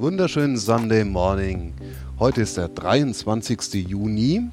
Wunderschönen 0.00 0.56
Sunday 0.56 1.04
Morning. 1.04 1.74
Heute 2.18 2.40
ist 2.40 2.56
der 2.56 2.68
23. 2.68 3.86
Juni 3.86 4.48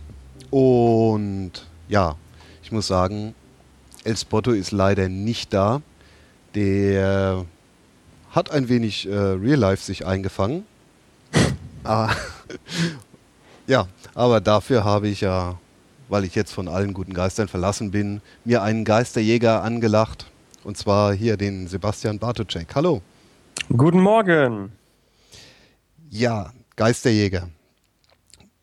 und 0.50 1.54
ja, 1.88 2.18
ich 2.62 2.74
muss 2.74 2.88
sagen, 2.88 3.34
El 4.04 4.18
Spotto 4.18 4.52
ist 4.52 4.74
leider 4.74 5.08
nicht 5.08 5.54
da. 5.54 5.82
Der 6.54 7.46
hat 8.32 8.52
ein 8.52 8.68
wenig 8.68 9.08
äh, 9.08 9.16
Real 9.16 9.58
Life 9.58 9.86
sich 9.86 10.06
eingefangen. 10.06 10.66
ah, 11.86 12.14
ja, 13.68 13.88
aber 14.16 14.42
dafür 14.42 14.84
habe 14.84 15.08
ich 15.08 15.22
ja, 15.22 15.58
weil 16.10 16.26
ich 16.26 16.36
jetzt 16.36 16.52
von 16.52 16.68
allen 16.68 16.94
guten 16.94 17.14
Geistern 17.14 17.48
verlassen 17.48 17.92
bin, 17.92 18.20
mir 18.44 18.64
einen 18.64 18.84
Geisterjäger 18.84 19.64
angelacht. 19.64 20.30
Und 20.66 20.76
zwar 20.76 21.14
hier 21.14 21.38
den 21.38 21.70
Sebastian 21.70 22.20
Bartoczek. 22.20 22.76
Hallo. 22.76 23.02
Guten 23.70 24.02
Morgen. 24.02 24.74
Ja, 26.10 26.52
Geisterjäger. 26.76 27.50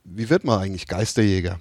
Wie 0.04 0.30
wird 0.30 0.44
man 0.44 0.60
eigentlich 0.60 0.86
Geisterjäger? 0.86 1.60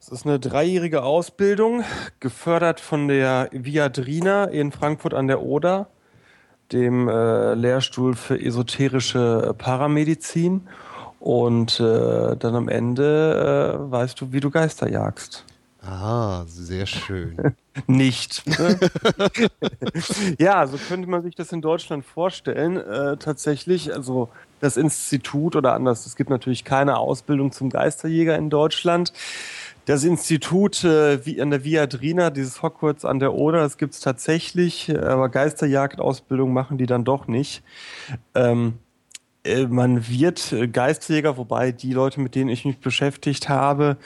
Es 0.00 0.08
ist 0.08 0.26
eine 0.26 0.40
dreijährige 0.40 1.04
Ausbildung, 1.04 1.84
gefördert 2.18 2.80
von 2.80 3.06
der 3.06 3.48
Viadrina 3.52 4.44
in 4.44 4.72
Frankfurt 4.72 5.14
an 5.14 5.28
der 5.28 5.42
Oder, 5.42 5.88
dem 6.72 7.08
äh, 7.08 7.54
Lehrstuhl 7.54 8.16
für 8.16 8.40
esoterische 8.40 9.54
Paramedizin. 9.56 10.68
Und 11.20 11.78
äh, 11.78 12.36
dann 12.36 12.56
am 12.56 12.68
Ende 12.68 13.78
äh, 13.78 13.90
weißt 13.92 14.20
du, 14.20 14.32
wie 14.32 14.40
du 14.40 14.50
Geister 14.50 14.90
jagst. 14.90 15.44
Ah, 15.84 16.44
sehr 16.46 16.86
schön. 16.86 17.36
Nicht. 17.86 18.42
Ja, 20.38 20.66
so 20.66 20.76
könnte 20.76 21.08
man 21.08 21.22
sich 21.22 21.34
das 21.34 21.52
in 21.52 21.62
Deutschland 21.62 22.04
vorstellen. 22.04 22.76
Äh, 22.76 23.16
tatsächlich, 23.16 23.92
also 23.94 24.28
das 24.60 24.76
Institut 24.76 25.56
oder 25.56 25.72
anders, 25.74 26.06
es 26.06 26.16
gibt 26.16 26.30
natürlich 26.30 26.64
keine 26.64 26.98
Ausbildung 26.98 27.52
zum 27.52 27.70
Geisterjäger 27.70 28.36
in 28.36 28.50
Deutschland. 28.50 29.12
Das 29.86 30.04
Institut 30.04 30.84
äh, 30.84 31.24
wie 31.26 31.40
an 31.40 31.50
der 31.50 31.64
Viadrina, 31.64 32.30
dieses 32.30 32.62
Hogwarts 32.62 33.04
an 33.04 33.18
der 33.18 33.34
Oder, 33.34 33.60
das 33.60 33.78
gibt 33.78 33.94
es 33.94 34.00
tatsächlich, 34.00 34.94
aber 34.96 35.28
Geisterjagdausbildung 35.28 36.52
machen 36.52 36.78
die 36.78 36.86
dann 36.86 37.04
doch 37.04 37.26
nicht. 37.26 37.62
Ähm, 38.34 38.74
äh, 38.74 38.81
man 39.68 40.08
wird 40.08 40.52
äh, 40.52 40.68
Geisterjäger, 40.68 41.36
wobei 41.36 41.72
die 41.72 41.92
Leute, 41.92 42.20
mit 42.20 42.34
denen 42.34 42.50
ich 42.50 42.64
mich 42.64 42.78
beschäftigt 42.78 43.48
habe, 43.48 43.96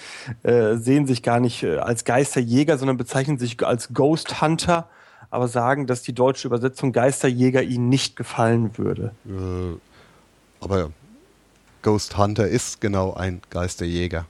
äh, 0.43 0.77
sehen 0.77 1.07
sich 1.07 1.23
gar 1.23 1.41
nicht 1.41 1.65
als 1.65 2.05
Geisterjäger, 2.05 2.79
sondern 2.79 2.97
bezeichnen 2.97 3.39
sich 3.39 3.63
als 3.65 3.93
Ghost 3.93 4.41
Hunter, 4.41 4.89
aber 5.31 5.49
sagen, 5.49 5.87
dass 5.87 6.03
die 6.03 6.15
deutsche 6.15 6.49
Übersetzung 6.49 6.93
Geisterjäger 6.93 7.63
ihnen 7.63 7.89
nicht 7.89 8.17
gefallen 8.17 8.79
würde. 8.79 9.13
Äh, 9.27 9.77
aber 10.61 10.91
Ghost 11.83 12.17
Hunter 12.17 12.49
ist 12.49 12.81
genau 12.81 13.15
ein 13.15 13.43
Geisterjäger. 13.51 14.27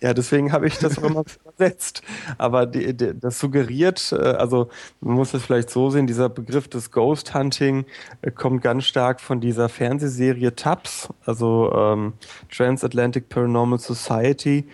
Ja, 0.00 0.14
deswegen 0.14 0.52
habe 0.52 0.66
ich 0.66 0.78
das 0.78 0.98
auch 0.98 1.04
immer 1.04 1.24
übersetzt. 1.62 2.02
Aber 2.38 2.66
die, 2.66 2.94
die, 2.96 3.18
das 3.18 3.38
suggeriert, 3.38 4.12
äh, 4.12 4.16
also 4.16 4.68
man 5.00 5.14
muss 5.14 5.32
das 5.32 5.42
vielleicht 5.42 5.70
so 5.70 5.90
sehen, 5.90 6.06
dieser 6.06 6.28
Begriff 6.28 6.68
des 6.68 6.90
Ghost 6.90 7.34
Hunting 7.34 7.84
äh, 8.22 8.30
kommt 8.30 8.62
ganz 8.62 8.84
stark 8.84 9.20
von 9.20 9.40
dieser 9.40 9.68
Fernsehserie 9.68 10.54
TAPS, 10.54 11.08
also 11.24 11.72
ähm, 11.74 12.14
Transatlantic 12.50 13.28
Paranormal 13.28 13.78
Society. 13.78 14.68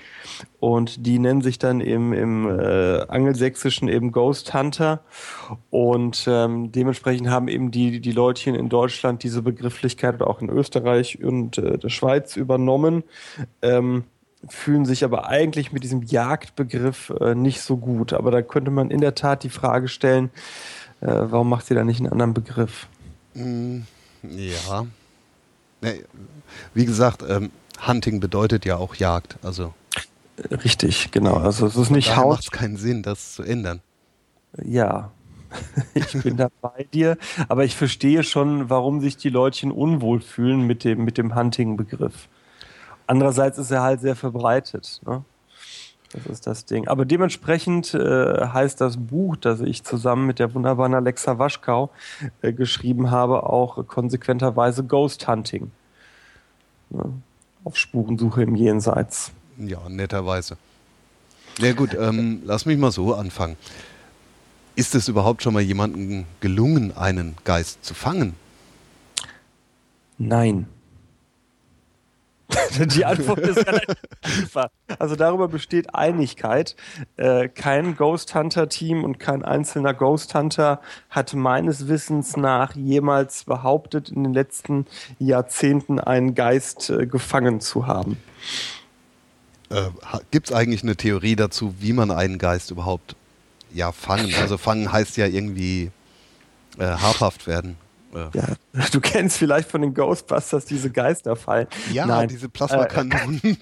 Und 0.60 1.06
die 1.06 1.20
nennen 1.20 1.40
sich 1.40 1.58
dann 1.58 1.80
im, 1.80 2.12
im 2.12 2.48
äh, 2.48 3.02
Angelsächsischen 3.06 3.88
eben 3.88 4.10
Ghost 4.10 4.52
Hunter. 4.54 5.02
Und 5.70 6.26
ähm, 6.28 6.72
dementsprechend 6.72 7.28
haben 7.30 7.46
eben 7.46 7.70
die, 7.70 8.00
die 8.00 8.10
Leutchen 8.10 8.56
in 8.56 8.68
Deutschland 8.68 9.22
diese 9.22 9.42
Begrifflichkeit 9.42 10.16
oder 10.16 10.26
auch 10.28 10.40
in 10.40 10.48
Österreich 10.48 11.22
und 11.22 11.58
äh, 11.58 11.78
der 11.78 11.90
Schweiz 11.90 12.36
übernommen. 12.36 13.04
Ähm, 13.62 14.04
fühlen 14.48 14.84
sich 14.84 15.04
aber 15.04 15.28
eigentlich 15.28 15.72
mit 15.72 15.82
diesem 15.82 16.02
Jagdbegriff 16.02 17.12
äh, 17.20 17.34
nicht 17.34 17.60
so 17.60 17.76
gut. 17.76 18.12
Aber 18.12 18.30
da 18.30 18.42
könnte 18.42 18.70
man 18.70 18.90
in 18.90 19.00
der 19.00 19.14
Tat 19.14 19.42
die 19.42 19.50
Frage 19.50 19.88
stellen, 19.88 20.30
äh, 21.00 21.06
warum 21.06 21.48
macht 21.48 21.70
ihr 21.70 21.76
da 21.76 21.84
nicht 21.84 22.00
einen 22.00 22.12
anderen 22.12 22.34
Begriff? 22.34 22.86
Mm, 23.34 23.80
ja. 24.22 24.86
Wie 26.74 26.84
gesagt, 26.84 27.24
ähm, 27.28 27.50
Hunting 27.86 28.20
bedeutet 28.20 28.64
ja 28.64 28.76
auch 28.76 28.94
Jagd. 28.94 29.38
Also 29.42 29.74
Richtig, 30.64 31.10
genau. 31.10 31.34
Also 31.34 31.66
es 31.66 31.76
ist 31.76 31.90
nicht 31.90 32.16
Haut. 32.16 32.36
macht 32.36 32.52
keinen 32.52 32.76
Sinn, 32.76 33.02
das 33.02 33.34
zu 33.34 33.42
ändern. 33.42 33.80
Ja, 34.64 35.10
ich 35.94 36.12
bin 36.22 36.36
da 36.36 36.48
bei 36.60 36.86
dir, 36.92 37.16
aber 37.48 37.64
ich 37.64 37.76
verstehe 37.76 38.22
schon, 38.22 38.70
warum 38.70 39.00
sich 39.00 39.16
die 39.16 39.30
Leutchen 39.30 39.72
unwohl 39.72 40.20
fühlen 40.20 40.62
mit 40.62 40.84
dem, 40.84 41.04
mit 41.04 41.18
dem 41.18 41.34
Hunting-Begriff. 41.34 42.28
Andererseits 43.08 43.56
ist 43.56 43.70
er 43.70 43.82
halt 43.82 44.02
sehr 44.02 44.14
verbreitet. 44.14 45.00
Ne? 45.06 45.24
Das 46.12 46.26
ist 46.26 46.46
das 46.46 46.66
Ding. 46.66 46.88
Aber 46.88 47.06
dementsprechend 47.06 47.94
äh, 47.94 48.46
heißt 48.46 48.80
das 48.82 48.98
Buch, 48.98 49.36
das 49.36 49.60
ich 49.60 49.82
zusammen 49.82 50.26
mit 50.26 50.38
der 50.38 50.54
wunderbaren 50.54 50.94
Alexa 50.94 51.38
Waschkau 51.38 51.90
äh, 52.42 52.52
geschrieben 52.52 53.10
habe, 53.10 53.44
auch 53.44 53.86
konsequenterweise 53.86 54.84
Ghost 54.84 55.26
Hunting. 55.26 55.70
Ne? 56.90 57.14
Auf 57.64 57.76
Spurensuche 57.76 58.42
im 58.42 58.54
Jenseits. 58.54 59.32
Ja, 59.56 59.88
netterweise. 59.88 60.58
Ja 61.58 61.72
gut, 61.72 61.96
ähm, 61.98 62.42
lass 62.44 62.66
mich 62.66 62.76
mal 62.76 62.92
so 62.92 63.14
anfangen. 63.14 63.56
Ist 64.76 64.94
es 64.94 65.08
überhaupt 65.08 65.42
schon 65.42 65.54
mal 65.54 65.62
jemandem 65.62 66.26
gelungen, 66.40 66.94
einen 66.94 67.36
Geist 67.44 67.84
zu 67.84 67.94
fangen? 67.94 68.34
Nein. 70.18 70.68
Die 72.94 73.04
Antwort 73.04 73.40
ist 73.40 73.58
relativ 73.58 73.96
einfach. 74.22 74.68
Also 74.98 75.16
darüber 75.16 75.48
besteht 75.48 75.94
Einigkeit. 75.94 76.76
Äh, 77.16 77.48
kein 77.48 77.96
Ghost 77.96 78.34
Hunter 78.34 78.68
Team 78.68 79.04
und 79.04 79.18
kein 79.18 79.44
einzelner 79.44 79.92
Ghost 79.92 80.34
Hunter 80.34 80.80
hat 81.10 81.34
meines 81.34 81.88
Wissens 81.88 82.36
nach 82.36 82.74
jemals 82.74 83.44
behauptet, 83.44 84.08
in 84.08 84.24
den 84.24 84.32
letzten 84.32 84.86
Jahrzehnten 85.18 86.00
einen 86.00 86.34
Geist 86.34 86.90
äh, 86.90 87.06
gefangen 87.06 87.60
zu 87.60 87.86
haben. 87.86 88.16
Äh, 89.70 89.90
Gibt 90.30 90.48
es 90.48 90.54
eigentlich 90.54 90.82
eine 90.82 90.96
Theorie 90.96 91.36
dazu, 91.36 91.74
wie 91.80 91.92
man 91.92 92.10
einen 92.10 92.38
Geist 92.38 92.70
überhaupt 92.70 93.14
ja 93.72 93.92
fangen? 93.92 94.32
Also 94.40 94.56
fangen 94.56 94.90
heißt 94.90 95.18
ja 95.18 95.26
irgendwie 95.26 95.90
äh, 96.78 96.84
habhaft 96.86 97.46
werden. 97.46 97.76
Ja. 98.14 98.30
du 98.92 99.00
kennst 99.00 99.36
vielleicht 99.36 99.70
von 99.70 99.82
den 99.82 99.94
Ghostbusters 99.94 100.64
diese 100.64 100.90
Geisterfallen. 100.90 101.66
Ja, 101.92 102.06
Nein. 102.06 102.28
diese 102.28 102.48
Plasmakanonen. 102.48 103.40
Äh, 103.44 103.56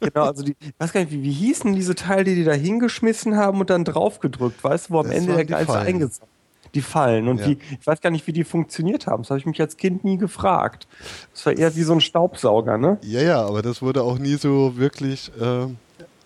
genau, 0.00 0.26
also 0.26 0.42
die, 0.42 0.56
ich 0.60 0.72
weiß 0.78 0.92
gar 0.92 1.00
nicht, 1.00 1.12
wie, 1.12 1.22
wie 1.22 1.32
hießen 1.32 1.74
diese 1.74 1.94
Teile, 1.94 2.24
die 2.24 2.36
die 2.36 2.44
da 2.44 2.52
hingeschmissen 2.52 3.36
haben 3.36 3.60
und 3.60 3.70
dann 3.70 3.84
draufgedrückt, 3.84 4.62
weißt 4.62 4.88
du, 4.88 4.94
wo 4.94 5.00
am 5.00 5.06
das 5.06 5.16
Ende 5.16 5.34
der 5.34 5.44
Geist 5.44 5.70
eingesammelt 5.70 6.28
die 6.74 6.82
fallen. 6.82 7.28
Und 7.28 7.40
Ja. 7.40 7.46
wie, 7.48 7.58
ich 7.80 7.86
weiß 7.86 8.00
gar 8.00 8.10
nicht, 8.10 8.26
wie 8.26 8.32
die 8.32 8.44
funktioniert 8.44 9.06
haben. 9.06 9.22
Das 9.22 9.30
habe 9.30 9.40
ich 9.40 9.46
mich 9.46 9.60
als 9.60 9.76
Kind 9.76 10.04
nie 10.04 10.18
gefragt. 10.18 10.86
Das 11.32 11.46
war 11.46 11.56
eher 11.56 11.74
wie 11.76 11.82
so 11.82 11.92
ein 11.92 12.00
Staubsauger, 12.00 12.78
ne? 12.78 12.98
Ja, 13.02 13.22
ja, 13.22 13.46
aber 13.46 13.62
das 13.62 13.82
wurde 13.82 14.02
auch 14.02 14.18
nie 14.18 14.36
so 14.36 14.76
wirklich 14.76 15.30
äh, 15.40 15.64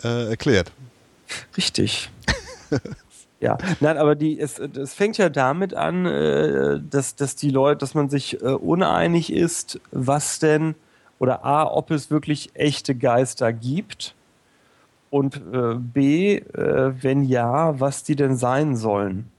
äh, 0.04 0.30
erklärt. 0.30 0.72
Richtig. 1.56 2.10
ja, 3.42 3.58
nein, 3.80 3.98
aber 3.98 4.14
die, 4.14 4.38
es, 4.38 4.60
es 4.60 4.94
fängt 4.94 5.18
ja 5.18 5.28
damit 5.28 5.74
an, 5.74 6.06
äh, 6.06 6.78
dass, 6.88 7.16
dass 7.16 7.34
die 7.34 7.50
Leute, 7.50 7.78
dass 7.78 7.94
man 7.94 8.08
sich 8.08 8.40
äh, 8.40 8.46
uneinig 8.46 9.32
ist, 9.32 9.80
was 9.90 10.38
denn 10.38 10.76
oder 11.18 11.44
A, 11.44 11.64
ob 11.64 11.90
es 11.90 12.08
wirklich 12.08 12.50
echte 12.54 12.94
Geister 12.94 13.52
gibt 13.52 14.14
und 15.10 15.36
äh, 15.52 15.74
B, 15.74 16.40
wenn 16.52 17.24
ja, 17.24 17.78
was 17.78 18.04
die 18.04 18.16
denn 18.16 18.36
sein 18.36 18.76
sollen. 18.76 19.31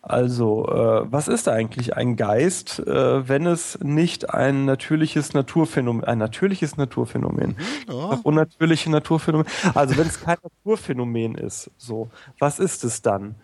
Also, 0.00 0.66
äh, 0.68 1.12
was 1.12 1.26
ist 1.28 1.48
eigentlich 1.48 1.96
ein 1.96 2.14
Geist, 2.16 2.78
äh, 2.78 3.28
wenn 3.28 3.46
es 3.46 3.78
nicht 3.82 4.32
ein 4.32 4.64
natürliches 4.64 5.34
Naturphänomen, 5.34 6.04
ein 6.04 6.18
natürliches 6.18 6.76
Naturphänomen, 6.76 7.56
Ja. 7.88 8.10
Ach, 8.12 8.20
unnatürliche 8.22 8.90
Naturphänomen. 8.90 9.46
Also 9.74 9.96
wenn 9.96 10.06
es 10.06 10.20
kein 10.20 10.36
Naturphänomen 10.42 11.34
ist, 11.34 11.70
so, 11.76 12.08
was 12.38 12.60
ist 12.60 12.84
es 12.84 13.02
dann? 13.02 13.34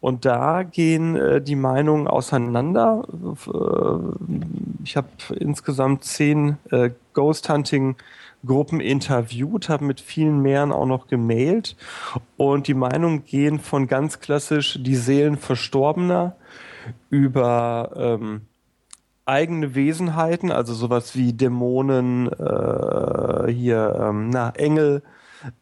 Und 0.00 0.24
da 0.24 0.62
gehen 0.62 1.16
äh, 1.16 1.40
die 1.42 1.56
Meinungen 1.56 2.06
auseinander. 2.06 3.02
Äh, 3.46 4.82
ich 4.84 4.96
habe 4.96 5.08
insgesamt 5.36 6.04
zehn 6.04 6.58
äh, 6.70 6.90
Ghost 7.12 7.48
Hunting 7.48 7.96
Gruppen 8.46 8.80
interviewt, 8.80 9.68
habe 9.68 9.84
mit 9.84 10.00
vielen 10.00 10.40
mehreren 10.40 10.72
auch 10.72 10.86
noch 10.86 11.06
gemailt. 11.06 11.76
Und 12.36 12.68
die 12.68 12.74
Meinungen 12.74 13.24
gehen 13.24 13.58
von 13.58 13.86
ganz 13.86 14.20
klassisch 14.20 14.78
die 14.82 14.96
Seelen 14.96 15.36
Verstorbener 15.36 16.36
über 17.10 17.92
ähm, 17.96 18.42
eigene 19.26 19.74
Wesenheiten, 19.74 20.50
also 20.50 20.74
sowas 20.74 21.16
wie 21.16 21.32
Dämonen, 21.32 22.28
äh, 22.28 23.50
hier, 23.50 23.96
ähm, 23.98 24.30
na, 24.30 24.50
Engel, 24.50 25.02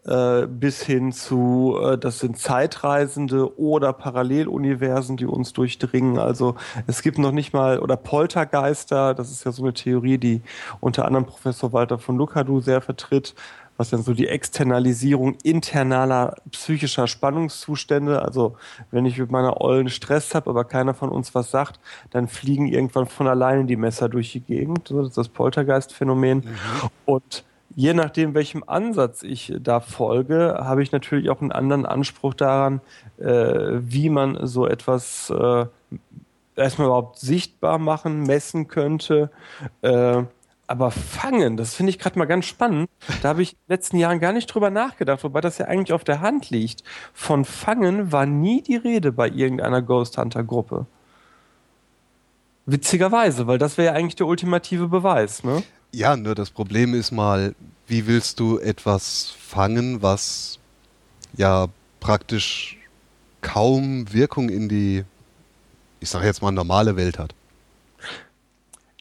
äh, 0.05 0.47
bis 0.47 0.83
hin 0.83 1.13
zu, 1.13 1.79
äh, 1.83 1.99
das 1.99 2.19
sind 2.19 2.39
Zeitreisende 2.39 3.59
oder 3.59 3.93
Paralleluniversen, 3.93 5.17
die 5.17 5.27
uns 5.27 5.53
durchdringen. 5.53 6.19
Also 6.19 6.57
es 6.87 7.03
gibt 7.03 7.19
noch 7.19 7.33
nicht 7.33 7.53
mal, 7.53 7.79
oder 7.79 7.97
Poltergeister, 7.97 9.15
das 9.15 9.31
ist 9.31 9.45
ja 9.45 9.53
so 9.53 9.63
eine 9.63 9.75
Theorie, 9.75 10.19
die 10.19 10.43
unter 10.81 11.05
anderem 11.05 11.27
Professor 11.27 11.73
Walter 11.73 11.99
von 11.99 12.17
Lukadu 12.17 12.61
sehr 12.61 12.81
vertritt, 12.81 13.35
was 13.77 13.91
dann 13.91 14.03
so 14.03 14.15
die 14.15 14.29
Externalisierung 14.29 15.37
internaler 15.43 16.37
psychischer 16.51 17.07
Spannungszustände, 17.07 18.23
also 18.23 18.57
wenn 18.91 19.07
ich 19.07 19.19
mit 19.19 19.31
meiner 19.31 19.61
Ollen 19.61 19.89
Stress 19.89 20.35
habe, 20.35 20.51
aber 20.51 20.65
keiner 20.65 20.95
von 20.95 21.09
uns 21.09 21.35
was 21.35 21.51
sagt, 21.51 21.81
dann 22.11 22.29
fliegen 22.29 22.69
irgendwann 22.69 23.07
von 23.07 23.27
alleine 23.27 23.65
die 23.65 23.77
Messer 23.77 24.09
durch 24.09 24.33
die 24.33 24.41
Gegend. 24.41 24.91
Das 24.91 25.09
ist 25.09 25.19
das 25.19 25.29
Poltergeist-Phänomen. 25.29 26.47
Und 27.07 27.45
je 27.75 27.95
nachdem, 27.95 28.35
welchem 28.35 28.65
Ansatz 28.67 29.23
ich 29.23 29.53
da 29.61 29.81
folge, 29.81 30.59
habe 30.61 30.83
ich 30.83 30.93
natürlich 30.93 31.31
auch 31.31 31.41
einen 31.41 31.53
anderen 31.53 31.87
Anspruch 31.87 32.35
daran, 32.35 32.81
äh, 33.19 33.25
wie 33.27 34.11
man 34.11 34.47
so 34.47 34.67
etwas 34.67 35.31
äh, 35.31 35.67
erstmal 36.57 36.87
überhaupt 36.89 37.19
sichtbar 37.19 37.79
machen, 37.79 38.23
messen 38.25 38.69
könnte. 38.69 39.31
Äh, 39.83 40.23
aber 40.67 40.91
fangen, 40.91 41.57
das 41.57 41.75
finde 41.75 41.91
ich 41.91 41.99
gerade 41.99 42.19
mal 42.19 42.25
ganz 42.25 42.47
spannend. 42.47 42.89
Da 43.21 43.31
habe 43.31 43.43
ich 43.43 43.53
in 43.53 43.59
den 43.67 43.75
letzten 43.75 43.97
Jahren 43.99 44.21
gar 44.21 44.33
nicht 44.33 44.47
drüber 44.47 44.71
nachgedacht, 44.71 45.23
wobei 45.23 45.41
das 45.41 45.59
ja 45.59 45.67
eigentlich 45.67 45.93
auf 45.93 46.05
der 46.05 46.21
Hand 46.21 46.51
liegt. 46.51 46.83
Von 47.13 47.45
Fangen 47.45 48.11
war 48.11 48.25
nie 48.27 48.63
die 48.63 48.77
Rede 48.77 49.13
bei 49.13 49.29
irgendeiner 49.29 49.83
Ghost 49.83 50.17
Hunter 50.17 50.45
Gruppe. 50.45 50.87
Witzigerweise, 52.65 53.47
weil 53.47 53.59
das 53.59 53.77
wäre 53.77 53.93
ja 53.93 53.99
eigentlich 53.99 54.17
der 54.17 54.27
ultimative 54.27 54.89
Beweis, 54.89 55.43
ne? 55.43 55.63
Ja, 55.95 56.17
nur 56.17 56.35
das 56.35 56.51
Problem 56.51 56.95
ist 56.95 57.13
mal, 57.13 57.55
wie 57.87 58.07
willst 58.07 58.41
du 58.41 58.59
etwas 58.59 59.35
fangen, 59.39 60.01
was 60.01 60.59
ja 61.37 61.69
praktisch 62.01 62.79
kaum 63.43 64.11
Wirkung 64.13 64.49
in 64.49 64.71
die, 64.71 65.05
ich 66.01 66.09
sage 66.09 66.27
jetzt 66.27 66.41
mal, 66.41 66.51
normale 66.51 66.97
Welt 66.97 67.19
hat. 67.19 67.35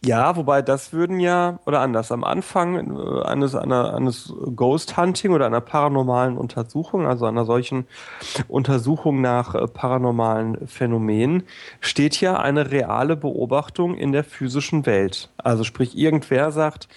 Ja, 0.04 0.36
wobei 0.36 0.64
das 0.64 0.94
würden 0.94 1.20
ja, 1.20 1.60
oder 1.68 1.82
anders, 1.82 2.12
am 2.12 2.24
Anfang 2.24 2.98
äh, 2.98 3.22
eines, 3.24 3.54
einer, 3.54 3.94
eines 3.94 4.34
Ghost 4.56 4.98
Hunting 4.98 5.32
oder 5.32 5.46
einer 5.46 5.62
paranormalen 5.62 6.38
Untersuchung, 6.38 7.06
also 7.06 7.28
einer 7.28 7.46
solchen 7.46 7.86
Untersuchung 8.48 9.22
nach 9.22 9.54
äh, 9.54 9.68
paranormalen 9.68 10.68
Phänomenen, 10.68 11.44
steht 11.82 12.20
ja 12.20 12.40
eine 12.40 12.72
reale 12.72 13.16
Beobachtung 13.16 13.96
in 13.96 14.12
der 14.12 14.24
physischen 14.24 14.88
Welt. 14.88 15.30
Also 15.38 15.64
sprich, 15.64 15.96
irgendwer 15.96 16.52
sagt, 16.52 16.88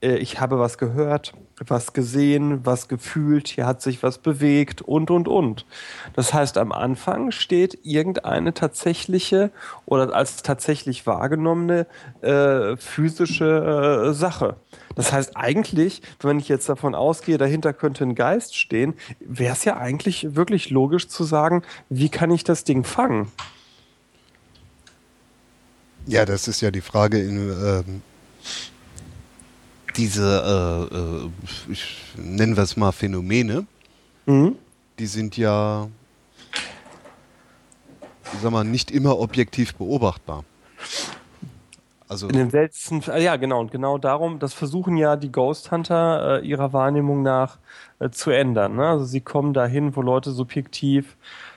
äh, 0.00 0.16
ich 0.16 0.40
habe 0.40 0.58
was 0.58 0.78
gehört, 0.78 1.34
was 1.66 1.92
gesehen, 1.92 2.64
was 2.64 2.88
gefühlt, 2.88 3.48
hier 3.48 3.66
hat 3.66 3.80
sich 3.80 4.02
was 4.02 4.18
bewegt 4.18 4.82
und, 4.82 5.10
und, 5.10 5.28
und. 5.28 5.66
Das 6.14 6.34
heißt, 6.34 6.58
am 6.58 6.72
Anfang 6.72 7.30
steht 7.30 7.78
irgendeine 7.82 8.52
tatsächliche 8.54 9.50
oder 9.86 10.14
als 10.14 10.42
tatsächlich 10.42 11.06
wahrgenommene 11.06 11.86
äh, 12.20 12.76
physische 12.76 14.08
äh, 14.08 14.12
Sache. 14.12 14.56
Das 14.94 15.12
heißt, 15.12 15.36
eigentlich, 15.36 16.02
wenn 16.20 16.38
ich 16.38 16.48
jetzt 16.48 16.68
davon 16.68 16.94
ausgehe, 16.94 17.38
dahinter 17.38 17.72
könnte 17.72 18.04
ein 18.04 18.14
Geist 18.14 18.56
stehen, 18.56 18.94
wäre 19.20 19.52
es 19.52 19.64
ja 19.64 19.76
eigentlich 19.76 20.36
wirklich 20.36 20.70
logisch 20.70 21.08
zu 21.08 21.24
sagen, 21.24 21.62
wie 21.88 22.08
kann 22.08 22.30
ich 22.30 22.44
das 22.44 22.64
Ding 22.64 22.84
fangen? 22.84 23.30
Ja, 26.06 26.24
das 26.24 26.46
ist 26.46 26.60
ja 26.60 26.70
die 26.70 26.80
Frage 26.80 27.18
in 27.18 27.50
ähm, 27.50 28.02
diese, 29.96 30.88
äh, 30.92 30.96
äh, 30.96 31.72
ich, 31.72 31.96
nennen 32.16 32.56
wir 32.56 32.62
es 32.62 32.76
mal 32.76 32.92
Phänomene, 32.92 33.66
Mhm. 34.26 34.56
die 34.98 35.06
sind 35.06 35.36
ja, 35.36 35.88
sag 38.42 38.50
mal, 38.50 38.64
nicht 38.64 38.90
immer 38.90 39.18
objektiv 39.18 39.74
beobachtbar. 39.74 40.44
Also, 42.08 42.28
In 42.28 42.36
den 42.36 42.50
seltensten, 42.50 43.02
ja 43.18 43.34
genau, 43.36 43.60
und 43.60 43.72
genau 43.72 43.98
darum, 43.98 44.38
das 44.38 44.54
versuchen 44.54 44.96
ja 44.96 45.16
die 45.16 45.32
Ghost 45.32 45.72
Hunter 45.72 46.40
äh, 46.40 46.46
ihrer 46.46 46.72
Wahrnehmung 46.72 47.22
nach 47.22 47.58
äh, 47.98 48.10
zu 48.10 48.30
ändern. 48.30 48.76
Ne? 48.76 48.86
Also 48.86 49.04
sie 49.04 49.20
kommen 49.20 49.52
dahin, 49.52 49.96
wo 49.96 50.02
Leute 50.02 50.30
subjektiv 50.30 51.16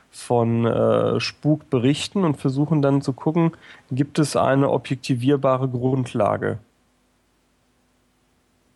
von 0.10 0.66
äh, 0.66 1.20
Spuk 1.20 1.70
berichten 1.70 2.24
und 2.24 2.38
versuchen 2.38 2.82
dann 2.82 3.04
zu 3.04 3.14
gucken, 3.14 3.52
gibt 3.92 4.18
es 4.18 4.36
eine 4.36 4.72
objektivierbare 4.72 5.70
Grundlage. 5.70 6.58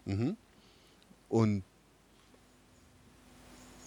Mhm. 0.05 0.35
Und 1.29 1.63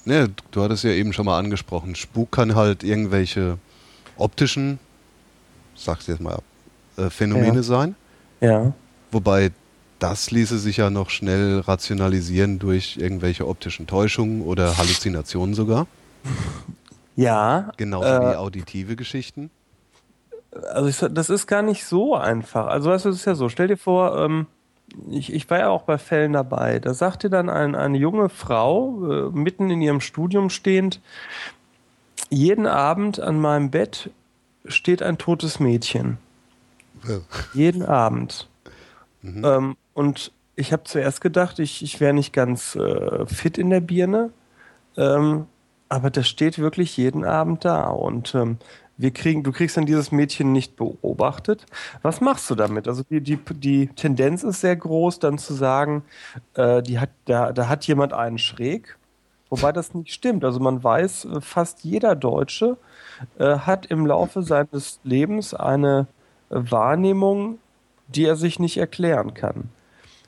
ne, 0.05 0.31
du 0.51 0.63
hattest 0.63 0.85
ja 0.85 0.91
eben 0.91 1.13
schon 1.13 1.27
mal 1.27 1.39
angesprochen, 1.39 1.95
Spuk 1.95 2.33
kann 2.33 2.55
halt 2.55 2.83
irgendwelche 2.83 3.59
optischen, 4.17 4.79
sag's 5.75 6.07
jetzt 6.07 6.21
mal, 6.21 6.39
äh, 6.97 7.11
Phänomene 7.11 7.57
Ja. 7.57 7.63
sein. 7.63 7.95
Ja. 8.41 8.73
Wobei 9.13 9.53
das 9.99 10.31
ließe 10.31 10.59
sich 10.59 10.77
ja 10.79 10.91
noch 10.91 11.11
schnell 11.11 11.61
rationalisieren 11.61 12.59
durch 12.59 12.97
irgendwelche 12.99 13.47
optischen 13.47 13.87
Täuschungen 13.87 14.43
oder 14.43 14.77
Halluzinationen 14.79 15.55
sogar. 15.55 15.87
Ja. 17.19 17.73
Genauso 17.79 18.07
äh, 18.07 18.21
wie 18.33 18.37
auditive 18.37 18.95
Geschichten. 18.95 19.51
Also 20.71 20.89
ich, 20.89 21.15
das 21.15 21.31
ist 21.31 21.47
gar 21.47 21.63
nicht 21.63 21.87
so 21.87 22.15
einfach. 22.15 22.67
Also 22.67 22.91
weißt 22.91 23.07
du, 23.07 23.09
es 23.09 23.17
ist 23.17 23.25
ja 23.25 23.35
so, 23.35 23.49
stell 23.49 23.69
dir 23.69 23.79
vor, 23.79 24.19
ähm, 24.23 24.47
ich, 25.11 25.33
ich 25.33 25.49
war 25.51 25.59
ja 25.59 25.69
auch 25.69 25.83
bei 25.83 25.99
Fällen 25.99 26.33
dabei. 26.33 26.79
Da 26.79 26.95
sagt 26.95 27.23
dir 27.23 27.31
dann 27.31 27.49
ein, 27.49 27.75
eine 27.75 27.99
junge 27.99 28.29
Frau, 28.29 29.29
äh, 29.29 29.31
mitten 29.31 29.71
in 29.71 29.81
ihrem 29.81 30.01
Studium 30.01 30.51
stehend, 30.51 31.01
jeden 32.31 32.67
Abend 32.67 33.21
an 33.21 33.41
meinem 33.41 33.71
Bett 33.71 34.11
steht 34.65 35.03
ein 35.03 35.19
totes 35.19 35.61
Mädchen. 35.61 36.19
Jeden 37.55 37.85
Abend. 37.85 38.49
Mhm. 39.23 39.45
Ähm, 39.45 39.77
und 39.95 40.33
ich 40.57 40.73
habe 40.73 40.85
zuerst 40.85 41.21
gedacht, 41.21 41.59
ich, 41.59 41.83
ich 41.83 42.01
wäre 42.01 42.15
nicht 42.15 42.33
ganz 42.33 42.75
äh, 42.75 43.27
fit 43.27 43.59
in 43.59 43.71
der 43.71 43.81
Birne. 43.81 44.31
Ähm, 44.97 45.47
aber 45.89 46.11
das 46.11 46.27
steht 46.27 46.59
wirklich 46.59 46.97
jeden 46.97 47.25
Abend 47.25 47.65
da. 47.65 47.89
Und 47.89 48.35
ähm, 48.35 48.59
wir 48.99 49.11
kriegen, 49.11 49.43
du 49.43 49.53
kriegst 49.53 49.77
dann 49.77 49.87
dieses 49.87 50.11
Mädchen 50.11 50.53
nicht 50.53 50.77
beobachtet. 50.77 51.67
Was 52.03 52.21
machst 52.21 52.49
du 52.49 52.55
damit? 52.55 52.89
Also 52.89 53.03
die, 53.09 53.21
die, 53.21 53.39
die 53.55 53.89
Tendenz 53.89 54.43
ist 54.43 54.61
sehr 54.61 54.77
groß, 54.77 55.19
dann 55.19 55.39
zu 55.39 55.55
sagen, 55.55 56.03
äh, 56.55 56.83
die 56.83 56.99
hat, 56.99 57.11
da, 57.27 57.53
da 57.53 57.69
hat 57.69 57.87
jemand 57.87 58.13
einen 58.13 58.39
schräg. 58.39 58.97
Wobei 59.49 59.73
das 59.73 59.95
nicht 59.95 60.13
stimmt. 60.13 60.45
Also 60.45 60.61
man 60.61 60.83
weiß, 60.83 61.27
äh, 61.27 61.41
fast 61.41 61.85
jeder 61.85 62.15
Deutsche 62.15 62.79
äh, 63.39 63.59
hat 63.59 63.87
im 63.87 64.07
Laufe 64.07 64.43
seines 64.43 64.99
Lebens 65.05 65.55
eine 65.55 66.07
äh, 66.51 66.57
Wahrnehmung, 66.59 67.59
die 68.09 68.25
er 68.25 68.37
sich 68.37 68.59
nicht 68.59 68.79
erklären 68.79 69.35
kann. 69.35 69.69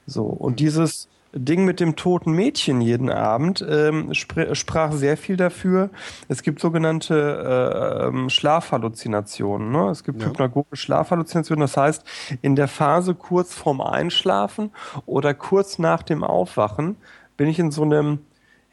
So, 0.07 0.25
und 0.25 0.61
dieses 0.61 1.09
Ding 1.35 1.65
mit 1.65 1.79
dem 1.81 1.95
toten 1.95 2.33
Mädchen 2.33 2.81
jeden 2.81 3.11
Abend 3.11 3.65
ähm, 3.69 4.15
spr 4.15 4.55
sprach 4.55 4.93
sehr 4.93 5.17
viel 5.17 5.37
dafür. 5.37 5.91
Es 6.29 6.43
gibt 6.43 6.61
sogenannte 6.61 7.15
äh, 7.15 8.07
ähm, 8.07 8.31
Schlafhalluzinationen. 8.31 9.71
Ne? 9.71 9.91
Es 9.91 10.05
gibt 10.05 10.23
ja. 10.23 10.29
hypnagogische 10.29 10.83
Schlafhalluzinationen. 10.83 11.61
Das 11.61 11.77
heißt, 11.77 12.05
in 12.41 12.57
der 12.57 12.69
Phase 12.69 13.15
kurz 13.15 13.55
vorm 13.55 13.81
Einschlafen 13.81 14.71
oder 15.05 15.35
kurz 15.35 15.79
nach 15.79 16.03
dem 16.03 16.25
Aufwachen 16.25 16.97
bin 17.37 17.49
ich 17.49 17.59
in 17.59 17.71
so 17.71 17.83
einem 17.83 18.21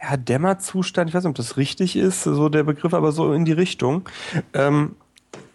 ja, 0.02 0.16
Dämmerzustand. 0.16 1.10
Ich 1.10 1.16
weiß 1.16 1.24
nicht, 1.24 1.32
ob 1.32 1.36
das 1.36 1.58
richtig 1.58 1.96
ist, 1.96 2.24
so 2.24 2.48
der 2.50 2.64
Begriff, 2.64 2.94
aber 2.94 3.12
so 3.12 3.34
in 3.34 3.44
die 3.44 3.54
Richtung. 3.54 4.08
Ähm, 4.54 4.96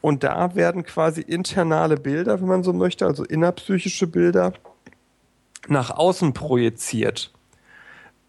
und 0.02 0.24
da 0.24 0.54
werden 0.54 0.82
quasi 0.82 1.20
internale 1.20 1.96
Bilder, 1.96 2.40
wenn 2.40 2.48
man 2.48 2.62
so 2.62 2.72
möchte, 2.72 3.06
also 3.06 3.24
innerpsychische 3.24 4.06
Bilder, 4.06 4.52
nach 5.70 5.90
außen 5.90 6.32
projiziert. 6.32 7.32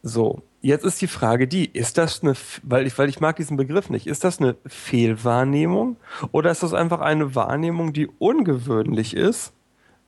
So, 0.03 0.41
jetzt 0.62 0.86
ist 0.86 1.01
die 1.01 1.07
Frage 1.07 1.48
die, 1.48 1.65
ist 1.65 1.98
das 1.98 2.24
eine, 2.24 2.33
weil 2.63 2.88
ich, 2.88 2.98
weil 2.98 3.10
ich 3.10 3.19
mag 3.19 3.36
diesen 3.36 3.57
Begriff 3.57 3.89
nicht, 3.89 4.07
ist 4.07 4.24
das 4.24 4.39
eine 4.39 4.55
Fehlwahrnehmung 4.65 5.98
oder 6.31 6.51
ist 6.51 6.63
das 6.63 6.74
einfach 6.74 7.01
eine 7.01 7.36
Wahrnehmung, 7.36 7.93
die 7.93 8.07
ungewöhnlich 8.07 9.15
ist, 9.15 9.53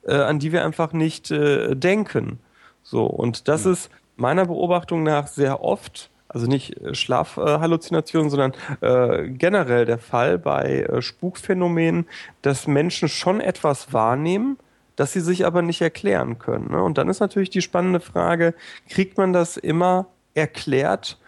äh, 0.03 0.15
an 0.15 0.39
die 0.39 0.51
wir 0.51 0.65
einfach 0.65 0.93
nicht 0.93 1.31
äh, 1.31 1.75
denken? 1.75 2.39
So, 2.81 3.05
und 3.05 3.47
das 3.47 3.65
mhm. 3.65 3.73
ist 3.73 3.89
meiner 4.15 4.45
Beobachtung 4.45 5.03
nach 5.03 5.27
sehr 5.27 5.63
oft, 5.63 6.09
also 6.27 6.47
nicht 6.47 6.77
äh, 6.81 6.93
Schlafhalluzinationen, 6.93 8.29
sondern 8.29 8.53
äh, 8.81 9.29
generell 9.29 9.85
der 9.85 9.99
Fall 9.99 10.37
bei 10.37 10.81
äh, 10.81 11.01
Spukphänomenen, 11.01 12.07
dass 12.41 12.67
Menschen 12.67 13.09
schon 13.09 13.41
etwas 13.41 13.93
wahrnehmen, 13.93 14.57
das 14.95 15.13
sie 15.13 15.21
sich 15.21 15.45
aber 15.45 15.61
nicht 15.61 15.81
erklären 15.81 16.39
können. 16.39 16.71
Ne? 16.71 16.83
Und 16.83 16.97
dann 16.97 17.09
ist 17.09 17.19
natürlich 17.19 17.49
die 17.49 17.61
spannende 17.61 17.99
Frage, 17.99 18.53
kriegt 18.89 19.17
man 19.17 19.33
das 19.33 19.57
immer 19.57 20.07
erklärt, 20.33 21.19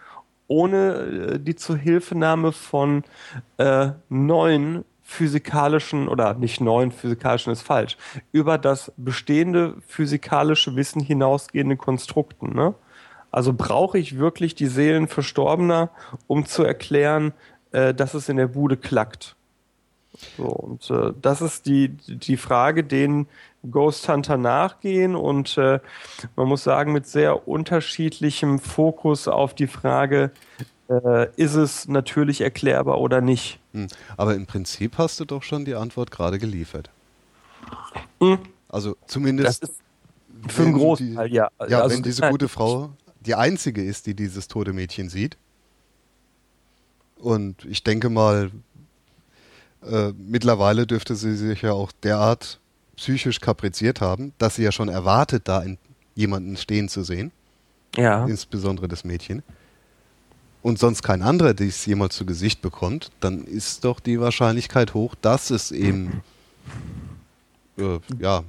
ohne 0.48 0.94
äh, 1.34 1.38
die 1.38 1.56
Zuhilfenahme 1.56 2.52
von 2.52 3.04
äh, 3.58 3.90
neuen 4.08 4.84
physikalischen 5.02 6.08
oder 6.08 6.34
nicht 6.34 6.60
neuen 6.60 6.90
physikalischen 6.90 7.52
ist 7.52 7.62
falsch, 7.62 7.96
über 8.32 8.58
das 8.58 8.92
bestehende 8.96 9.74
physikalische 9.86 10.74
Wissen 10.74 11.00
hinausgehende 11.00 11.76
Konstrukten. 11.76 12.54
Ne? 12.54 12.74
Also 13.30 13.52
brauche 13.52 13.98
ich 13.98 14.18
wirklich 14.18 14.54
die 14.56 14.66
Seelen 14.66 15.06
Verstorbener, 15.06 15.90
um 16.26 16.44
zu 16.44 16.64
erklären, 16.64 17.34
äh, 17.70 17.94
dass 17.94 18.14
es 18.14 18.28
in 18.28 18.36
der 18.36 18.48
Bude 18.48 18.76
klackt. 18.76 19.36
So, 20.36 20.44
und 20.44 20.90
äh, 20.90 21.12
das 21.20 21.42
ist 21.42 21.66
die, 21.66 21.88
die 21.88 22.36
Frage, 22.36 22.84
denen 22.84 23.28
Ghost 23.70 24.08
Hunter 24.08 24.36
nachgehen 24.36 25.14
und 25.14 25.58
äh, 25.58 25.80
man 26.36 26.48
muss 26.48 26.64
sagen, 26.64 26.92
mit 26.92 27.06
sehr 27.06 27.48
unterschiedlichem 27.48 28.58
Fokus 28.58 29.28
auf 29.28 29.54
die 29.54 29.66
Frage, 29.66 30.30
äh, 30.88 31.28
ist 31.36 31.54
es 31.54 31.88
natürlich 31.88 32.40
erklärbar 32.40 33.00
oder 33.00 33.20
nicht. 33.20 33.58
Hm. 33.72 33.88
Aber 34.16 34.34
im 34.34 34.46
Prinzip 34.46 34.98
hast 34.98 35.18
du 35.20 35.24
doch 35.24 35.42
schon 35.42 35.64
die 35.64 35.74
Antwort 35.74 36.10
gerade 36.10 36.38
geliefert. 36.38 36.90
Hm. 38.20 38.38
Also 38.68 38.96
zumindest. 39.06 39.70
für 40.48 40.62
einen 40.62 40.74
Großteil, 40.74 41.28
die, 41.28 41.34
ja. 41.34 41.48
Ja, 41.68 41.80
also 41.82 41.96
wenn 41.96 42.02
diese 42.02 42.28
gute 42.30 42.48
Frau 42.48 42.90
die 43.20 43.34
einzige 43.34 43.82
ist, 43.82 44.06
die 44.06 44.14
dieses 44.14 44.48
tote 44.48 44.72
Mädchen 44.72 45.08
sieht. 45.08 45.36
Und 47.16 47.64
ich 47.64 47.82
denke 47.82 48.08
mal, 48.08 48.50
äh, 49.90 50.12
mittlerweile 50.16 50.86
dürfte 50.86 51.14
sie 51.14 51.36
sich 51.36 51.62
ja 51.62 51.72
auch 51.72 51.92
derart 52.02 52.60
psychisch 52.96 53.40
kapriziert 53.40 54.00
haben, 54.00 54.32
dass 54.38 54.56
sie 54.56 54.62
ja 54.62 54.72
schon 54.72 54.88
erwartet, 54.88 55.42
da 55.46 55.64
jemanden 56.14 56.56
stehen 56.56 56.88
zu 56.88 57.02
sehen. 57.02 57.30
Ja. 57.94 58.26
Insbesondere 58.26 58.88
das 58.88 59.04
Mädchen. 59.04 59.42
Und 60.62 60.78
sonst 60.78 61.02
kein 61.02 61.22
anderer, 61.22 61.54
der 61.54 61.68
es 61.68 61.86
jemals 61.86 62.16
zu 62.16 62.26
Gesicht 62.26 62.60
bekommt, 62.60 63.10
dann 63.20 63.44
ist 63.44 63.84
doch 63.84 64.00
die 64.00 64.18
Wahrscheinlichkeit 64.20 64.94
hoch, 64.94 65.14
dass 65.20 65.50
es 65.50 65.70
eben 65.70 66.22
äh, 67.78 68.00
ja 68.18 68.42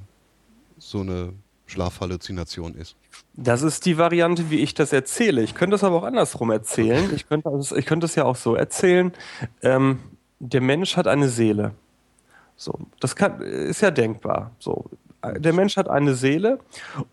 so 0.78 1.00
eine 1.00 1.32
Schlafhalluzination 1.66 2.74
ist. 2.74 2.96
Das 3.34 3.62
ist 3.62 3.86
die 3.86 3.98
Variante, 3.98 4.50
wie 4.50 4.58
ich 4.58 4.74
das 4.74 4.92
erzähle. 4.92 5.42
Ich 5.42 5.54
könnte 5.54 5.76
es 5.76 5.84
aber 5.84 5.96
auch 5.96 6.02
andersrum 6.02 6.50
erzählen. 6.50 7.08
Ich 7.14 7.28
könnte, 7.28 7.50
es, 7.50 7.70
ich 7.70 7.86
könnte 7.86 8.06
es 8.06 8.14
ja 8.16 8.24
auch 8.24 8.36
so 8.36 8.56
erzählen. 8.56 9.12
Ähm, 9.62 10.00
der 10.40 10.60
Mensch 10.60 10.96
hat 10.96 11.06
eine 11.06 11.28
Seele. 11.28 11.72
So, 12.56 12.78
das 13.00 13.14
kann, 13.14 13.40
ist 13.40 13.80
ja 13.80 13.90
denkbar. 13.90 14.50
So, 14.58 14.86
der 15.36 15.52
Mensch 15.52 15.76
hat 15.76 15.88
eine 15.88 16.14
Seele 16.14 16.58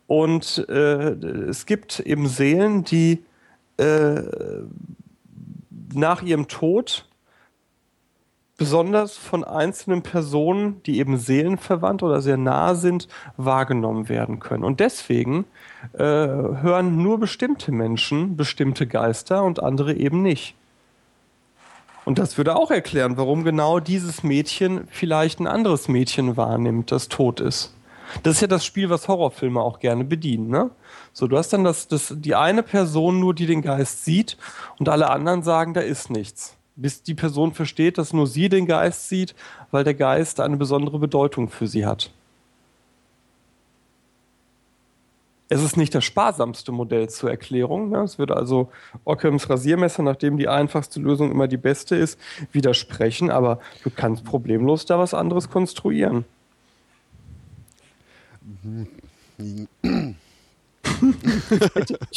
und 0.07 0.65
äh, 0.69 1.11
es 1.49 1.65
gibt 1.65 1.99
eben 1.99 2.27
Seelen, 2.27 2.83
die 2.83 3.23
äh, 3.77 4.21
nach 5.93 6.21
ihrem 6.21 6.47
Tod 6.47 7.07
besonders 8.57 9.17
von 9.17 9.43
einzelnen 9.43 10.01
Personen, 10.01 10.81
die 10.83 10.99
eben 10.99 11.17
seelenverwandt 11.17 12.03
oder 12.03 12.21
sehr 12.21 12.37
nah 12.37 12.75
sind, 12.75 13.07
wahrgenommen 13.37 14.07
werden 14.07 14.39
können. 14.39 14.63
Und 14.63 14.79
deswegen 14.79 15.45
äh, 15.93 15.99
hören 15.99 17.01
nur 17.01 17.19
bestimmte 17.19 17.71
Menschen 17.71 18.37
bestimmte 18.37 18.87
Geister 18.87 19.43
und 19.43 19.61
andere 19.61 19.93
eben 19.93 20.21
nicht. 20.21 20.55
Und 22.05 22.19
das 22.19 22.37
würde 22.37 22.55
auch 22.55 22.71
erklären, 22.71 23.17
warum 23.17 23.43
genau 23.43 23.79
dieses 23.79 24.23
Mädchen 24.23 24.87
vielleicht 24.89 25.39
ein 25.39 25.47
anderes 25.47 25.87
Mädchen 25.87 26.37
wahrnimmt, 26.37 26.91
das 26.91 27.09
tot 27.09 27.39
ist. 27.39 27.73
Das 28.21 28.35
ist 28.35 28.41
ja 28.41 28.47
das 28.47 28.63
Spiel, 28.63 28.89
was 28.89 29.07
Horrorfilme 29.07 29.59
auch 29.59 29.79
gerne 29.79 30.05
bedienen. 30.05 30.49
Ne? 30.49 30.69
So, 31.11 31.27
du 31.27 31.37
hast 31.37 31.51
dann 31.51 31.63
das, 31.63 31.87
das, 31.87 32.13
die 32.15 32.35
eine 32.35 32.61
Person 32.61 33.19
nur, 33.19 33.33
die 33.33 33.47
den 33.47 33.63
Geist 33.63 34.05
sieht 34.05 34.37
und 34.77 34.87
alle 34.87 35.09
anderen 35.09 35.41
sagen, 35.41 35.73
da 35.73 35.81
ist 35.81 36.11
nichts. 36.11 36.55
Bis 36.75 37.01
die 37.01 37.15
Person 37.15 37.53
versteht, 37.53 37.97
dass 37.97 38.13
nur 38.13 38.27
sie 38.27 38.49
den 38.49 38.67
Geist 38.67 39.09
sieht, 39.09 39.33
weil 39.71 39.83
der 39.83 39.95
Geist 39.95 40.39
eine 40.39 40.57
besondere 40.57 40.99
Bedeutung 40.99 41.49
für 41.49 41.67
sie 41.67 41.85
hat. 41.85 42.11
Es 45.47 45.61
ist 45.61 45.77
nicht 45.77 45.93
das 45.93 46.03
sparsamste 46.03 46.71
Modell 46.71 47.07
zur 47.09 47.29
Erklärung. 47.29 47.89
Ne? 47.89 47.99
Es 47.99 48.17
würde 48.17 48.35
also 48.35 48.71
Ockhams 49.03 49.47
Rasiermesser, 49.49 50.01
nachdem 50.01 50.37
die 50.37 50.47
einfachste 50.47 50.99
Lösung 50.99 51.29
immer 51.31 51.47
die 51.47 51.57
beste 51.57 51.95
ist, 51.95 52.19
widersprechen, 52.51 53.29
aber 53.29 53.59
du 53.83 53.91
kannst 53.91 54.23
problemlos 54.23 54.85
da 54.85 54.97
was 54.97 55.13
anderes 55.13 55.49
konstruieren. 55.49 56.25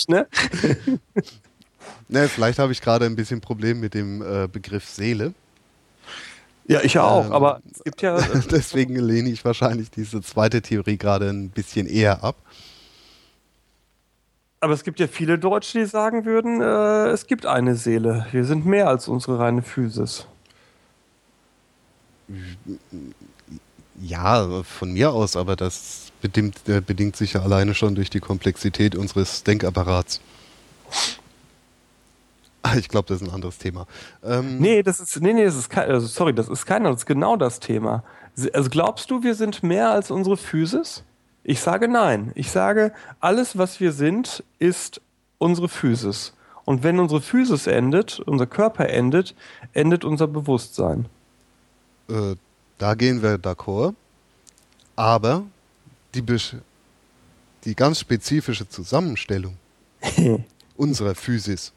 ne? 0.09 0.27
ne, 2.09 2.29
vielleicht 2.29 2.59
habe 2.59 2.73
ich 2.73 2.81
gerade 2.81 3.05
ein 3.05 3.17
bisschen 3.17 3.41
Problem 3.41 3.81
mit 3.81 3.93
dem 3.95 4.23
äh, 4.23 4.49
Begriff 4.51 4.87
Seele. 4.87 5.35
Ja, 6.67 6.83
ich 6.83 6.99
auch, 6.99 7.27
ähm, 7.27 7.33
aber 7.33 7.63
es 7.71 7.83
gibt 7.83 8.03
ja. 8.03 8.19
Äh, 8.19 8.41
deswegen 8.51 8.97
lehne 8.97 9.31
ich 9.31 9.45
wahrscheinlich 9.45 9.91
diese 9.91 10.21
zweite 10.21 10.61
Theorie 10.61 10.99
gerade 10.99 11.31
ein 11.31 11.49
bisschen 11.49 11.87
eher 11.87 12.23
ab. 12.23 12.37
Aber 14.61 14.73
es 14.73 14.83
gibt 14.83 14.99
ja 14.99 15.07
viele 15.07 15.39
Deutsche, 15.39 15.79
die 15.79 15.87
sagen 15.87 16.25
würden, 16.25 16.61
äh, 16.61 17.11
es 17.11 17.27
gibt 17.27 17.47
eine 17.47 17.77
Seele. 17.77 18.27
Wir 18.33 18.45
sind 18.45 18.67
mehr 18.67 18.89
als 18.89 19.07
unsere 19.07 19.39
reine 19.39 19.63
Physis. 19.63 20.27
Ja, 24.01 24.63
von 24.65 24.93
mir 24.93 25.13
aus, 25.13 25.37
aber 25.37 25.55
das 25.57 26.13
bedingt, 26.21 26.69
äh, 26.69 26.81
bedingt 26.81 27.17
sich 27.17 27.35
ja 27.35 27.43
alleine 27.43 27.75
schon 27.75 27.95
durch 27.95 28.11
die 28.11 28.21
Komplexität 28.21 28.97
unseres 28.97 29.45
Denkapparats. 29.45 30.21
Ich 32.77 32.89
glaube, 32.89 33.09
das 33.09 33.23
ist 33.23 33.29
ein 33.29 33.33
anderes 33.33 33.57
Thema. 33.57 33.87
Ähm 34.23 34.59
nee, 34.59 34.83
das 34.83 35.01
ist, 35.01 35.21
nee, 35.23 35.33
nee, 35.33 35.45
das 35.45 35.57
ist 35.57 35.71
kein, 35.71 35.89
also 35.89 36.07
sorry, 36.07 36.35
das 36.35 36.49
ist 36.49 36.67
keiner, 36.67 36.91
das 36.91 37.03
ist 37.03 37.07
genau 37.07 37.37
das 37.37 37.61
Thema. 37.61 38.03
Also 38.53 38.69
glaubst 38.69 39.11
du, 39.11 39.23
wir 39.23 39.35
sind 39.35 39.63
mehr 39.63 39.91
als 39.91 40.11
unsere 40.11 40.37
Physis? 40.37 41.05
Ich 41.49 41.61
sage 41.61 41.89
nein. 41.89 42.31
Ich 42.35 42.51
sage, 42.51 42.93
alles, 43.21 43.57
was 43.57 43.81
wir 43.81 43.93
sind, 43.93 44.45
ist 44.59 45.01
unsere 45.39 45.71
Physis. 45.71 46.35
Und 46.67 46.83
wenn 46.83 46.99
unsere 47.01 47.23
Physis 47.23 47.67
endet, 47.67 48.21
unser 48.21 48.47
Körper 48.47 48.91
endet, 48.91 49.35
endet 49.73 50.05
unser 50.05 50.27
Bewusstsein. 50.27 51.07
Äh, 52.11 52.37
da 52.77 52.93
gehen 52.93 53.23
wir 53.23 53.37
d'accord. 53.39 53.95
Aber 54.95 55.45
die, 56.15 56.23
die 57.65 57.75
ganz 57.75 58.01
spezifische 58.01 58.69
Zusammenstellung 58.69 59.57
unserer 60.77 61.15
Physis, 61.15 61.73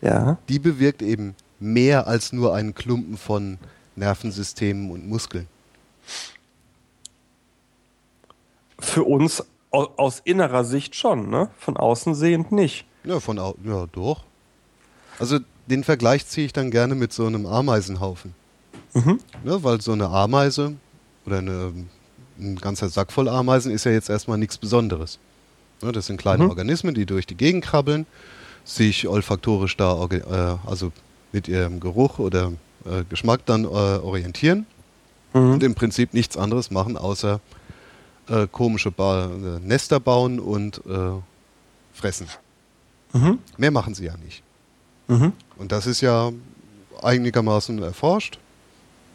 ja. 0.00 0.36
die 0.48 0.58
bewirkt 0.58 1.00
eben 1.00 1.36
mehr 1.60 2.08
als 2.08 2.32
nur 2.32 2.56
einen 2.56 2.74
Klumpen 2.74 3.16
von 3.16 3.58
Nervensystemen 3.94 4.90
und 4.90 5.08
Muskeln. 5.08 5.46
Für 8.78 9.04
uns 9.04 9.44
aus 9.70 10.20
innerer 10.24 10.64
Sicht 10.64 10.94
schon, 10.94 11.28
ne? 11.30 11.48
Von 11.58 11.76
außen 11.76 12.14
sehend 12.14 12.52
nicht. 12.52 12.86
Ja, 13.04 13.20
von 13.20 13.38
au 13.38 13.54
ja, 13.64 13.86
doch. 13.92 14.22
Also 15.18 15.38
den 15.66 15.84
Vergleich 15.84 16.26
ziehe 16.26 16.46
ich 16.46 16.52
dann 16.52 16.70
gerne 16.70 16.94
mit 16.94 17.12
so 17.12 17.26
einem 17.26 17.46
Ameisenhaufen. 17.46 18.34
Mhm. 18.94 19.18
Ne, 19.44 19.62
weil 19.62 19.80
so 19.80 19.92
eine 19.92 20.08
Ameise 20.08 20.74
oder 21.26 21.38
eine, 21.38 21.72
ein 22.38 22.56
ganzer 22.56 22.88
Sack 22.88 23.12
voll 23.12 23.28
Ameisen 23.28 23.70
ist 23.72 23.84
ja 23.84 23.92
jetzt 23.92 24.08
erstmal 24.08 24.38
nichts 24.38 24.56
Besonderes. 24.58 25.18
Ne, 25.82 25.92
das 25.92 26.06
sind 26.06 26.16
kleine 26.18 26.44
Mhm. 26.44 26.50
Organismen, 26.50 26.94
die 26.94 27.04
durch 27.06 27.26
die 27.26 27.34
Gegend 27.36 27.64
krabbeln, 27.64 28.06
sich 28.64 29.06
olfaktorisch 29.08 29.76
da, 29.76 30.02
äh, 30.10 30.22
also 30.66 30.92
mit 31.32 31.48
ihrem 31.48 31.80
Geruch 31.80 32.18
oder 32.18 32.52
äh, 32.84 33.04
Geschmack 33.08 33.44
dann 33.46 33.64
äh, 33.64 33.66
orientieren 33.68 34.66
und 35.32 35.56
Mhm. 35.58 35.60
im 35.60 35.74
Prinzip 35.74 36.14
nichts 36.14 36.36
anderes 36.36 36.70
machen, 36.70 36.96
außer 36.96 37.40
äh, 38.28 38.46
komische 38.46 38.90
ba 38.90 39.26
äh, 39.26 39.60
Nester 39.60 40.00
bauen 40.00 40.40
und 40.40 40.78
äh, 40.86 41.12
fressen. 41.92 42.28
Mhm. 43.12 43.38
Mehr 43.56 43.70
machen 43.70 43.94
sie 43.94 44.06
ja 44.06 44.16
nicht. 44.16 44.42
Mhm. 45.08 45.32
Und 45.56 45.72
das 45.72 45.86
ist 45.86 46.00
ja 46.00 46.32
einigermaßen 47.02 47.82
erforscht, 47.82 48.38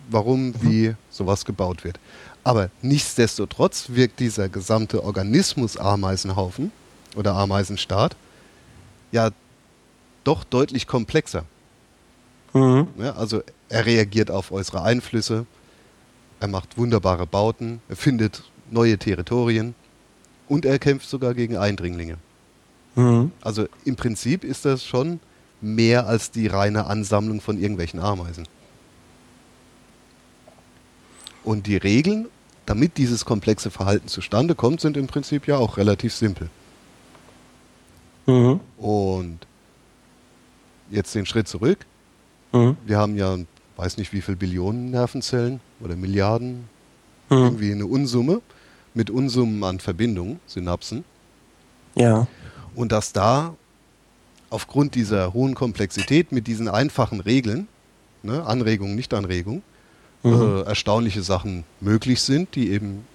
warum, 0.10 0.53
wie 0.62 0.96
sowas 1.10 1.46
gebaut 1.46 1.84
wird. 1.84 2.00
Aber 2.44 2.70
nichtsdestotrotz 2.82 3.89
wirkt 3.89 4.20
dieser 4.20 4.50
gesamte 4.50 5.03
Organismus 5.03 5.77
Ameisenhaufen 5.77 6.72
oder 7.15 7.36
Ameisenstaat 7.36 8.15
ja 9.12 9.30
doch 10.24 10.44
deutlich 10.44 10.88
komplexer. 10.88 11.46
Mhm. 12.53 12.88
Ja, 12.98 13.13
also 13.13 13.44
er 13.70 13.86
reagiert 13.86 14.32
auf 14.32 14.51
äußere 14.51 14.82
Einflüsse, 14.82 15.46
er 16.39 16.48
macht 16.48 16.77
wunderbare 16.77 17.27
Bauten, 17.27 17.82
er 17.88 17.96
findet 17.96 18.44
neue 18.72 18.98
Territorien 18.98 19.75
und 20.48 20.66
er 20.66 20.80
kämpft 20.80 21.10
sogar 21.10 21.34
gegen 21.34 21.58
Eindringlinge. 21.58 22.18
Mhm. 22.96 23.32
Also 23.42 23.68
im 23.86 23.96
Prinzip 23.96 24.44
ist 24.44 24.66
das 24.66 24.86
schon 24.86 25.20
mehr 25.62 26.08
als 26.08 26.32
die 26.32 26.48
reine 26.48 26.88
Ansammlung 26.88 27.42
von 27.42 27.60
irgendwelchen 27.60 28.00
Ameisen. 28.00 28.48
Und 31.44 31.68
die 31.68 31.78
Regeln, 31.78 32.28
damit 32.66 32.98
dieses 32.98 33.25
komplexe 33.25 33.72
Verhalten 33.72 34.08
zustande 34.08 34.56
kommt, 34.56 34.82
sind 34.82 34.98
im 34.98 35.08
Prinzip 35.08 35.48
ja 35.48 35.58
auch 35.58 35.78
relativ 35.78 36.13
simpel. 36.13 36.50
Mhm. 38.28 38.60
Und 38.78 39.40
jetzt 40.90 41.16
den 41.16 41.25
Schritt 41.25 41.48
zurück. 41.48 41.80
Mhm. 42.51 42.78
Wir 42.86 42.98
haben 42.98 43.18
ja, 43.18 43.38
weiß 43.78 43.98
nicht 43.98 44.13
wie 44.13 44.22
viel 44.22 44.36
Billionen 44.36 44.92
Nervenzellen 44.92 45.60
oder 45.80 45.96
Milliarden, 45.96 46.70
Mhm. 47.32 47.38
irgendwie 47.38 47.72
eine 47.72 47.86
Unsumme 47.86 48.42
mit 48.93 49.10
Unsummen 49.10 49.63
an 49.63 49.79
Verbindungen, 49.79 50.39
Synapsen. 50.48 51.03
Ja. 51.95 52.27
Und 52.75 52.91
dass 52.91 53.13
da 53.13 53.55
aufgrund 54.50 54.95
dieser 54.95 55.33
hohen 55.33 55.55
Komplexität 55.55 56.31
mit 56.31 56.48
diesen 56.48 56.67
einfachen 56.67 57.19
Regeln, 57.21 57.67
ne, 58.24 58.43
Anregung, 58.45 58.95
Nicht-Anregung, 58.95 59.62
Mhm. 60.24 60.33
äh, 60.33 60.62
erstaunliche 60.63 61.24
Sachen 61.24 61.63
möglich 61.79 62.21
sind, 62.21 62.53
die 62.55 62.69
eben, 62.71 63.07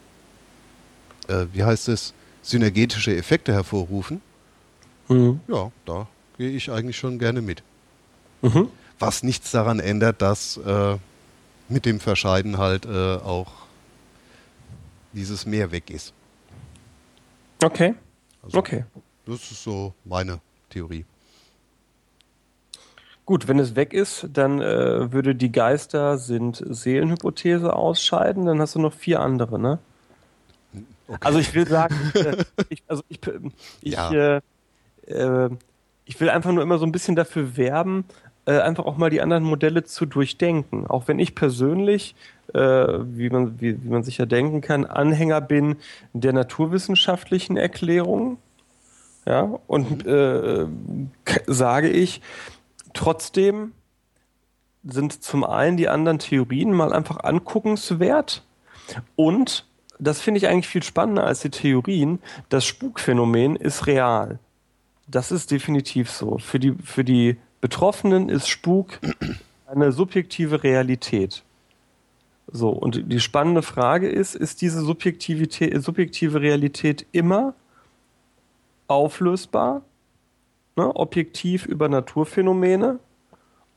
äh, 1.28 1.46
wie 1.52 1.62
heißt 1.62 1.88
es, 1.88 2.14
synergetische 2.42 3.16
Effekte 3.16 3.52
hervorrufen. 3.52 4.20
Mhm. 5.08 5.38
Ja, 5.46 5.70
da 5.84 6.08
gehe 6.36 6.50
ich 6.50 6.70
eigentlich 6.70 6.96
schon 6.96 7.18
gerne 7.20 7.42
mit. 7.42 7.62
Mhm. 8.42 8.68
Was 8.98 9.22
nichts 9.22 9.50
daran 9.52 9.78
ändert, 9.78 10.20
dass 10.20 10.56
äh, 10.56 10.96
mit 11.68 11.84
dem 11.86 12.00
Verscheiden 12.00 12.58
halt 12.58 12.86
äh, 12.86 13.16
auch 13.16 13.52
dieses 15.16 15.46
Meer 15.46 15.72
weg 15.72 15.90
ist. 15.90 16.12
Okay. 17.62 17.94
Also, 18.42 18.58
Okay. 18.58 18.84
Das 19.26 19.50
ist 19.50 19.64
so 19.64 19.92
meine 20.04 20.40
Theorie. 20.70 21.04
Gut, 23.24 23.48
wenn 23.48 23.58
es 23.58 23.74
weg 23.74 23.92
ist, 23.92 24.28
dann 24.32 24.60
äh, 24.60 25.10
würde 25.12 25.34
die 25.34 25.50
Geister 25.50 26.16
sind 26.16 26.62
Seelenhypothese 26.64 27.72
ausscheiden, 27.74 28.46
dann 28.46 28.60
hast 28.60 28.76
du 28.76 28.78
noch 28.78 28.92
vier 28.92 29.18
andere, 29.18 29.58
ne? 29.58 29.80
Also 31.20 31.40
ich 31.40 31.52
will 31.54 31.66
sagen, 31.66 31.96
äh, 32.14 32.44
ich, 32.68 32.84
also 32.86 33.02
ich, 33.08 33.18
ich, 33.80 33.94
Ja. 33.94 34.12
äh, 34.12 34.40
äh, 35.08 35.50
ich 36.04 36.20
will 36.20 36.30
einfach 36.30 36.52
nur 36.52 36.62
immer 36.62 36.78
so 36.78 36.86
ein 36.86 36.92
bisschen 36.92 37.16
dafür 37.16 37.56
werben, 37.56 38.04
äh, 38.46 38.60
einfach 38.60 38.86
auch 38.86 38.96
mal 38.96 39.10
die 39.10 39.20
anderen 39.20 39.44
Modelle 39.44 39.84
zu 39.84 40.06
durchdenken. 40.06 40.86
Auch 40.86 41.08
wenn 41.08 41.18
ich 41.18 41.34
persönlich, 41.34 42.14
äh, 42.54 42.60
wie, 42.60 43.28
man, 43.28 43.60
wie, 43.60 43.82
wie 43.82 43.88
man 43.88 44.02
sich 44.02 44.18
ja 44.18 44.26
denken 44.26 44.62
kann, 44.62 44.86
Anhänger 44.86 45.40
bin 45.40 45.76
der 46.14 46.32
naturwissenschaftlichen 46.32 47.56
Erklärung. 47.56 48.38
Ja, 49.26 49.58
und 49.66 50.06
äh, 50.06 50.66
k- 51.24 51.40
sage 51.46 51.90
ich, 51.90 52.22
trotzdem 52.94 53.72
sind 54.84 55.24
zum 55.24 55.42
einen 55.42 55.76
die 55.76 55.88
anderen 55.88 56.20
Theorien 56.20 56.72
mal 56.72 56.92
einfach 56.92 57.24
anguckenswert 57.24 58.44
und 59.16 59.66
das 59.98 60.20
finde 60.20 60.38
ich 60.38 60.46
eigentlich 60.46 60.68
viel 60.68 60.84
spannender 60.84 61.24
als 61.24 61.40
die 61.40 61.50
Theorien. 61.50 62.20
Das 62.50 62.64
Spukphänomen 62.64 63.56
ist 63.56 63.88
real. 63.88 64.38
Das 65.08 65.32
ist 65.32 65.50
definitiv 65.50 66.08
so. 66.08 66.38
Für 66.38 66.60
die, 66.60 66.74
für 66.84 67.02
die 67.02 67.36
Betroffenen 67.66 68.28
ist 68.28 68.46
Spuk 68.46 69.00
eine 69.66 69.90
subjektive 69.90 70.62
Realität. 70.62 71.42
So, 72.46 72.68
und 72.68 73.12
die 73.12 73.18
spannende 73.18 73.62
Frage 73.62 74.08
ist, 74.08 74.36
ist 74.36 74.62
diese 74.62 74.82
Subjektivität, 74.82 75.82
subjektive 75.82 76.40
Realität 76.40 77.06
immer 77.10 77.54
auflösbar, 78.86 79.82
ne, 80.76 80.94
objektiv 80.94 81.66
über 81.66 81.88
Naturphänomene 81.88 83.00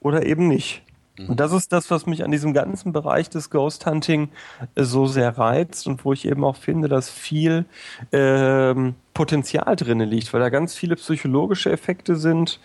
oder 0.01 0.23
eben 0.23 0.47
nicht? 0.47 0.83
Und 1.27 1.39
das 1.39 1.51
ist 1.51 1.73
das, 1.73 1.89
was 1.89 2.05
mich 2.05 2.23
an 2.23 2.29
diesem 2.29 2.53
ganzen 2.53 2.93
Bereich 2.93 3.27
des 3.31 3.49
Ghost 3.49 3.87
Hunting 3.87 4.29
äh, 4.75 4.83
so 4.83 5.07
sehr 5.07 5.35
reizt 5.35 5.87
und 5.87 6.05
wo 6.05 6.13
ich 6.13 6.27
eben 6.27 6.43
auch 6.43 6.57
finde, 6.57 6.89
dass 6.89 7.09
viel 7.09 7.65
ähm, 8.11 8.93
Potenzial 9.19 9.75
drin 9.75 9.99
liegt, 9.99 10.31
weil 10.31 10.39
da 10.39 10.47
ganz 10.47 10.75
viele 10.75 10.95
psychologische 10.95 11.69
Effekte 11.69 12.15
sind 12.15 12.57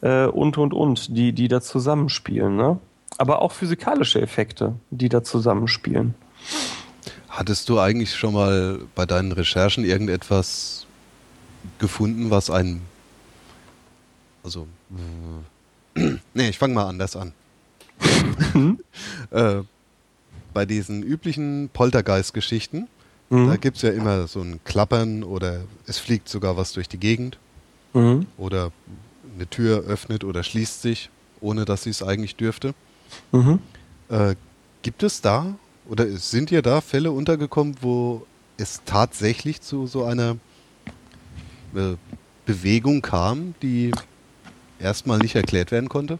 äh, 0.00 0.26
und 0.26 0.58
und 0.58 0.74
und, 0.74 1.16
die, 1.16 1.32
die 1.32 1.46
da 1.46 1.60
zusammenspielen. 1.60 2.56
Ne? 2.56 2.80
Aber 3.18 3.40
auch 3.40 3.52
physikalische 3.52 4.20
Effekte, 4.20 4.74
die 4.90 5.08
da 5.08 5.22
zusammenspielen. 5.22 6.14
Hattest 7.28 7.68
du 7.68 7.78
eigentlich 7.78 8.16
schon 8.16 8.34
mal 8.34 8.80
bei 8.96 9.06
deinen 9.06 9.30
Recherchen 9.30 9.84
irgendetwas 9.84 10.88
gefunden, 11.78 12.32
was 12.32 12.50
ein. 12.50 12.80
Also. 14.42 14.66
nee, 16.34 16.48
ich 16.48 16.58
fange 16.58 16.74
mal 16.74 16.88
anders 16.88 17.14
an. 17.14 17.32
äh, 19.30 19.60
bei 20.52 20.66
diesen 20.66 21.04
üblichen 21.04 21.70
Poltergeist-Geschichten, 21.72 22.88
Mhm. 23.32 23.46
da 23.46 23.56
gibt 23.56 23.78
es 23.78 23.82
ja 23.82 23.90
immer 23.90 24.26
so 24.26 24.42
ein 24.42 24.60
Klappern 24.64 25.24
oder 25.24 25.62
es 25.86 25.98
fliegt 25.98 26.28
sogar 26.28 26.58
was 26.58 26.72
durch 26.74 26.88
die 26.88 26.98
Gegend 26.98 27.38
Mhm. 27.94 28.26
oder 28.36 28.70
eine 29.34 29.46
Tür 29.48 29.84
öffnet 29.84 30.22
oder 30.24 30.42
schließt 30.42 30.82
sich, 30.82 31.08
ohne 31.40 31.64
dass 31.64 31.84
sie 31.84 31.90
es 31.90 32.02
eigentlich 32.02 32.36
dürfte. 32.36 32.74
Mhm. 33.32 33.58
Äh, 34.08 34.34
gibt 34.82 35.02
es 35.02 35.22
da 35.22 35.54
oder 35.88 36.06
sind 36.08 36.50
dir 36.50 36.60
da 36.60 36.82
Fälle 36.82 37.10
untergekommen, 37.10 37.76
wo 37.80 38.26
es 38.58 38.80
tatsächlich 38.84 39.62
zu 39.62 39.86
so 39.86 40.04
einer 40.04 40.36
äh, 41.74 41.94
Bewegung 42.44 43.00
kam, 43.00 43.54
die 43.62 43.92
erstmal 44.78 45.18
nicht 45.18 45.34
erklärt 45.36 45.70
werden 45.70 45.88
konnte? 45.88 46.18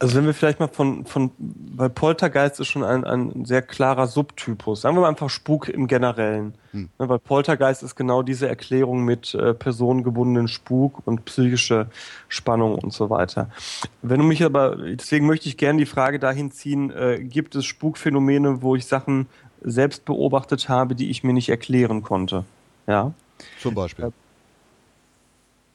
Also 0.00 0.16
wenn 0.16 0.26
wir 0.26 0.34
vielleicht 0.34 0.60
mal 0.60 0.68
von, 0.68 1.04
von 1.06 1.32
weil 1.38 1.90
Poltergeist 1.90 2.60
ist 2.60 2.68
schon 2.68 2.84
ein, 2.84 3.04
ein 3.04 3.44
sehr 3.44 3.62
klarer 3.62 4.06
Subtypus. 4.06 4.82
Sagen 4.82 4.96
wir 4.96 5.00
mal 5.00 5.08
einfach 5.08 5.28
Spuk 5.28 5.68
im 5.68 5.88
Generellen. 5.88 6.54
Hm. 6.70 6.88
Ne, 6.98 7.08
weil 7.08 7.18
Poltergeist 7.18 7.82
ist 7.82 7.96
genau 7.96 8.22
diese 8.22 8.48
Erklärung 8.48 9.04
mit 9.04 9.34
äh, 9.34 9.54
personengebundenen 9.54 10.46
Spuk 10.46 11.02
und 11.04 11.24
psychische 11.24 11.88
Spannung 12.28 12.76
und 12.76 12.92
so 12.92 13.10
weiter. 13.10 13.50
Wenn 14.02 14.20
du 14.20 14.26
mich 14.26 14.44
aber, 14.44 14.76
deswegen 14.76 15.26
möchte 15.26 15.48
ich 15.48 15.56
gerne 15.56 15.80
die 15.80 15.86
Frage 15.86 16.20
dahin 16.20 16.52
ziehen, 16.52 16.90
äh, 16.90 17.18
gibt 17.22 17.56
es 17.56 17.64
Spukphänomene, 17.64 18.62
wo 18.62 18.76
ich 18.76 18.86
Sachen 18.86 19.26
selbst 19.62 20.04
beobachtet 20.04 20.68
habe, 20.68 20.94
die 20.94 21.10
ich 21.10 21.24
mir 21.24 21.32
nicht 21.32 21.48
erklären 21.48 22.02
konnte? 22.02 22.44
Ja. 22.86 23.12
Zum 23.60 23.74
Beispiel. 23.74 24.12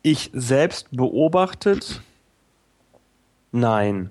Ich 0.01 0.29
selbst 0.33 0.87
beobachtet? 0.91 2.01
Nein. 3.53 4.09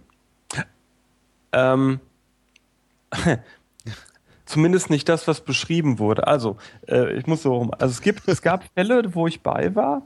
Ähm, 1.51 2.01
zumindest 4.47 4.89
nicht 4.89 5.09
das, 5.09 5.27
was 5.27 5.41
beschrieben 5.41 5.99
wurde. 5.99 6.29
Also, 6.29 6.57
äh, 6.89 7.13
ich 7.15 7.27
muss 7.27 7.43
so 7.43 7.57
rum. 7.57 7.73
Also 7.73 7.91
es 7.91 8.01
gibt, 8.01 8.29
es 8.29 8.41
gab 8.41 8.65
Fälle, 8.75 9.15
wo 9.15 9.27
ich 9.27 9.43
bei 9.43 9.75
war, 9.75 10.03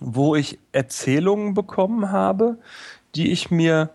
wo 0.00 0.34
ich 0.34 0.58
Erzählungen 0.72 1.54
bekommen 1.54 2.10
habe, 2.10 2.58
die 3.14 3.30
ich 3.30 3.50
mir 3.50 3.90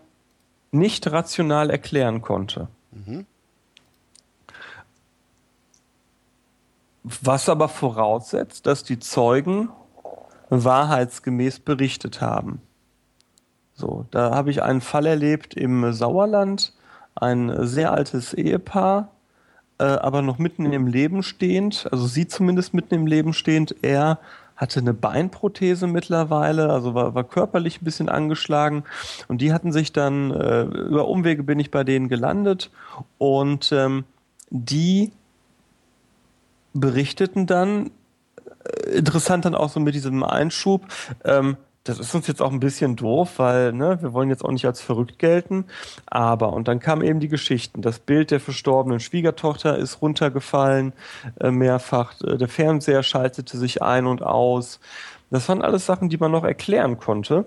nicht 0.70 1.12
rational 1.12 1.68
erklären 1.68 2.22
konnte. 2.22 2.68
Mhm. 2.90 3.26
Was 7.04 7.50
aber 7.50 7.68
voraussetzt, 7.68 8.64
dass 8.64 8.82
die 8.82 8.98
Zeugen 8.98 9.68
wahrheitsgemäß 10.48 11.60
berichtet 11.60 12.22
haben. 12.22 12.62
So, 13.82 14.06
da 14.12 14.30
habe 14.30 14.52
ich 14.52 14.62
einen 14.62 14.80
Fall 14.80 15.06
erlebt 15.06 15.54
im 15.54 15.92
Sauerland, 15.92 16.72
ein 17.16 17.66
sehr 17.66 17.92
altes 17.92 18.32
Ehepaar, 18.32 19.08
äh, 19.78 19.82
aber 19.82 20.22
noch 20.22 20.38
mitten 20.38 20.72
im 20.72 20.86
Leben 20.86 21.24
stehend, 21.24 21.88
also 21.90 22.06
sie 22.06 22.28
zumindest 22.28 22.74
mitten 22.74 22.94
im 22.94 23.08
Leben 23.08 23.32
stehend, 23.32 23.74
er 23.82 24.20
hatte 24.54 24.78
eine 24.78 24.94
Beinprothese 24.94 25.88
mittlerweile, 25.88 26.70
also 26.70 26.94
war, 26.94 27.16
war 27.16 27.24
körperlich 27.24 27.82
ein 27.82 27.84
bisschen 27.84 28.08
angeschlagen. 28.08 28.84
Und 29.26 29.40
die 29.40 29.52
hatten 29.52 29.72
sich 29.72 29.92
dann, 29.92 30.30
äh, 30.30 30.62
über 30.62 31.08
Umwege 31.08 31.42
bin 31.42 31.58
ich 31.58 31.72
bei 31.72 31.82
denen 31.82 32.08
gelandet 32.08 32.70
und 33.18 33.72
ähm, 33.72 34.04
die 34.50 35.10
berichteten 36.72 37.48
dann, 37.48 37.90
äh, 38.64 38.90
interessant 38.90 39.44
dann 39.44 39.56
auch 39.56 39.70
so 39.70 39.80
mit 39.80 39.96
diesem 39.96 40.22
Einschub, 40.22 40.86
ähm, 41.24 41.56
das 41.84 41.98
ist 41.98 42.14
uns 42.14 42.26
jetzt 42.28 42.40
auch 42.40 42.52
ein 42.52 42.60
bisschen 42.60 42.96
doof, 42.96 43.38
weil 43.38 43.72
ne, 43.72 43.98
wir 44.00 44.12
wollen 44.12 44.30
jetzt 44.30 44.44
auch 44.44 44.52
nicht 44.52 44.66
als 44.66 44.80
verrückt 44.80 45.18
gelten. 45.18 45.64
Aber, 46.06 46.52
und 46.52 46.68
dann 46.68 46.78
kamen 46.78 47.02
eben 47.02 47.20
die 47.20 47.28
Geschichten. 47.28 47.82
Das 47.82 47.98
Bild 47.98 48.30
der 48.30 48.40
verstorbenen 48.40 49.00
Schwiegertochter 49.00 49.76
ist 49.76 50.00
runtergefallen, 50.00 50.92
äh, 51.40 51.50
mehrfach. 51.50 52.14
Äh, 52.22 52.36
der 52.36 52.48
Fernseher 52.48 53.02
schaltete 53.02 53.56
sich 53.58 53.82
ein 53.82 54.06
und 54.06 54.22
aus. 54.22 54.78
Das 55.32 55.48
waren 55.48 55.62
alles 55.62 55.86
Sachen, 55.86 56.10
die 56.10 56.18
man 56.18 56.30
noch 56.30 56.44
erklären 56.44 56.98
konnte. 56.98 57.46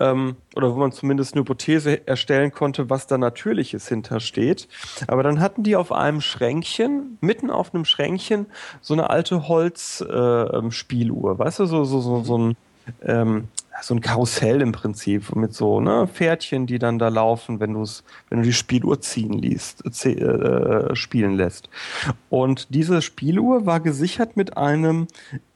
Ähm, 0.00 0.36
oder 0.56 0.74
wo 0.74 0.78
man 0.78 0.90
zumindest 0.90 1.34
eine 1.34 1.42
Hypothese 1.42 2.06
erstellen 2.06 2.50
konnte, 2.50 2.90
was 2.90 3.06
da 3.06 3.16
Natürliches 3.16 3.86
hintersteht. 3.88 4.68
Aber 5.06 5.22
dann 5.22 5.40
hatten 5.40 5.62
die 5.62 5.76
auf 5.76 5.92
einem 5.92 6.20
Schränkchen, 6.20 7.18
mitten 7.20 7.48
auf 7.48 7.72
einem 7.72 7.84
Schränkchen, 7.84 8.46
so 8.80 8.92
eine 8.92 9.08
alte 9.08 9.46
Holzspieluhr. 9.46 11.32
Äh, 11.32 11.38
weißt 11.38 11.60
du, 11.60 11.66
so, 11.66 11.84
so, 11.84 12.00
so, 12.00 12.24
so 12.24 12.38
ein. 12.38 12.56
Ähm, 13.02 13.46
so 13.80 13.94
ein 13.94 14.00
Karussell 14.00 14.60
im 14.60 14.72
Prinzip 14.72 15.34
mit 15.34 15.54
so 15.54 15.80
ne, 15.80 16.06
Pferdchen, 16.06 16.66
die 16.66 16.78
dann 16.78 16.98
da 16.98 17.08
laufen, 17.08 17.60
wenn 17.60 17.72
du 17.74 17.82
es, 17.82 18.04
wenn 18.28 18.38
du 18.38 18.44
die 18.44 18.52
Spieluhr 18.52 19.00
ziehen 19.00 19.32
liest, 19.32 19.84
äh, 20.04 20.94
spielen 20.94 21.36
lässt. 21.36 21.68
Und 22.28 22.74
diese 22.74 23.02
Spieluhr 23.02 23.66
war 23.66 23.80
gesichert 23.80 24.36
mit 24.36 24.56
einem 24.56 25.06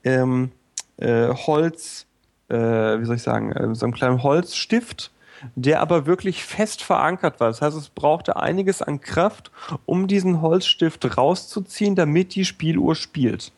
ähm, 0.04 0.50
äh, 0.96 1.28
Holz, 1.28 2.06
äh, 2.48 2.56
wie 2.56 3.04
soll 3.04 3.16
ich 3.16 3.22
sagen, 3.22 3.52
äh, 3.52 3.74
so 3.74 3.86
einem 3.86 3.94
kleinen 3.94 4.22
Holzstift, 4.22 5.12
der 5.54 5.80
aber 5.80 6.06
wirklich 6.06 6.44
fest 6.44 6.82
verankert 6.82 7.40
war. 7.40 7.48
Das 7.48 7.60
heißt, 7.60 7.76
es 7.76 7.90
brauchte 7.90 8.36
einiges 8.36 8.82
an 8.82 9.00
Kraft, 9.00 9.50
um 9.84 10.06
diesen 10.06 10.40
Holzstift 10.40 11.16
rauszuziehen, 11.18 11.94
damit 11.94 12.34
die 12.34 12.44
Spieluhr 12.44 12.94
spielt. 12.94 13.52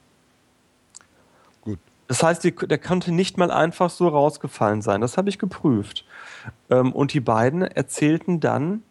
Das 2.08 2.22
heißt, 2.22 2.42
die, 2.42 2.54
der 2.54 2.78
konnte 2.78 3.12
nicht 3.12 3.36
mal 3.36 3.50
einfach 3.50 3.90
so 3.90 4.08
rausgefallen 4.08 4.82
sein. 4.82 5.02
Das 5.02 5.18
habe 5.18 5.28
ich 5.28 5.38
geprüft. 5.38 6.04
Ähm, 6.70 6.92
und 6.92 7.12
die 7.12 7.20
beiden 7.20 7.62
erzählten 7.62 8.40
dann, 8.40 8.82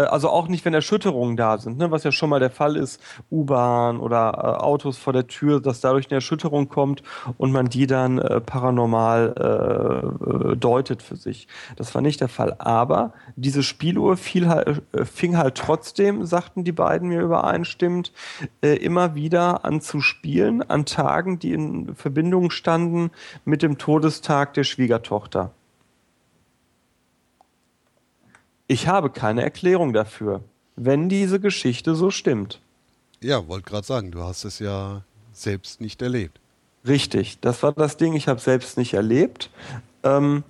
also 0.00 0.28
auch 0.28 0.48
nicht, 0.48 0.64
wenn 0.64 0.74
Erschütterungen 0.74 1.36
da 1.36 1.58
sind, 1.58 1.78
ne, 1.78 1.90
was 1.90 2.04
ja 2.04 2.12
schon 2.12 2.30
mal 2.30 2.40
der 2.40 2.50
Fall 2.50 2.76
ist, 2.76 3.00
U-Bahn 3.30 3.98
oder 3.98 4.32
äh, 4.36 4.62
Autos 4.62 4.98
vor 4.98 5.12
der 5.12 5.26
Tür, 5.26 5.60
dass 5.60 5.80
dadurch 5.80 6.06
eine 6.10 6.16
Erschütterung 6.16 6.68
kommt 6.68 7.02
und 7.38 7.52
man 7.52 7.68
die 7.68 7.86
dann 7.86 8.18
äh, 8.18 8.40
paranormal 8.40 9.34
äh, 9.38 10.52
äh, 10.52 10.56
deutet 10.56 11.02
für 11.02 11.16
sich. 11.16 11.48
Das 11.76 11.94
war 11.94 12.02
nicht 12.02 12.20
der 12.20 12.28
Fall. 12.28 12.56
Aber 12.58 13.12
diese 13.36 13.62
Spieluhr 13.62 14.16
halt, 14.16 14.82
äh, 14.92 15.04
fing 15.04 15.36
halt 15.36 15.56
trotzdem, 15.56 16.24
sagten 16.24 16.64
die 16.64 16.72
beiden 16.72 17.08
mir 17.08 17.20
übereinstimmend, 17.20 18.12
immer 18.60 19.14
wieder 19.14 19.64
an 19.64 19.80
zu 19.80 20.00
spielen, 20.00 20.62
an 20.62 20.84
Tagen, 20.84 21.38
die 21.38 21.52
in 21.52 21.94
Verbindung 21.94 22.50
standen 22.50 23.10
mit 23.44 23.62
dem 23.62 23.78
Todestag 23.78 24.54
der 24.54 24.64
Schwiegertochter. 24.64 25.52
Ich 28.68 28.88
habe 28.88 29.10
keine 29.10 29.42
Erklärung 29.42 29.92
dafür, 29.92 30.42
wenn 30.74 31.08
diese 31.08 31.38
Geschichte 31.40 31.94
so 31.94 32.10
stimmt. 32.10 32.60
Ja, 33.22 33.46
wollte 33.48 33.70
gerade 33.70 33.86
sagen, 33.86 34.10
du 34.10 34.22
hast 34.22 34.44
es 34.44 34.58
ja 34.58 35.02
selbst 35.32 35.80
nicht 35.80 36.02
erlebt. 36.02 36.40
Richtig, 36.86 37.40
das 37.40 37.62
war 37.62 37.72
das 37.72 37.96
Ding, 37.96 38.14
ich 38.14 38.28
habe 38.28 38.40
selbst 38.40 38.76
nicht 38.76 38.94
erlebt. 38.94 39.50
Ähm, 40.02 40.44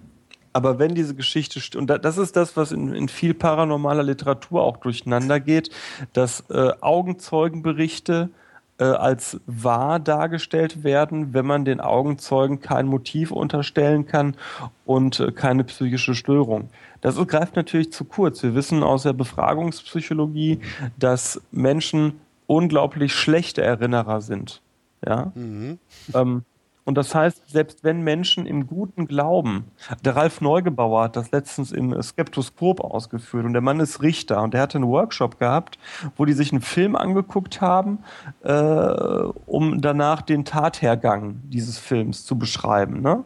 aber 0.53 0.79
wenn 0.79 0.95
diese 0.95 1.15
Geschichte 1.15 1.61
stimmt, 1.61 1.91
und 1.91 2.05
das 2.05 2.17
ist 2.17 2.37
das, 2.37 2.57
was 2.57 2.73
in, 2.73 2.95
in 2.95 3.09
viel 3.09 3.35
paranormaler 3.35 4.03
Literatur 4.03 4.63
auch 4.63 4.79
durcheinander 4.79 5.39
geht, 5.39 5.71
dass 6.15 6.45
äh, 6.49 6.73
Augenzeugenberichte 6.81 8.31
äh, 8.79 8.85
als 8.85 9.41
wahr 9.47 9.99
dargestellt 10.01 10.85
werden, 10.85 11.33
wenn 11.35 11.47
man 11.47 11.65
den 11.65 11.81
Augenzeugen 11.81 12.61
kein 12.61 12.87
Motiv 12.87 13.31
unterstellen 13.31 14.07
kann 14.07 14.37
und 14.85 15.21
äh, 15.21 15.33
keine 15.33 15.65
psychische 15.65 16.15
Störung. 16.15 16.69
Das 17.01 17.17
greift 17.27 17.57
natürlich 17.57 17.93
zu 17.93 18.05
kurz. 18.05 18.43
Wir 18.43 18.55
wissen 18.55 18.83
aus 18.83 19.05
der 19.05 19.13
Befragungspsychologie, 19.13 20.61
dass 20.99 21.41
Menschen 21.53 22.21
unglaublich 22.47 23.15
schlechte 23.15 23.63
Erinnerer 23.63 24.21
sind. 24.21 24.61
Ja. 25.07 25.33
Mhm. 25.35 25.79
Ähm, 26.15 26.45
und 26.87 26.95
das 26.95 27.17
heißt, 27.17 27.43
selbst 27.49 27.83
wenn 27.83 28.03
Menschen 28.03 28.47
im 28.47 28.69
guten 28.69 29.09
Glauben, 29.09 29.65
der 30.05 30.15
Ralf 30.15 30.41
Neugebauer 30.41 31.03
hat 31.03 31.17
das 31.17 31.33
letztens 31.33 31.73
im 31.73 32.01
Skeptoskop 32.01 32.81
ausgeführt 32.81 33.45
und 33.45 33.55
der 33.55 33.61
Mann 33.61 33.81
ist 33.81 34.03
Richter 34.03 34.41
und 34.41 34.55
der 34.55 34.63
hatte 34.63 34.79
einen 34.79 34.87
Workshop 34.87 35.41
gehabt, 35.41 35.79
wo 36.17 36.25
die 36.25 36.33
sich 36.33 36.53
einen 36.53 36.63
Film 36.63 36.95
angeguckt 36.95 37.61
haben, 37.61 37.99
äh, 38.45 38.53
um 38.53 39.81
danach 39.81 40.23
den 40.23 40.45
Tathergang 40.45 41.41
dieses 41.49 41.77
Films 41.77 42.25
zu 42.25 42.39
beschreiben. 42.39 43.01
Ne? 43.03 43.25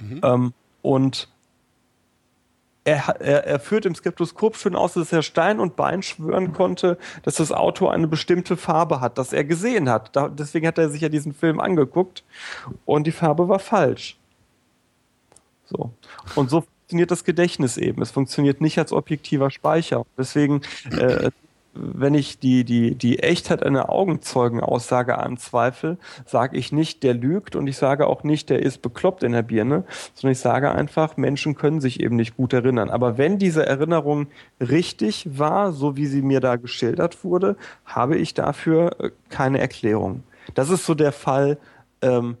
Mhm. 0.00 0.20
Ähm, 0.22 0.52
und 0.82 1.31
er, 2.84 3.20
er, 3.20 3.46
er 3.46 3.60
führt 3.60 3.86
im 3.86 3.94
Skeptoskop 3.94 4.56
schön 4.56 4.74
aus, 4.74 4.94
dass 4.94 5.12
er 5.12 5.22
Stein 5.22 5.60
und 5.60 5.76
Bein 5.76 6.02
schwören 6.02 6.52
konnte, 6.52 6.98
dass 7.22 7.36
das 7.36 7.52
Auto 7.52 7.88
eine 7.88 8.08
bestimmte 8.08 8.56
Farbe 8.56 9.00
hat, 9.00 9.18
das 9.18 9.32
er 9.32 9.44
gesehen 9.44 9.88
hat. 9.88 10.14
Da, 10.16 10.28
deswegen 10.28 10.66
hat 10.66 10.78
er 10.78 10.88
sich 10.88 11.00
ja 11.00 11.08
diesen 11.08 11.32
Film 11.32 11.60
angeguckt 11.60 12.24
und 12.84 13.06
die 13.06 13.12
Farbe 13.12 13.48
war 13.48 13.60
falsch. 13.60 14.16
So. 15.64 15.90
Und 16.34 16.50
so 16.50 16.62
funktioniert 16.62 17.10
das 17.10 17.24
Gedächtnis 17.24 17.76
eben. 17.76 18.02
Es 18.02 18.10
funktioniert 18.10 18.60
nicht 18.60 18.78
als 18.78 18.92
objektiver 18.92 19.50
Speicher. 19.50 20.04
Deswegen 20.18 20.62
äh, 20.90 21.30
wenn 21.74 22.14
ich 22.14 22.38
die, 22.38 22.64
die, 22.64 22.94
die 22.94 23.20
Echtheit 23.20 23.62
einer 23.62 23.88
Augenzeugenaussage 23.88 25.18
anzweifle, 25.18 25.96
sage 26.26 26.56
ich 26.56 26.70
nicht, 26.70 27.02
der 27.02 27.14
lügt 27.14 27.56
und 27.56 27.66
ich 27.66 27.76
sage 27.76 28.06
auch 28.06 28.24
nicht, 28.24 28.50
der 28.50 28.60
ist 28.60 28.82
bekloppt 28.82 29.22
in 29.22 29.32
der 29.32 29.42
Birne, 29.42 29.84
sondern 30.14 30.32
ich 30.32 30.38
sage 30.38 30.72
einfach, 30.72 31.16
Menschen 31.16 31.54
können 31.54 31.80
sich 31.80 32.00
eben 32.00 32.16
nicht 32.16 32.36
gut 32.36 32.52
erinnern. 32.52 32.90
Aber 32.90 33.16
wenn 33.16 33.38
diese 33.38 33.64
Erinnerung 33.64 34.26
richtig 34.60 35.38
war, 35.38 35.72
so 35.72 35.96
wie 35.96 36.06
sie 36.06 36.22
mir 36.22 36.40
da 36.40 36.56
geschildert 36.56 37.24
wurde, 37.24 37.56
habe 37.86 38.16
ich 38.16 38.34
dafür 38.34 38.96
äh, 39.00 39.10
keine 39.30 39.58
Erklärung. 39.58 40.24
Das 40.54 40.68
ist 40.68 40.84
so 40.84 40.94
der 40.94 41.12
Fall, 41.12 41.58
ähm, 42.02 42.36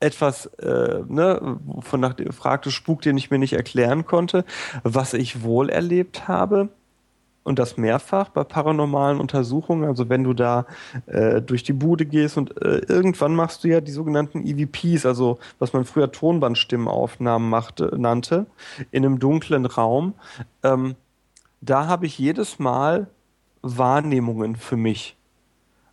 etwas, 0.00 0.46
äh, 0.46 1.00
ne, 1.08 1.58
von 1.80 2.00
nach 2.00 2.14
fragte 2.30 2.70
Spuk, 2.70 3.02
den 3.02 3.16
ich 3.18 3.32
mir 3.32 3.38
nicht 3.38 3.54
erklären 3.54 4.06
konnte. 4.06 4.44
Was 4.84 5.12
ich 5.12 5.42
wohl 5.42 5.70
erlebt 5.70 6.28
habe, 6.28 6.68
und 7.48 7.58
das 7.58 7.76
mehrfach 7.76 8.28
bei 8.28 8.44
paranormalen 8.44 9.18
Untersuchungen. 9.18 9.88
Also 9.88 10.08
wenn 10.08 10.22
du 10.22 10.34
da 10.34 10.66
äh, 11.06 11.40
durch 11.40 11.62
die 11.64 11.72
Bude 11.72 12.06
gehst 12.06 12.36
und 12.36 12.60
äh, 12.62 12.82
irgendwann 12.86 13.34
machst 13.34 13.64
du 13.64 13.68
ja 13.68 13.80
die 13.80 13.90
sogenannten 13.90 14.46
EVPs, 14.46 15.06
also 15.06 15.38
was 15.58 15.72
man 15.72 15.84
früher 15.84 16.12
Tonbandstimmenaufnahmen 16.12 17.48
machte, 17.48 17.94
nannte, 17.96 18.46
in 18.90 19.04
einem 19.04 19.18
dunklen 19.18 19.66
Raum. 19.66 20.14
Ähm, 20.62 20.94
da 21.60 21.86
habe 21.86 22.06
ich 22.06 22.18
jedes 22.18 22.58
Mal 22.58 23.08
Wahrnehmungen 23.62 24.54
für 24.54 24.76
mich. 24.76 25.17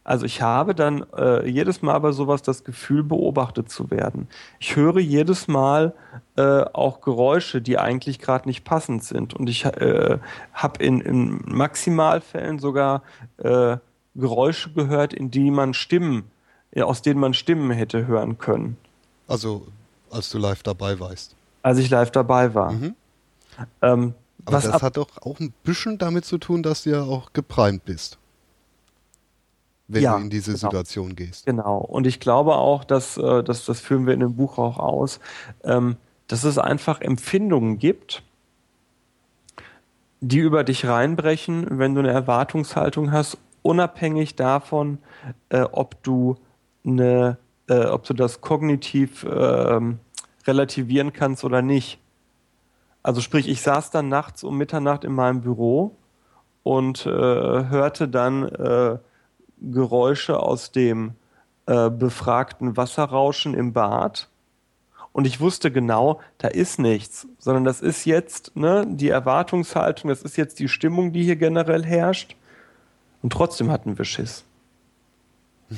Also 0.06 0.28
ich 0.28 0.44
habe 0.44 0.76
dann 0.76 1.04
äh, 1.18 1.50
jedes 1.50 1.82
Mal 1.82 1.98
bei 1.98 2.12
sowas 2.12 2.44
das 2.44 2.64
Gefühl, 2.64 3.04
beobachtet 3.04 3.72
zu 3.72 3.90
werden. 3.90 4.28
Ich 4.60 4.76
höre 4.76 5.00
jedes 5.00 5.48
Mal 5.48 5.96
äh, 6.36 6.62
auch 6.74 7.02
Geräusche, 7.02 7.60
die 7.60 7.80
eigentlich 7.80 8.20
gerade 8.20 8.48
nicht 8.48 8.64
passend 8.64 9.04
sind. 9.04 9.34
Und 9.34 9.50
ich 9.50 9.66
äh, 9.66 10.20
habe 10.54 10.84
in, 10.84 11.02
in 11.02 11.42
Maximalfällen 11.46 12.60
sogar 12.60 13.02
äh, 13.40 13.78
Geräusche 14.14 14.72
gehört, 14.74 15.12
in 15.12 15.32
die 15.32 15.50
man 15.50 15.74
Stimmen, 15.74 16.30
aus 16.80 17.02
denen 17.02 17.20
man 17.20 17.34
Stimmen 17.34 17.72
hätte 17.72 18.06
hören 18.06 18.38
können. 18.38 18.78
Also 19.28 19.66
als 20.12 20.30
du 20.30 20.38
live 20.38 20.62
dabei 20.62 21.00
warst. 21.00 21.36
Als 21.64 21.80
ich 21.80 21.90
live 21.90 22.12
dabei 22.12 22.54
war. 22.54 22.74
Mhm. 22.74 22.96
Ähm, 23.82 24.14
Aber 24.46 24.62
das 24.62 24.84
hat 24.84 24.98
doch 24.98 25.10
auch 25.24 25.40
ein 25.40 25.52
bisschen 25.64 25.98
damit 25.98 26.26
zu 26.26 26.38
tun, 26.38 26.62
dass 26.62 26.84
du 26.84 26.92
ja 26.92 27.02
auch 27.02 27.34
geprimed 27.34 27.86
bist 27.86 28.20
wenn 29.88 30.04
ja, 30.04 30.18
du 30.18 30.24
in 30.24 30.30
diese 30.30 30.54
genau. 30.54 30.60
Situation 30.60 31.16
gehst. 31.16 31.46
Genau. 31.46 31.78
Und 31.78 32.08
ich 32.08 32.20
glaube 32.20 32.56
auch, 32.56 32.84
dass, 32.84 33.18
äh, 33.18 33.44
dass 33.44 33.66
das 33.66 33.80
führen 33.80 34.06
wir 34.06 34.14
in 34.14 34.20
dem 34.20 34.36
Buch 34.36 34.58
auch 34.58 34.80
aus, 34.80 35.20
ähm, 35.64 35.98
dass 36.28 36.44
es 36.44 36.58
einfach 36.58 37.02
Empfindungen 37.02 37.78
gibt, 37.78 38.24
die 40.22 40.40
über 40.40 40.64
dich 40.64 40.88
reinbrechen, 40.88 41.78
wenn 41.78 41.94
du 41.94 42.00
eine 42.00 42.12
Erwartungshaltung 42.12 43.12
hast, 43.12 43.38
unabhängig 43.62 44.36
davon, 44.36 44.98
äh, 45.50 45.62
ob 45.62 46.02
du 46.04 46.36
eine, 46.86 47.38
äh, 47.68 47.86
ob 47.86 48.04
du 48.06 48.14
das 48.14 48.42
kognitiv 48.42 49.24
äh, 49.24 49.80
relativieren 50.48 51.14
kannst 51.14 51.44
oder 51.44 51.62
nicht. 51.62 52.00
Also 53.04 53.22
sprich, 53.22 53.48
ich 53.48 53.62
saß 53.62 53.92
dann 53.92 54.10
nachts 54.10 54.44
um 54.44 54.58
Mitternacht 54.58 55.04
in 55.04 55.14
meinem 55.14 55.42
Büro 55.42 55.96
und 56.64 57.06
äh, 57.06 57.10
hörte 57.10 58.08
dann 58.08 58.44
äh, 58.48 58.98
Geräusche 59.62 60.40
aus 60.40 60.72
dem 60.72 61.14
äh, 61.66 61.90
befragten 61.90 62.78
Wasserrauschen 62.78 63.54
im 63.54 63.74
Bad. 63.74 64.30
Und 65.12 65.26
ich 65.26 65.40
wusste 65.40 65.72
genau, 65.72 66.20
da 66.38 66.50
ist 66.50 66.78
nichts, 66.78 67.28
sondern 67.40 67.64
das 67.64 67.82
ist 67.82 68.06
jetzt 68.06 68.56
ne, 68.56 68.86
die 68.88 69.10
Erwartungshaltung, 69.10 70.10
das 70.10 70.24
ist 70.24 70.36
jetzt 70.36 70.60
die 70.60 70.68
Stimmung, 70.68 71.14
die 71.14 71.24
hier 71.24 71.38
generell 71.38 71.86
herrscht. 71.86 72.36
Und 73.22 73.32
trotzdem 73.32 73.72
hatten 73.72 73.98
wir 73.98 74.06
Schiss. 74.06 74.44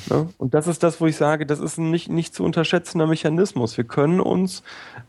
Ne? 0.10 0.30
Und 0.38 0.54
das 0.54 0.68
ist 0.68 0.84
das, 0.84 1.00
wo 1.00 1.06
ich 1.06 1.16
sage, 1.16 1.46
das 1.46 1.60
ist 1.60 1.78
ein 1.78 1.92
nicht, 1.92 2.10
nicht 2.10 2.34
zu 2.34 2.44
unterschätzender 2.44 3.08
Mechanismus. 3.08 3.78
Wir 3.78 3.86
können 3.86 4.20
uns 4.20 4.64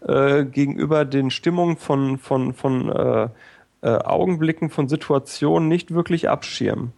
äh, 0.06 0.44
gegenüber 0.44 1.04
den 1.04 1.30
Stimmungen 1.30 1.76
von, 1.76 2.18
von, 2.18 2.54
von 2.54 2.88
äh, 2.90 3.28
äh, 3.80 3.88
Augenblicken, 3.88 4.70
von 4.70 4.88
Situationen 4.88 5.68
nicht 5.68 5.92
wirklich 5.92 6.28
abschirmen. 6.28 6.92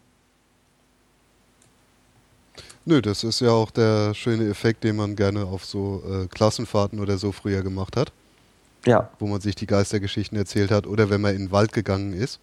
Nö, 2.90 3.00
das 3.00 3.22
ist 3.22 3.38
ja 3.38 3.52
auch 3.52 3.70
der 3.70 4.14
schöne 4.14 4.50
Effekt, 4.50 4.82
den 4.82 4.96
man 4.96 5.14
gerne 5.14 5.44
auf 5.44 5.64
so 5.64 6.02
äh, 6.10 6.26
Klassenfahrten 6.26 6.98
oder 6.98 7.18
so 7.18 7.30
früher 7.30 7.62
gemacht 7.62 7.96
hat. 7.96 8.10
Ja. 8.84 9.10
Wo 9.20 9.28
man 9.28 9.40
sich 9.40 9.54
die 9.54 9.66
Geistergeschichten 9.66 10.36
erzählt 10.36 10.72
hat 10.72 10.88
oder 10.88 11.08
wenn 11.08 11.20
man 11.20 11.36
in 11.36 11.42
den 11.42 11.52
Wald 11.52 11.72
gegangen 11.72 12.12
ist. 12.12 12.40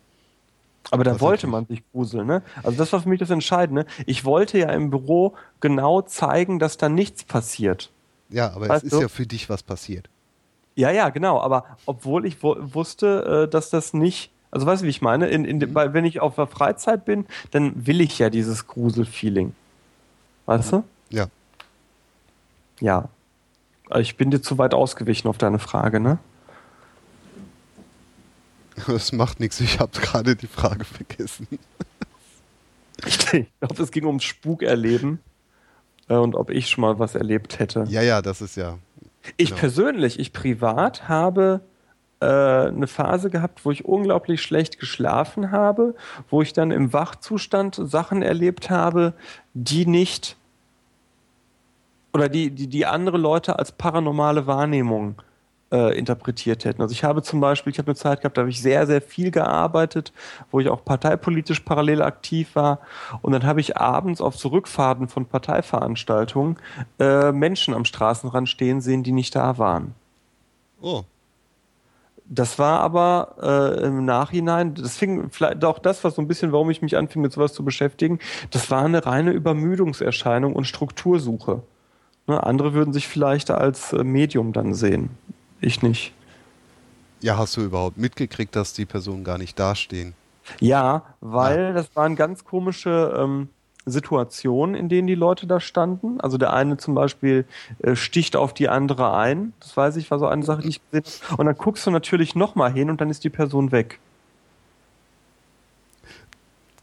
Aber 0.90 1.04
da 1.04 1.20
wollte 1.20 1.48
man 1.48 1.66
sich 1.66 1.84
gruseln, 1.92 2.28
ne? 2.28 2.44
Also 2.64 2.78
das 2.78 2.94
war 2.94 3.02
für 3.02 3.10
mich 3.10 3.20
das 3.20 3.30
Entscheidende. 3.30 3.86
Ich 4.06 4.24
wollte 4.24 4.58
ja 4.58 4.70
im 4.70 4.90
Büro 4.90 5.34
genau 5.60 6.02
zeigen, 6.02 6.60
dass 6.60 6.78
da 6.78 6.88
nichts 6.88 7.26
passiert. 7.26 7.92
Ja, 8.30 8.54
aber 8.54 8.70
weißt 8.70 8.86
es 8.86 8.94
ist 8.94 8.98
du? 8.98 9.02
ja 9.02 9.10
für 9.10 9.28
dich 9.28 9.50
was 9.50 9.64
passiert. 9.64 10.08
Ja, 10.76 10.92
ja, 10.92 11.10
genau. 11.10 11.42
Aber 11.42 11.66
obwohl 11.86 12.26
ich 12.26 12.42
wusste, 12.42 13.48
äh, 13.48 13.52
dass 13.52 13.70
das 13.70 13.94
nicht, 13.94 14.32
also 14.50 14.66
weißt 14.66 14.84
du, 14.84 14.86
wie 14.86 14.92
ich 14.92 15.02
meine? 15.02 15.28
In, 15.28 15.44
in, 15.44 15.58
mhm. 15.58 15.76
Wenn 15.76 16.06
ich 16.06 16.22
auf 16.22 16.36
der 16.36 16.48
Freizeit 16.48 17.04
bin, 17.04 17.26
dann 17.52 17.86
will 17.86 18.00
ich 18.00 18.18
ja 18.18 18.30
dieses 18.30 18.68
Gruselfeeling. 18.68 19.54
Weißt 20.48 20.72
du? 20.72 20.84
Ja. 21.10 21.28
Ja. 22.80 23.10
Ich 23.96 24.18
bin 24.18 24.32
dir 24.32 24.42
zu 24.42 24.58
weit 24.58 24.74
ausgewichen 24.74 25.28
auf 25.28 25.38
deine 25.38 25.60
Frage, 25.60 26.00
ne? 26.00 26.18
Das 28.88 29.12
macht 29.12 29.40
nichts, 29.40 29.60
ich 29.60 29.80
habe 29.80 30.00
gerade 30.00 30.36
die 30.36 30.48
Frage 30.48 30.86
vergessen. 30.86 31.48
ich 33.06 33.18
glaube, 33.60 33.84
es 33.84 33.92
ging 33.92 34.06
ums 34.06 34.24
Spukerleben 34.24 35.20
äh, 36.08 36.16
und 36.16 36.36
ob 36.36 36.50
ich 36.50 36.70
schon 36.70 36.84
mal 36.84 37.00
was 37.00 37.16
erlebt 37.16 37.60
hätte. 37.60 37.86
Ja, 37.90 38.02
ja, 38.02 38.22
das 38.22 38.42
ist 38.42 38.56
ja. 38.56 38.78
Ich 39.36 39.50
genau. 39.50 39.60
persönlich, 39.60 40.20
ich 40.20 40.32
privat 40.32 41.10
habe 41.10 41.62
äh, 42.20 42.26
eine 42.26 42.88
Phase 42.88 43.30
gehabt, 43.30 43.66
wo 43.66 43.72
ich 43.72 43.86
unglaublich 43.86 44.42
schlecht 44.42 44.80
geschlafen 44.80 45.52
habe, 45.52 45.96
wo 46.30 46.42
ich 46.42 46.54
dann 46.54 46.72
im 46.72 46.94
Wachzustand 46.94 47.76
Sachen 47.76 48.22
erlebt 48.22 48.70
habe, 48.70 49.14
die 49.54 49.86
nicht 49.86 50.37
oder 52.13 52.30
die, 52.30 52.52
die, 52.52 52.67
die 52.67 52.86
andere 52.86 53.17
Leute 53.17 53.60
als 53.60 53.72
paranormale 53.72 54.48
Wahrnehmung 54.48 55.22
äh, 55.72 55.98
interpretiert 55.98 56.65
hätten. 56.65 56.82
Also 56.82 56.93
ich 56.93 57.04
habe 57.04 57.22
zum 57.22 57.39
Beispiel, 57.39 57.72
ich 57.72 57.80
habe 57.80 57.88
eine 57.88 57.96
Zeit 57.96 58.22
gehabt, 58.22 58.38
da 58.38 58.41
habe 58.41 58.50
ich 58.50 58.62
sehr, 58.62 58.88
sehr 58.88 59.02
viel 59.02 59.32
gearbeitet, 59.32 60.13
wo 60.52 60.60
ich 60.60 60.70
auch 60.70 60.84
parteipolitisch 60.84 61.60
parallel 61.62 62.02
aktiv 62.02 62.56
war. 62.56 62.80
Und 63.22 63.34
dann 63.34 63.43
habe 63.46 63.60
ich 63.60 63.78
abends 63.78 64.22
auf 64.22 64.38
Zurückfahrten 64.38 65.08
von 65.08 65.26
Parteiveranstaltungen 65.26 66.58
äh, 67.00 67.32
Menschen 67.32 67.74
am 67.74 67.86
Straßenrand 67.86 68.48
stehen 68.48 68.82
sehen, 68.82 69.04
die 69.04 69.12
nicht 69.12 69.36
da 69.36 69.58
waren. 69.58 69.93
Oh. 70.82 71.04
Das 72.30 72.60
war 72.60 72.82
aber 72.82 73.36
äh, 73.41 73.86
im 73.86 74.04
Nachhinein, 74.04 74.76
das 74.76 74.98
fing 74.98 75.30
vielleicht 75.32 75.63
auch 75.63 75.80
das, 75.80 76.04
was 76.04 76.15
so 76.15 76.22
ein 76.22 76.28
bisschen, 76.28 76.52
warum 76.52 76.70
ich 76.70 76.82
mich 76.82 76.98
anfing, 76.98 77.22
mit 77.22 77.32
sowas 77.32 77.54
zu 77.54 77.63
beschäftigen, 77.63 78.20
das 78.52 78.70
war 78.70 78.84
eine 78.84 79.06
reine 79.06 79.32
Übermüdungserscheinung 79.32 80.54
und 80.54 80.65
Struktursuche. 80.65 81.63
Ne, 82.28 82.44
andere 82.44 82.74
würden 82.74 82.94
sich 82.94 83.08
vielleicht 83.08 83.50
als 83.50 83.94
äh, 83.94 84.04
Medium 84.04 84.54
dann 84.54 84.74
sehen. 84.74 85.10
Ich 85.62 85.82
nicht. 85.82 86.13
Ja, 87.22 87.38
hast 87.38 87.58
du 87.58 87.62
überhaupt 87.62 87.98
mitgekriegt, 87.98 88.56
dass 88.56 88.74
die 88.74 88.86
Personen 88.86 89.24
gar 89.24 89.38
nicht 89.38 89.58
dastehen? 89.58 90.13
Ja, 90.60 91.04
weil 91.22 91.60
ja. 91.60 91.74
das 91.74 91.96
waren 91.96 92.16
ganz 92.16 92.44
komische 92.44 93.13
ähm, 93.18 93.50
Situationen, 93.86 94.76
in 94.76 94.90
denen 94.90 95.08
die 95.08 95.16
Leute 95.16 95.48
da 95.48 95.60
standen. 95.60 96.20
Also 96.20 96.38
der 96.38 96.54
eine 96.54 96.78
zum 96.78 96.94
Beispiel 96.94 97.46
äh, 97.80 97.96
sticht 97.96 98.36
auf 98.36 98.54
die 98.54 98.70
andere 98.70 99.16
ein. 99.16 99.54
Das 99.62 99.76
weiß 99.76 99.96
ich, 99.96 100.12
war 100.12 100.20
so 100.20 100.28
eine 100.28 100.44
Sache, 100.44 100.62
die 100.62 100.70
ich 100.70 100.82
gesehen 100.92 101.06
habe. 101.30 101.38
Und 101.38 101.46
dann 101.48 101.56
guckst 101.56 101.86
du 101.88 101.92
natürlich 101.92 102.36
nochmal 102.36 102.72
hin 102.72 102.90
und 102.90 103.02
dann 103.02 103.10
ist 103.10 103.24
die 103.24 103.30
Person 103.30 103.72
weg. 103.72 104.00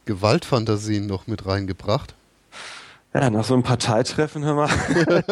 Gewaltfantasien 0.07 1.07
noch 1.07 1.26
mit 1.26 1.46
reingebracht? 1.46 2.14
Ja, 3.14 3.31
nach 3.31 3.44
so 3.44 3.55
einem 3.55 3.62
Parteitreffen, 3.62 4.44
hör 4.44 4.55
mal. 4.55 4.68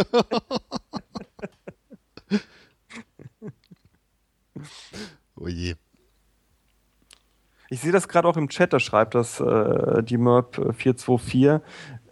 oh 5.36 5.48
je. 5.48 5.74
Ich 7.70 7.80
sehe 7.80 7.90
das 7.90 8.06
gerade 8.06 8.28
auch 8.28 8.36
im 8.36 8.48
Chat, 8.48 8.72
da 8.72 8.78
schreibt 8.78 9.16
das 9.16 9.40
äh, 9.40 10.04
die 10.04 10.16
Merp 10.16 10.54
424, 10.54 11.60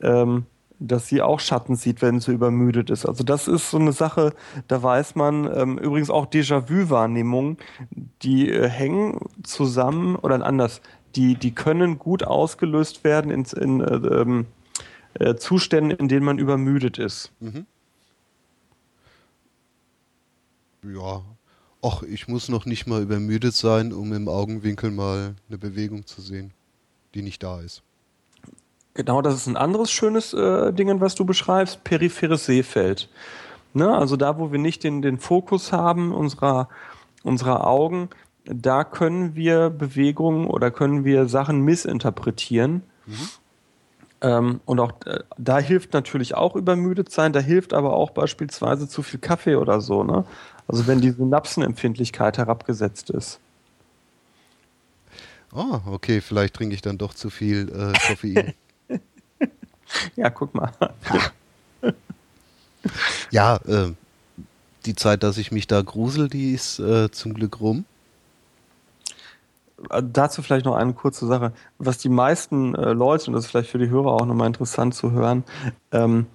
ähm, 0.03 0.47
dass 0.81 1.07
sie 1.07 1.23
auch 1.23 1.39
Schatten 1.39 1.77
sieht, 1.77 2.03
wenn 2.03 2.19
sie 2.19 2.33
übermüdet 2.33 2.91
ist. 2.91 3.07
Also 3.07 3.23
das 3.23 3.47
ist 3.47 3.71
so 3.71 3.79
eine 3.79 3.93
Sache, 3.93 4.33
da 4.67 4.83
weiß 4.83 5.15
man, 5.15 5.49
ähm, 5.55 5.79
übrigens 5.79 6.11
auch 6.11 6.27
Déjà-vu-Wahrnehmungen, 6.27 7.59
die 8.23 8.51
äh, 8.51 8.69
hängen 8.69 9.21
zusammen, 9.45 10.17
oder 10.17 10.45
anders, 10.45 10.81
die, 11.15 11.37
die 11.37 11.55
können 11.55 12.01
gut 12.01 12.25
ausgelöst 12.25 13.05
werden 13.05 13.31
in, 13.31 13.45
in 13.45 13.81
äh, 13.81 13.95
ähm, 13.95 14.47
äh, 15.15 15.35
Zuständen, 15.37 15.91
in 15.97 16.09
denen 16.09 16.25
man 16.25 16.39
übermüdet 16.39 16.99
ist. 16.99 17.33
Mhm. 17.41 17.67
Ja, 20.83 21.23
ach, 21.83 22.03
ich 22.03 22.29
muss 22.29 22.49
noch 22.49 22.65
nicht 22.65 22.87
mal 22.87 23.03
übermüdet 23.03 23.55
sein, 23.55 23.93
um 23.93 24.13
im 24.13 24.29
Augenwinkel 24.29 24.91
mal 24.91 25.35
eine 25.49 25.59
Bewegung 25.59 26.07
zu 26.07 26.23
sehen, 26.23 26.53
die 27.15 27.23
nicht 27.23 27.43
da 27.43 27.61
ist. 27.61 27.83
Genau, 28.95 29.23
das 29.23 29.35
ist 29.35 29.47
ein 29.47 29.57
anderes 29.57 29.91
schönes 29.91 30.33
äh, 30.33 30.73
Ding, 30.73 31.01
was 31.01 31.15
du 31.15 31.25
beschreibst, 31.25 31.85
peripheres 31.85 32.47
Sehfeld. 32.47 33.09
Ne? 33.73 33.97
Also 33.97 34.17
da, 34.17 34.39
wo 34.39 34.53
wir 34.53 34.59
nicht 34.59 34.83
den, 34.85 35.01
den 35.01 35.19
Fokus 35.19 35.73
haben 35.73 36.13
unserer, 36.13 36.69
unserer 37.23 37.67
Augen, 37.67 38.11
da 38.45 38.85
können 38.85 39.37
wir 39.37 39.71
Bewegungen 39.71 40.47
oder 40.47 40.71
können 40.71 41.05
wir 41.05 41.29
Sachen 41.29 41.61
missinterpretieren. 41.61 42.83
Mhm. 43.07 43.29
Ähm, 44.23 44.61
und 44.67 44.81
auch 44.81 44.93
äh, 45.07 45.21
da 45.39 45.59
hilft 45.59 45.95
natürlich 45.95 46.35
auch 46.35 46.55
übermüdet 46.55 47.11
sein, 47.11 47.33
da 47.33 47.41
hilft 47.41 47.73
aber 47.73 47.95
auch 47.95 48.11
beispielsweise 48.11 48.89
zu 48.89 49.03
viel 49.03 49.19
Kaffee 49.19 49.57
oder 49.57 49.81
so, 49.81 50.05
ne? 50.05 50.25
Also 50.69 50.87
wenn 50.87 51.01
die 51.01 51.11
Synapsenempfindlichkeit 51.11 52.39
herabgesetzt 52.39 53.11
ist. 53.11 53.41
Oh, 55.53 55.81
okay, 55.87 56.21
vielleicht 56.21 56.55
trinke 56.55 56.75
ich 56.75 56.83
dann 56.83 56.97
doch 56.97 57.15
zu 57.15 57.29
viel 57.29 57.69
äh, 57.69 57.99
Koffein. 58.07 58.55
ja, 60.17 60.31
guck 60.31 60.55
mal. 60.55 60.73
ja, 63.31 63.57
äh, 63.67 63.93
die 64.87 64.95
Zeit, 64.95 65.23
dass 65.23 65.39
ich 65.39 65.51
mich 65.51 65.67
da 65.67 65.83
grusel, 65.83 66.29
die 66.29 66.53
ist 66.53 66.79
äh, 66.79 67.11
zum 67.11 67.35
Glück 67.35 67.61
rum. 67.61 67.85
Dazu 70.03 70.43
vielleicht 70.43 70.67
noch 70.67 70.75
eine 70.75 70.93
kurze 70.93 71.27
Sache. 71.27 71.53
Was 71.79 71.99
die 71.99 72.09
meisten 72.09 72.75
äh, 72.75 72.93
Leute, 72.93 73.29
und 73.29 73.33
das 73.35 73.45
ist 73.45 73.51
vielleicht 73.51 73.71
für 73.71 73.79
die 73.79 73.89
Hörer 73.89 74.13
auch 74.13 74.27
nochmal 74.27 74.47
interessant 74.47 74.95
zu 74.95 75.13
hören, 75.13 75.45
ähm, 75.93 76.27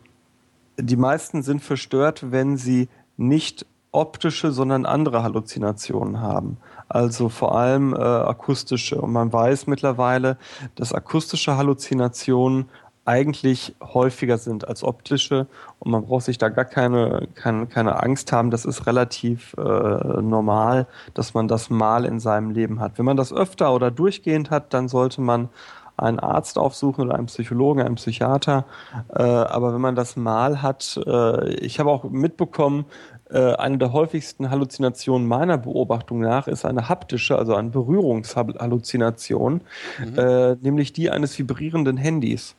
die 0.78 0.98
meisten 0.98 1.44
sind 1.44 1.62
verstört, 1.62 2.32
wenn 2.32 2.58
sie 2.58 2.90
nicht 3.18 3.66
optische, 3.92 4.52
sondern 4.52 4.86
andere 4.86 5.24
Halluzinationen 5.24 6.20
haben. 6.20 6.58
Also 6.90 7.30
vor 7.30 7.56
allem 7.56 7.94
äh, 7.94 7.98
akustische. 7.98 9.00
Und 9.00 9.14
man 9.14 9.32
weiß 9.32 9.68
mittlerweile, 9.68 10.38
dass 10.76 10.94
akustische 10.94 11.56
Halluzinationen 11.56 12.70
eigentlich 13.06 13.76
häufiger 13.82 14.38
sind 14.40 14.68
als 14.68 14.84
optische 14.84 15.48
und 15.80 15.92
man 15.92 16.06
braucht 16.06 16.26
sich 16.26 16.40
da 16.40 16.50
gar 16.50 16.66
keine, 16.66 17.28
keine, 17.36 17.68
keine 17.68 18.02
Angst 18.02 18.32
haben. 18.32 18.50
Das 18.50 18.66
ist 18.66 18.88
relativ 18.88 19.56
äh, 19.58 19.62
normal, 19.62 20.88
dass 21.14 21.36
man 21.36 21.48
das 21.48 21.70
mal 21.70 22.04
in 22.06 22.20
seinem 22.20 22.50
Leben 22.50 22.80
hat. 22.80 22.98
Wenn 22.98 23.06
man 23.06 23.18
das 23.18 23.32
öfter 23.32 23.74
oder 23.74 23.92
durchgehend 23.92 24.50
hat, 24.50 24.74
dann 24.74 24.88
sollte 24.88 25.22
man 25.22 25.50
einen 25.98 26.20
Arzt 26.20 26.58
aufsuchen 26.58 27.06
oder 27.06 27.16
einen 27.16 27.28
Psychologen, 27.28 27.82
einen 27.82 27.96
Psychiater. 27.96 28.66
Äh, 29.14 29.22
aber 29.22 29.74
wenn 29.74 29.82
man 29.82 29.96
das 29.96 30.18
mal 30.18 30.62
hat, 30.62 31.00
äh, 31.06 31.54
ich 31.54 31.80
habe 31.80 31.92
auch 31.92 32.04
mitbekommen, 32.06 32.86
äh, 33.30 33.54
eine 33.56 33.78
der 33.78 33.94
häufigsten 33.94 34.50
Halluzinationen 34.50 35.28
meiner 35.28 35.58
Beobachtung 35.58 36.20
nach 36.20 36.48
ist 36.48 36.66
eine 36.66 36.90
haptische, 36.90 37.38
also 37.38 37.56
eine 37.56 37.70
Berührungshalluzination, 37.70 39.62
mhm. 40.00 40.20
äh, 40.20 40.56
nämlich 40.56 40.92
die 40.92 41.10
eines 41.10 41.38
vibrierenden 41.38 41.98
Handys. 41.98 42.56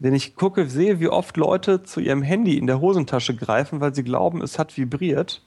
Wenn 0.00 0.14
ich 0.14 0.34
gucke, 0.34 0.66
sehe, 0.66 0.98
wie 0.98 1.08
oft 1.08 1.36
Leute 1.36 1.82
zu 1.82 2.00
ihrem 2.00 2.22
Handy 2.22 2.56
in 2.56 2.66
der 2.66 2.80
Hosentasche 2.80 3.36
greifen, 3.36 3.80
weil 3.80 3.94
sie 3.94 4.02
glauben, 4.02 4.40
es 4.40 4.58
hat 4.58 4.76
vibriert, 4.78 5.42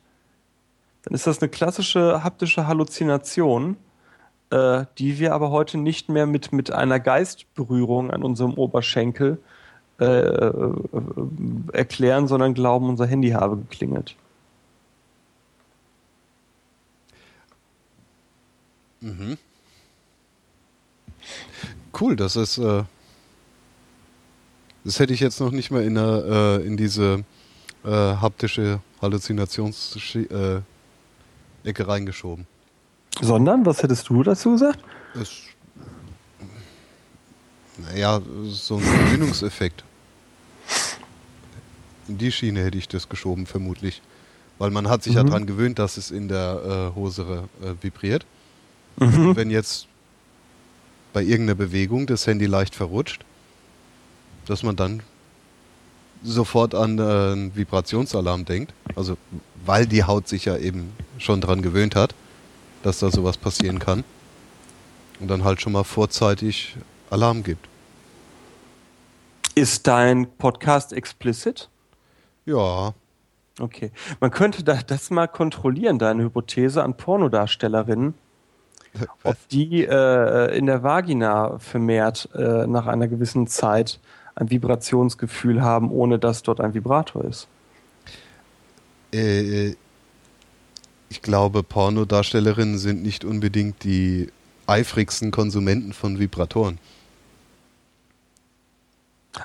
dann 1.02 1.16
ist 1.16 1.26
das 1.26 1.42
eine 1.42 1.50
klassische 1.50 2.24
haptische 2.24 2.68
Halluzination, 2.68 3.78
äh, 4.52 4.86
die 5.00 5.18
wir 5.18 5.34
aber 5.34 5.50
heute 5.50 5.80
nicht 5.80 6.08
mehr 6.08 6.28
mit, 6.28 6.54
mit 6.54 6.72
einer 6.72 7.00
Geistberührung 7.00 8.12
an 8.12 8.24
unserem 8.24 8.54
Oberschenkel 8.54 9.40
äh, 10.00 10.06
äh, 10.06 10.74
erklären, 11.74 12.28
sondern 12.28 12.54
glauben, 12.54 12.90
unser 12.90 13.08
Handy 13.08 13.32
habe 13.32 13.58
geklingelt. 13.58 14.16
Mhm. 19.02 19.38
Cool, 22.00 22.16
das 22.16 22.36
ist. 22.36 22.60
Äh, 22.60 22.84
das 24.84 25.00
hätte 25.00 25.14
ich 25.14 25.20
jetzt 25.20 25.40
noch 25.40 25.52
nicht 25.52 25.72
mal 25.72 25.84
in, 25.84 25.98
eine, 25.98 26.60
äh, 26.62 26.68
in 26.68 26.78
diese 26.78 27.24
äh, 27.84 27.90
haptische 27.90 28.80
Halluzinations-Ecke 29.02 30.64
äh, 31.66 31.86
reingeschoben. 31.86 32.46
Sondern, 33.22 33.66
was 33.66 33.84
hättest 33.84 34.10
du 34.10 34.24
dazu 34.24 34.52
gesagt? 34.52 34.80
Es, 35.20 35.30
naja, 37.78 38.22
so 38.48 38.78
ein 38.78 38.82
Verbindungseffekt. 38.82 39.84
In 42.08 42.18
die 42.18 42.32
Schiene 42.32 42.64
hätte 42.64 42.78
ich 42.78 42.88
das 42.88 43.10
geschoben, 43.10 43.46
vermutlich. 43.46 44.02
Weil 44.58 44.72
man 44.72 44.90
hat 44.90 45.04
sich 45.04 45.14
mhm. 45.14 45.18
ja 45.18 45.24
daran 45.24 45.46
gewöhnt, 45.46 45.80
dass 45.80 45.98
es 45.98 46.12
in 46.12 46.28
der 46.28 46.92
äh, 46.94 46.96
Hose 46.96 47.48
äh, 47.62 47.74
vibriert. 47.82 48.26
Mhm. 48.98 49.36
Wenn 49.36 49.50
jetzt 49.50 49.88
bei 51.14 51.22
irgendeiner 51.22 51.56
Bewegung 51.56 52.06
das 52.06 52.28
Handy 52.28 52.46
leicht 52.46 52.76
verrutscht, 52.76 53.24
dass 54.46 54.64
man 54.64 54.76
dann 54.76 55.04
sofort 56.24 56.76
an 56.76 57.00
äh, 57.00 57.02
einen 57.02 57.56
Vibrationsalarm 57.56 58.46
denkt. 58.46 58.74
Also 58.96 59.18
weil 59.66 59.86
die 59.86 60.04
Haut 60.04 60.28
sich 60.28 60.46
ja 60.46 60.58
eben 60.58 60.94
schon 61.18 61.42
daran 61.42 61.62
gewöhnt 61.62 61.96
hat, 61.96 62.16
dass 62.84 63.00
da 63.00 63.12
sowas 63.12 63.38
passieren 63.38 63.80
kann. 63.80 64.04
Und 65.20 65.30
dann 65.30 65.44
halt 65.44 65.62
schon 65.62 65.74
mal 65.74 65.84
vorzeitig 65.84 66.76
Alarm 67.10 67.44
gibt. 67.44 67.68
Ist 69.56 69.88
dein 69.88 70.28
Podcast 70.38 70.92
explicit? 70.92 71.70
Ja. 72.46 72.94
Okay. 73.60 73.92
Man 74.20 74.32
könnte 74.32 74.64
das 74.64 75.10
mal 75.12 75.28
kontrollieren, 75.28 76.00
deine 76.00 76.24
Hypothese 76.24 76.84
an 76.84 76.98
Pornodarstellerinnen 76.98 78.16
ob 79.24 79.36
die 79.50 79.86
äh, 79.86 80.58
in 80.58 80.66
der 80.66 80.84
Vagina 80.84 81.58
vermehrt 81.60 82.30
äh, 82.36 82.68
nach 82.68 82.88
einer 82.88 83.08
gewissen 83.08 83.48
Zeit 83.48 84.00
ein 84.36 84.50
Vibrationsgefühl 84.50 85.62
haben, 85.62 85.92
ohne 85.92 86.20
dass 86.20 86.44
dort 86.44 86.60
ein 86.60 86.74
Vibrator 86.74 87.24
ist. 87.26 87.48
Äh, 89.14 89.76
ich 91.10 91.22
glaube, 91.22 91.64
Pornodarstellerinnen 91.64 92.78
sind 92.78 93.04
nicht 93.04 93.24
unbedingt 93.24 93.84
die 93.84 94.32
eifrigsten 94.66 95.32
Konsumenten 95.32 95.94
von 95.94 96.20
Vibratoren. 96.20 96.80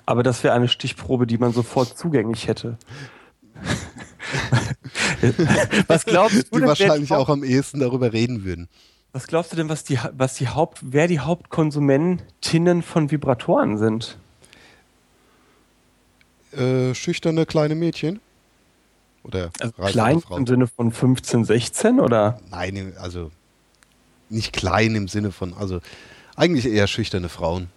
Aber 0.07 0.23
das 0.23 0.45
wäre 0.45 0.55
eine 0.55 0.69
Stichprobe, 0.69 1.27
die 1.27 1.39
man 1.39 1.53
sofort 1.53 1.99
zugänglich 1.99 2.47
hätte. 2.47 2.79
Was 5.87 6.05
glaubst 6.05 6.53
du? 6.53 6.61
Die 6.61 6.67
wahrscheinlich 6.67 7.13
auch 7.13 7.29
am 7.29 7.43
ehesten 7.43 7.81
darüber 7.81 8.13
reden 8.13 8.45
würden. 8.45 8.69
Was 9.13 9.27
glaubst 9.27 9.53
du 9.53 9.57
denn, 9.57 9.71
was 9.71 9.85
die, 9.85 9.99
was 10.13 10.35
die 10.35 10.49
Haupt, 10.49 10.81
wer 10.83 11.09
die 11.09 11.21
Hauptkonsumentinnen 11.21 12.83
von 12.83 13.11
Vibratoren 13.11 13.79
sind? 13.79 14.19
Äh, 16.53 16.95
schüchterne 16.95 17.47
kleine 17.47 17.75
Mädchen? 17.75 18.21
Oder 19.23 19.51
also 19.59 19.73
klein 19.83 20.23
im 20.31 20.47
Sinne 20.47 20.67
von 20.67 20.91
15, 20.91 21.45
16 21.45 22.01
oder? 22.01 22.41
Nein, 22.51 22.95
also 22.99 23.31
nicht 24.31 24.53
klein 24.53 24.95
im 24.95 25.09
Sinne 25.09 25.33
von, 25.33 25.55
also 25.55 25.81
eigentlich 26.37 26.67
eher 26.67 26.87
schüchterne 26.87 27.29
Frauen. 27.29 27.69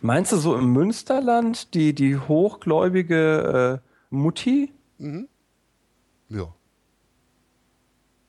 Meinst 0.00 0.32
du 0.32 0.36
so 0.36 0.56
im 0.56 0.72
Münsterland 0.72 1.74
die, 1.74 1.94
die 1.94 2.16
hochgläubige 2.16 3.80
äh, 3.82 4.14
Mutti? 4.14 4.72
Mhm. 4.98 5.28
Ja. 6.28 6.52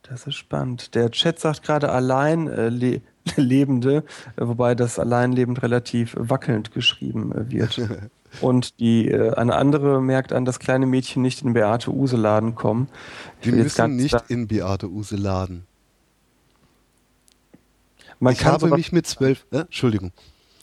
Das 0.04 0.28
ist 0.28 0.36
spannend. 0.36 0.96
Der 0.96 1.12
Chat 1.12 1.40
sagt 1.40 1.64
gerade 1.64 1.92
allein 1.92 2.48
äh, 2.48 2.70
Lebende, 3.36 4.04
äh, 4.36 4.48
wobei 4.48 4.76
das 4.76 5.00
Alleinlebend 5.00 5.62
relativ 5.62 6.16
wackelnd 6.18 6.72
geschrieben 6.72 7.32
äh, 7.32 7.52
wird. 7.52 7.82
Und 8.40 8.80
die 8.80 9.10
äh, 9.10 9.34
eine 9.34 9.56
andere 9.56 10.02
merkt 10.02 10.32
an, 10.32 10.46
dass 10.46 10.60
kleine 10.60 10.86
Mädchen 10.86 11.22
nicht 11.22 11.42
in 11.42 11.54
Beate 11.54 11.92
Use 11.92 12.16
Laden 12.16 12.56
kommen. 12.56 12.88
Die 13.44 13.52
müssen 13.52 13.98
nicht 13.98 14.16
in 14.30 14.48
Beate 14.48 14.90
Use 14.90 15.18
Laden. 15.18 15.66
Man 18.20 18.34
ich 18.34 18.46
habe 18.46 18.70
mich 18.70 18.92
mit 18.92 19.08
zwölf, 19.08 19.46
äh, 19.52 19.62
Entschuldigung, 19.62 20.12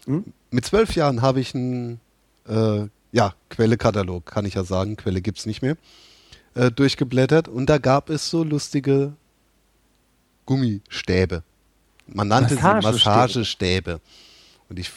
hm? 0.07 0.25
mit 0.51 0.64
zwölf 0.64 0.94
Jahren 0.94 1.23
habe 1.23 1.40
ich 1.40 1.55
einen, 1.55 2.01
äh, 2.49 2.87
ja, 3.11 3.35
Quelle-Katalog, 3.51 4.25
kann 4.27 4.47
ich 4.47 4.55
ja 4.55 4.64
sagen, 4.64 4.97
Quelle 4.97 5.21
gibt 5.21 5.38
es 5.38 5.47
nicht 5.47 5.61
mehr, 5.61 5.77
äh, 6.55 6.71
durchgeblättert 6.71 7.49
und 7.49 7.66
da 7.66 7.79
gab 7.79 8.11
es 8.11 8.31
so 8.31 8.44
lustige 8.44 9.12
Gummistäbe. 10.47 11.42
Man 12.09 12.29
nannte 12.29 12.55
Massagestäbe. 12.55 12.99
sie 12.99 13.09
Massagestäbe. 13.09 14.01
Und 14.68 14.79
ich 14.79 14.90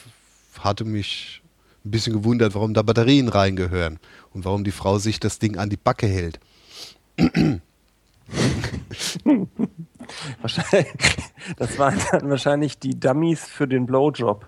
hatte 0.60 0.84
mich 0.84 1.42
ein 1.84 1.90
bisschen 1.90 2.12
gewundert, 2.12 2.54
warum 2.54 2.74
da 2.74 2.82
Batterien 2.82 3.28
reingehören 3.28 3.98
und 4.32 4.44
warum 4.44 4.64
die 4.64 4.70
Frau 4.70 4.98
sich 4.98 5.20
das 5.20 5.38
Ding 5.38 5.56
an 5.58 5.70
die 5.70 5.76
Backe 5.76 6.06
hält. 6.06 6.40
wahrscheinlich, 10.40 11.16
das 11.56 11.78
waren 11.78 11.98
dann 12.10 12.30
wahrscheinlich 12.30 12.78
die 12.78 12.98
Dummies 12.98 13.44
für 13.44 13.68
den 13.68 13.86
Blowjob. 13.86 14.46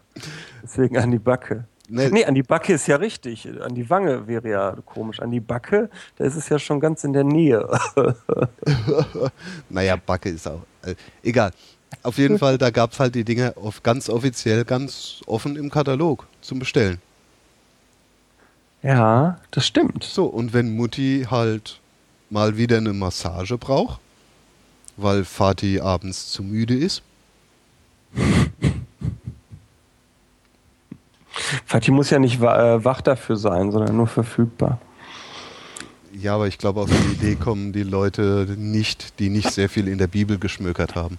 Deswegen 0.62 0.96
an 0.98 1.10
die 1.10 1.18
Backe. 1.18 1.66
Nee. 1.86 2.08
nee, 2.08 2.24
an 2.24 2.34
die 2.34 2.42
Backe 2.42 2.72
ist 2.72 2.86
ja 2.86 2.96
richtig. 2.96 3.46
An 3.60 3.74
die 3.74 3.90
Wange 3.90 4.26
wäre 4.26 4.48
ja 4.48 4.74
komisch. 4.86 5.20
An 5.20 5.30
die 5.30 5.40
Backe, 5.40 5.90
da 6.16 6.24
ist 6.24 6.34
es 6.34 6.48
ja 6.48 6.58
schon 6.58 6.80
ganz 6.80 7.04
in 7.04 7.12
der 7.12 7.24
Nähe. 7.24 7.68
naja, 9.68 9.96
Backe 9.96 10.30
ist 10.30 10.48
auch. 10.48 10.62
Äh, 10.82 10.94
egal. 11.22 11.50
Auf 12.02 12.18
jeden 12.18 12.38
Fall, 12.38 12.58
da 12.58 12.70
gab 12.70 12.92
es 12.92 13.00
halt 13.00 13.14
die 13.14 13.24
Dinge 13.24 13.56
auf 13.56 13.82
ganz 13.82 14.08
offiziell, 14.08 14.64
ganz 14.64 15.22
offen 15.26 15.56
im 15.56 15.70
Katalog 15.70 16.26
zum 16.40 16.58
Bestellen. 16.58 16.98
Ja, 18.82 19.38
das 19.50 19.66
stimmt. 19.66 20.04
So, 20.04 20.26
und 20.26 20.52
wenn 20.52 20.76
Mutti 20.76 21.26
halt 21.30 21.80
mal 22.30 22.56
wieder 22.56 22.76
eine 22.78 22.92
Massage 22.92 23.56
braucht, 23.56 24.00
weil 24.96 25.24
Vati 25.24 25.80
abends 25.80 26.30
zu 26.30 26.42
müde 26.42 26.74
ist, 26.74 27.02
Fatih 31.64 31.90
muss 31.90 32.10
ja 32.10 32.18
nicht 32.18 32.40
äh, 32.40 32.84
wach 32.84 33.00
dafür 33.00 33.36
sein, 33.36 33.72
sondern 33.72 33.96
nur 33.96 34.06
verfügbar. 34.06 34.78
Ja, 36.12 36.36
aber 36.36 36.46
ich 36.46 36.58
glaube, 36.58 36.80
auf 36.80 36.90
die 36.90 37.14
Idee 37.14 37.34
kommen 37.34 37.72
die 37.72 37.82
Leute 37.82 38.46
nicht, 38.56 39.18
die 39.18 39.30
nicht 39.30 39.50
sehr 39.50 39.68
viel 39.68 39.88
in 39.88 39.98
der 39.98 40.06
Bibel 40.06 40.38
geschmökert 40.38 40.94
haben. 40.94 41.18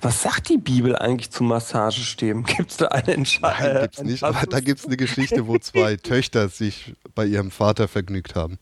Was 0.00 0.22
sagt 0.22 0.48
die 0.48 0.58
Bibel 0.58 0.96
eigentlich 0.96 1.30
zu 1.30 1.44
Massagestäben? 1.44 2.44
Gibt 2.56 2.70
es 2.70 2.76
da 2.76 2.88
eine 2.88 3.14
Entscheidung? 3.14 3.72
Nein, 3.72 3.82
gibt 3.82 3.98
es 3.98 4.02
nicht. 4.02 4.22
Aber 4.24 4.46
da 4.46 4.60
gibt 4.60 4.80
es 4.80 4.86
eine 4.86 4.96
Geschichte, 4.96 5.46
wo 5.46 5.58
zwei 5.58 5.96
Töchter 6.02 6.48
sich 6.48 6.94
bei 7.14 7.26
ihrem 7.26 7.50
Vater 7.50 7.88
vergnügt 7.88 8.34
haben. 8.34 8.58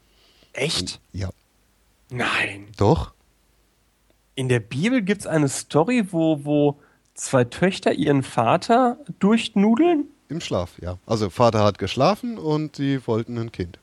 Echt? 0.53 1.01
Und, 1.13 1.21
ja. 1.21 1.31
Nein. 2.11 2.69
Doch. 2.77 3.13
In 4.35 4.49
der 4.49 4.61
Bibel 4.61 5.03
gibt 5.03 5.23
es 5.23 5.27
eine 5.27 5.49
Story, 5.49 6.09
wo, 6.11 6.45
wo 6.45 6.81
zwei 7.15 7.45
Töchter 7.45 7.93
ihren 7.93 8.23
Vater 8.23 8.99
durchnudeln? 9.19 10.07
Im 10.29 10.41
Schlaf, 10.41 10.73
ja. 10.81 10.99
Also 11.07 11.31
Vater 11.31 11.63
hat 11.63 11.79
geschlafen 11.79 12.39
und 12.39 12.77
sie 12.77 13.07
wollten 13.07 13.39
ein 13.39 13.53
Kind. 13.53 13.79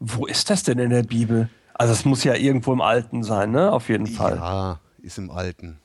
Wo 0.00 0.26
ist 0.26 0.50
das 0.50 0.62
denn 0.62 0.78
in 0.78 0.90
der 0.90 1.02
Bibel? 1.02 1.48
Also 1.74 1.92
es 1.92 2.04
muss 2.04 2.24
ja 2.24 2.34
irgendwo 2.34 2.72
im 2.72 2.80
Alten 2.80 3.22
sein, 3.22 3.52
ne? 3.52 3.72
Auf 3.72 3.88
jeden 3.88 4.06
Fall. 4.06 4.36
Ja, 4.36 4.80
ist 5.02 5.18
im 5.18 5.30
Alten. 5.30 5.78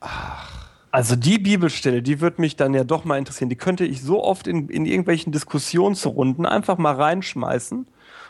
Ach. 0.00 0.68
Also 0.90 1.16
die 1.16 1.38
Bibelstelle, 1.38 2.02
die 2.02 2.20
würde 2.20 2.40
mich 2.40 2.56
dann 2.56 2.72
ja 2.72 2.82
doch 2.82 3.04
mal 3.04 3.18
interessieren. 3.18 3.50
Die 3.50 3.56
könnte 3.56 3.84
ich 3.84 4.02
so 4.02 4.24
oft 4.24 4.46
in, 4.46 4.68
in 4.68 4.86
irgendwelchen 4.86 5.32
Diskussionsrunden 5.32 6.46
einfach 6.46 6.78
mal 6.78 6.94
reinschmeißen 6.94 7.86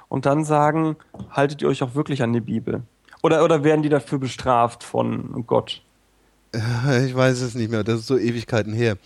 und 0.09 0.27
dann 0.27 0.45
sagen, 0.45 0.97
haltet 1.31 1.63
ihr 1.63 1.69
euch 1.69 1.83
auch 1.83 1.95
wirklich 1.95 2.23
an 2.23 2.33
die 2.33 2.41
Bibel? 2.41 2.83
Oder, 3.23 3.45
oder 3.45 3.63
werden 3.63 3.83
die 3.83 3.89
dafür 3.89 4.19
bestraft 4.19 4.83
von 4.83 5.45
Gott? 5.47 5.83
Ich 6.53 7.15
weiß 7.15 7.41
es 7.43 7.55
nicht 7.55 7.71
mehr, 7.71 7.85
das 7.85 8.01
ist 8.01 8.07
so 8.07 8.19
Ewigkeiten 8.19 8.73
her. 8.73 8.97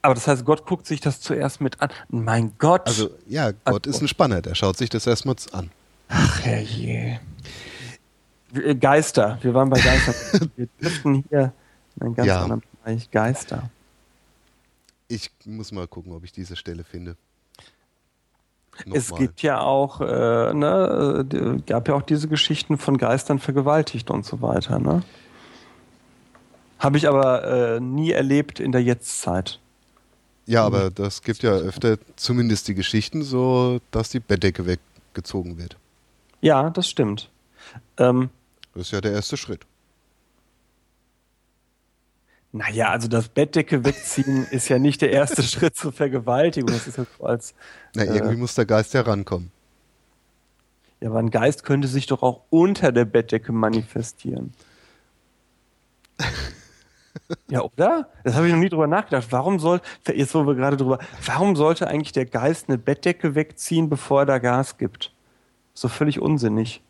Aber 0.00 0.14
das 0.14 0.26
heißt, 0.26 0.44
Gott 0.44 0.66
guckt 0.66 0.86
sich 0.86 1.00
das 1.00 1.20
zuerst 1.20 1.60
mit 1.60 1.80
an. 1.80 1.90
Mein 2.08 2.52
Gott. 2.58 2.86
Also, 2.86 3.10
ja, 3.28 3.52
Gott 3.52 3.86
Ach, 3.86 3.90
ist 3.90 4.00
ein 4.00 4.08
Spanner, 4.08 4.42
der 4.42 4.56
schaut 4.56 4.76
sich 4.76 4.90
das 4.90 5.06
erstmal 5.06 5.36
an. 5.52 5.70
Ach, 6.08 6.40
herrje. 6.40 7.20
Äh, 8.54 8.74
Geister, 8.74 9.38
wir 9.42 9.54
waren 9.54 9.70
bei 9.70 9.80
Geister. 9.80 10.14
wir 10.56 10.68
driften 10.80 11.24
hier 11.28 11.52
in 11.96 12.02
einen 12.02 12.14
ganz 12.14 12.28
ja. 12.28 12.42
anderen 12.42 12.62
Bereich. 12.82 13.10
Geister. 13.10 13.70
Ich 15.08 15.30
muss 15.44 15.72
mal 15.72 15.86
gucken, 15.86 16.12
ob 16.12 16.24
ich 16.24 16.32
diese 16.32 16.56
Stelle 16.56 16.84
finde. 16.84 17.16
Nochmal. 18.78 18.98
Es 18.98 19.14
gibt 19.14 19.42
ja 19.42 19.60
auch, 19.60 20.00
äh, 20.00 20.54
ne, 20.54 21.26
äh, 21.30 21.60
gab 21.66 21.88
ja 21.88 21.94
auch 21.94 22.02
diese 22.02 22.28
Geschichten 22.28 22.78
von 22.78 22.96
Geistern 22.96 23.38
vergewaltigt 23.38 24.10
und 24.10 24.24
so 24.24 24.40
weiter, 24.40 24.78
ne? 24.78 25.02
Habe 26.78 26.96
ich 26.96 27.06
aber 27.06 27.44
äh, 27.44 27.80
nie 27.80 28.10
erlebt 28.10 28.58
in 28.58 28.72
der 28.72 28.82
Jetztzeit. 28.82 29.60
Ja, 30.46 30.64
aber 30.64 30.90
das 30.90 31.22
gibt 31.22 31.42
ja 31.42 31.52
öfter 31.52 31.98
zumindest 32.16 32.66
die 32.66 32.74
Geschichten 32.74 33.22
so, 33.22 33.78
dass 33.90 34.08
die 34.08 34.20
Bettdecke 34.20 34.66
weggezogen 34.66 35.58
wird. 35.58 35.76
Ja, 36.40 36.70
das 36.70 36.88
stimmt. 36.88 37.30
Ähm, 37.98 38.30
das 38.74 38.82
ist 38.84 38.92
ja 38.92 39.00
der 39.00 39.12
erste 39.12 39.36
Schritt. 39.36 39.66
Naja, 42.52 42.90
also 42.90 43.08
das 43.08 43.28
Bettdecke 43.28 43.84
wegziehen 43.84 44.46
ist 44.50 44.68
ja 44.68 44.78
nicht 44.78 45.00
der 45.00 45.10
erste 45.10 45.42
Schritt 45.42 45.74
zur 45.74 45.92
Vergewaltigung. 45.92 46.70
Das 46.70 46.86
ist 46.86 46.98
ja 46.98 47.06
so 47.18 47.24
als. 47.24 47.54
Na, 47.94 48.04
irgendwie 48.04 48.34
äh, 48.34 48.38
muss 48.38 48.54
der 48.54 48.66
Geist 48.66 48.92
herankommen. 48.92 49.50
Ja, 51.00 51.08
aber 51.08 51.18
ein 51.18 51.30
Geist 51.30 51.64
könnte 51.64 51.88
sich 51.88 52.06
doch 52.06 52.22
auch 52.22 52.42
unter 52.50 52.92
der 52.92 53.06
Bettdecke 53.06 53.52
manifestieren. 53.52 54.52
ja, 57.48 57.62
oder? 57.62 58.08
Das 58.22 58.34
habe 58.34 58.46
ich 58.46 58.52
noch 58.52 58.60
nie 58.60 58.68
drüber 58.68 58.86
nachgedacht. 58.86 59.28
Warum 59.30 59.58
soll, 59.58 59.80
jetzt 60.06 60.34
wo 60.34 60.46
wir 60.46 60.54
gerade 60.54 60.76
drüber, 60.76 60.98
warum 61.24 61.56
sollte 61.56 61.88
eigentlich 61.88 62.12
der 62.12 62.26
Geist 62.26 62.68
eine 62.68 62.78
Bettdecke 62.78 63.34
wegziehen, 63.34 63.88
bevor 63.88 64.20
er 64.20 64.26
da 64.26 64.38
Gas 64.38 64.76
gibt? 64.76 65.12
So 65.74 65.88
völlig 65.88 66.20
unsinnig. 66.20 66.82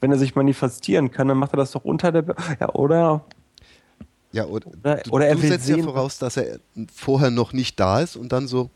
Wenn 0.00 0.10
er 0.10 0.18
sich 0.18 0.34
manifestieren 0.34 1.10
kann, 1.10 1.28
dann 1.28 1.38
macht 1.38 1.52
er 1.54 1.58
das 1.58 1.72
doch 1.72 1.84
unter 1.84 2.12
der, 2.12 2.22
Be 2.22 2.34
ja, 2.58 2.68
oder? 2.70 3.24
Ja, 4.32 4.44
oder, 4.44 4.70
oder, 4.82 5.02
oder 5.10 5.26
er 5.26 5.34
du 5.34 5.40
setzt 5.40 5.66
sehen, 5.66 5.78
ja 5.78 5.84
voraus, 5.84 6.18
dass 6.18 6.36
er 6.36 6.60
vorher 6.94 7.30
noch 7.30 7.52
nicht 7.52 7.80
da 7.80 8.00
ist 8.00 8.16
und 8.16 8.30
dann 8.32 8.46
so 8.46 8.70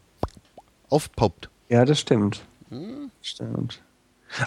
aufpoppt. 0.91 1.49
Ja, 1.69 1.85
das 1.85 2.01
stimmt. 2.01 2.45
Hm. 2.71 3.11
Stimmt. 3.23 3.81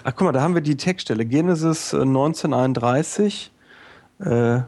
Ach, 0.04 0.12
guck 0.14 0.22
mal, 0.22 0.32
da 0.32 0.42
haben 0.42 0.54
wir 0.54 0.60
die 0.60 0.76
Textstelle. 0.76 1.24
Genesis 1.24 1.94
1931. 1.94 3.50
Äh, 4.20 4.60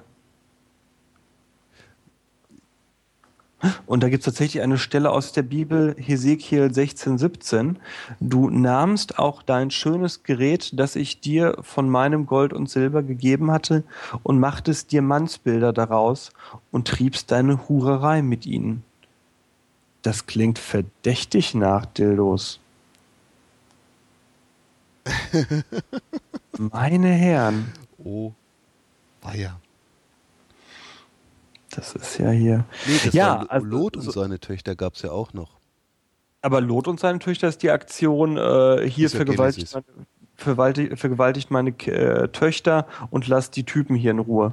Und 3.86 4.02
da 4.02 4.08
gibt 4.08 4.20
es 4.20 4.24
tatsächlich 4.24 4.62
eine 4.62 4.78
Stelle 4.78 5.10
aus 5.10 5.32
der 5.32 5.42
Bibel, 5.42 5.94
Hesekiel 5.98 6.72
16, 6.72 7.18
17. 7.18 7.78
Du 8.20 8.48
nahmst 8.48 9.18
auch 9.18 9.42
dein 9.42 9.70
schönes 9.70 10.22
Gerät, 10.22 10.70
das 10.74 10.96
ich 10.96 11.20
dir 11.20 11.56
von 11.60 11.88
meinem 11.88 12.26
Gold 12.26 12.52
und 12.52 12.70
Silber 12.70 13.02
gegeben 13.02 13.50
hatte, 13.50 13.84
und 14.22 14.40
machtest 14.40 14.92
dir 14.92 15.02
Mannsbilder 15.02 15.72
daraus 15.72 16.32
und 16.70 16.88
triebst 16.88 17.30
deine 17.30 17.68
Hurerei 17.68 18.22
mit 18.22 18.46
ihnen. 18.46 18.82
Das 20.02 20.26
klingt 20.26 20.58
verdächtig 20.58 21.54
nach 21.54 21.84
Dildos. 21.84 22.60
Meine 26.58 27.08
Herren. 27.08 27.72
Oh, 27.98 28.32
weia. 29.20 29.60
Das 31.70 31.94
ist 31.94 32.18
ja 32.18 32.30
hier. 32.30 32.64
Nee, 32.86 33.00
das 33.04 33.14
ja, 33.14 33.44
also, 33.48 33.66
Lot 33.66 33.96
und 33.96 34.10
seine 34.12 34.40
Töchter 34.40 34.74
gab 34.74 34.94
es 34.94 35.02
ja 35.02 35.12
auch 35.12 35.32
noch. 35.32 35.58
Aber 36.42 36.60
Lot 36.60 36.88
und 36.88 36.98
seine 36.98 37.18
Töchter 37.18 37.48
ist 37.48 37.62
die 37.62 37.70
Aktion, 37.70 38.36
äh, 38.36 38.88
hier 38.88 39.10
vergewaltigt, 39.10 39.72
meine, 39.74 39.84
vergewaltigt, 40.36 40.98
vergewaltigt 40.98 41.50
meine 41.50 41.70
äh, 41.70 42.28
Töchter 42.28 42.86
und 43.10 43.28
lasst 43.28 43.56
die 43.56 43.64
Typen 43.64 43.94
hier 43.94 44.10
in 44.10 44.18
Ruhe. 44.18 44.52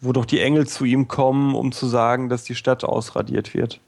Wo 0.00 0.12
doch 0.12 0.26
die 0.26 0.40
Engel 0.40 0.68
zu 0.68 0.84
ihm 0.84 1.08
kommen, 1.08 1.54
um 1.54 1.72
zu 1.72 1.86
sagen, 1.86 2.28
dass 2.28 2.44
die 2.44 2.54
Stadt 2.54 2.84
ausradiert 2.84 3.54
wird. 3.54 3.80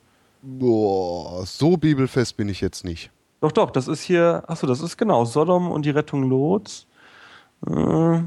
Boah, 0.43 1.45
so 1.47 1.77
bibelfest 1.77 2.37
bin 2.37 2.49
ich 2.49 2.61
jetzt 2.61 2.85
nicht. 2.85 3.11
Doch, 3.41 3.53
doch, 3.53 3.71
das 3.71 3.87
ist 3.87 4.03
hier, 4.03 4.43
achso, 4.49 4.67
das 4.67 4.81
ist 4.81 4.97
genau, 4.97 5.25
Sodom 5.25 5.71
und 5.71 5.85
die 5.85 5.91
Rettung 5.91 6.29
Lots. 6.29 6.87
Äh, 7.67 8.23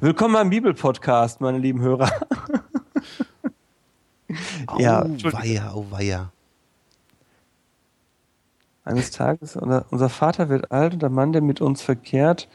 Willkommen 0.00 0.32
beim 0.32 0.48
Bibelpodcast, 0.48 1.42
meine 1.42 1.58
lieben 1.58 1.82
Hörer. 1.82 2.10
oh, 4.72 4.78
ja, 4.78 5.04
weia, 5.24 5.74
oh 5.74 5.84
weia. 5.90 6.32
Eines 8.84 9.10
Tages, 9.10 9.56
unser, 9.56 10.08
Vater 10.08 10.48
wird 10.48 10.72
alt 10.72 10.94
und 10.94 11.02
der 11.02 11.10
Mann, 11.10 11.32
der 11.32 11.42
mit 11.42 11.60
uns 11.60 11.82
verkehrt, 11.82 12.48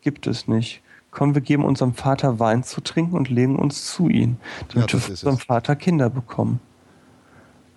gibt 0.00 0.26
es 0.26 0.48
nicht. 0.48 0.82
Komm, 1.12 1.34
wir 1.34 1.42
geben 1.42 1.64
unserem 1.64 1.94
Vater 1.94 2.40
Wein 2.40 2.64
zu 2.64 2.80
trinken 2.80 3.16
und 3.16 3.28
legen 3.28 3.60
uns 3.60 3.92
zu 3.92 4.08
ihm, 4.08 4.38
damit 4.72 4.92
ja, 4.92 5.00
wir 5.00 5.10
unserem 5.10 5.38
Vater 5.38 5.76
Kinder 5.76 6.10
bekommen. 6.10 6.58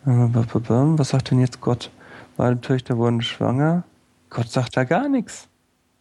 Was 0.04 1.10
sagt 1.10 1.30
denn 1.30 1.40
jetzt 1.40 1.62
Gott? 1.62 1.92
Meine 2.38 2.60
Töchter 2.60 2.98
wurden 2.98 3.22
schwanger. 3.22 3.84
Gott 4.32 4.50
sagt 4.50 4.76
da 4.76 4.84
gar 4.84 5.10
nichts. 5.10 5.48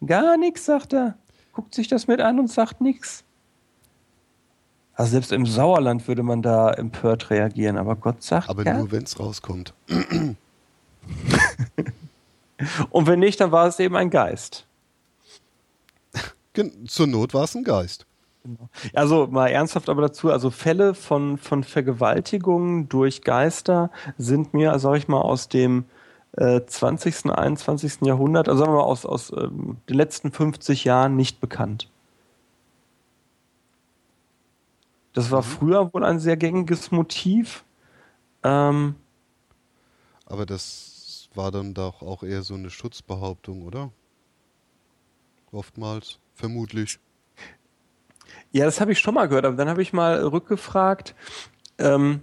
Gar 0.07 0.39
nichts, 0.39 0.65
sagt 0.65 0.95
er 0.95 1.17
guckt 1.55 1.75
sich 1.75 1.89
das 1.89 2.07
mit 2.07 2.21
an 2.21 2.39
und 2.39 2.51
sagt 2.51 2.81
nichts. 2.81 3.25
Also 4.95 5.13
selbst 5.13 5.33
im 5.33 5.47
Sauerland 5.47 6.07
würde 6.07 6.23
man 6.23 6.43
da 6.43 6.71
empört 6.71 7.31
reagieren, 7.31 7.79
aber 7.79 7.97
Gott 7.97 8.23
sagt. 8.23 8.49
Aber 8.49 8.65
ja. 8.65 8.79
nur 8.79 8.93
wenn 8.93 9.03
es 9.03 9.19
rauskommt. 9.19 9.75
und 12.91 13.07
wenn 13.07 13.19
nicht, 13.19 13.41
dann 13.41 13.51
war 13.51 13.67
es 13.67 13.81
eben 13.81 13.97
ein 13.97 14.11
Geist. 14.11 14.67
Zur 16.87 17.09
Not 17.09 17.35
war 17.35 17.45
es 17.45 17.57
ein 17.57 17.65
Geist. 17.65 18.07
Genau. 18.45 18.69
Also 18.93 19.27
mal 19.27 19.49
ernsthaft 19.49 19.89
aber 19.89 20.03
dazu, 20.03 20.31
also 20.31 20.51
Fälle 20.51 20.95
von, 20.95 21.39
von 21.39 21.65
Vergewaltigungen 21.65 22.89
durch 22.89 23.23
Geister 23.23 23.91
sind 24.19 24.55
mir, 24.55 24.79
sag 24.79 24.97
ich 24.97 25.09
mal, 25.09 25.23
aus 25.23 25.49
dem 25.49 25.87
20., 26.37 27.27
äh, 27.27 27.31
21. 27.31 28.03
Jahrhundert, 28.03 28.49
also 28.49 28.61
sagen 28.61 28.73
wir 28.73 28.79
mal 28.79 28.85
aus, 28.85 29.07
aus 29.07 29.33
ähm, 29.33 29.77
den 29.89 29.97
letzten 29.97 30.33
50 30.33 30.85
Jahren 30.85 31.17
nicht 31.17 31.41
bekannt. 31.41 31.89
Das 35.13 35.31
war 35.31 35.43
mhm. 35.43 35.47
früher 35.47 35.95
wohl 35.95 36.05
ein 36.05 36.19
sehr 36.19 36.37
gängiges 36.37 36.91
Motiv. 36.91 37.65
Ähm, 38.43 38.97
Aber 40.27 40.45
das 40.45 41.29
war 41.35 41.51
dann 41.51 41.73
doch 41.73 42.03
auch 42.03 42.23
eher 42.23 42.43
so 42.43 42.55
eine 42.55 42.71
Schutzbehauptung, 42.71 43.63
oder? 43.63 43.91
Oftmals, 45.53 46.19
vermutlich. 46.35 46.99
Ja, 48.51 48.65
das 48.65 48.81
habe 48.81 48.93
ich 48.93 48.99
schon 48.99 49.15
mal 49.15 49.29
gehört, 49.29 49.45
aber 49.45 49.57
dann 49.57 49.69
habe 49.69 49.83
ich 49.83 49.93
mal 49.93 50.21
rückgefragt. 50.21 51.15
Ähm, 51.79 52.23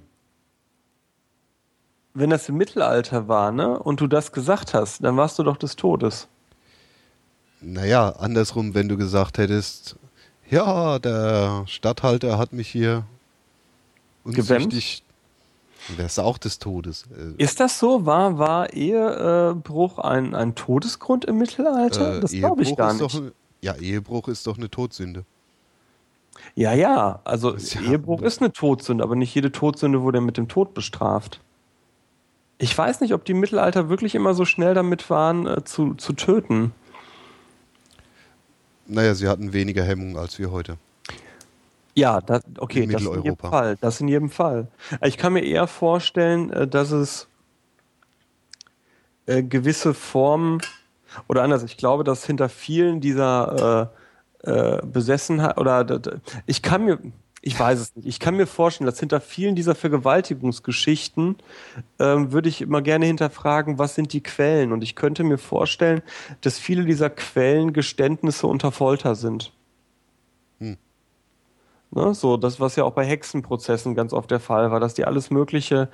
wenn 2.14 2.30
das 2.30 2.50
im 2.50 2.58
Mittelalter 2.58 3.28
war, 3.28 3.52
ne, 3.52 3.78
und 3.80 4.02
du 4.02 4.08
das 4.08 4.32
gesagt 4.32 4.74
hast, 4.74 5.04
dann 5.04 5.18
warst 5.18 5.40
du 5.40 5.44
doch 5.44 5.58
des 5.58 5.76
Todes. 5.76 6.28
Naja, 7.62 8.10
andersrum, 8.20 8.74
wenn 8.74 8.90
du 8.90 8.98
gesagt 8.98 9.38
hättest, 9.38 9.96
ja, 10.50 11.00
der 11.00 11.64
Stadthalter 11.68 12.38
hat 12.38 12.54
mich 12.54 12.68
hier 12.68 13.06
unzüchtig, 14.24 15.04
wärst 15.96 16.18
du 16.18 16.24
auch 16.24 16.38
des 16.38 16.60
Todes. 16.60 17.06
Äh, 17.12 17.42
Ist 17.42 17.60
das 17.60 17.80
so? 17.80 18.06
War, 18.06 18.38
war 18.38 18.74
Ehebruch 18.74 20.00
ein, 20.00 20.36
ein 20.36 20.56
Todesgrund 20.56 21.26
im 21.26 21.38
Mittelalter? 21.38 22.18
Äh, 22.18 22.20
das 22.20 22.32
glaube 22.32 22.64
ich 22.64 22.76
gar 22.76 22.94
nicht. 22.94 23.02
Doch, 23.02 23.22
ja, 23.62 23.76
Ehebruch 23.76 24.28
ist 24.28 24.48
doch 24.48 24.58
eine 24.58 24.70
Todsünde. 24.70 25.24
Ja, 26.56 26.74
ja, 26.74 27.20
also 27.24 27.52
ist 27.52 27.76
ja, 27.76 27.82
Ehebruch 27.82 28.22
ist 28.22 28.42
eine 28.42 28.52
Todsünde, 28.52 29.04
aber 29.04 29.16
nicht 29.16 29.34
jede 29.34 29.52
Todsünde 29.52 30.02
wurde 30.02 30.22
mit 30.22 30.38
dem 30.38 30.48
Tod 30.48 30.74
bestraft. 30.74 31.40
Ich 32.62 32.78
weiß 32.78 33.02
nicht, 33.02 33.14
ob 33.16 33.26
die 33.26 33.34
Mittelalter 33.34 33.90
wirklich 33.90 34.14
immer 34.14 34.36
so 34.36 34.46
schnell 34.46 34.76
damit 34.76 35.10
waren, 35.10 35.48
äh, 35.48 35.64
zu, 35.64 35.96
zu 35.96 36.14
töten. 36.14 36.74
Naja, 38.86 39.16
sie 39.16 39.28
hatten 39.28 39.52
weniger 39.52 39.84
Hemmungen 39.84 40.16
als 40.16 40.38
wir 40.38 40.52
heute. 40.52 40.78
Ja, 41.96 42.22
das, 42.22 42.44
okay, 42.60 42.84
in 42.84 42.92
das 42.92 43.02
in 43.02 43.24
jedem 43.24 43.38
Fall. 43.38 43.78
Das 43.82 44.00
in 44.00 44.08
jedem 44.08 44.30
Fall. 44.30 44.68
Ich 45.04 45.18
kann 45.18 45.34
mir 45.34 45.44
eher 45.44 45.66
vorstellen, 45.66 46.54
äh, 46.54 46.68
dass 46.68 46.92
es 46.92 47.28
äh, 49.26 49.42
gewisse 49.42 49.96
Formen 49.96 50.62
oder 51.28 51.42
anders, 51.42 51.64
ich 51.64 51.78
glaube, 51.78 52.04
dass 52.04 52.26
hinter 52.28 52.48
vielen 52.48 53.02
dieser 53.02 53.90
äh, 54.46 54.50
äh, 54.52 54.82
Besessenheit 54.86 55.58
oder 55.58 56.00
ich 56.46 56.62
kann 56.62 56.86
mir, 56.86 57.00
ich 57.42 57.60
weiß 57.60 57.80
es 57.80 57.96
nicht. 57.96 58.08
Ich 58.08 58.20
kann 58.20 58.38
mir 58.38 58.46
vorstellen, 58.46 58.86
dass 58.86 59.00
hinter 59.00 59.20
vielen 59.20 59.56
dieser 59.56 59.74
Vergewaltigungsgeschichten 59.74 61.38
ähm, 62.00 62.32
würde 62.32 62.50
ich 62.50 62.62
immer 62.62 62.84
gerne 62.84 63.08
hinterfragen, 63.08 63.80
was 63.80 63.96
sind 63.96 64.14
die 64.14 64.22
Quellen? 64.22 64.72
Und 64.72 64.84
ich 64.84 64.96
könnte 64.96 65.24
mir 65.24 65.40
vorstellen, 65.40 66.04
dass 66.42 66.60
viele 66.60 66.86
dieser 66.86 67.10
Quellen 67.10 67.74
Geständnisse 67.74 68.46
unter 68.46 68.72
Folter 68.72 69.16
sind. 69.16 69.52
Hm. 70.60 70.78
Ne, 71.90 72.14
so, 72.14 72.38
das, 72.38 72.60
was 72.60 72.76
ja 72.76 72.84
auch 72.84 72.94
bei 72.94 73.06
Hexenprozessen 73.06 73.96
ganz 73.96 74.14
oft 74.14 74.30
der 74.30 74.40
Fall 74.40 74.70
war, 74.70 74.80
dass 74.80 74.94
die 74.94 75.06
alles 75.06 75.32
Mögliche 75.32 75.90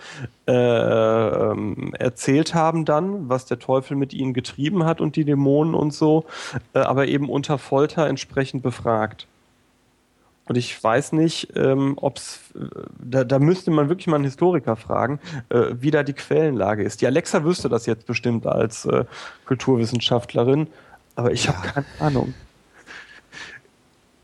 äh, 0.47 0.51
ähm, 0.51 1.93
erzählt 1.97 2.55
haben 2.55 2.83
dann, 2.83 3.29
was 3.29 3.45
der 3.45 3.57
Teufel 3.57 3.95
mit 3.95 4.13
ihnen 4.13 4.33
getrieben 4.33 4.83
hat 4.83 4.99
und 4.99 5.15
die 5.15 5.23
Dämonen 5.23 5.75
und 5.75 5.93
so, 5.93 6.25
äh, 6.73 6.79
aber 6.79 7.07
eben 7.07 7.29
unter 7.29 7.57
Folter 7.57 8.05
entsprechend 8.05 8.63
befragt. 8.63 9.27
Und 10.47 10.57
ich 10.57 10.81
weiß 10.81 11.11
nicht, 11.11 11.49
ähm, 11.55 11.93
ob 11.97 12.17
es, 12.17 12.39
äh, 12.55 12.65
da, 12.99 13.23
da 13.23 13.39
müsste 13.39 13.71
man 13.71 13.89
wirklich 13.89 14.07
mal 14.07 14.15
einen 14.15 14.25
Historiker 14.25 14.75
fragen, 14.75 15.19
äh, 15.49 15.65
wie 15.73 15.91
da 15.91 16.03
die 16.03 16.13
Quellenlage 16.13 16.83
ist. 16.83 17.01
Die 17.01 17.07
Alexa 17.07 17.43
wüsste 17.43 17.69
das 17.69 17.85
jetzt 17.85 18.05
bestimmt 18.05 18.47
als 18.47 18.85
äh, 18.85 19.05
Kulturwissenschaftlerin, 19.45 20.67
aber 21.15 21.31
ich 21.31 21.45
ja. 21.45 21.55
habe 21.55 21.67
keine 21.67 21.85
Ahnung. 21.99 22.33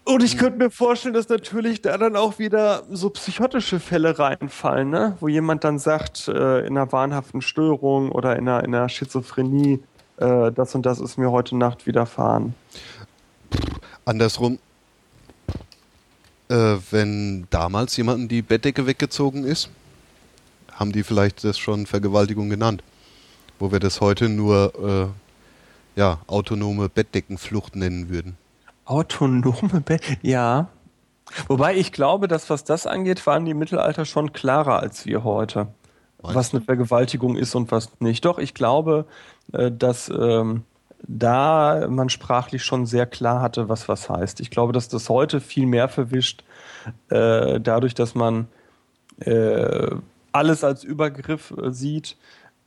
Und 0.06 0.22
ich 0.22 0.38
könnte 0.38 0.58
mir 0.58 0.70
vorstellen, 0.70 1.14
dass 1.14 1.30
natürlich 1.30 1.82
da 1.82 1.98
dann 1.98 2.18
auch 2.18 2.38
wieder 2.38 2.84
so 2.92 3.10
psychotische 3.10 3.80
Fälle 3.80 4.20
reinfallen, 4.20 4.90
ne? 4.90 5.16
wo 5.22 5.30
jemand 5.30 5.64
dann 5.64 5.80
sagt, 5.80 6.28
äh, 6.28 6.60
in 6.66 6.78
einer 6.78 6.92
wahnhaften 6.92 7.42
Störung 7.42 8.12
oder 8.12 8.36
in 8.36 8.50
einer, 8.50 8.66
in 8.66 8.76
einer 8.76 8.90
Schizophrenie, 8.90 9.82
äh, 10.18 10.52
das 10.52 10.76
und 10.76 10.86
das 10.86 11.00
ist 11.00 11.18
mir 11.18 11.32
heute 11.32 11.56
Nacht 11.56 11.88
widerfahren. 11.88 12.54
Andersrum, 14.04 14.60
äh, 16.50 16.78
wenn 16.92 17.48
damals 17.50 17.96
jemandem 17.98 18.28
die 18.28 18.42
Bettdecke 18.42 18.86
weggezogen 18.86 19.44
ist, 19.44 19.70
haben 20.72 20.92
die 20.92 21.04
vielleicht 21.04 21.44
das 21.44 21.58
schon 21.58 21.86
Vergewaltigung 21.86 22.50
genannt. 22.50 22.84
Wo 23.60 23.72
wir 23.72 23.80
das 23.80 24.02
heute 24.02 24.30
nur 24.30 25.14
äh, 25.96 26.00
ja, 26.00 26.20
autonome 26.28 26.90
Bettdeckenflucht 26.90 27.76
nennen 27.76 28.10
würden. 28.10 28.38
Autonome 28.86 29.82
Bett, 29.82 30.02
ja. 30.22 30.70
Wobei 31.48 31.76
ich 31.76 31.92
glaube, 31.92 32.28
dass 32.28 32.50
was 32.50 32.64
das 32.64 32.86
angeht, 32.86 33.26
waren 33.26 33.46
die 33.46 33.54
Mittelalter 33.54 34.06
schon 34.06 34.34
klarer 34.34 34.80
als 34.80 35.06
wir 35.06 35.24
heute. 35.24 35.68
Meinst 36.22 36.36
was 36.36 36.54
eine 36.54 36.64
Vergewaltigung 36.64 37.36
ist 37.36 37.56
und 37.56 37.72
was 37.72 37.90
nicht. 38.00 38.26
Doch, 38.26 38.40
ich 38.40 38.54
glaube, 38.54 39.06
äh, 39.52 39.72
dass 39.72 40.10
ähm, 40.10 40.64
da 41.08 41.88
man 41.90 42.10
sprachlich 42.10 42.64
schon 42.64 42.86
sehr 42.86 43.06
klar 43.06 43.42
hatte, 43.42 43.70
was 43.70 43.90
was 43.90 44.10
heißt. 44.10 44.40
Ich 44.40 44.50
glaube, 44.50 44.74
dass 44.74 44.88
das 44.88 45.10
heute 45.10 45.42
viel 45.42 45.66
mehr 45.66 45.90
verwischt, 45.90 46.44
äh, 47.10 47.60
dadurch, 47.60 47.94
dass 47.94 48.16
man 48.16 48.48
äh, 49.20 49.92
alles 50.32 50.64
als 50.64 50.84
Übergriff 50.84 51.52
äh, 51.52 51.72
sieht, 51.72 52.18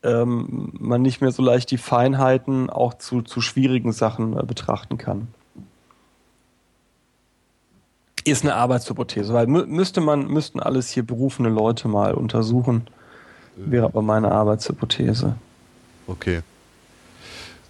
ähm, 0.03 0.73
man 0.79 1.03
nicht 1.03 1.21
mehr 1.21 1.33
so 1.33 1.43
leicht 1.43 1.71
die 1.71 1.79
Feinheiten 1.79 2.71
auch 2.71 2.95
zu, 2.95 3.23
zu 3.23 3.41
schwierigen 3.41 3.93
Sachen 3.93 4.39
äh, 4.39 4.43
betrachten 4.43 4.99
kann. 4.99 5.29
Ist 8.25 8.43
eine 8.43 8.55
Arbeitshypothese, 8.55 9.33
weil 9.33 9.47
mü 9.47 9.67
müsste 9.67 10.01
man, 10.01 10.27
müssten 10.27 10.61
alles 10.61 10.91
hier 10.91 11.07
berufene 11.07 11.49
Leute 11.49 11.89
mal 11.89 12.15
untersuchen. 12.15 12.89
Wäre 13.57 13.87
aber 13.87 14.03
meine 14.03 14.33
Arbeitshypothese. 14.33 15.37
Okay. 16.07 16.43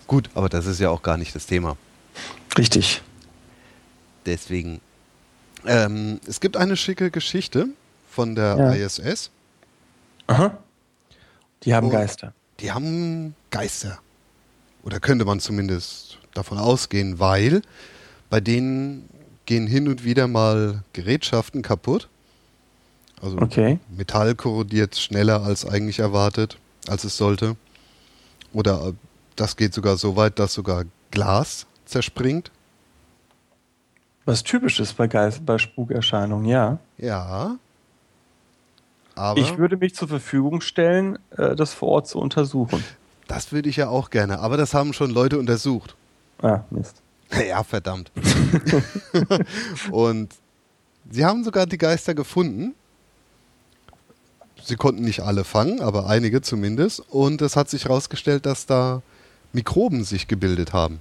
Gut, 0.07 0.31
aber 0.35 0.49
das 0.49 0.67
ist 0.67 0.81
ja 0.81 0.91
auch 0.91 1.03
gar 1.03 1.17
nicht 1.17 1.35
das 1.35 1.47
Thema. 1.47 1.77
Richtig. 2.57 3.03
Deswegen. 4.25 4.81
Ähm, 5.67 6.21
es 6.27 6.41
gibt 6.41 6.57
eine 6.57 6.77
schicke 6.77 7.11
Geschichte 7.11 7.69
von 8.11 8.35
der 8.35 8.57
ja. 8.57 8.73
ISS. 8.73 9.31
Aha. 10.27 10.59
Die 11.65 11.75
haben 11.75 11.87
Und 11.87 11.93
Geister. 11.93 12.33
Die 12.61 12.71
haben 12.73 13.35
Geister. 13.51 13.99
Oder 14.83 15.01
könnte 15.01 15.25
man 15.25 15.41
zumindest 15.41 16.19
davon 16.35 16.59
ausgehen, 16.59 17.19
weil 17.19 17.63
bei 18.31 18.41
denen 18.41 19.09
gehen 19.47 19.67
hin 19.67 19.89
und 19.89 20.05
wieder 20.05 20.29
mal 20.29 20.83
Gerätschaften 20.93 21.63
kaputt. 21.63 22.09
Also 23.23 23.39
okay. 23.39 23.79
Metall 23.89 24.35
korrodiert 24.35 24.97
schneller 24.97 25.43
als 25.43 25.65
eigentlich 25.65 26.01
erwartet, 26.01 26.59
als 26.87 27.05
es 27.05 27.17
sollte. 27.17 27.57
Oder 28.53 28.93
das 29.37 29.57
geht 29.57 29.75
sogar 29.75 29.97
so 29.97 30.17
weit, 30.17 30.39
dass 30.39 30.55
sogar 30.55 30.85
Glas 31.11 31.67
zerspringt. 31.85 32.51
Was 34.25 34.43
typisch 34.43 34.81
ist 34.81 34.97
bei, 34.97 35.07
Geist, 35.07 35.47
bei 35.47 35.59
Spukerscheinungen, 35.59 36.47
ja. 36.47 36.79
Ja. 36.99 37.57
Aber 39.15 39.41
ich 39.41 39.57
würde 39.57 39.77
mich 39.77 39.95
zur 39.95 40.09
Verfügung 40.09 40.61
stellen, 40.61 41.19
äh, 41.37 41.55
das 41.55 41.73
vor 41.73 41.89
Ort 41.89 42.09
zu 42.09 42.19
untersuchen. 42.19 42.85
Das 43.29 43.53
würde 43.53 43.69
ich 43.69 43.77
ja 43.77 43.89
auch 43.89 44.11
gerne, 44.11 44.41
aber 44.41 44.57
das 44.57 44.75
haben 44.75 44.93
schon 44.93 45.11
Leute 45.11 45.39
untersucht. 45.39 45.95
Ah, 46.43 46.61
Mist. 46.71 47.03
Ja, 47.49 47.65
verdammt. 47.65 48.13
und 49.91 50.35
sie 51.11 51.25
haben 51.25 51.45
sogar 51.45 51.67
die 51.67 51.79
Geister 51.79 52.15
gefunden. 52.15 52.75
Sie 54.63 54.77
konnten 54.77 55.05
nicht 55.05 55.21
alle 55.21 55.45
fangen, 55.45 55.81
aber 55.81 56.07
einige 56.07 56.41
zumindest. 56.41 57.01
Und 57.01 57.43
es 57.43 57.57
hat 57.57 57.69
sich 57.69 57.85
herausgestellt, 57.85 58.47
dass 58.47 58.67
da 58.67 59.03
Mikroben 59.53 60.05
sich 60.05 60.29
gebildet 60.29 60.73
haben. 60.73 61.01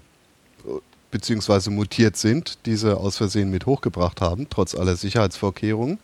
Beziehungsweise 1.11 1.69
mutiert 1.69 2.17
sind, 2.17 2.57
diese 2.65 2.97
aus 2.97 3.17
Versehen 3.17 3.49
mit 3.49 3.65
hochgebracht 3.65 4.21
haben, 4.21 4.47
trotz 4.49 4.75
aller 4.75 4.95
Sicherheitsvorkehrungen. 4.95 5.99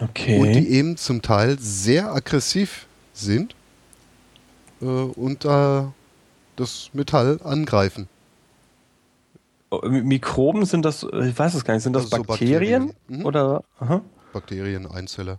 Okay. 0.00 0.38
Und 0.38 0.52
die 0.52 0.68
eben 0.70 0.96
zum 0.96 1.22
Teil 1.22 1.58
sehr 1.58 2.12
aggressiv 2.12 2.86
sind 3.12 3.54
äh, 4.80 4.84
und 4.84 5.44
äh, 5.44 5.82
das 6.56 6.90
Metall 6.92 7.40
angreifen. 7.42 8.08
Oh, 9.70 9.86
Mikroben 9.86 10.64
sind 10.64 10.84
das, 10.84 11.02
ich 11.02 11.38
weiß 11.38 11.54
es 11.54 11.64
gar 11.64 11.74
nicht, 11.74 11.82
sind 11.82 11.92
das 11.92 12.10
also 12.10 12.22
Bakterien? 12.22 12.82
So 12.82 12.88
Bakterien. 12.88 13.20
Mhm. 13.20 13.26
Oder? 13.26 13.64
Aha. 13.80 14.00
Bakterien, 14.32 14.86
Einzeller. 14.86 15.36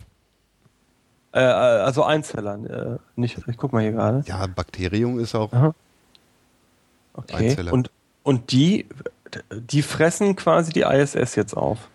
Äh, 1.32 1.40
äh, 1.40 1.42
also 1.42 2.04
Einzeller, 2.04 2.98
äh, 2.98 2.98
nicht, 3.16 3.38
ich 3.46 3.56
guck 3.56 3.72
mal 3.72 3.82
hier 3.82 3.92
gerade. 3.92 4.22
Ja, 4.26 4.46
Bakterium 4.46 5.18
ist 5.18 5.34
auch 5.34 5.52
Aha. 5.52 5.74
Okay. 7.22 7.50
Einzeller. 7.50 7.72
Und, 7.72 7.90
und 8.22 8.52
die, 8.52 8.86
die 9.50 9.82
fressen 9.82 10.36
quasi 10.36 10.72
die 10.72 10.82
ISS 10.82 11.34
jetzt 11.34 11.54
auf. 11.54 11.88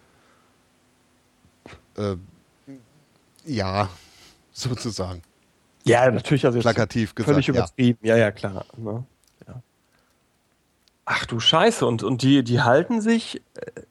Äh, 1.97 2.15
ja, 3.45 3.89
sozusagen. 4.51 5.21
Ja, 5.84 6.09
natürlich. 6.09 6.45
Also 6.45 6.59
Plakativ 6.59 7.13
gesagt. 7.13 7.34
Völlig 7.34 7.47
übertrieben. 7.47 7.99
Ja, 8.01 8.15
ja, 8.15 8.26
ja 8.26 8.32
klar. 8.32 8.65
Ne? 8.78 9.05
Ach 11.05 11.26
du 11.28 11.39
Scheiße, 11.39 11.86
und, 11.86 12.01
und 12.01 12.23
die, 12.23 12.43
die 12.43 12.61
halten 12.61 12.99
sich 12.99 13.41
äh, 13.53 13.82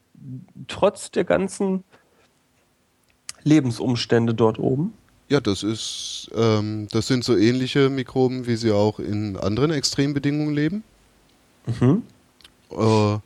trotz 0.67 1.13
der 1.13 1.25
ganzen 1.25 1.85
Lebensumstände 3.45 4.35
dort 4.35 4.59
oben? 4.59 4.93
Ja, 5.29 5.41
das 5.41 5.63
ist, 5.63 6.31
ähm, 6.35 6.89
das 6.91 7.07
sind 7.07 7.25
so 7.25 7.37
ähnliche 7.37 7.89
Mikroben, 7.89 8.47
wie 8.47 8.57
sie 8.57 8.73
auch 8.73 8.99
in 8.99 9.37
anderen 9.37 9.71
Extrembedingungen 9.71 10.55
leben. 10.55 10.83
Mhm. 11.67 12.03
Äh, 12.71 13.19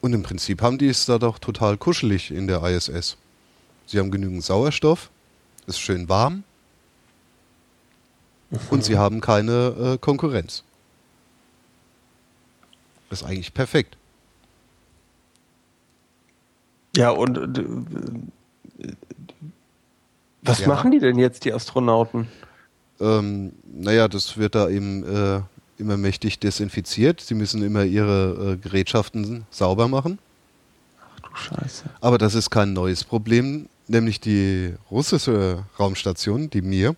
und 0.00 0.12
im 0.12 0.22
Prinzip 0.22 0.62
haben 0.62 0.78
die 0.78 0.88
es 0.88 1.06
da 1.06 1.18
doch 1.18 1.38
total 1.38 1.76
kuschelig 1.76 2.30
in 2.30 2.46
der 2.46 2.62
ISS. 2.62 3.16
Sie 3.86 3.98
haben 3.98 4.10
genügend 4.10 4.44
Sauerstoff, 4.44 5.10
ist 5.66 5.80
schön 5.80 6.08
warm 6.08 6.44
mhm. 8.50 8.58
und 8.70 8.84
sie 8.84 8.96
haben 8.96 9.20
keine 9.20 9.94
äh, 9.94 9.98
Konkurrenz. 9.98 10.64
Das 13.08 13.22
ist 13.22 13.26
eigentlich 13.26 13.52
perfekt. 13.52 13.96
Ja, 16.96 17.10
und 17.10 17.58
äh, 17.58 17.64
was 20.42 20.60
ja. 20.60 20.68
machen 20.68 20.90
die 20.90 20.98
denn 20.98 21.18
jetzt, 21.18 21.44
die 21.44 21.52
Astronauten? 21.52 22.28
Ähm, 23.00 23.52
naja, 23.64 24.08
das 24.08 24.36
wird 24.36 24.54
da 24.54 24.68
eben 24.68 25.04
äh, 25.04 25.40
immer 25.80 25.96
mächtig 25.96 26.38
desinfiziert. 26.38 27.20
Sie 27.20 27.34
müssen 27.34 27.62
immer 27.62 27.84
ihre 27.84 28.52
äh, 28.52 28.56
Gerätschaften 28.56 29.44
sauber 29.50 29.88
machen. 29.88 30.18
Ach 31.00 31.20
du 31.20 31.36
Scheiße. 31.36 31.84
Aber 32.00 32.18
das 32.18 32.34
ist 32.34 32.50
kein 32.50 32.72
neues 32.72 33.04
Problem, 33.04 33.68
nämlich 33.88 34.20
die 34.20 34.74
russische 34.90 35.64
Raumstation, 35.78 36.50
die 36.50 36.62
Mir, 36.62 36.94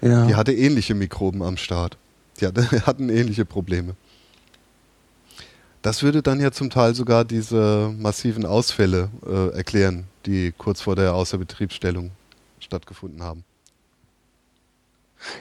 ja. 0.00 0.26
die 0.26 0.34
hatte 0.34 0.52
ähnliche 0.52 0.94
Mikroben 0.94 1.42
am 1.42 1.56
Start. 1.56 1.96
Die 2.40 2.46
hatte, 2.46 2.62
hatten 2.86 3.08
ähnliche 3.08 3.44
Probleme. 3.44 3.94
Das 5.82 6.02
würde 6.02 6.22
dann 6.22 6.40
ja 6.40 6.50
zum 6.50 6.70
Teil 6.70 6.94
sogar 6.94 7.24
diese 7.24 7.94
massiven 7.98 8.44
Ausfälle 8.44 9.10
äh, 9.26 9.56
erklären, 9.56 10.04
die 10.26 10.52
kurz 10.56 10.80
vor 10.80 10.96
der 10.96 11.14
Außerbetriebsstellung 11.14 12.10
stattgefunden 12.58 13.22
haben. 13.22 13.44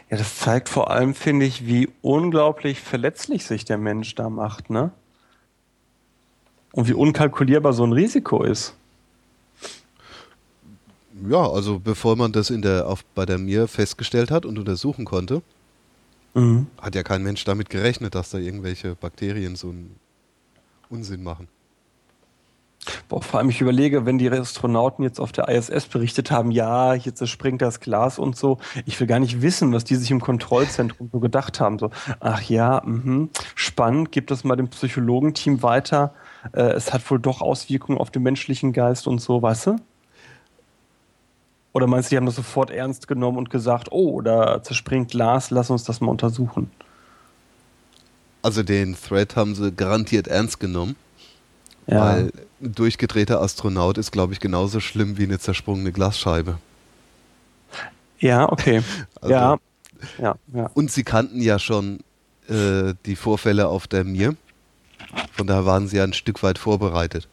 Ja, 0.09 0.17
das 0.17 0.37
zeigt 0.37 0.69
vor 0.69 0.89
allem, 0.89 1.13
finde 1.13 1.45
ich, 1.45 1.65
wie 1.65 1.89
unglaublich 2.01 2.79
verletzlich 2.79 3.45
sich 3.45 3.65
der 3.65 3.77
Mensch 3.77 4.15
da 4.15 4.29
macht, 4.29 4.69
ne? 4.69 4.91
Und 6.71 6.87
wie 6.87 6.93
unkalkulierbar 6.93 7.73
so 7.73 7.83
ein 7.83 7.93
Risiko 7.93 8.43
ist. 8.43 8.75
Ja, 11.27 11.49
also 11.49 11.79
bevor 11.79 12.15
man 12.15 12.31
das 12.31 12.49
in 12.49 12.61
der, 12.61 12.87
auf, 12.87 13.03
bei 13.15 13.25
der 13.25 13.37
Mir 13.37 13.67
festgestellt 13.67 14.29
hat 14.29 14.45
und 14.45 14.59
untersuchen 14.59 15.05
konnte, 15.05 15.41
mhm. 16.33 16.67
hat 16.79 16.93
ja 16.93 17.03
kein 17.03 17.23
Mensch 17.23 17.43
damit 17.45 17.69
gerechnet, 17.69 18.13
dass 18.13 18.29
da 18.29 18.37
irgendwelche 18.37 18.95
Bakterien 18.95 19.55
so 19.55 19.69
einen 19.69 19.95
Unsinn 20.89 21.23
machen. 21.23 21.47
Boah, 23.09 23.21
vor 23.21 23.39
allem, 23.39 23.49
ich 23.49 23.61
überlege, 23.61 24.05
wenn 24.05 24.17
die 24.17 24.29
Astronauten 24.29 25.03
jetzt 25.03 25.19
auf 25.19 25.31
der 25.31 25.47
ISS 25.49 25.87
berichtet 25.87 26.31
haben, 26.31 26.51
ja, 26.51 26.93
jetzt 26.93 27.27
springt 27.27 27.61
das 27.61 27.79
Glas 27.79 28.19
und 28.19 28.35
so. 28.35 28.57
Ich 28.85 28.99
will 28.99 29.07
gar 29.07 29.19
nicht 29.19 29.41
wissen, 29.41 29.73
was 29.73 29.83
die 29.83 29.95
sich 29.95 30.11
im 30.11 30.21
Kontrollzentrum 30.21 31.09
so 31.11 31.19
gedacht 31.19 31.59
haben. 31.59 31.79
So, 31.79 31.89
ach 32.19 32.41
ja, 32.43 32.81
mh, 32.85 33.29
spannend, 33.55 34.11
gib 34.11 34.27
das 34.27 34.43
mal 34.43 34.55
dem 34.55 34.69
Psychologenteam 34.69 35.63
weiter. 35.63 36.13
Äh, 36.53 36.71
es 36.71 36.93
hat 36.93 37.09
wohl 37.09 37.19
doch 37.19 37.41
Auswirkungen 37.41 37.97
auf 37.97 38.11
den 38.11 38.23
menschlichen 38.23 38.73
Geist 38.73 39.07
und 39.07 39.19
so, 39.19 39.41
weißt 39.41 39.67
du? 39.67 39.75
Oder 41.73 41.87
meinst 41.87 42.09
du, 42.09 42.13
die 42.13 42.17
haben 42.17 42.25
das 42.25 42.35
sofort 42.35 42.71
ernst 42.71 43.07
genommen 43.07 43.37
und 43.37 43.49
gesagt, 43.49 43.91
oh, 43.91 44.21
da 44.21 44.63
zerspringt 44.63 45.11
Glas, 45.11 45.51
lass 45.51 45.69
uns 45.69 45.83
das 45.83 46.01
mal 46.01 46.09
untersuchen? 46.09 46.71
Also 48.41 48.63
den 48.63 48.95
Thread 48.95 49.35
haben 49.35 49.55
sie 49.55 49.71
garantiert 49.71 50.27
ernst 50.27 50.59
genommen 50.59 50.95
Ja. 51.87 52.01
Weil 52.01 52.31
ein 52.61 52.73
durchgedrehter 52.75 53.41
Astronaut 53.41 53.97
ist, 53.97 54.11
glaube 54.11 54.33
ich, 54.33 54.39
genauso 54.39 54.79
schlimm 54.79 55.17
wie 55.17 55.23
eine 55.23 55.39
zersprungene 55.39 55.91
Glasscheibe. 55.91 56.57
Ja, 58.19 58.51
okay. 58.51 58.81
Also, 59.21 59.33
ja. 59.33 59.57
ja. 60.19 60.35
Ja, 60.53 60.69
Und 60.73 60.91
sie 60.91 61.03
kannten 61.03 61.41
ja 61.41 61.57
schon 61.59 61.99
äh, 62.49 62.93
die 63.05 63.15
Vorfälle 63.15 63.67
auf 63.67 63.87
der 63.87 64.03
Mir. 64.03 64.35
Von 65.31 65.47
daher 65.47 65.65
waren 65.65 65.87
sie 65.87 65.97
ja 65.97 66.03
ein 66.03 66.13
Stück 66.13 66.43
weit 66.43 66.57
vorbereitet. 66.57 67.27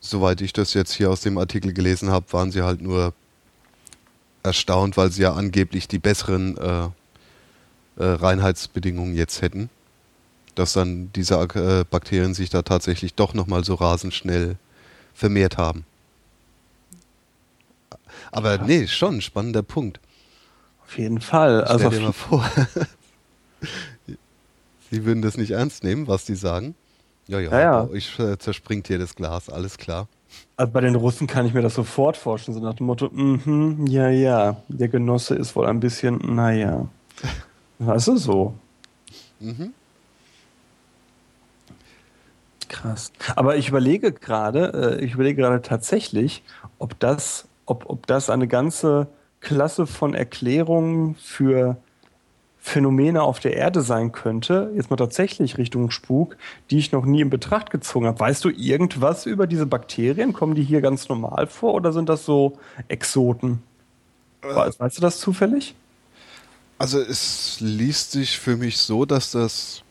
Soweit 0.00 0.40
ich 0.40 0.52
das 0.52 0.74
jetzt 0.74 0.92
hier 0.92 1.10
aus 1.10 1.20
dem 1.20 1.38
Artikel 1.38 1.72
gelesen 1.72 2.10
habe, 2.10 2.32
waren 2.32 2.50
sie 2.50 2.62
halt 2.62 2.82
nur 2.82 3.14
erstaunt, 4.42 4.96
weil 4.96 5.12
sie 5.12 5.22
ja 5.22 5.32
angeblich 5.32 5.86
die 5.86 6.00
besseren 6.00 6.56
äh, 6.56 6.84
äh, 6.84 6.90
Reinheitsbedingungen 7.96 9.14
jetzt 9.14 9.42
hätten. 9.42 9.70
Dass 10.54 10.74
dann 10.74 11.10
diese 11.14 11.36
äh, 11.36 11.84
Bakterien 11.88 12.34
sich 12.34 12.50
da 12.50 12.62
tatsächlich 12.62 13.14
doch 13.14 13.32
nochmal 13.34 13.64
so 13.64 13.74
rasend 13.74 14.12
schnell 14.12 14.56
vermehrt 15.14 15.56
haben. 15.56 15.84
Aber 18.30 18.56
ja. 18.56 18.64
nee, 18.64 18.86
schon 18.86 19.16
ein 19.16 19.22
spannender 19.22 19.62
Punkt. 19.62 20.00
Auf 20.84 20.98
jeden 20.98 21.20
Fall. 21.20 21.62
Stell 21.64 21.76
also 21.76 21.88
dir 21.90 22.00
mal 22.00 22.12
vor, 22.12 22.48
Sie 24.90 25.04
würden 25.06 25.22
das 25.22 25.38
nicht 25.38 25.52
ernst 25.52 25.84
nehmen, 25.84 26.06
was 26.06 26.26
die 26.26 26.34
sagen. 26.34 26.74
Ja, 27.26 27.40
ja, 27.40 27.50
ja, 27.50 27.60
ja. 27.60 27.88
ich 27.94 28.18
äh, 28.18 28.36
zerspringt 28.38 28.88
hier 28.88 28.98
das 28.98 29.14
Glas, 29.14 29.48
alles 29.48 29.78
klar. 29.78 30.06
Also 30.56 30.72
bei 30.72 30.80
den 30.80 30.96
Russen 30.96 31.26
kann 31.26 31.46
ich 31.46 31.54
mir 31.54 31.62
das 31.62 31.74
sofort 31.74 32.16
vorstellen, 32.16 32.58
so 32.58 32.62
nach 32.62 32.74
dem 32.74 32.86
Motto, 32.86 33.08
mhm, 33.10 33.86
ja, 33.86 34.10
ja, 34.10 34.62
der 34.68 34.88
Genosse 34.88 35.34
ist 35.34 35.56
wohl 35.56 35.66
ein 35.66 35.80
bisschen, 35.80 36.18
naja. 36.34 36.88
Weißt 37.78 38.08
du 38.08 38.16
so? 38.16 38.54
Mhm. 39.40 39.72
Krass. 42.72 43.12
Aber 43.36 43.56
ich 43.56 43.68
überlege 43.68 44.12
gerade, 44.12 44.98
äh, 44.98 45.04
ich 45.04 45.12
überlege 45.14 45.42
gerade 45.42 45.60
tatsächlich, 45.60 46.42
ob 46.78 46.98
das, 46.98 47.46
ob, 47.66 47.84
ob 47.88 48.06
das 48.06 48.30
eine 48.30 48.48
ganze 48.48 49.08
Klasse 49.40 49.86
von 49.86 50.14
Erklärungen 50.14 51.14
für 51.16 51.76
Phänomene 52.58 53.22
auf 53.22 53.40
der 53.40 53.56
Erde 53.56 53.82
sein 53.82 54.12
könnte, 54.12 54.72
jetzt 54.74 54.88
mal 54.88 54.96
tatsächlich 54.96 55.58
Richtung 55.58 55.90
Spuk, 55.90 56.36
die 56.70 56.78
ich 56.78 56.92
noch 56.92 57.04
nie 57.04 57.20
in 57.20 57.28
Betracht 57.28 57.70
gezogen 57.70 58.06
habe. 58.06 58.18
Weißt 58.18 58.42
du 58.44 58.48
irgendwas 58.48 59.26
über 59.26 59.46
diese 59.46 59.66
Bakterien? 59.66 60.32
Kommen 60.32 60.54
die 60.54 60.62
hier 60.62 60.80
ganz 60.80 61.08
normal 61.08 61.48
vor 61.48 61.74
oder 61.74 61.92
sind 61.92 62.08
das 62.08 62.24
so 62.24 62.58
Exoten? 62.88 63.62
Äh, 64.42 64.70
weißt 64.78 64.96
du 64.96 65.02
das 65.02 65.18
zufällig? 65.18 65.74
Also 66.78 67.00
es 67.00 67.58
liest 67.60 68.12
sich 68.12 68.38
für 68.38 68.56
mich 68.56 68.78
so, 68.78 69.04
dass 69.04 69.32
das 69.32 69.82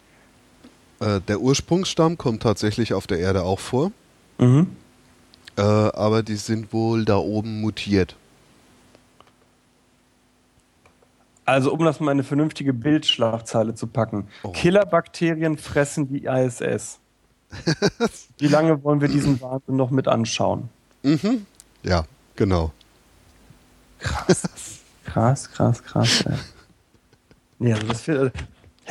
äh, 1.01 1.19
der 1.21 1.41
Ursprungsstamm 1.41 2.17
kommt 2.17 2.43
tatsächlich 2.43 2.93
auf 2.93 3.07
der 3.07 3.19
Erde 3.19 3.43
auch 3.43 3.59
vor. 3.59 3.91
Mhm. 4.37 4.67
Äh, 5.57 5.61
aber 5.61 6.23
die 6.23 6.35
sind 6.35 6.71
wohl 6.73 7.05
da 7.05 7.17
oben 7.17 7.61
mutiert. 7.61 8.15
Also, 11.45 11.73
um 11.73 11.83
das 11.83 11.99
mal 11.99 12.11
in 12.11 12.17
eine 12.17 12.23
vernünftige 12.23 12.71
Bildschlagzeile 12.71 13.75
zu 13.75 13.87
packen. 13.87 14.27
Oh. 14.43 14.51
Killerbakterien 14.51 15.57
fressen 15.57 16.07
die 16.07 16.25
ISS. 16.25 16.99
Wie 18.37 18.47
lange 18.47 18.83
wollen 18.83 19.01
wir 19.01 19.09
diesen 19.09 19.41
Wahnsinn 19.41 19.75
noch 19.75 19.91
mit 19.91 20.07
anschauen? 20.07 20.69
Mhm. 21.03 21.45
Ja, 21.83 22.05
genau. 22.35 22.71
Krass. 23.99 24.43
Krass, 25.03 25.51
krass, 25.51 25.83
krass. 25.83 26.23
Ey. 26.25 27.67
Ja, 27.67 27.75
also 27.75 27.87
das, 27.87 28.07
wird, 28.07 28.33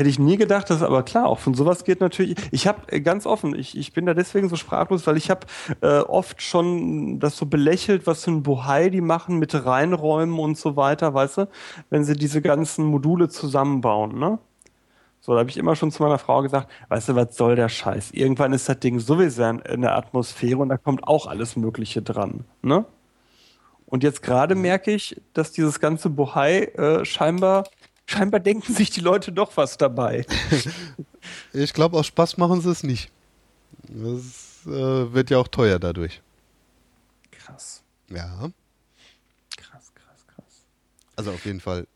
Hätte 0.00 0.08
ich 0.08 0.18
nie 0.18 0.38
gedacht, 0.38 0.70
dass 0.70 0.82
aber 0.82 1.02
klar, 1.02 1.26
auch 1.26 1.40
von 1.40 1.52
sowas 1.52 1.84
geht 1.84 2.00
natürlich. 2.00 2.34
Ich 2.52 2.66
habe 2.66 2.90
äh, 2.90 3.02
ganz 3.02 3.26
offen, 3.26 3.54
ich, 3.54 3.76
ich 3.76 3.92
bin 3.92 4.06
da 4.06 4.14
deswegen 4.14 4.48
so 4.48 4.56
sprachlos, 4.56 5.06
weil 5.06 5.18
ich 5.18 5.28
habe 5.28 5.46
äh, 5.82 5.98
oft 5.98 6.40
schon 6.40 7.20
das 7.20 7.36
so 7.36 7.44
belächelt, 7.44 8.06
was 8.06 8.24
für 8.24 8.30
ein 8.30 8.42
Bohai 8.42 8.88
die 8.88 9.02
machen 9.02 9.38
mit 9.38 9.54
Reinräumen 9.66 10.38
und 10.38 10.56
so 10.56 10.74
weiter, 10.74 11.12
weißt 11.12 11.36
du, 11.36 11.48
wenn 11.90 12.04
sie 12.04 12.14
diese 12.14 12.40
ganzen 12.40 12.86
Module 12.86 13.28
zusammenbauen, 13.28 14.18
ne? 14.18 14.38
So, 15.20 15.34
da 15.34 15.40
habe 15.40 15.50
ich 15.50 15.58
immer 15.58 15.76
schon 15.76 15.90
zu 15.90 16.02
meiner 16.02 16.16
Frau 16.16 16.40
gesagt, 16.40 16.70
weißt 16.88 17.10
du, 17.10 17.16
was 17.16 17.36
soll 17.36 17.54
der 17.54 17.68
Scheiß? 17.68 18.12
Irgendwann 18.12 18.54
ist 18.54 18.70
das 18.70 18.80
Ding 18.80 19.00
sowieso 19.00 19.44
in 19.44 19.82
der 19.82 19.96
Atmosphäre 19.96 20.56
und 20.56 20.70
da 20.70 20.78
kommt 20.78 21.06
auch 21.06 21.26
alles 21.26 21.56
Mögliche 21.56 22.00
dran, 22.00 22.44
ne? 22.62 22.86
Und 23.84 24.02
jetzt 24.02 24.22
gerade 24.22 24.54
merke 24.54 24.92
ich, 24.92 25.20
dass 25.34 25.52
dieses 25.52 25.78
ganze 25.78 26.08
Bohai 26.08 26.62
äh, 26.76 27.04
scheinbar 27.04 27.64
scheinbar 28.10 28.40
denken 28.40 28.74
sich 28.74 28.90
die 28.90 29.00
Leute 29.00 29.32
doch 29.32 29.56
was 29.56 29.78
dabei. 29.78 30.26
ich 31.52 31.72
glaube, 31.72 31.96
aus 31.96 32.06
Spaß 32.06 32.36
machen 32.38 32.60
sie 32.60 32.70
es 32.70 32.82
nicht. 32.82 33.10
Das 33.88 34.66
äh, 34.66 35.12
wird 35.12 35.30
ja 35.30 35.38
auch 35.38 35.48
teuer 35.48 35.78
dadurch. 35.78 36.20
Krass. 37.30 37.82
Ja. 38.08 38.50
Krass, 39.56 39.92
krass, 39.94 40.26
krass. 40.26 40.64
Also 41.16 41.30
auf 41.30 41.44
jeden 41.44 41.60
Fall. 41.60 41.86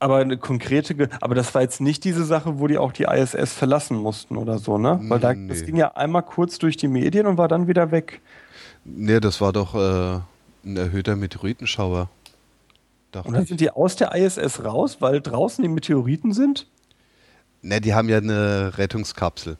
Aber 0.00 0.18
eine 0.18 0.36
konkrete, 0.36 1.08
aber 1.20 1.34
das 1.34 1.54
war 1.54 1.62
jetzt 1.62 1.80
nicht 1.80 2.04
diese 2.04 2.24
Sache, 2.24 2.58
wo 2.58 2.66
die 2.66 2.78
auch 2.78 2.92
die 2.92 3.04
ISS 3.04 3.52
verlassen 3.52 3.96
mussten 3.96 4.36
oder 4.36 4.58
so, 4.58 4.76
ne? 4.76 4.98
Weil 5.04 5.20
da, 5.20 5.32
nee. 5.32 5.48
das 5.48 5.64
ging 5.64 5.76
ja 5.76 5.92
einmal 5.94 6.22
kurz 6.22 6.58
durch 6.58 6.76
die 6.76 6.88
Medien 6.88 7.26
und 7.26 7.38
war 7.38 7.48
dann 7.48 7.68
wieder 7.68 7.90
weg. 7.90 8.20
Nee, 8.84 9.20
das 9.20 9.40
war 9.40 9.52
doch 9.52 9.74
äh, 9.74 10.20
ein 10.66 10.76
erhöhter 10.76 11.16
Meteoritenschauer. 11.16 12.10
Und 13.22 13.34
dann 13.34 13.46
sind 13.46 13.60
die 13.60 13.70
aus 13.70 13.96
der 13.96 14.14
ISS 14.14 14.64
raus, 14.64 14.98
weil 15.00 15.20
draußen 15.20 15.62
die 15.62 15.68
Meteoriten 15.68 16.32
sind? 16.32 16.66
Ne, 17.62 17.80
die 17.80 17.94
haben 17.94 18.08
ja 18.08 18.18
eine 18.18 18.76
Rettungskapsel. 18.76 19.56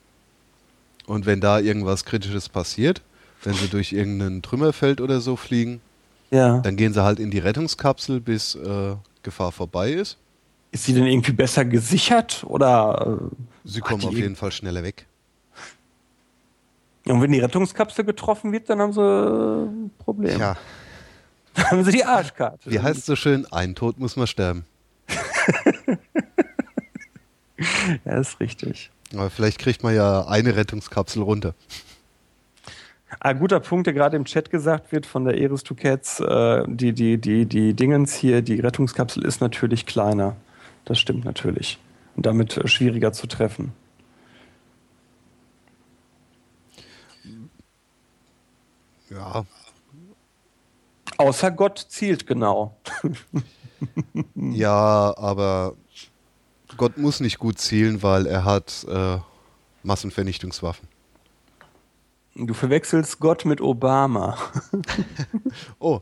Und 1.07 1.25
wenn 1.25 1.41
da 1.41 1.59
irgendwas 1.59 2.05
Kritisches 2.05 2.49
passiert, 2.49 3.01
wenn 3.43 3.53
sie 3.53 3.67
durch 3.67 3.93
irgendein 3.93 4.41
Trümmerfeld 4.41 5.01
oder 5.01 5.21
so 5.21 5.35
fliegen, 5.35 5.81
ja. 6.31 6.59
dann 6.59 6.75
gehen 6.75 6.93
sie 6.93 7.03
halt 7.03 7.19
in 7.19 7.31
die 7.31 7.39
Rettungskapsel, 7.39 8.19
bis 8.19 8.55
äh, 8.55 8.95
Gefahr 9.23 9.51
vorbei 9.51 9.91
ist. 9.91 10.17
Ist 10.71 10.85
sie 10.85 10.93
denn 10.93 11.05
irgendwie 11.05 11.31
besser 11.31 11.63
gesichert 11.63 12.43
oder? 12.47 13.19
Äh, 13.21 13.35
sie 13.63 13.81
kommen 13.81 14.03
auf 14.03 14.13
jeden 14.13 14.35
Fall 14.35 14.51
schneller 14.51 14.83
weg. 14.83 15.05
Und 17.05 17.21
wenn 17.21 17.31
die 17.31 17.39
Rettungskapsel 17.39 18.03
getroffen 18.03 18.51
wird, 18.51 18.69
dann 18.69 18.79
haben 18.79 18.93
sie 18.93 19.01
ein 19.01 19.91
Problem. 19.99 20.39
Ja, 20.39 20.57
haben 21.71 21.83
sie 21.83 21.91
die 21.91 22.05
Arschkarte. 22.05 22.69
Wie 22.69 22.79
heißt 22.79 22.99
es 22.99 23.05
so 23.05 23.15
schön? 23.15 23.45
Ein 23.51 23.75
Tod 23.75 23.99
muss 23.99 24.15
man 24.15 24.27
sterben. 24.27 24.65
ja, 28.05 28.17
ist 28.19 28.39
richtig. 28.39 28.91
Aber 29.13 29.29
vielleicht 29.29 29.59
kriegt 29.59 29.83
man 29.83 29.95
ja 29.95 30.25
eine 30.27 30.55
Rettungskapsel 30.55 31.21
runter. 31.21 31.53
Ein 33.19 33.39
guter 33.39 33.59
Punkt, 33.59 33.87
der 33.87 33.93
gerade 33.93 34.17
im 34.17 34.25
Chat 34.25 34.49
gesagt 34.49 34.91
wird 34.91 35.05
von 35.05 35.23
der 35.25 35.37
Eris 35.37 35.63
2 35.63 35.75
Cats, 35.75 36.19
äh, 36.19 36.63
die, 36.67 36.91
die, 36.93 37.17
die, 37.17 37.45
die 37.45 37.73
Dingens 37.73 38.13
hier, 38.15 38.41
die 38.41 38.59
Rettungskapsel 38.59 39.23
ist 39.23 39.41
natürlich 39.41 39.85
kleiner. 39.85 40.35
Das 40.85 40.99
stimmt 40.99 41.23
natürlich. 41.23 41.79
Und 42.15 42.25
damit 42.25 42.57
äh, 42.57 42.67
schwieriger 42.67 43.13
zu 43.13 43.27
treffen. 43.27 43.71
Ja, 49.09 49.45
Außer 51.17 51.51
Gott 51.51 51.85
zielt 51.89 52.27
genau. 52.27 52.77
ja, 54.35 55.13
aber 55.17 55.75
Gott 56.77 56.97
muss 56.97 57.19
nicht 57.19 57.39
gut 57.39 57.59
zielen, 57.59 58.03
weil 58.03 58.25
er 58.25 58.43
hat 58.43 58.85
äh, 58.89 59.17
Massenvernichtungswaffen. 59.83 60.87
Du 62.35 62.53
verwechselst 62.53 63.19
Gott 63.19 63.45
mit 63.45 63.61
Obama. 63.61 64.37
oh. 65.79 66.01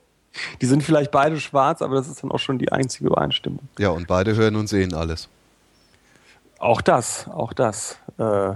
Die 0.61 0.65
sind 0.65 0.81
vielleicht 0.81 1.11
beide 1.11 1.39
schwarz, 1.39 1.83
aber 1.83 1.93
das 1.93 2.07
ist 2.07 2.23
dann 2.23 2.31
auch 2.31 2.39
schon 2.39 2.57
die 2.57 2.71
einzige 2.71 3.05
Übereinstimmung. 3.05 3.67
Ja, 3.77 3.89
und 3.89 4.07
beide 4.07 4.35
hören 4.35 4.55
und 4.55 4.67
sehen 4.67 4.95
alles. 4.95 5.29
Auch 6.57 6.81
das, 6.81 7.27
auch 7.27 7.53
das. 7.53 7.97
Äh 8.17 8.55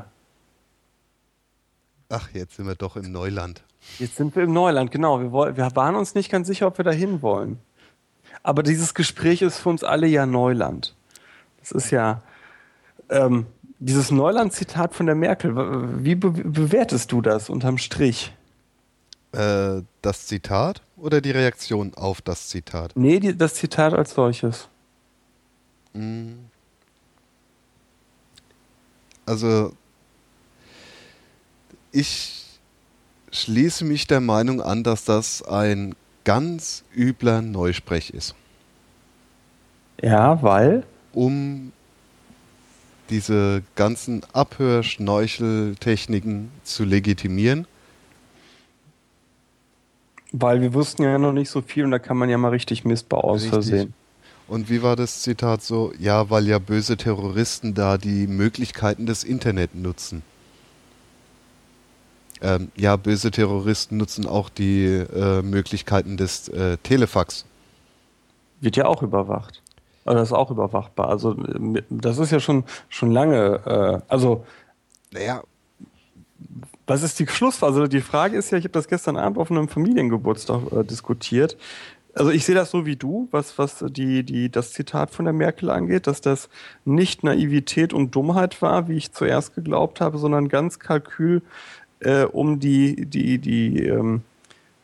Ach, 2.09 2.29
jetzt 2.33 2.55
sind 2.55 2.65
wir 2.65 2.75
doch 2.75 2.95
im 2.95 3.11
Neuland. 3.11 3.63
Jetzt 3.99 4.15
sind 4.15 4.35
wir 4.35 4.43
im 4.43 4.53
Neuland, 4.53 4.91
genau. 4.91 5.19
Wir, 5.19 5.31
wollen, 5.31 5.57
wir 5.57 5.75
waren 5.75 5.95
uns 5.95 6.13
nicht 6.15 6.31
ganz 6.31 6.47
sicher, 6.47 6.67
ob 6.67 6.77
wir 6.77 6.85
da 6.85 6.91
hin 6.91 7.21
wollen. 7.21 7.59
Aber 8.43 8.63
dieses 8.63 8.93
Gespräch 8.93 9.41
ist 9.41 9.59
für 9.59 9.69
uns 9.69 9.83
alle 9.83 10.07
ja 10.07 10.25
Neuland. 10.25 10.95
Das 11.59 11.71
ist 11.71 11.91
ja 11.91 12.21
ähm, 13.09 13.47
dieses 13.79 14.11
Neuland-Zitat 14.11 14.93
von 14.93 15.05
der 15.05 15.15
Merkel. 15.15 15.53
Wie 16.03 16.15
be 16.15 16.31
bewertest 16.31 17.11
du 17.11 17.21
das 17.21 17.49
unterm 17.49 17.77
Strich? 17.77 18.33
Äh, 19.33 19.81
das 20.01 20.27
Zitat 20.27 20.81
oder 20.95 21.21
die 21.21 21.31
Reaktion 21.31 21.93
auf 21.95 22.21
das 22.21 22.47
Zitat? 22.47 22.93
Nee, 22.95 23.19
die, 23.19 23.37
das 23.37 23.55
Zitat 23.55 23.93
als 23.93 24.13
solches. 24.13 24.69
Hm. 25.93 26.45
Also, 29.25 29.73
ich 31.91 32.46
schließe 33.41 33.85
mich 33.85 34.07
der 34.07 34.21
Meinung 34.21 34.61
an, 34.61 34.83
dass 34.83 35.05
das 35.05 35.43
ein 35.43 35.95
ganz 36.23 36.83
übler 36.95 37.41
Neusprech 37.41 38.11
ist. 38.11 38.35
Ja, 40.01 40.41
weil? 40.43 40.83
Um 41.13 41.71
diese 43.09 43.63
ganzen 43.75 44.21
Abhörschnorcheltechniken 44.33 46.51
zu 46.63 46.83
legitimieren? 46.83 47.65
Weil 50.33 50.59
wir 50.61 50.73
wussten 50.73 51.03
ja 51.03 51.17
noch 51.17 51.31
nicht 51.31 51.49
so 51.49 51.61
viel 51.61 51.85
und 51.85 51.91
da 51.91 51.99
kann 51.99 52.17
man 52.17 52.27
ja 52.29 52.37
mal 52.37 52.49
richtig 52.49 52.83
Mist 52.83 53.07
bauen 53.09 53.23
aus 53.23 53.45
Versehen. 53.45 53.93
Und 54.47 54.69
wie 54.69 54.83
war 54.83 54.95
das 54.95 55.23
Zitat 55.23 55.63
so? 55.63 55.91
Ja, 55.99 56.29
weil 56.29 56.47
ja 56.47 56.59
böse 56.59 56.97
Terroristen 56.97 57.73
da 57.73 57.97
die 57.97 58.27
Möglichkeiten 58.27 59.05
des 59.05 59.23
Internet 59.23 59.73
nutzen. 59.75 60.21
Ähm, 62.41 62.71
ja, 62.75 62.95
böse 62.95 63.31
Terroristen 63.31 63.97
nutzen 63.97 64.25
auch 64.25 64.49
die 64.49 64.85
äh, 64.85 65.41
Möglichkeiten 65.41 66.17
des 66.17 66.49
äh, 66.49 66.77
Telefax. 66.77 67.45
Wird 68.61 68.75
ja 68.75 68.85
auch 68.85 69.03
überwacht. 69.03 69.61
Also 70.05 70.19
das 70.19 70.29
ist 70.29 70.33
auch 70.33 70.51
überwachbar. 70.51 71.09
Also 71.09 71.35
das 71.89 72.17
ist 72.17 72.31
ja 72.31 72.39
schon, 72.39 72.63
schon 72.89 73.11
lange. 73.11 73.61
Äh, 73.65 74.01
also, 74.07 74.45
naja. 75.11 75.43
Was 76.85 77.03
ist 77.03 77.19
die 77.19 77.27
Schlussphase? 77.27 77.81
Also 77.81 77.87
die 77.87 78.01
Frage 78.01 78.37
ist 78.37 78.51
ja, 78.51 78.57
ich 78.57 78.63
habe 78.63 78.71
das 78.71 78.87
gestern 78.87 79.17
Abend 79.17 79.37
auf 79.37 79.51
einem 79.51 79.67
Familiengeburtstag 79.67 80.71
äh, 80.71 80.83
diskutiert. 80.85 81.57
Also 82.17 82.31
ich 82.31 82.45
sehe 82.45 82.55
das 82.55 82.71
so 82.71 82.85
wie 82.85 82.95
du, 82.95 83.27
was, 83.31 83.59
was 83.59 83.83
die, 83.89 84.23
die, 84.23 84.49
das 84.49 84.71
Zitat 84.71 85.11
von 85.11 85.25
der 85.25 85.33
Merkel 85.33 85.69
angeht, 85.69 86.07
dass 86.07 86.19
das 86.19 86.49
nicht 86.83 87.23
Naivität 87.23 87.93
und 87.93 88.15
Dummheit 88.15 88.59
war, 88.61 88.87
wie 88.87 88.95
ich 88.95 89.11
zuerst 89.11 89.53
geglaubt 89.53 90.01
habe, 90.01 90.17
sondern 90.17 90.49
ganz 90.49 90.79
Kalkül, 90.79 91.43
äh, 91.99 92.23
um 92.23 92.59
die, 92.59 93.05
die, 93.05 93.37
die, 93.39 93.85
ähm, 93.85 94.21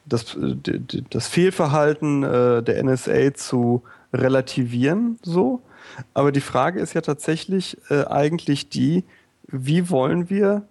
das, 0.06 0.38
die, 0.38 1.04
das 1.10 1.28
Fehlverhalten 1.28 2.24
äh, 2.24 2.64
der 2.64 2.84
NSA 2.84 3.34
zu 3.34 3.84
relativieren, 4.14 5.20
so. 5.22 5.62
Aber 6.14 6.32
die 6.32 6.42
Frage 6.42 6.80
ist 6.80 6.94
ja 6.94 7.02
tatsächlich 7.02 7.78
äh, 7.90 8.06
eigentlich 8.06 8.70
die, 8.70 9.04
wie 9.48 9.90
wollen 9.90 10.30
wir 10.30 10.64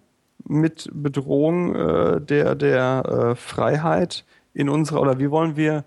mit 0.45 0.89
Bedrohung 0.93 1.75
äh, 1.75 2.21
der, 2.21 2.55
der 2.55 3.05
äh, 3.05 3.35
Freiheit 3.35 4.25
in 4.53 4.69
unserer, 4.69 5.01
oder 5.01 5.19
wie 5.19 5.31
wollen 5.31 5.55
wir 5.55 5.85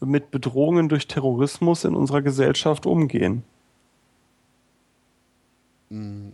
mit 0.00 0.30
Bedrohungen 0.30 0.88
durch 0.88 1.06
Terrorismus 1.08 1.84
in 1.84 1.94
unserer 1.94 2.22
Gesellschaft 2.22 2.86
umgehen? 2.86 3.42
Mhm. 5.90 6.32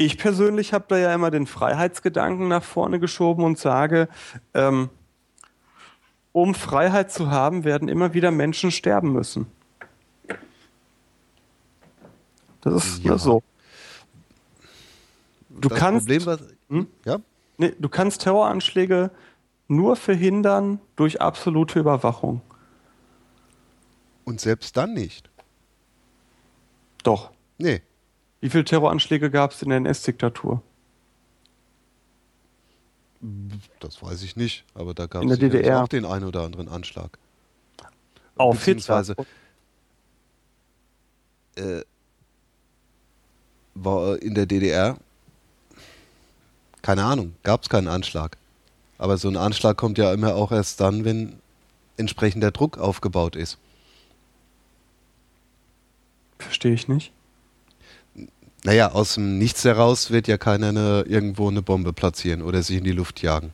Ich 0.00 0.16
persönlich 0.16 0.72
habe 0.72 0.86
da 0.88 0.96
ja 0.96 1.14
immer 1.14 1.30
den 1.30 1.46
Freiheitsgedanken 1.46 2.48
nach 2.48 2.64
vorne 2.64 3.00
geschoben 3.00 3.44
und 3.44 3.58
sage, 3.58 4.08
ähm, 4.54 4.88
um 6.32 6.54
Freiheit 6.54 7.12
zu 7.12 7.30
haben, 7.30 7.64
werden 7.64 7.86
immer 7.86 8.14
wieder 8.14 8.30
Menschen 8.30 8.70
sterben 8.70 9.12
müssen. 9.12 9.46
Das 12.62 12.82
ist 12.82 13.04
ja. 13.04 13.18
so. 13.18 13.42
Du 15.50 15.68
das 15.68 15.78
kannst, 15.78 16.06
Problem, 16.06 16.24
was, 16.24 16.40
hm? 16.70 16.86
ja? 17.04 17.18
nee, 17.58 17.74
du 17.78 17.90
kannst 17.90 18.22
Terroranschläge 18.22 19.10
nur 19.68 19.96
verhindern 19.96 20.80
durch 20.96 21.20
absolute 21.20 21.78
Überwachung. 21.78 22.40
Und 24.24 24.40
selbst 24.40 24.78
dann 24.78 24.94
nicht. 24.94 25.28
Doch. 27.02 27.32
Nee. 27.58 27.82
Wie 28.40 28.50
viele 28.50 28.64
Terroranschläge 28.64 29.30
gab 29.30 29.52
es 29.52 29.62
in 29.62 29.68
der 29.68 29.78
NS-Diktatur? 29.78 30.62
Das 33.80 34.02
weiß 34.02 34.22
ich 34.22 34.36
nicht, 34.36 34.64
aber 34.74 34.94
da 34.94 35.06
gab 35.06 35.24
es 35.24 35.70
auch 35.72 35.88
den 35.88 36.06
einen 36.06 36.24
oder 36.24 36.42
anderen 36.42 36.68
Anschlag. 36.68 37.18
Auf 38.36 38.56
Beziehungsweise 38.56 39.14
äh, 41.56 41.82
war 43.74 44.20
in 44.22 44.34
der 44.34 44.46
DDR 44.46 44.96
keine 46.82 47.04
Ahnung, 47.04 47.34
gab 47.42 47.62
es 47.62 47.68
keinen 47.68 47.88
Anschlag. 47.88 48.36
Aber 48.98 49.16
so 49.16 49.28
ein 49.28 49.36
Anschlag 49.36 49.76
kommt 49.76 49.98
ja 49.98 50.12
immer 50.12 50.34
auch 50.34 50.52
erst 50.52 50.80
dann, 50.80 51.04
wenn 51.04 51.38
entsprechender 51.96 52.50
Druck 52.50 52.78
aufgebaut 52.78 53.36
ist. 53.36 53.58
Verstehe 56.38 56.72
ich 56.72 56.88
nicht. 56.88 57.12
Naja, 58.64 58.92
aus 58.92 59.14
dem 59.14 59.38
Nichts 59.38 59.64
heraus 59.64 60.10
wird 60.10 60.28
ja 60.28 60.36
keiner 60.36 60.68
eine, 60.68 61.04
irgendwo 61.08 61.48
eine 61.48 61.62
Bombe 61.62 61.92
platzieren 61.92 62.42
oder 62.42 62.62
sich 62.62 62.76
in 62.78 62.84
die 62.84 62.92
Luft 62.92 63.22
jagen. 63.22 63.52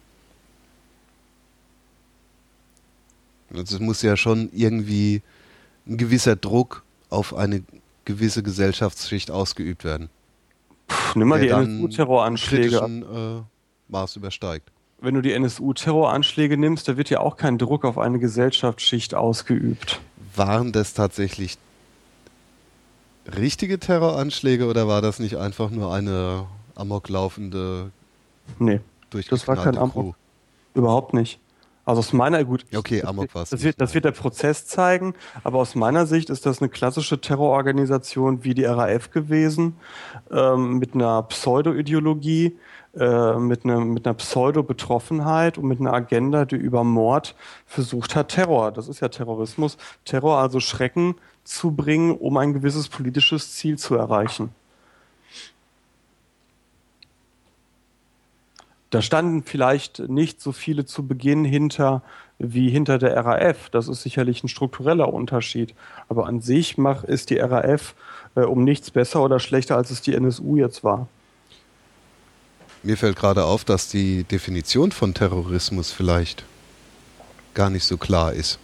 Also 3.55 3.77
es 3.77 3.81
muss 3.81 4.03
ja 4.03 4.17
schon 4.17 4.51
irgendwie 4.53 5.23
ein 5.87 5.97
gewisser 5.97 6.35
Druck 6.35 6.83
auf 7.11 7.35
eine 7.35 7.63
gewisse 8.05 8.43
Gesellschaftsschicht 8.43 9.31
ausgeübt 9.31 9.85
werden. 9.85 10.11
Puh, 10.89 11.19
nimm 11.19 11.29
mal 11.29 11.41
die 11.41 11.49
NSU-Terroranschläge. 11.49 12.77
Äh, 12.77 13.43
Maß 13.89 14.17
übersteigt. 14.17 14.71
Wenn 15.01 15.15
du 15.15 15.21
die 15.21 15.33
NSU-Terroranschläge 15.33 16.57
nimmst, 16.57 16.89
da 16.89 16.97
wird 16.97 17.11
ja 17.11 17.21
auch 17.21 17.37
kein 17.37 17.59
Druck 17.59 17.85
auf 17.85 17.99
eine 17.99 18.19
Gesellschaftsschicht 18.19 19.15
ausgeübt. 19.15 20.01
Waren 20.35 20.73
das 20.73 20.95
tatsächlich 20.95 21.59
richtige 23.37 23.79
Terroranschläge 23.79 24.67
oder 24.67 24.89
war 24.89 25.03
das 25.03 25.19
nicht 25.19 25.37
einfach 25.37 25.71
nur 25.71 25.93
eine 25.93 26.47
amoklaufende 26.75 27.91
Nee, 28.59 28.81
das 29.11 29.49
war 29.49 29.57
kein 29.57 29.77
Amok. 29.77 29.93
Crew? 29.93 30.13
Überhaupt 30.75 31.15
nicht. 31.15 31.41
Also 31.85 32.01
aus 32.01 32.13
meiner 32.13 32.45
gut. 32.45 32.67
Okay, 32.75 33.03
Amok 33.05 33.33
war 33.35 33.45
das, 33.49 33.63
wird, 33.63 33.81
das 33.81 33.95
wird 33.95 34.05
der 34.05 34.11
Prozess 34.11 34.67
zeigen, 34.67 35.15
aber 35.45 35.61
aus 35.61 35.77
meiner 35.77 36.07
Sicht 36.07 36.31
ist 36.31 36.45
das 36.45 36.61
eine 36.61 36.69
klassische 36.69 37.21
Terrororganisation 37.21 38.43
wie 38.43 38.55
die 38.55 38.65
RAF 38.65 39.13
gewesen, 39.13 39.77
ähm, 40.33 40.79
mit 40.79 40.95
einer 40.95 41.23
Pseudo-Ideologie, 41.23 42.59
äh, 42.97 43.35
mit, 43.39 43.65
einer, 43.65 43.81
mit 43.85 44.05
einer 44.05 44.15
Pseudo-Betroffenheit 44.15 45.59
und 45.59 45.69
mit 45.69 45.79
einer 45.79 45.93
Agenda, 45.93 46.45
die 46.45 46.57
über 46.57 46.83
Mord 46.83 47.37
versucht 47.67 48.17
hat, 48.17 48.31
Terror. 48.31 48.73
Das 48.73 48.89
ist 48.89 48.99
ja 48.99 49.09
Terrorismus. 49.09 49.77
Terror, 50.05 50.39
also 50.39 50.59
Schrecken 50.59 51.15
zu 51.47 51.71
bringen, 51.71 52.13
um 52.13 52.37
ein 52.37 52.53
gewisses 52.53 52.89
politisches 52.89 53.55
Ziel 53.55 53.79
zu 53.79 53.95
erreichen. 53.95 54.51
Da 58.91 59.03
standen 59.03 59.43
vielleicht 59.43 59.99
nicht 60.09 60.41
so 60.41 60.53
viele 60.53 60.87
zu 60.87 61.07
Beginn 61.07 61.45
hinter 61.45 62.03
wie 62.39 62.71
hinter 62.71 62.99
der 62.99 63.17
RAF. 63.17 63.69
Das 63.71 63.89
ist 63.89 64.03
sicherlich 64.03 64.45
ein 64.45 64.49
struktureller 64.49 65.13
Unterschied. 65.13 65.75
Aber 66.09 66.27
an 66.27 66.41
sich 66.41 66.79
mach, 66.79 67.03
ist 67.05 67.31
die 67.31 67.39
RAF 67.39 67.95
äh, 68.37 68.41
um 68.41 68.63
nichts 68.63 68.91
besser 68.91 69.23
oder 69.23 69.41
schlechter, 69.41 69.77
als 69.77 69.91
es 69.91 70.03
die 70.03 70.15
NSU 70.15 70.57
jetzt 70.57 70.85
war. 70.85 71.09
Mir 72.83 72.97
fällt 72.97 73.17
gerade 73.17 73.45
auf, 73.45 73.65
dass 73.65 73.89
die 73.89 74.25
Definition 74.25 74.93
von 74.93 75.15
Terrorismus 75.15 75.91
vielleicht 75.91 76.45
gar 77.55 77.71
nicht 77.71 77.85
so 77.85 77.97
klar 77.97 78.33
ist. 78.33 78.59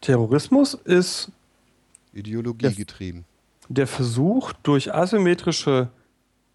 Terrorismus 0.00 0.74
ist 0.74 1.30
ideologiegetrieben. 2.12 3.24
Der, 3.68 3.74
der 3.74 3.86
Versuch, 3.86 4.52
durch 4.62 4.94
asymmetrische 4.94 5.88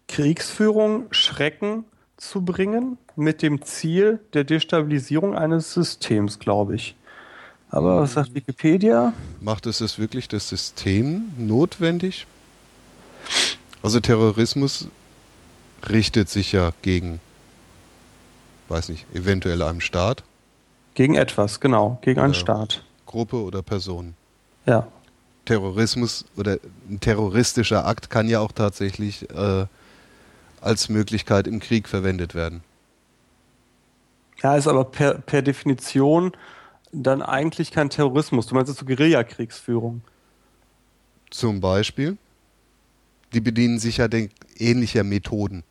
Kriegsführung 0.08 1.06
Schrecken 1.12 1.84
zu 2.16 2.42
bringen, 2.44 2.98
mit 3.16 3.42
dem 3.42 3.62
Ziel 3.62 4.20
der 4.32 4.44
Destabilisierung 4.44 5.34
eines 5.34 5.74
Systems, 5.74 6.38
glaube 6.38 6.76
ich. 6.76 6.94
Aber 7.70 8.02
was 8.02 8.14
sagt 8.14 8.34
Wikipedia? 8.34 9.12
Macht 9.40 9.66
es 9.66 9.80
es 9.80 9.98
wirklich 9.98 10.28
das 10.28 10.48
System 10.48 11.32
notwendig? 11.38 12.26
Also 13.82 14.00
Terrorismus 14.00 14.88
richtet 15.88 16.28
sich 16.28 16.52
ja 16.52 16.72
gegen, 16.82 17.20
weiß 18.68 18.90
nicht, 18.90 19.06
eventuell 19.14 19.62
einem 19.62 19.80
Staat. 19.80 20.22
Gegen 20.94 21.14
etwas, 21.14 21.60
genau, 21.60 21.98
gegen 22.02 22.20
einen 22.20 22.34
Staat. 22.34 22.84
Gruppe 23.12 23.36
oder 23.36 23.62
Person. 23.62 24.14
Ja. 24.66 24.88
Terrorismus 25.44 26.24
oder 26.36 26.58
ein 26.88 26.98
terroristischer 26.98 27.86
Akt 27.86 28.10
kann 28.10 28.28
ja 28.28 28.40
auch 28.40 28.52
tatsächlich 28.52 29.28
äh, 29.30 29.66
als 30.60 30.88
Möglichkeit 30.88 31.46
im 31.46 31.60
Krieg 31.60 31.88
verwendet 31.88 32.34
werden. 32.34 32.62
Ja, 34.42 34.56
ist 34.56 34.66
aber 34.66 34.84
per, 34.84 35.14
per 35.14 35.42
Definition 35.42 36.32
dann 36.92 37.22
eigentlich 37.22 37.70
kein 37.70 37.90
Terrorismus. 37.90 38.46
Du 38.46 38.54
meinst 38.54 38.70
jetzt 38.70 38.80
so 38.80 38.86
Guerillakriegsführung? 38.86 40.02
Zum 41.30 41.60
Beispiel. 41.60 42.16
Die 43.32 43.40
bedienen 43.40 43.78
sich 43.78 43.98
ja 43.98 44.08
den, 44.08 44.30
ähnlicher 44.58 45.04
Methoden. 45.04 45.64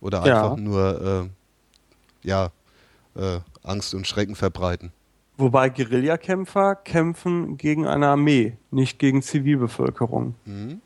Oder 0.00 0.22
einfach 0.22 0.56
ja. 0.56 0.62
nur 0.62 1.30
äh, 2.24 2.28
ja, 2.28 2.50
äh, 3.16 3.40
Angst 3.62 3.94
und 3.94 4.06
Schrecken 4.06 4.36
verbreiten. 4.36 4.92
Wobei 5.38 5.68
Guerillakämpfer 5.68 6.74
kämpfen 6.74 7.56
gegen 7.56 7.86
eine 7.86 8.08
Armee, 8.08 8.56
nicht 8.72 8.98
gegen 8.98 9.22
Zivilbevölkerung. 9.22 10.34
Mhm. 10.44 10.80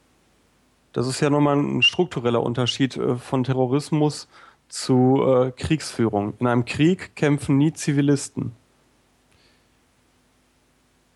Das 0.92 1.06
ist 1.06 1.20
ja 1.20 1.30
nochmal 1.30 1.56
ein 1.56 1.80
struktureller 1.80 2.42
Unterschied 2.42 2.98
äh, 2.98 3.16
von 3.16 3.44
Terrorismus 3.44 4.28
zu 4.68 5.22
äh, 5.26 5.52
Kriegsführung. 5.52 6.34
In 6.38 6.46
einem 6.46 6.66
Krieg 6.66 7.16
kämpfen 7.16 7.56
nie 7.56 7.72
Zivilisten. 7.72 8.52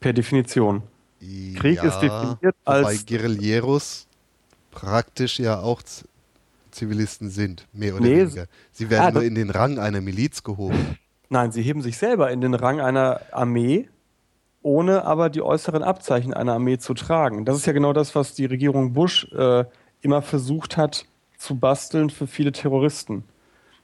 Per 0.00 0.14
Definition. 0.14 0.82
Krieg 1.20 1.76
ja, 1.76 1.84
ist 1.84 2.00
definiert 2.00 2.56
wobei 2.64 2.84
als 2.84 3.04
Guerilleros 3.04 4.06
praktisch 4.70 5.38
ja 5.38 5.60
auch 5.60 5.82
Zivilisten 6.70 7.30
sind, 7.30 7.66
mehr 7.72 7.94
oder 7.94 8.04
Nee, 8.04 8.20
weniger. 8.20 8.46
Sie 8.72 8.88
werden 8.88 9.04
ah, 9.04 9.10
nur 9.10 9.24
in 9.24 9.34
den 9.34 9.50
Rang 9.50 9.78
einer 9.78 10.00
Miliz 10.00 10.42
gehoben. 10.42 10.98
Nein, 11.28 11.50
sie 11.52 11.62
heben 11.62 11.82
sich 11.82 11.98
selber 11.98 12.30
in 12.30 12.40
den 12.40 12.54
Rang 12.54 12.80
einer 12.80 13.20
Armee, 13.32 13.88
ohne 14.62 15.04
aber 15.04 15.28
die 15.28 15.42
äußeren 15.42 15.82
Abzeichen 15.82 16.34
einer 16.34 16.54
Armee 16.54 16.78
zu 16.78 16.94
tragen. 16.94 17.44
Das 17.44 17.56
ist 17.56 17.66
ja 17.66 17.72
genau 17.72 17.92
das, 17.92 18.14
was 18.14 18.34
die 18.34 18.46
Regierung 18.46 18.92
Bush 18.92 19.30
äh, 19.32 19.64
immer 20.00 20.22
versucht 20.22 20.76
hat 20.76 21.06
zu 21.36 21.58
basteln 21.58 22.10
für 22.10 22.26
viele 22.26 22.52
Terroristen. 22.52 23.24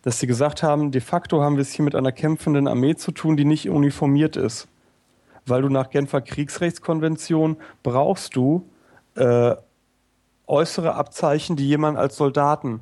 Dass 0.02 0.18
sie 0.18 0.26
gesagt 0.26 0.62
haben, 0.62 0.90
de 0.90 1.00
facto 1.00 1.42
haben 1.42 1.56
wir 1.56 1.62
es 1.62 1.72
hier 1.72 1.84
mit 1.84 1.94
einer 1.94 2.12
kämpfenden 2.12 2.66
Armee 2.66 2.96
zu 2.96 3.12
tun, 3.12 3.36
die 3.36 3.44
nicht 3.44 3.68
uniformiert 3.68 4.36
ist. 4.36 4.68
Weil 5.46 5.62
du 5.62 5.68
nach 5.68 5.90
Genfer 5.90 6.20
Kriegsrechtskonvention 6.20 7.56
brauchst 7.82 8.36
du 8.36 8.68
äh, 9.14 9.54
äußere 10.46 10.94
Abzeichen, 10.94 11.56
die 11.56 11.66
jemanden 11.66 11.98
als 11.98 12.16
Soldaten 12.16 12.80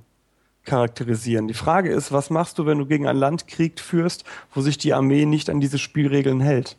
charakterisieren. 0.64 1.48
Die 1.48 1.54
Frage 1.54 1.90
ist, 1.90 2.12
was 2.12 2.30
machst 2.30 2.58
du, 2.58 2.66
wenn 2.66 2.78
du 2.78 2.86
gegen 2.86 3.06
ein 3.06 3.16
Land 3.16 3.46
Krieg 3.46 3.80
führst, 3.80 4.24
wo 4.54 4.60
sich 4.60 4.78
die 4.78 4.92
Armee 4.94 5.24
nicht 5.24 5.50
an 5.50 5.60
diese 5.60 5.78
Spielregeln 5.78 6.40
hält? 6.40 6.76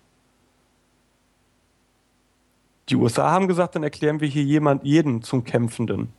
Die 2.89 2.95
USA 2.95 3.31
haben 3.31 3.47
gesagt, 3.47 3.75
dann 3.75 3.83
erklären 3.83 4.19
wir 4.19 4.27
hier 4.27 4.43
jemand, 4.43 4.83
jeden 4.83 5.23
zum 5.23 5.43
Kämpfenden. 5.43 6.09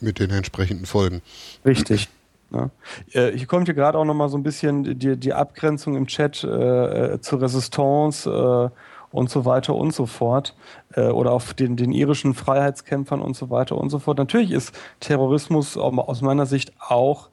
Mit 0.00 0.18
den 0.18 0.30
entsprechenden 0.30 0.86
Folgen. 0.86 1.22
Richtig. 1.64 2.08
Ja. 2.50 2.70
Äh, 3.12 3.36
Hier 3.36 3.46
kommt 3.46 3.66
hier 3.68 3.74
gerade 3.74 3.98
auch 3.98 4.04
nochmal 4.04 4.28
so 4.28 4.36
ein 4.36 4.42
bisschen 4.42 4.98
die, 4.98 5.16
die 5.16 5.32
Abgrenzung 5.32 5.96
im 5.96 6.06
Chat 6.06 6.44
äh, 6.44 7.14
äh, 7.14 7.20
zur 7.20 7.40
Resistance 7.40 8.28
äh, 8.30 8.68
und 9.14 9.30
so 9.30 9.44
weiter 9.44 9.74
und 9.74 9.94
so 9.94 10.06
fort. 10.06 10.54
Äh, 10.94 11.08
oder 11.08 11.32
auf 11.32 11.54
den, 11.54 11.76
den 11.76 11.92
irischen 11.92 12.34
Freiheitskämpfern 12.34 13.20
und 13.22 13.36
so 13.36 13.48
weiter 13.50 13.76
und 13.78 13.90
so 13.90 13.98
fort. 13.98 14.18
Natürlich 14.18 14.50
ist 14.50 14.74
Terrorismus 15.00 15.76
au- 15.78 15.90
aus 16.00 16.20
meiner 16.20 16.46
Sicht 16.46 16.72
auch 16.80 17.30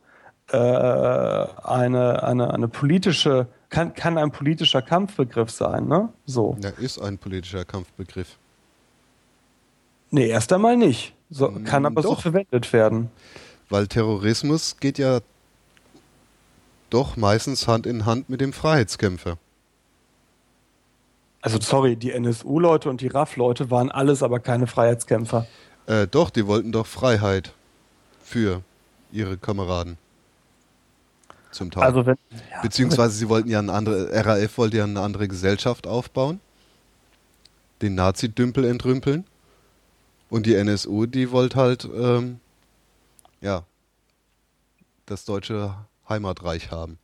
äh, 0.52 0.58
eine, 0.58 2.24
eine, 2.24 2.54
eine 2.54 2.68
politische, 2.68 3.48
kann, 3.70 3.94
kann 3.94 4.18
ein 4.18 4.32
politischer 4.32 4.82
Kampfbegriff 4.82 5.50
sein, 5.50 5.88
ne? 5.88 6.10
So. 6.26 6.58
Ja, 6.62 6.70
ist 6.70 7.00
ein 7.00 7.18
politischer 7.18 7.66
Kampfbegriff. 7.66 8.38
Nee, 10.12 10.28
erst 10.28 10.52
einmal 10.52 10.76
nicht. 10.78 11.16
So, 11.30 11.50
kann 11.64 11.84
Mm, 11.84 11.86
aber 11.86 12.02
so 12.02 12.10
doch. 12.16 12.22
verwendet 12.22 12.74
werden. 12.74 13.10
Weil 13.70 13.88
Terrorismus 13.88 14.76
geht 14.82 14.98
ja 14.98 15.20
doch 16.90 17.16
meistens 17.16 17.68
Hand 17.70 17.86
in 17.88 18.06
Hand 18.06 18.30
mit 18.30 18.42
dem 18.42 18.52
Freiheitskämpfer. 18.52 19.38
Also 21.42 21.60
sorry, 21.60 21.96
die 21.96 22.12
NSU-Leute 22.12 22.90
und 22.90 23.02
die 23.02 23.08
RAF-Leute 23.08 23.72
waren 23.72 23.90
alles 23.90 24.22
aber 24.22 24.40
keine 24.40 24.68
Freiheitskämpfer. 24.68 25.48
Äh, 25.88 26.08
doch, 26.08 26.30
die 26.30 26.46
wollten 26.46 26.72
doch 26.72 26.86
Freiheit 26.86 27.54
für 28.24 28.62
ihre 29.12 29.38
Kameraden. 29.38 29.98
Zum 31.52 31.72
Teil. 31.72 31.84
Also 31.84 32.06
wenn 32.06 32.18
Beziehungsweise 32.62 33.16
sie 33.16 33.28
wollten 33.28 33.50
ja 33.50 33.60
eine 33.60 33.74
andere, 33.74 34.10
RAF 34.26 34.58
wollte 34.58 34.78
ja 34.78 34.84
eine 34.86 35.02
andere 35.02 35.28
Gesellschaft 35.28 35.88
aufbauen, 35.88 36.40
den 37.82 37.96
Nazi-Dümpel 37.96 38.64
entrümpeln 38.66 39.26
und 40.30 40.46
die 40.46 40.56
NSU, 40.56 41.08
die 41.08 41.32
wollte 41.32 41.58
halt, 41.58 41.90
ähm, 41.94 42.40
ja, 43.42 43.64
das 45.08 45.26
deutsche 45.26 45.76
Heimatreich 46.08 46.72
haben. 46.72 47.00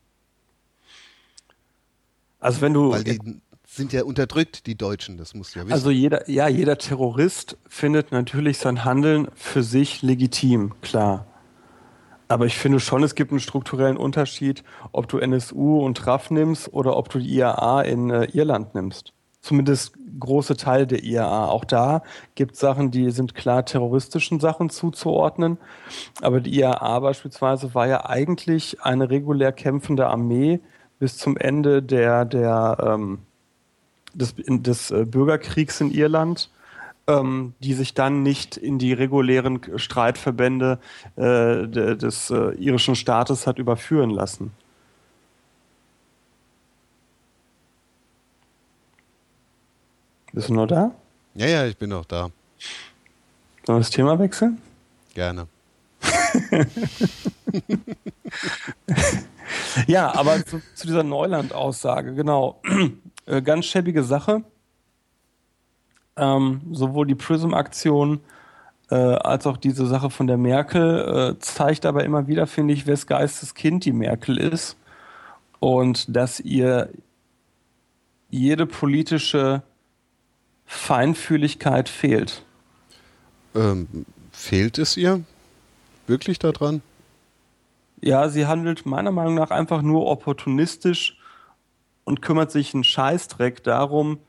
also 2.40 2.62
wenn 2.62 2.74
du 2.74 2.92
Weil 2.92 3.04
die 3.04 3.42
sind 3.78 3.94
ja 3.94 4.04
unterdrückt, 4.04 4.66
die 4.68 4.76
Deutschen, 4.76 5.18
das 5.18 5.34
musst 5.34 5.56
du 5.56 5.60
ja 5.60 5.66
wissen. 5.66 5.74
also 5.74 5.92
jeder 5.92 6.30
ja 6.30 6.48
jeder 6.48 6.78
Terrorist 6.78 7.58
findet 7.68 8.12
natürlich 8.12 8.58
sein 8.58 8.84
Handeln 8.84 9.28
für 9.36 9.64
sich 9.64 10.02
legitim, 10.02 10.74
klar. 10.82 11.26
Aber 12.28 12.46
ich 12.46 12.58
finde 12.58 12.80
schon, 12.80 13.04
es 13.04 13.16
gibt 13.16 13.32
einen 13.32 13.40
strukturellen 13.40 13.96
Unterschied, 13.96 14.64
ob 14.92 15.08
du 15.08 15.18
NSU 15.18 15.80
und 15.80 16.06
RAF 16.06 16.30
nimmst 16.30 16.74
oder 16.74 16.98
ob 16.98 17.10
du 17.10 17.20
die 17.20 17.34
IAA 17.38 17.84
in 17.84 18.10
äh, 18.10 18.26
Irland 18.26 18.76
nimmst. 18.76 19.14
Zumindest 19.40 19.94
große 20.20 20.58
Teile 20.58 20.88
der 20.88 21.04
IAA. 21.04 21.48
Auch 21.48 21.64
da 21.64 22.02
gibt 22.36 22.56
es 22.56 22.60
Sachen, 22.60 22.92
die 22.92 23.12
sind 23.12 23.34
klar 23.34 23.64
terroristischen 23.64 24.42
Sachen 24.42 24.70
zuzuordnen. 24.70 25.58
Aber 26.22 26.42
die 26.42 26.60
IAA 26.60 27.00
beispielsweise 27.00 27.74
war 27.74 27.88
ja 27.88 28.06
eigentlich 28.06 28.82
eine 28.82 29.10
regulär 29.10 29.54
kämpfende 29.54 30.08
Armee 30.08 30.60
bis 31.00 31.18
zum 31.18 31.38
Ende 31.38 31.82
der, 31.82 32.26
der, 32.26 32.78
ähm, 32.82 33.20
des, 34.18 34.34
des 34.38 34.92
äh, 34.92 35.06
Bürgerkriegs 35.06 35.80
in 35.82 35.92
Irland, 35.92 36.50
ähm, 37.08 37.54
die 37.60 37.74
sich 37.74 37.94
dann 37.94 38.24
nicht 38.24 38.58
in 38.58 38.80
die 38.80 38.94
regulären 38.94 39.62
Streitverbände 39.78 40.80
äh, 41.16 41.68
de, 41.68 41.96
des 41.96 42.30
äh, 42.30 42.52
irischen 42.56 42.96
Staates 42.96 43.48
hat 43.48 43.60
überführen 43.60 44.10
lassen. 44.10 44.52
Bist 50.34 50.50
du 50.50 50.54
noch 50.54 50.68
da? 50.68 50.92
ja, 51.36 51.48
ja, 51.48 51.66
ich 51.66 51.78
bin 51.78 51.94
auch 51.94 52.06
da. 52.06 52.30
Sollen 53.66 53.78
wir 53.78 53.80
das 53.80 53.90
Thema 53.90 54.20
wechseln? 54.20 54.62
Gerne. 55.14 55.48
Ja, 59.86 60.14
aber 60.16 60.46
zu, 60.46 60.62
zu 60.76 60.88
dieser 60.88 61.04
Neuland-Aussage, 61.04 62.14
genau. 62.14 62.62
Äh, 63.28 63.42
ganz 63.42 63.66
schäbige 63.66 64.04
Sache. 64.04 64.44
Ähm, 66.16 66.62
sowohl 66.72 67.06
die 67.06 67.16
Prism-Aktion 67.16 68.22
äh, 68.90 68.96
als 68.96 69.46
auch 69.46 69.58
diese 69.58 69.86
Sache 69.86 70.10
von 70.10 70.28
der 70.28 70.38
Merkel 70.38 71.36
äh, 71.36 71.40
zeigt 71.40 71.86
aber 71.86 72.04
immer 72.06 72.28
wieder, 72.28 72.48
finde 72.48 72.74
ich, 72.74 72.88
wes 72.88 73.06
Geistes 73.06 73.54
Kind 73.54 73.86
die 73.86 73.92
Merkel 73.92 74.38
ist 74.38 74.78
und 75.60 76.16
dass 76.16 76.40
ihr 76.40 76.90
jede 78.30 78.66
politische 78.66 79.62
Feinfühligkeit 80.66 81.90
fehlt. 81.90 82.44
Ähm, 83.56 83.88
fehlt 84.32 84.78
es 84.78 84.98
ihr 84.98 85.24
wirklich 86.08 86.40
daran? 86.40 86.82
Ja, 88.02 88.30
sie 88.30 88.46
handelt 88.46 88.86
meiner 88.86 89.12
Meinung 89.12 89.36
nach 89.36 89.52
einfach 89.52 89.82
nur 89.82 90.06
opportunistisch 90.06 91.17
und 92.08 92.22
kümmert 92.22 92.52
sich 92.52 92.74
einen 92.74 92.86
Scheißdreck 92.86 93.66
darum, 93.66 94.20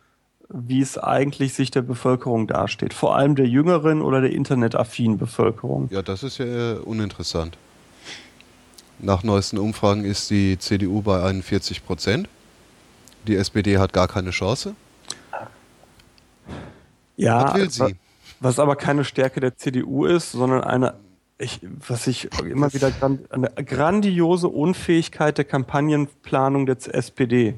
wie 0.48 0.80
es 0.80 0.98
eigentlich 0.98 1.54
sich 1.54 1.70
der 1.70 1.82
Bevölkerung 1.82 2.48
dasteht. 2.48 2.92
Vor 2.92 3.14
allem 3.14 3.36
der 3.36 3.46
jüngeren 3.46 4.02
oder 4.02 4.20
der 4.20 4.32
internetaffinen 4.32 5.16
Bevölkerung. 5.16 5.88
Ja, 5.92 6.02
das 6.02 6.24
ist 6.24 6.38
ja 6.38 6.72
äh, 6.72 6.78
uninteressant. 6.78 7.56
Nach 8.98 9.22
neuesten 9.22 9.58
Umfragen 9.58 10.04
ist 10.04 10.28
die 10.28 10.58
CDU 10.58 11.02
bei 11.02 11.22
41 11.22 11.86
Prozent. 11.86 12.28
Die 13.28 13.36
SPD 13.36 13.78
hat 13.78 13.92
gar 13.92 14.08
keine 14.08 14.30
Chance. 14.30 14.74
Ja, 17.16 17.44
Was 17.44 17.54
will 17.54 17.70
sie? 17.70 17.96
was 18.40 18.58
aber 18.58 18.74
keine 18.74 19.04
Stärke 19.04 19.38
der 19.38 19.56
CDU 19.56 20.04
ist, 20.04 20.32
sondern 20.32 20.64
eine, 20.64 20.94
ich, 21.38 21.60
was 21.86 22.08
ich 22.08 22.28
immer 22.40 22.74
wieder 22.74 22.90
eine 23.30 23.50
grandiose 23.64 24.48
Unfähigkeit 24.48 25.38
der 25.38 25.44
Kampagnenplanung 25.44 26.66
der 26.66 26.76
SPD. 26.92 27.54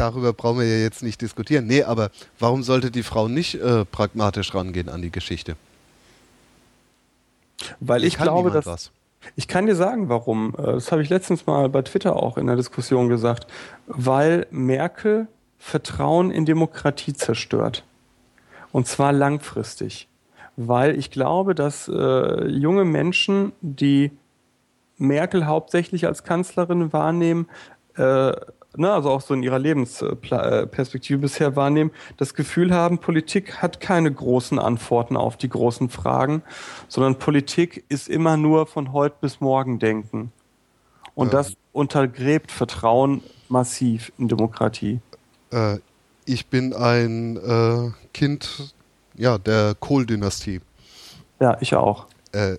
Darüber 0.00 0.32
brauchen 0.32 0.60
wir 0.60 0.66
ja 0.66 0.82
jetzt 0.82 1.02
nicht 1.02 1.20
diskutieren. 1.20 1.66
Nee, 1.66 1.82
aber 1.82 2.10
warum 2.38 2.62
sollte 2.62 2.90
die 2.90 3.02
Frau 3.02 3.28
nicht 3.28 3.56
äh, 3.56 3.84
pragmatisch 3.84 4.54
rangehen 4.54 4.88
an 4.88 5.02
die 5.02 5.10
Geschichte? 5.10 5.56
Weil 7.80 8.04
ich 8.04 8.16
glaube, 8.16 8.50
dass 8.50 8.64
was. 8.64 8.90
Ich 9.36 9.46
kann 9.46 9.66
dir 9.66 9.76
sagen, 9.76 10.08
warum. 10.08 10.54
Äh, 10.56 10.72
Das 10.72 10.90
habe 10.90 11.02
ich 11.02 11.10
letztens 11.10 11.46
mal 11.46 11.68
bei 11.68 11.82
Twitter 11.82 12.16
auch 12.16 12.38
in 12.38 12.46
der 12.46 12.56
Diskussion 12.56 13.10
gesagt. 13.10 13.46
Weil 13.86 14.46
Merkel 14.50 15.28
Vertrauen 15.58 16.30
in 16.30 16.46
Demokratie 16.46 17.12
zerstört. 17.12 17.84
Und 18.72 18.86
zwar 18.86 19.12
langfristig. 19.12 20.08
Weil 20.56 20.98
ich 20.98 21.10
glaube, 21.10 21.54
dass 21.54 21.88
äh, 21.88 22.46
junge 22.46 22.86
Menschen, 22.86 23.52
die 23.60 24.12
Merkel 24.96 25.46
hauptsächlich 25.46 26.06
als 26.06 26.24
Kanzlerin 26.24 26.94
wahrnehmen, 26.94 27.48
äh, 27.96 28.32
ne, 28.76 28.92
also 28.92 29.10
auch 29.10 29.20
so 29.20 29.34
in 29.34 29.42
ihrer 29.42 29.58
Lebensperspektive 29.58 31.18
bisher 31.18 31.56
wahrnehmen, 31.56 31.90
das 32.16 32.34
Gefühl 32.34 32.72
haben, 32.72 32.98
Politik 32.98 33.62
hat 33.62 33.80
keine 33.80 34.12
großen 34.12 34.58
Antworten 34.58 35.16
auf 35.16 35.36
die 35.36 35.48
großen 35.48 35.88
Fragen, 35.88 36.42
sondern 36.88 37.16
Politik 37.16 37.84
ist 37.88 38.08
immer 38.08 38.36
nur 38.36 38.66
von 38.66 38.92
heute 38.92 39.16
bis 39.20 39.40
morgen 39.40 39.78
denken. 39.78 40.32
Und 41.14 41.32
Ja. 41.32 41.38
das 41.38 41.54
untergräbt 41.72 42.52
Vertrauen 42.52 43.22
massiv 43.48 44.12
in 44.18 44.28
Demokratie. 44.28 45.00
Äh, 45.50 45.78
ich 46.24 46.46
bin 46.46 46.72
ein 46.72 47.36
äh, 47.36 47.90
Kind 48.12 48.74
ja, 49.16 49.38
der 49.38 49.74
Kohl-Dynastie. 49.78 50.60
Ja, 51.40 51.56
ich 51.60 51.74
auch. 51.74 52.06
Äh, 52.32 52.58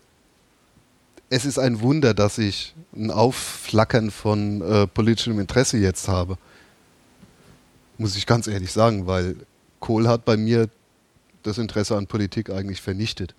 es 1.31 1.45
ist 1.45 1.57
ein 1.57 1.79
Wunder, 1.79 2.13
dass 2.13 2.37
ich 2.37 2.75
ein 2.93 3.09
Aufflackern 3.09 4.11
von 4.11 4.61
äh, 4.61 4.85
politischem 4.85 5.39
Interesse 5.39 5.77
jetzt 5.77 6.09
habe. 6.09 6.37
Muss 7.97 8.17
ich 8.17 8.27
ganz 8.27 8.47
ehrlich 8.47 8.73
sagen, 8.73 9.07
weil 9.07 9.37
Kohl 9.79 10.09
hat 10.09 10.25
bei 10.25 10.35
mir 10.35 10.67
das 11.43 11.57
Interesse 11.57 11.95
an 11.95 12.05
Politik 12.05 12.49
eigentlich 12.49 12.81
vernichtet. 12.81 13.33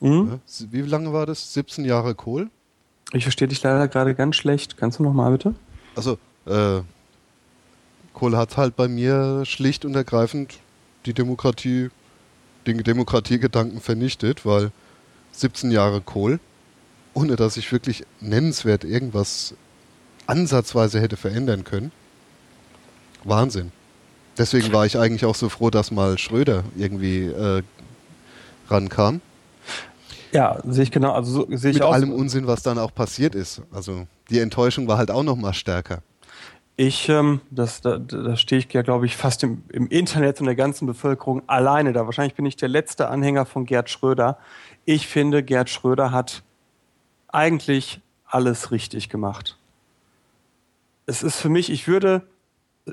Mhm. 0.00 0.40
Ja, 0.48 0.66
wie 0.70 0.80
lange 0.80 1.12
war 1.12 1.26
das? 1.26 1.52
17 1.52 1.84
Jahre 1.84 2.14
Kohl? 2.14 2.48
Ich 3.12 3.24
verstehe 3.24 3.46
dich 3.46 3.62
leider 3.62 3.86
gerade 3.86 4.14
ganz 4.14 4.36
schlecht. 4.36 4.78
Kannst 4.78 4.98
du 4.98 5.02
nochmal 5.02 5.32
bitte? 5.32 5.54
Also, 5.94 6.16
äh, 6.46 6.80
Kohl 8.14 8.38
hat 8.38 8.56
halt 8.56 8.74
bei 8.74 8.88
mir 8.88 9.44
schlicht 9.44 9.84
und 9.84 9.94
ergreifend 9.94 10.58
die 11.04 11.12
Demokratie, 11.12 11.90
den 12.66 12.82
Demokratiegedanken 12.82 13.82
vernichtet, 13.82 14.46
weil 14.46 14.72
17 15.32 15.70
Jahre 15.70 16.00
Kohl, 16.00 16.40
ohne 17.14 17.36
dass 17.36 17.56
ich 17.56 17.70
wirklich 17.72 18.04
nennenswert 18.20 18.84
irgendwas 18.84 19.54
ansatzweise 20.26 21.00
hätte 21.00 21.16
verändern 21.16 21.64
können. 21.64 21.92
Wahnsinn. 23.24 23.72
Deswegen 24.36 24.72
war 24.72 24.84
ich 24.84 24.98
eigentlich 24.98 25.24
auch 25.24 25.34
so 25.34 25.48
froh, 25.48 25.70
dass 25.70 25.90
mal 25.90 26.18
Schröder 26.18 26.64
irgendwie 26.76 27.26
äh, 27.26 27.62
rankam. 28.68 29.20
Ja, 30.32 30.58
sehe 30.64 30.82
ich 30.82 30.90
genau. 30.90 31.12
Also 31.12 31.32
so, 31.32 31.56
sehe 31.56 31.70
ich 31.70 31.76
Mit 31.76 31.84
auch 31.84 31.92
allem 31.92 32.12
Unsinn, 32.12 32.48
was 32.48 32.62
dann 32.62 32.78
auch 32.78 32.92
passiert 32.92 33.36
ist. 33.36 33.62
Also 33.72 34.06
die 34.30 34.40
Enttäuschung 34.40 34.88
war 34.88 34.98
halt 34.98 35.12
auch 35.12 35.22
noch 35.22 35.36
mal 35.36 35.54
stärker. 35.54 36.02
Ich, 36.76 37.08
ähm, 37.08 37.40
das, 37.50 37.82
da, 37.82 37.98
da 37.98 38.36
stehe 38.36 38.58
ich 38.58 38.72
ja, 38.72 38.82
glaube 38.82 39.06
ich, 39.06 39.16
fast 39.16 39.44
im, 39.44 39.62
im 39.72 39.86
Internet 39.86 40.40
und 40.40 40.46
der 40.46 40.56
ganzen 40.56 40.86
Bevölkerung 40.86 41.42
alleine 41.46 41.92
da. 41.92 42.04
Wahrscheinlich 42.06 42.34
bin 42.34 42.46
ich 42.46 42.56
der 42.56 42.68
letzte 42.68 43.08
Anhänger 43.08 43.46
von 43.46 43.64
Gerd 43.64 43.88
Schröder. 43.88 44.38
Ich 44.84 45.06
finde, 45.06 45.44
Gerd 45.44 45.70
Schröder 45.70 46.10
hat 46.10 46.42
eigentlich 47.34 48.00
alles 48.26 48.70
richtig 48.70 49.08
gemacht. 49.08 49.58
Es 51.06 51.22
ist 51.22 51.40
für 51.40 51.48
mich, 51.48 51.70
ich 51.70 51.86
würde 51.86 52.22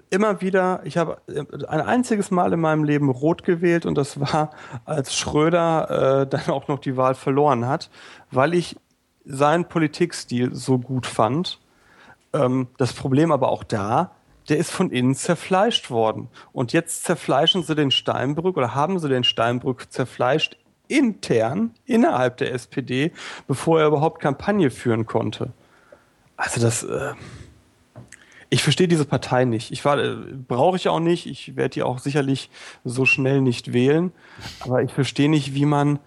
immer 0.09 0.41
wieder, 0.41 0.81
ich 0.85 0.97
habe 0.97 1.21
ein 1.67 1.81
einziges 1.81 2.31
Mal 2.31 2.53
in 2.53 2.59
meinem 2.59 2.83
Leben 2.83 3.09
rot 3.09 3.43
gewählt 3.43 3.85
und 3.85 3.95
das 3.95 4.19
war, 4.19 4.51
als 4.85 5.15
Schröder 5.15 6.21
äh, 6.21 6.27
dann 6.27 6.47
auch 6.47 6.67
noch 6.67 6.79
die 6.79 6.97
Wahl 6.97 7.15
verloren 7.15 7.67
hat, 7.67 7.89
weil 8.31 8.53
ich 8.53 8.77
seinen 9.25 9.65
Politikstil 9.65 10.55
so 10.55 10.79
gut 10.79 11.05
fand 11.05 11.59
ähm, 12.33 12.67
das 12.77 12.93
Problem 12.93 13.31
aber 13.31 13.49
auch 13.49 13.63
da, 13.63 14.11
der 14.49 14.57
ist 14.57 14.71
von 14.71 14.89
innen 14.89 15.15
zerfleischt 15.15 15.91
worden. 15.91 16.29
Und 16.51 16.73
jetzt 16.73 17.03
zerfleischen 17.03 17.63
sie 17.63 17.75
den 17.75 17.91
Steinbrück 17.91 18.57
oder 18.57 18.75
haben 18.75 18.99
sie 18.99 19.09
den 19.09 19.23
Steinbrück 19.23 19.91
zerfleischt 19.91 20.57
intern 20.91 21.71
innerhalb 21.85 22.37
der 22.37 22.53
SPD, 22.53 23.11
bevor 23.47 23.79
er 23.79 23.87
überhaupt 23.87 24.21
Kampagne 24.21 24.69
führen 24.69 25.05
konnte. 25.05 25.53
Also 26.37 26.59
das, 26.59 26.83
äh, 26.83 27.13
ich 28.49 28.63
verstehe 28.63 28.87
diese 28.87 29.05
Partei 29.05 29.45
nicht. 29.45 29.71
Ich 29.71 29.85
äh, 29.85 30.15
brauche 30.47 30.75
ich 30.75 30.89
auch 30.89 30.99
nicht. 30.99 31.25
Ich 31.25 31.55
werde 31.55 31.69
die 31.69 31.83
auch 31.83 31.99
sicherlich 31.99 32.49
so 32.83 33.05
schnell 33.05 33.41
nicht 33.41 33.71
wählen. 33.71 34.11
Aber 34.59 34.83
ich 34.83 34.91
verstehe 34.91 35.29
nicht, 35.29 35.53
wie 35.53 35.65
man, 35.65 35.99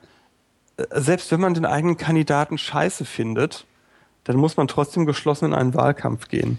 äh, 0.77 0.85
selbst 1.01 1.33
wenn 1.33 1.41
man 1.41 1.55
den 1.55 1.65
eigenen 1.65 1.97
Kandidaten 1.97 2.59
scheiße 2.59 3.07
findet, 3.07 3.67
dann 4.25 4.37
muss 4.37 4.57
man 4.59 4.69
trotzdem 4.69 5.07
geschlossen 5.07 5.47
in 5.47 5.55
einen 5.55 5.75
Wahlkampf 5.75 6.29
gehen. 6.29 6.59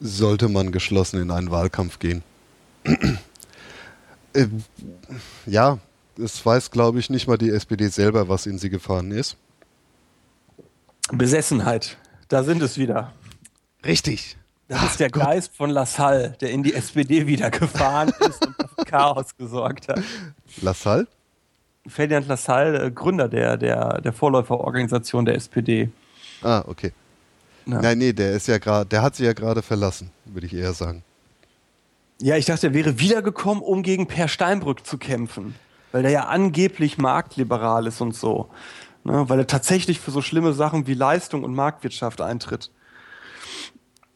Sollte 0.00 0.48
man 0.48 0.72
geschlossen 0.72 1.22
in 1.22 1.30
einen 1.30 1.52
Wahlkampf 1.52 2.00
gehen. 2.00 2.24
äh, 4.32 4.46
ja, 5.46 5.78
es 6.18 6.44
weiß, 6.44 6.70
glaube 6.70 6.98
ich, 6.98 7.10
nicht 7.10 7.26
mal 7.26 7.38
die 7.38 7.50
SPD 7.50 7.88
selber, 7.88 8.28
was 8.28 8.46
in 8.46 8.58
sie 8.58 8.70
gefahren 8.70 9.10
ist. 9.10 9.36
Besessenheit, 11.10 11.96
da 12.28 12.42
sind 12.44 12.62
es 12.62 12.78
wieder. 12.78 13.12
Richtig. 13.84 14.36
Das 14.68 14.80
Ach 14.80 14.90
ist 14.90 15.00
der 15.00 15.10
Gott. 15.10 15.24
Geist 15.24 15.56
von 15.56 15.70
Lassalle, 15.70 16.36
der 16.40 16.50
in 16.50 16.62
die 16.62 16.72
SPD 16.72 17.26
wieder 17.26 17.50
gefahren 17.50 18.12
ist 18.20 18.46
und 18.46 18.54
für 18.56 18.84
Chaos 18.86 19.36
gesorgt 19.36 19.88
hat. 19.88 20.00
Lassalle? 20.62 21.06
Ferdinand 21.86 22.28
Lassalle, 22.28 22.84
äh, 22.84 22.90
Gründer 22.90 23.28
der, 23.28 23.56
der, 23.56 24.00
der 24.00 24.12
Vorläuferorganisation 24.12 25.24
der 25.24 25.34
SPD. 25.34 25.90
Ah, 26.42 26.62
okay. 26.66 26.92
Ja. 27.66 27.80
Nein, 27.80 27.98
nee, 27.98 28.12
der 28.12 28.32
ist 28.32 28.48
ja 28.48 28.58
gerade, 28.58 28.86
der 28.86 29.02
hat 29.02 29.16
sie 29.16 29.24
ja 29.24 29.32
gerade 29.32 29.62
verlassen, 29.62 30.10
würde 30.24 30.46
ich 30.46 30.54
eher 30.54 30.72
sagen. 30.72 31.02
Ja, 32.20 32.36
ich 32.36 32.46
dachte, 32.46 32.68
er 32.68 32.74
wäre 32.74 32.98
wiedergekommen, 32.98 33.62
um 33.62 33.82
gegen 33.82 34.06
Per 34.06 34.28
Steinbrück 34.28 34.86
zu 34.86 34.96
kämpfen. 34.96 35.54
Weil 35.92 36.02
der 36.02 36.10
ja 36.10 36.24
angeblich 36.24 36.98
marktliberal 36.98 37.86
ist 37.86 38.00
und 38.00 38.14
so. 38.14 38.48
Ne, 39.04 39.28
weil 39.28 39.38
er 39.38 39.46
tatsächlich 39.46 40.00
für 40.00 40.10
so 40.10 40.22
schlimme 40.22 40.52
Sachen 40.52 40.86
wie 40.86 40.94
Leistung 40.94 41.44
und 41.44 41.54
Marktwirtschaft 41.54 42.20
eintritt. 42.20 42.70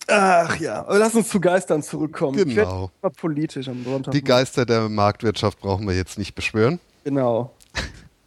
Ach 0.09 0.57
ja, 0.61 0.87
lass 0.89 1.15
uns 1.15 1.29
zu 1.29 1.41
Geistern 1.41 1.83
zurückkommen. 1.83 2.37
Genau. 2.37 2.91
Politisch 3.17 3.69
am 3.69 3.83
Sonntag. 3.83 4.13
Die 4.13 4.23
Geister 4.23 4.65
der 4.65 4.89
Marktwirtschaft 4.89 5.59
brauchen 5.59 5.87
wir 5.89 5.97
jetzt 5.97 6.19
nicht 6.19 6.35
beschwören. 6.35 6.79
Genau. 7.05 7.53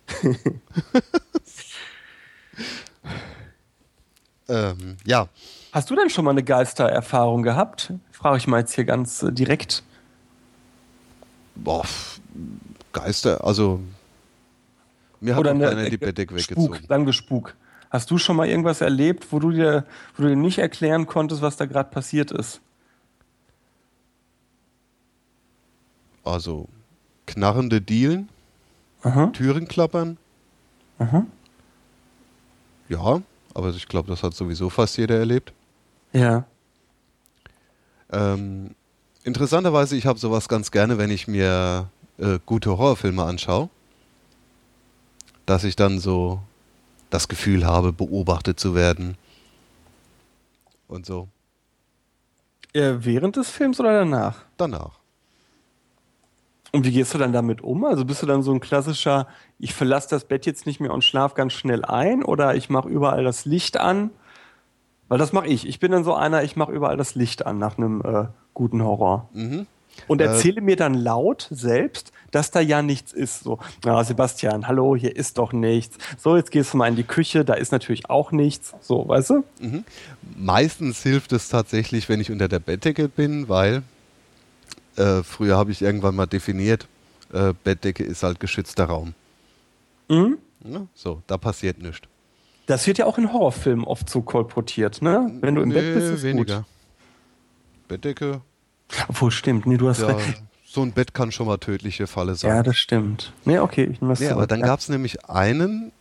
Ähm, 4.49 4.97
ja. 5.05 5.29
Hast 5.71 5.89
du 5.89 5.95
denn 5.95 6.09
schon 6.09 6.25
mal 6.25 6.31
eine 6.31 6.43
Geistererfahrung 6.43 7.43
gehabt? 7.43 7.93
Frage 8.11 8.37
ich 8.37 8.47
mal 8.47 8.59
jetzt 8.59 8.73
hier 8.73 8.83
ganz 8.83 9.21
äh, 9.21 9.31
direkt. 9.31 9.83
Boah, 11.55 11.85
Geister, 12.91 13.43
also 13.43 13.79
mir 15.21 15.35
hat 15.35 15.47
eine, 15.47 15.65
keiner 15.65 15.89
die 15.89 15.97
Bettdecke 15.97 16.35
weggezogen. 16.35 16.75
Spuk, 16.75 16.87
sagen 16.87 17.05
wir 17.05 17.13
Spuk. 17.13 17.55
Hast 17.89 18.11
du 18.11 18.17
schon 18.17 18.35
mal 18.35 18.47
irgendwas 18.47 18.81
erlebt, 18.81 19.27
wo 19.31 19.39
du 19.39 19.51
dir, 19.51 19.85
wo 20.15 20.23
du 20.23 20.29
dir 20.29 20.35
nicht 20.35 20.59
erklären 20.59 21.07
konntest, 21.07 21.41
was 21.41 21.57
da 21.57 21.65
gerade 21.65 21.89
passiert 21.89 22.31
ist? 22.31 22.61
Also 26.23 26.67
knarrende 27.25 27.81
Dielen, 27.81 28.29
Aha. 29.01 29.27
Türen 29.27 29.67
klappern. 29.67 30.17
Aha. 30.99 31.25
Ja, 32.89 33.21
aber 33.53 33.69
ich 33.69 33.87
glaube, 33.87 34.09
das 34.09 34.23
hat 34.23 34.35
sowieso 34.35 34.69
fast 34.69 34.97
jeder 34.97 35.17
erlebt. 35.17 35.53
Ja. 36.13 36.45
Ähm, 38.11 38.75
interessanterweise, 39.23 39.95
ich 39.95 40.05
habe 40.05 40.19
sowas 40.19 40.47
ganz 40.47 40.71
gerne, 40.71 40.97
wenn 40.97 41.11
ich 41.11 41.27
mir 41.27 41.89
äh, 42.19 42.39
gute 42.45 42.77
Horrorfilme 42.77 43.23
anschaue, 43.23 43.69
dass 45.45 45.63
ich 45.63 45.75
dann 45.75 45.99
so 45.99 46.41
das 47.09 47.27
Gefühl 47.27 47.65
habe, 47.65 47.91
beobachtet 47.91 48.59
zu 48.59 48.75
werden 48.75 49.17
und 50.87 51.05
so. 51.05 51.27
Äh, 52.73 52.95
während 52.99 53.35
des 53.35 53.49
Films 53.49 53.79
oder 53.79 53.93
danach? 53.93 54.43
Danach. 54.57 54.99
Und 56.71 56.85
wie 56.85 56.91
gehst 56.91 57.13
du 57.13 57.17
dann 57.17 57.33
damit 57.33 57.61
um? 57.61 57.83
Also 57.83 58.05
bist 58.05 58.21
du 58.21 58.27
dann 58.27 58.43
so 58.43 58.53
ein 58.53 58.59
klassischer, 58.59 59.27
ich 59.57 59.73
verlasse 59.73 60.09
das 60.09 60.25
Bett 60.25 60.45
jetzt 60.45 60.67
nicht 60.67 60.79
mehr 60.79 60.93
und 60.93 61.03
schlaf 61.03 61.33
ganz 61.33 61.53
schnell 61.53 61.83
ein 61.83 62.23
oder 62.23 62.53
ich 62.53 62.69
mache 62.69 62.89
überall 62.89 63.23
das 63.23 63.45
Licht 63.45 63.77
an? 63.77 64.11
Weil 65.07 65.17
das 65.17 65.33
mache 65.33 65.47
ich. 65.47 65.67
Ich 65.67 65.79
bin 65.79 65.91
dann 65.91 66.03
so 66.03 66.13
einer, 66.13 66.43
ich 66.43 66.55
mache 66.55 66.71
überall 66.71 66.95
das 66.95 67.15
Licht 67.15 67.47
an 67.47 67.57
nach 67.57 67.79
einem 67.79 68.01
äh, 68.01 68.27
guten 68.53 68.83
Horror. 68.83 69.29
Mhm. 69.33 69.65
Und 70.07 70.21
äh. 70.21 70.25
erzähle 70.25 70.57
äh, 70.57 70.61
mir 70.61 70.75
dann 70.75 70.93
laut 70.93 71.47
selbst, 71.51 72.11
dass 72.31 72.51
da 72.51 72.59
ja 72.59 72.81
nichts 72.81 73.13
ist. 73.13 73.43
So, 73.43 73.59
na, 73.83 74.03
Sebastian, 74.03 74.67
hallo, 74.67 74.95
hier 74.95 75.15
ist 75.15 75.37
doch 75.37 75.53
nichts. 75.53 75.97
So, 76.17 76.35
jetzt 76.35 76.51
gehst 76.51 76.73
du 76.73 76.77
mal 76.77 76.87
in 76.87 76.95
die 76.95 77.03
Küche, 77.03 77.45
da 77.45 77.55
ist 77.55 77.71
natürlich 77.71 78.09
auch 78.09 78.31
nichts. 78.31 78.73
So, 78.81 79.07
weißt 79.07 79.29
du? 79.31 79.43
Mhm. 79.59 79.83
Meistens 80.37 81.03
hilft 81.03 81.31
es 81.33 81.49
tatsächlich, 81.49 82.09
wenn 82.09 82.21
ich 82.21 82.31
unter 82.31 82.47
der 82.47 82.59
Bettdecke 82.59 83.07
bin, 83.07 83.49
weil 83.49 83.83
äh, 84.95 85.23
früher 85.23 85.57
habe 85.57 85.71
ich 85.71 85.81
irgendwann 85.81 86.15
mal 86.15 86.27
definiert, 86.27 86.87
äh, 87.33 87.53
Bettdecke 87.63 88.03
ist 88.03 88.23
halt 88.23 88.39
geschützter 88.39 88.85
Raum. 88.85 89.13
Mhm. 90.09 90.37
Ja, 90.63 90.87
so, 90.93 91.21
da 91.27 91.37
passiert 91.37 91.81
nichts. 91.81 92.07
Das 92.65 92.85
wird 92.85 92.99
ja 92.99 93.05
auch 93.05 93.17
in 93.17 93.31
Horrorfilmen 93.33 93.85
oft 93.85 94.09
so 94.09 94.21
kolportiert, 94.21 95.01
ne? 95.01 95.31
Wenn 95.41 95.55
du 95.55 95.61
im 95.61 95.69
nee, 95.69 95.75
Bett 95.75 95.93
bist, 95.95 96.13
ist 96.13 96.23
weniger. 96.23 96.57
Gut. 96.57 96.65
Bettdecke. 97.87 98.41
Obwohl, 99.07 99.31
stimmt, 99.31 99.65
nee, 99.65 99.77
du 99.77 99.89
hast 99.89 100.01
ja, 100.01 100.07
recht. 100.07 100.41
So 100.65 100.81
ein 100.81 100.91
Bett 100.91 101.13
kann 101.13 101.31
schon 101.31 101.47
mal 101.47 101.57
tödliche 101.57 102.05
Falle 102.07 102.35
sein. 102.35 102.55
Ja, 102.55 102.63
das 102.63 102.77
stimmt. 102.77 103.33
Nee, 103.45 103.59
okay, 103.59 103.89
ich 103.91 104.01
nehme 104.01 104.13
nee, 104.19 104.29
aber 104.29 104.45
dann 104.45 104.59
ja. 104.59 104.67
gab 104.67 104.79
es 104.79 104.89
nämlich 104.89 105.25
einen 105.27 105.91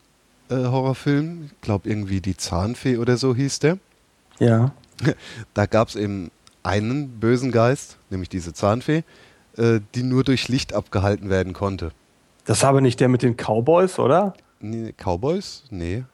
äh, 0.51 0.57
Horrorfilm, 0.57 1.47
ich 1.47 1.61
glaube 1.63 1.89
irgendwie 1.89 2.21
Die 2.21 2.37
Zahnfee 2.37 2.99
oder 2.99 3.17
so 3.17 3.35
hieß 3.35 3.61
der. 3.61 3.79
Ja. 4.39 4.73
Da 5.55 5.67
gab 5.67 5.89
es 5.89 5.97
eben 5.97 6.31
einen 6.65 7.21
bösen 7.21 7.53
Geist, 7.53 7.99
nämlich 8.11 8.29
diese 8.29 8.53
Zahnfee, 8.53 9.05
äh, 9.57 9.81
die 9.95 10.03
nur 10.03 10.25
durch 10.25 10.49
Licht 10.49 10.75
abgehalten 10.75 11.31
werden 11.31 11.53
konnte. 11.53 11.93
Das 12.45 12.63
war 12.63 12.71
aber 12.71 12.81
nicht 12.81 12.99
der 13.01 13.09
mit 13.09 13.23
den 13.23 13.37
Cowboys, 13.37 13.99
oder? 13.99 14.35
Nee, 14.61 14.93
Cowboys? 14.97 15.65
Nee. 15.71 16.05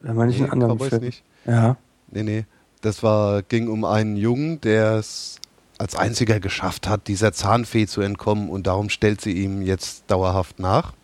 Da 0.00 0.12
meine 0.12 0.30
ich 0.30 0.38
nee, 0.38 0.44
einen 0.44 0.52
anderen 0.52 0.72
Cowboys 0.76 0.88
Film. 0.90 1.02
nicht. 1.02 1.24
Ja. 1.46 1.76
Nee, 2.10 2.22
nee. 2.22 2.44
Das 2.80 3.02
war, 3.02 3.42
ging 3.42 3.68
um 3.68 3.84
einen 3.84 4.16
Jungen, 4.16 4.60
der 4.60 4.96
es 4.96 5.40
als 5.78 5.94
einziger 5.94 6.40
geschafft 6.40 6.88
hat, 6.88 7.08
dieser 7.08 7.32
Zahnfee 7.32 7.86
zu 7.86 8.00
entkommen 8.00 8.48
und 8.48 8.66
darum 8.66 8.88
stellt 8.88 9.20
sie 9.20 9.32
ihm 9.32 9.62
jetzt 9.62 10.04
dauerhaft 10.08 10.58
nach. 10.58 10.94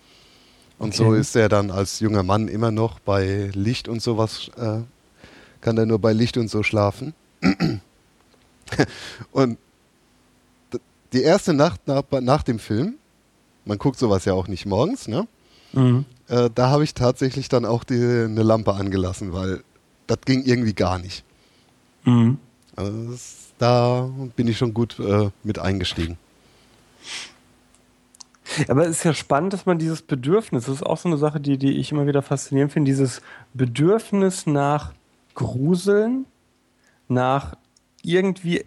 Und 0.78 0.88
okay. 0.88 0.96
so 0.96 1.14
ist 1.14 1.36
er 1.36 1.48
dann 1.48 1.70
als 1.70 2.00
junger 2.00 2.22
Mann 2.22 2.48
immer 2.48 2.70
noch 2.70 2.98
bei 2.98 3.50
Licht 3.54 3.86
und 3.88 4.02
sowas, 4.02 4.50
äh, 4.56 4.80
kann 5.60 5.78
er 5.78 5.86
nur 5.86 5.98
bei 5.98 6.12
Licht 6.12 6.36
und 6.36 6.48
so 6.48 6.62
schlafen. 6.62 7.14
und 9.32 9.58
die 11.12 11.22
erste 11.22 11.52
Nacht 11.52 11.86
nach, 11.86 12.02
nach 12.20 12.42
dem 12.42 12.58
Film, 12.58 12.94
man 13.64 13.78
guckt 13.78 13.98
sowas 13.98 14.24
ja 14.24 14.32
auch 14.32 14.48
nicht 14.48 14.66
morgens, 14.66 15.06
ne? 15.06 15.28
Mhm. 15.72 16.04
Äh, 16.28 16.50
da 16.54 16.70
habe 16.70 16.84
ich 16.84 16.94
tatsächlich 16.94 17.48
dann 17.48 17.64
auch 17.64 17.84
die, 17.84 17.94
eine 17.94 18.42
Lampe 18.42 18.74
angelassen, 18.74 19.32
weil 19.32 19.62
das 20.06 20.18
ging 20.24 20.44
irgendwie 20.44 20.74
gar 20.74 20.98
nicht. 20.98 21.24
Mhm. 22.04 22.38
Also 22.74 23.10
das, 23.10 23.34
da 23.62 24.10
bin 24.34 24.48
ich 24.48 24.58
schon 24.58 24.74
gut 24.74 24.98
äh, 24.98 25.30
mit 25.44 25.58
eingestiegen. 25.60 26.18
Aber 28.68 28.82
es 28.82 28.98
ist 28.98 29.04
ja 29.04 29.14
spannend, 29.14 29.52
dass 29.52 29.66
man 29.66 29.78
dieses 29.78 30.02
Bedürfnis, 30.02 30.66
das 30.66 30.76
ist 30.76 30.82
auch 30.82 30.98
so 30.98 31.08
eine 31.08 31.16
Sache, 31.16 31.40
die, 31.40 31.56
die 31.56 31.78
ich 31.78 31.92
immer 31.92 32.06
wieder 32.06 32.22
faszinierend 32.22 32.72
finde, 32.72 32.90
dieses 32.90 33.22
Bedürfnis 33.54 34.46
nach 34.46 34.92
Gruseln, 35.34 36.26
nach 37.08 37.56
irgendwie 38.02 38.64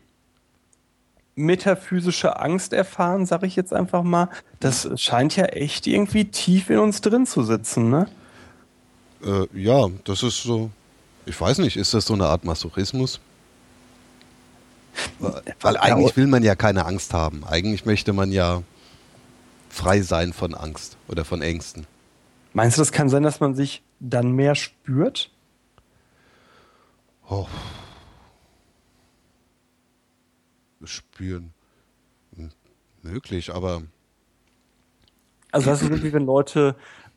metaphysische 1.35 2.39
Angst 2.39 2.71
erfahren, 2.71 3.25
sage 3.25 3.45
ich 3.45 3.57
jetzt 3.57 3.73
einfach 3.73 4.01
mal, 4.01 4.29
das 4.61 4.89
scheint 4.95 5.35
ja 5.35 5.45
echt 5.45 5.87
irgendwie 5.87 6.25
tief 6.25 6.69
in 6.69 6.79
uns 6.79 7.01
drin 7.01 7.25
zu 7.25 7.43
sitzen, 7.43 7.89
ne? 7.89 8.07
Äh, 9.23 9.45
ja, 9.53 9.89
das 10.05 10.23
ist 10.23 10.41
so, 10.41 10.69
ich 11.25 11.39
weiß 11.39 11.57
nicht, 11.57 11.75
ist 11.75 11.93
das 11.93 12.05
so 12.05 12.13
eine 12.13 12.27
Art 12.27 12.45
Masochismus? 12.45 13.19
Weil 15.61 15.77
eigentlich 15.77 16.15
will 16.17 16.27
man 16.27 16.43
ja 16.43 16.55
keine 16.55 16.85
Angst 16.85 17.13
haben. 17.13 17.43
Eigentlich 17.45 17.85
möchte 17.85 18.13
man 18.13 18.31
ja 18.31 18.63
frei 19.69 20.01
sein 20.01 20.33
von 20.33 20.53
Angst 20.53 20.97
oder 21.07 21.25
von 21.25 21.41
Ängsten. 21.41 21.85
Meinst 22.53 22.77
du, 22.77 22.81
das 22.81 22.91
kann 22.91 23.09
sein, 23.09 23.23
dass 23.23 23.39
man 23.39 23.55
sich 23.55 23.83
dann 23.99 24.31
mehr 24.31 24.55
spürt? 24.55 25.29
Oh. 27.29 27.47
Spüren. 30.83 31.53
Hm, 32.35 32.51
möglich, 33.01 33.53
aber. 33.53 33.81
Also, 35.51 35.69
das 35.69 35.81
ist 35.81 35.89
wirklich, 35.89 36.13
wenn 36.13 36.25
Leute 36.25 36.75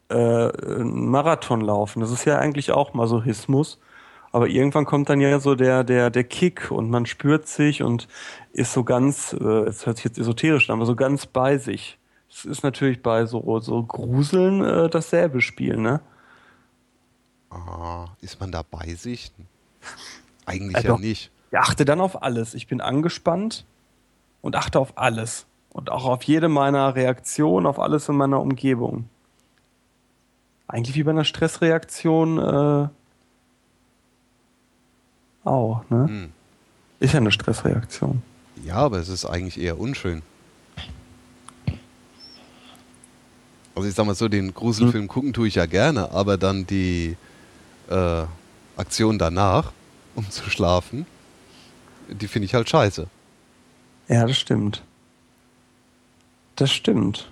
äh, 0.08 0.14
einen 0.14 1.08
Marathon 1.08 1.60
laufen. 1.60 2.00
Das 2.00 2.10
ist 2.10 2.24
ja 2.24 2.38
eigentlich 2.38 2.72
auch 2.72 2.94
Masochismus. 2.94 3.78
Aber 4.30 4.48
irgendwann 4.48 4.84
kommt 4.84 5.08
dann 5.08 5.20
ja 5.20 5.40
so 5.40 5.54
der, 5.54 5.84
der, 5.84 6.10
der 6.10 6.24
Kick 6.24 6.70
und 6.70 6.90
man 6.90 7.06
spürt 7.06 7.48
sich 7.48 7.82
und 7.82 8.08
ist 8.52 8.72
so 8.72 8.84
ganz, 8.84 9.32
äh, 9.32 9.64
es 9.64 9.86
hört 9.86 9.96
sich 9.96 10.04
jetzt 10.04 10.18
esoterisch 10.18 10.68
an, 10.68 10.76
aber 10.76 10.86
so 10.86 10.96
ganz 10.96 11.26
bei 11.26 11.58
sich. 11.58 11.98
Es 12.30 12.44
ist 12.44 12.62
natürlich 12.62 13.02
bei 13.02 13.24
so, 13.24 13.58
so 13.60 13.82
Gruseln 13.82 14.62
äh, 14.62 14.90
dasselbe 14.90 15.40
Spiel, 15.40 15.76
ne? 15.76 16.00
Ah, 17.50 18.08
ist 18.20 18.38
man 18.40 18.52
da 18.52 18.62
bei 18.62 18.94
sich? 18.94 19.32
Eigentlich 20.44 20.76
also, 20.76 20.88
ja 20.88 20.98
nicht. 20.98 21.30
Ich 21.50 21.58
achte 21.58 21.84
dann 21.86 22.00
auf 22.00 22.22
alles. 22.22 22.52
Ich 22.54 22.66
bin 22.66 22.82
angespannt 22.82 23.64
und 24.42 24.56
achte 24.56 24.78
auf 24.78 24.92
alles. 24.96 25.46
Und 25.70 25.90
auch 25.90 26.04
auf 26.04 26.22
jede 26.24 26.48
meiner 26.48 26.94
Reaktionen, 26.94 27.66
auf 27.66 27.78
alles 27.78 28.08
in 28.08 28.16
meiner 28.16 28.40
Umgebung. 28.40 29.08
Eigentlich 30.66 30.96
wie 30.96 31.02
bei 31.02 31.12
einer 31.12 31.24
Stressreaktion 31.24 32.38
äh, 32.38 32.88
auch, 35.48 35.84
ne? 35.90 36.06
Hm. 36.06 36.32
Ist 37.00 37.14
ja 37.14 37.20
eine 37.20 37.30
Stressreaktion. 37.30 38.22
Ja, 38.64 38.76
aber 38.76 38.98
es 38.98 39.08
ist 39.08 39.24
eigentlich 39.24 39.60
eher 39.60 39.78
unschön. 39.78 40.22
Also 43.74 43.88
ich 43.88 43.94
sag 43.94 44.06
mal 44.06 44.14
so, 44.14 44.28
den 44.28 44.52
Gruselfilm 44.52 45.04
hm. 45.04 45.08
gucken 45.08 45.32
tue 45.32 45.46
ich 45.46 45.54
ja 45.54 45.66
gerne, 45.66 46.10
aber 46.10 46.36
dann 46.36 46.66
die 46.66 47.16
äh, 47.88 48.24
Aktion 48.76 49.18
danach, 49.18 49.72
um 50.16 50.28
zu 50.30 50.50
schlafen, 50.50 51.06
die 52.08 52.26
finde 52.26 52.46
ich 52.46 52.54
halt 52.54 52.68
scheiße. 52.68 53.06
Ja, 54.08 54.26
das 54.26 54.36
stimmt. 54.36 54.82
Das 56.56 56.72
stimmt. 56.72 57.30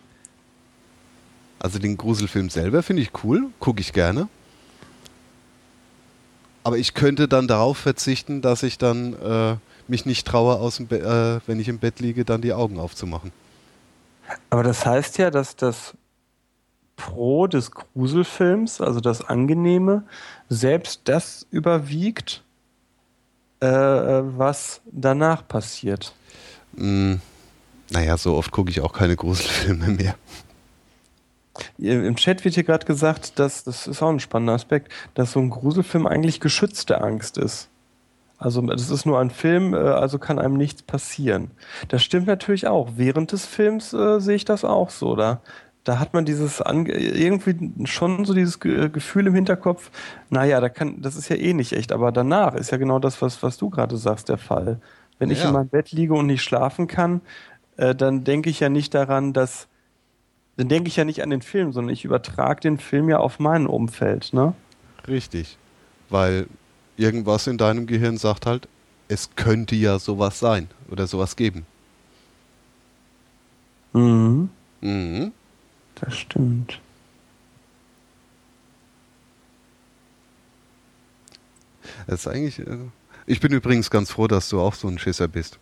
Also 1.59 1.79
den 1.81 1.97
Gruselfilm 1.97 2.49
selber 2.49 2.83
finde 2.83 3.03
ich 3.03 3.11
cool, 3.25 3.49
gucke 3.59 3.81
ich 3.81 3.93
gerne. 3.93 4.29
Aber 6.67 6.79
ich 6.79 6.95
könnte 6.95 7.29
dann 7.29 7.47
darauf 7.47 7.79
verzichten, 7.79 8.43
dass 8.43 8.65
ich 8.65 8.77
dann 8.77 9.13
äh, 9.23 9.55
mich 9.87 10.05
nicht 10.05 10.27
traue, 10.27 10.57
aus 10.57 10.79
dem 10.79 10.89
äh, 10.91 11.39
wenn 11.47 11.61
ich 11.61 11.69
im 11.69 11.79
Bett 11.79 12.01
liege, 12.01 12.25
dann 12.25 12.43
die 12.43 12.53
Augen 12.53 12.81
aufzumachen. 12.81 13.31
Aber 14.51 14.65
das 14.65 14.85
heißt 14.85 15.19
ja, 15.19 15.31
dass 15.31 15.55
das 15.55 15.95
Pro 16.97 17.47
des 17.47 17.71
Gruselfilms, 17.71 18.81
also 18.81 18.99
das 18.99 19.23
Angenehme, 19.23 20.03
selbst 20.49 21.03
das 21.05 21.47
überwiegt, 21.53 22.43
äh, 23.61 23.69
was 23.69 24.81
danach 24.91 25.47
passiert. 25.47 26.15
Mm, 26.73 27.15
naja, 27.91 28.17
so 28.17 28.35
oft 28.35 28.51
gucke 28.51 28.71
ich 28.73 28.81
auch 28.81 28.93
keine 28.93 29.15
Gruselfilme 29.15 29.87
mehr. 29.87 30.17
Im 31.79 32.17
Chat 32.17 32.45
wird 32.45 32.55
hier 32.55 32.65
gerade 32.65 32.87
gesagt, 32.87 33.39
dass, 33.39 33.65
das 33.65 33.87
ist 33.87 34.03
auch 34.03 34.11
ein 34.11 34.21
spannender 34.21 34.55
Aspekt, 34.55 34.93
dass 35.15 35.33
so 35.33 35.41
ein 35.41 35.51
Gruselfilm 35.51 36.07
eigentlich 36.07 36.41
geschützte 36.41 37.01
Angst 37.01 37.39
ist. 37.39 37.69
Also 38.39 38.61
das 38.61 38.91
ist 38.91 39.07
nur 39.07 39.19
ein 39.19 39.31
Film, 39.31 39.73
äh, 39.73 39.79
also 39.79 40.19
kann 40.19 40.39
einem 40.39 40.57
nichts 40.57 40.83
passieren. 40.83 41.51
Das 41.89 42.03
stimmt 42.03 42.27
natürlich 42.27 42.67
auch. 42.67 42.91
Während 42.97 43.33
des 43.33 43.47
Films 43.47 43.95
äh, 43.95 44.21
sehe 44.21 44.37
ich 44.37 44.45
das 44.45 44.65
auch 44.65 44.91
so. 44.91 45.17
Da 45.17 45.41
da 45.87 46.01
hat 46.01 46.15
man 46.15 46.25
dieses 46.25 46.61
irgendwie 46.61 47.87
schon 47.87 48.25
so 48.25 48.35
dieses 48.35 48.59
Gefühl 48.59 49.29
im 49.29 49.35
Hinterkopf, 49.35 49.91
naja, 50.31 50.61
da 50.61 50.69
kann, 50.69 51.01
das 51.01 51.15
ist 51.15 51.29
ja 51.29 51.37
eh 51.37 51.55
nicht 51.55 51.73
echt, 51.73 51.93
aber 51.93 52.11
danach 52.11 52.55
ist 52.55 52.73
ja 52.73 52.77
genau 52.77 52.99
das, 52.99 53.23
was, 53.23 53.43
was 53.45 53.57
du 53.57 53.71
gerade 53.71 53.97
sagst, 53.97 54.29
der 54.29 54.39
Fall. 54.39 54.81
Wenn 55.19 55.31
ja. 55.31 55.37
ich 55.37 55.45
in 55.45 55.53
meinem 55.53 55.69
Bett 55.69 55.93
liege 55.93 56.15
und 56.15 56.27
nicht 56.27 56.43
schlafen 56.43 56.89
kann, 56.89 57.21
äh, 57.77 57.95
dann 57.95 58.25
denke 58.25 58.51
ich 58.51 58.59
ja 58.59 58.69
nicht 58.69 58.95
daran, 58.95 59.33
dass, 59.33 59.69
dann 60.57 60.69
denke 60.69 60.89
ich 60.89 60.97
ja 60.97 61.05
nicht 61.05 61.23
an 61.23 61.31
den 61.31 61.43
Film, 61.43 61.73
sondern 61.73 61.93
ich 61.93 62.05
übertrage 62.05 62.61
den 62.61 62.79
Film 62.79 63.09
ja 63.09 63.19
auf 63.19 63.39
mein 63.39 63.67
Umfeld, 63.67 64.33
ne? 64.33 64.55
Richtig. 65.07 65.59
Weil 66.09 66.47
irgendwas 66.97 67.47
in 67.47 67.59
deinem 67.59 67.87
Gehirn 67.87 68.17
sagt 68.17 68.47
halt, 68.47 68.69
es 69.09 69.31
könnte 69.37 69.77
ja 69.77 69.99
sowas 69.99 70.39
sein 70.39 70.69
oder 70.91 71.07
sowas 71.07 71.37
geben. 71.37 71.67
Mhm. 73.93 74.51
Mhm. 74.81 75.33
Das 75.97 76.17
stimmt. 76.17 76.81
Das 82.07 82.21
ist 82.21 82.29
eigentlich. 82.29 82.59
Äh, 82.61 82.79
ich 83.27 83.41
bin 83.41 83.53
übrigens 83.53 83.91
ganz 83.91 84.11
froh, 84.11 84.27
dass 84.27 84.49
du 84.49 84.61
auch 84.61 84.75
so 84.75 84.89
ein 84.89 84.99
Schisser 84.99 85.29
bist. 85.29 85.59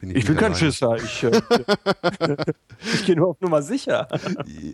Bin 0.00 0.10
ich, 0.10 0.16
ich 0.16 0.26
bin 0.26 0.36
kein 0.36 0.54
Schisser. 0.54 0.96
Ich, 0.96 1.22
äh, 1.22 1.40
ich 2.94 3.04
gehe 3.06 3.16
nur 3.16 3.28
auf 3.28 3.40
Nummer 3.40 3.62
sicher. 3.62 4.08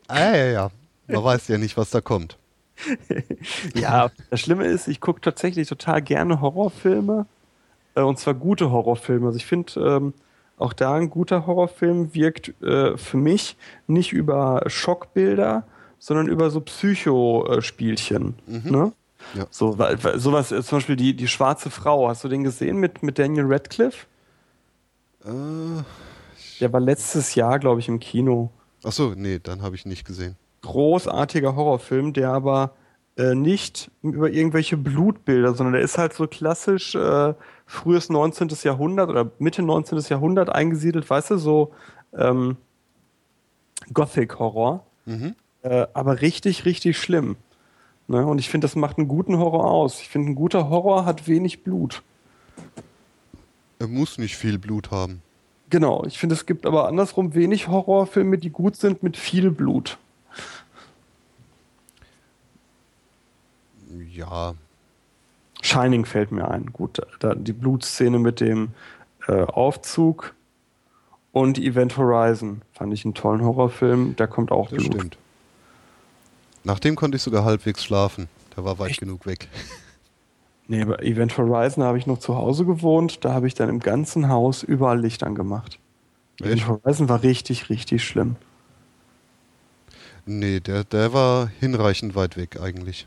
ah, 0.09 0.19
ja, 0.19 0.47
ja. 0.47 0.71
Man 1.07 1.25
weiß 1.25 1.49
ja 1.49 1.59
nicht, 1.59 1.77
was 1.77 1.91
da 1.91 2.01
kommt. 2.01 2.39
ja, 3.75 4.11
das 4.31 4.41
Schlimme 4.41 4.65
ist, 4.65 4.89
ich 4.89 5.01
gucke 5.01 5.21
tatsächlich 5.21 5.69
total 5.69 6.03
gerne 6.03 6.41
Horrorfilme. 6.41 7.27
Äh, 7.95 8.03
und 8.03 8.19
zwar 8.19 8.35
gute 8.35 8.71
Horrorfilme. 8.71 9.27
Also 9.27 9.37
ich 9.37 9.47
finde. 9.47 9.73
Ähm, 9.81 10.15
auch 10.63 10.73
da 10.73 10.95
ein 10.95 11.11
guter 11.11 11.47
Horrorfilm 11.47 12.15
wirkt 12.15 12.61
äh, 12.63 12.97
für 12.97 13.17
mich 13.17 13.57
nicht 13.89 14.13
über 14.13 14.63
Schockbilder, 14.69 15.65
sondern 15.99 16.29
über 16.29 16.51
so 16.51 16.61
Psychospielchen. 16.61 18.37
Mhm. 18.47 18.71
Ne? 18.71 18.93
Ja. 19.35 19.47
So, 19.51 19.77
sowas, 20.15 20.53
äh, 20.53 20.63
zum 20.63 20.79
Beispiel 20.79 20.95
die, 20.95 21.17
die 21.17 21.27
schwarze 21.27 21.69
Frau. 21.69 22.09
Hast 22.09 22.23
du 22.23 22.29
den 22.29 22.45
gesehen 22.45 22.77
mit, 22.77 23.03
mit 23.03 23.19
Daniel 23.19 23.47
Radcliffe? 23.47 24.07
Äh, 25.25 25.83
Der 26.61 26.73
war 26.73 26.81
letztes 26.81 27.35
Jahr, 27.35 27.59
glaube 27.59 27.81
ich, 27.81 27.89
im 27.89 28.01
Kino. 28.01 28.51
Ach 28.85 28.93
so, 28.93 29.15
nee, 29.17 29.39
dann 29.43 29.63
habe 29.63 29.75
ich 29.77 29.87
nicht 29.87 30.05
gesehen. 30.07 30.37
Großartiger 30.63 31.57
Horrorfilm, 31.57 32.13
der 32.13 32.31
aber 32.31 32.73
äh, 33.17 33.35
nicht 33.35 33.91
über 34.03 34.31
irgendwelche 34.31 34.77
Blutbilder, 34.77 35.55
sondern 35.55 35.75
der 35.75 35.83
ist 35.83 35.99
halt 35.99 36.15
so 36.15 36.27
klassisch 36.27 36.95
äh, 36.95 37.35
frühes 37.67 38.09
19. 38.11 38.49
Jahrhundert 38.63 39.11
oder 39.11 39.31
Mitte 39.39 39.63
19. 39.63 39.99
Jahrhundert 40.09 40.51
eingesiedelt, 40.51 41.09
weißt 41.09 41.33
du, 41.33 41.39
so 41.39 41.73
ähm, 42.17 42.57
Gothic-Horror. 43.93 44.85
Mhm. 45.07 45.35
Äh, 45.63 45.87
aber 45.93 46.21
richtig, 46.21 46.65
richtig 46.65 46.99
schlimm. 46.99 47.37
Ne? 48.09 48.25
Und 48.27 48.39
ich 48.39 48.49
finde, 48.49 48.65
das 48.67 48.77
macht 48.77 48.99
einen 48.99 49.09
guten 49.09 49.39
Horror 49.39 49.71
aus. 49.71 50.01
Ich 50.01 50.09
finde, 50.09 50.33
ein 50.33 50.35
guter 50.35 50.69
Horror 50.71 51.05
hat 51.05 51.29
wenig 51.29 51.63
Blut. 51.65 52.03
Er 53.83 53.89
muss 53.89 54.17
nicht 54.17 54.37
viel 54.37 54.61
Blut 54.61 54.93
haben. 54.93 55.23
Genau, 55.69 56.05
ich 56.05 56.17
finde, 56.17 56.37
es 56.37 56.47
gibt 56.47 56.67
aber 56.67 56.87
andersrum 56.87 57.35
wenig 57.35 57.67
Horrorfilme, 57.67 58.39
die 58.39 58.51
gut 58.51 58.77
sind 58.77 59.03
mit 59.03 59.17
viel 59.17 59.51
Blut. 59.51 59.99
Ja, 64.09 64.55
Shining 65.63 66.05
fällt 66.05 66.31
mir 66.31 66.49
ein. 66.49 66.67
Gut, 66.73 67.01
da, 67.19 67.35
die 67.35 67.53
Blutszene 67.53 68.21
mit 68.21 68.39
dem 68.39 68.69
äh, 69.27 69.43
Aufzug 69.43 70.33
und 71.33 71.59
Event 71.59 71.97
Horizon 71.97 72.63
fand 72.73 72.95
ich 72.95 73.05
einen 73.05 73.15
tollen 73.15 73.43
Horrorfilm. 73.43 74.15
Da 74.15 74.29
kommt 74.29 74.53
auch 74.53 74.71
das 74.71 74.79
Blut. 74.79 74.95
Stimmt. 74.95 75.19
Nach 76.63 76.79
dem 76.79 76.95
konnte 76.95 77.17
ich 77.17 77.23
sogar 77.23 77.45
halbwegs 77.45 77.83
schlafen. 77.83 78.29
Der 78.57 78.65
war 78.65 78.79
weit 78.79 78.91
Echt? 78.91 79.01
genug 79.01 79.27
weg. 79.27 79.49
Nee, 80.73 80.87
bei 80.87 80.95
Event 81.01 81.37
Horizon 81.37 81.85
habe 81.85 81.99
ich 81.99 82.07
noch 82.07 82.17
zu 82.17 82.35
Hause 82.35 82.65
gewohnt. 82.65 83.27
Da 83.27 83.35
habe 83.35 83.47
ich 83.47 83.53
dann 83.53 83.69
im 83.69 83.79
ganzen 83.79 84.31
Haus 84.31 84.63
überall 84.63 84.99
Licht 84.99 85.23
angemacht. 85.23 85.79
Echt? 86.41 86.67
Horizon 86.67 87.11
war 87.11 87.23
richtig, 87.23 87.69
richtig 87.69 88.03
schlimm. 88.03 88.37
Nee, 90.25 90.61
der, 90.61 90.85
der 90.85 91.13
war 91.13 91.51
hinreichend 91.61 92.15
weit 92.15 92.39
weg 92.39 92.59
eigentlich. 92.59 93.07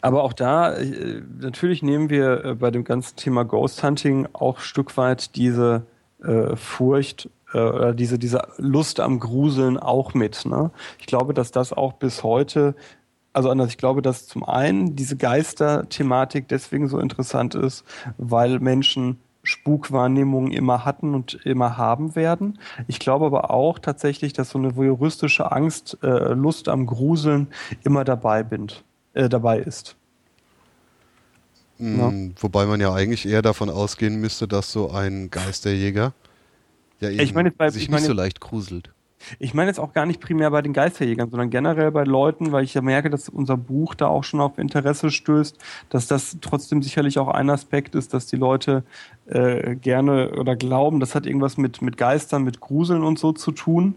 Aber 0.00 0.24
auch 0.24 0.32
da, 0.32 0.74
äh, 0.74 1.22
natürlich 1.38 1.84
nehmen 1.84 2.10
wir 2.10 2.44
äh, 2.44 2.54
bei 2.56 2.72
dem 2.72 2.82
ganzen 2.82 3.14
Thema 3.14 3.44
Ghost 3.44 3.84
Hunting 3.84 4.26
auch 4.32 4.56
ein 4.56 4.62
Stück 4.62 4.96
weit 4.96 5.36
diese 5.36 5.86
äh, 6.20 6.56
Furcht 6.56 7.30
oder 7.52 7.94
diese, 7.94 8.18
diese 8.18 8.42
Lust 8.58 9.00
am 9.00 9.20
Gruseln 9.20 9.78
auch 9.78 10.14
mit. 10.14 10.44
Ne? 10.44 10.70
Ich 10.98 11.06
glaube, 11.06 11.34
dass 11.34 11.50
das 11.50 11.72
auch 11.72 11.94
bis 11.94 12.22
heute, 12.22 12.74
also 13.32 13.50
anders, 13.50 13.70
ich 13.70 13.78
glaube, 13.78 14.02
dass 14.02 14.26
zum 14.26 14.44
einen 14.44 14.96
diese 14.96 15.16
Geister-Thematik 15.16 16.48
deswegen 16.48 16.88
so 16.88 16.98
interessant 16.98 17.54
ist, 17.54 17.84
weil 18.16 18.58
Menschen 18.60 19.18
Spukwahrnehmungen 19.42 20.52
immer 20.52 20.84
hatten 20.84 21.14
und 21.14 21.34
immer 21.46 21.78
haben 21.78 22.14
werden. 22.16 22.58
Ich 22.86 22.98
glaube 22.98 23.24
aber 23.24 23.50
auch 23.50 23.78
tatsächlich, 23.78 24.34
dass 24.34 24.50
so 24.50 24.58
eine 24.58 24.76
voyeuristische 24.76 25.50
Angst, 25.52 25.96
äh, 26.02 26.34
Lust 26.34 26.68
am 26.68 26.84
Gruseln 26.84 27.48
immer 27.82 28.04
dabei 28.04 28.42
bindet 28.42 28.84
äh, 29.18 29.28
dabei 29.28 29.58
ist. 29.58 29.96
Mhm, 31.78 31.98
ja. 31.98 32.42
Wobei 32.42 32.66
man 32.66 32.80
ja 32.80 32.92
eigentlich 32.92 33.26
eher 33.26 33.42
davon 33.42 33.68
ausgehen 33.68 34.20
müsste, 34.20 34.48
dass 34.48 34.72
so 34.72 34.90
ein 34.90 35.30
Geisterjäger 35.30 36.12
ja 37.00 37.10
eben 37.10 37.20
ich 37.20 37.34
mein 37.34 37.52
bei, 37.56 37.70
sich 37.70 37.84
ich 37.84 37.90
mein 37.90 38.00
nicht 38.00 38.06
so 38.06 38.12
leicht 38.12 38.40
gruselt. 38.40 38.92
Ich 39.38 39.54
meine 39.54 39.68
jetzt 39.68 39.80
auch 39.80 39.92
gar 39.92 40.06
nicht 40.06 40.20
primär 40.20 40.50
bei 40.50 40.62
den 40.62 40.72
Geisterjägern, 40.72 41.30
sondern 41.30 41.50
generell 41.50 41.90
bei 41.90 42.04
Leuten, 42.04 42.52
weil 42.52 42.64
ich 42.64 42.74
ja 42.74 42.82
merke, 42.82 43.10
dass 43.10 43.28
unser 43.28 43.56
Buch 43.56 43.94
da 43.94 44.06
auch 44.06 44.24
schon 44.24 44.40
auf 44.40 44.58
Interesse 44.58 45.10
stößt, 45.10 45.56
dass 45.90 46.06
das 46.06 46.38
trotzdem 46.40 46.82
sicherlich 46.82 47.18
auch 47.18 47.28
ein 47.28 47.50
Aspekt 47.50 47.94
ist, 47.94 48.14
dass 48.14 48.26
die 48.26 48.36
Leute 48.36 48.84
äh, 49.26 49.74
gerne 49.76 50.30
oder 50.38 50.56
glauben, 50.56 51.00
das 51.00 51.14
hat 51.14 51.26
irgendwas 51.26 51.56
mit, 51.56 51.82
mit 51.82 51.96
Geistern, 51.96 52.44
mit 52.44 52.60
Gruseln 52.60 53.02
und 53.02 53.18
so 53.18 53.32
zu 53.32 53.52
tun. 53.52 53.96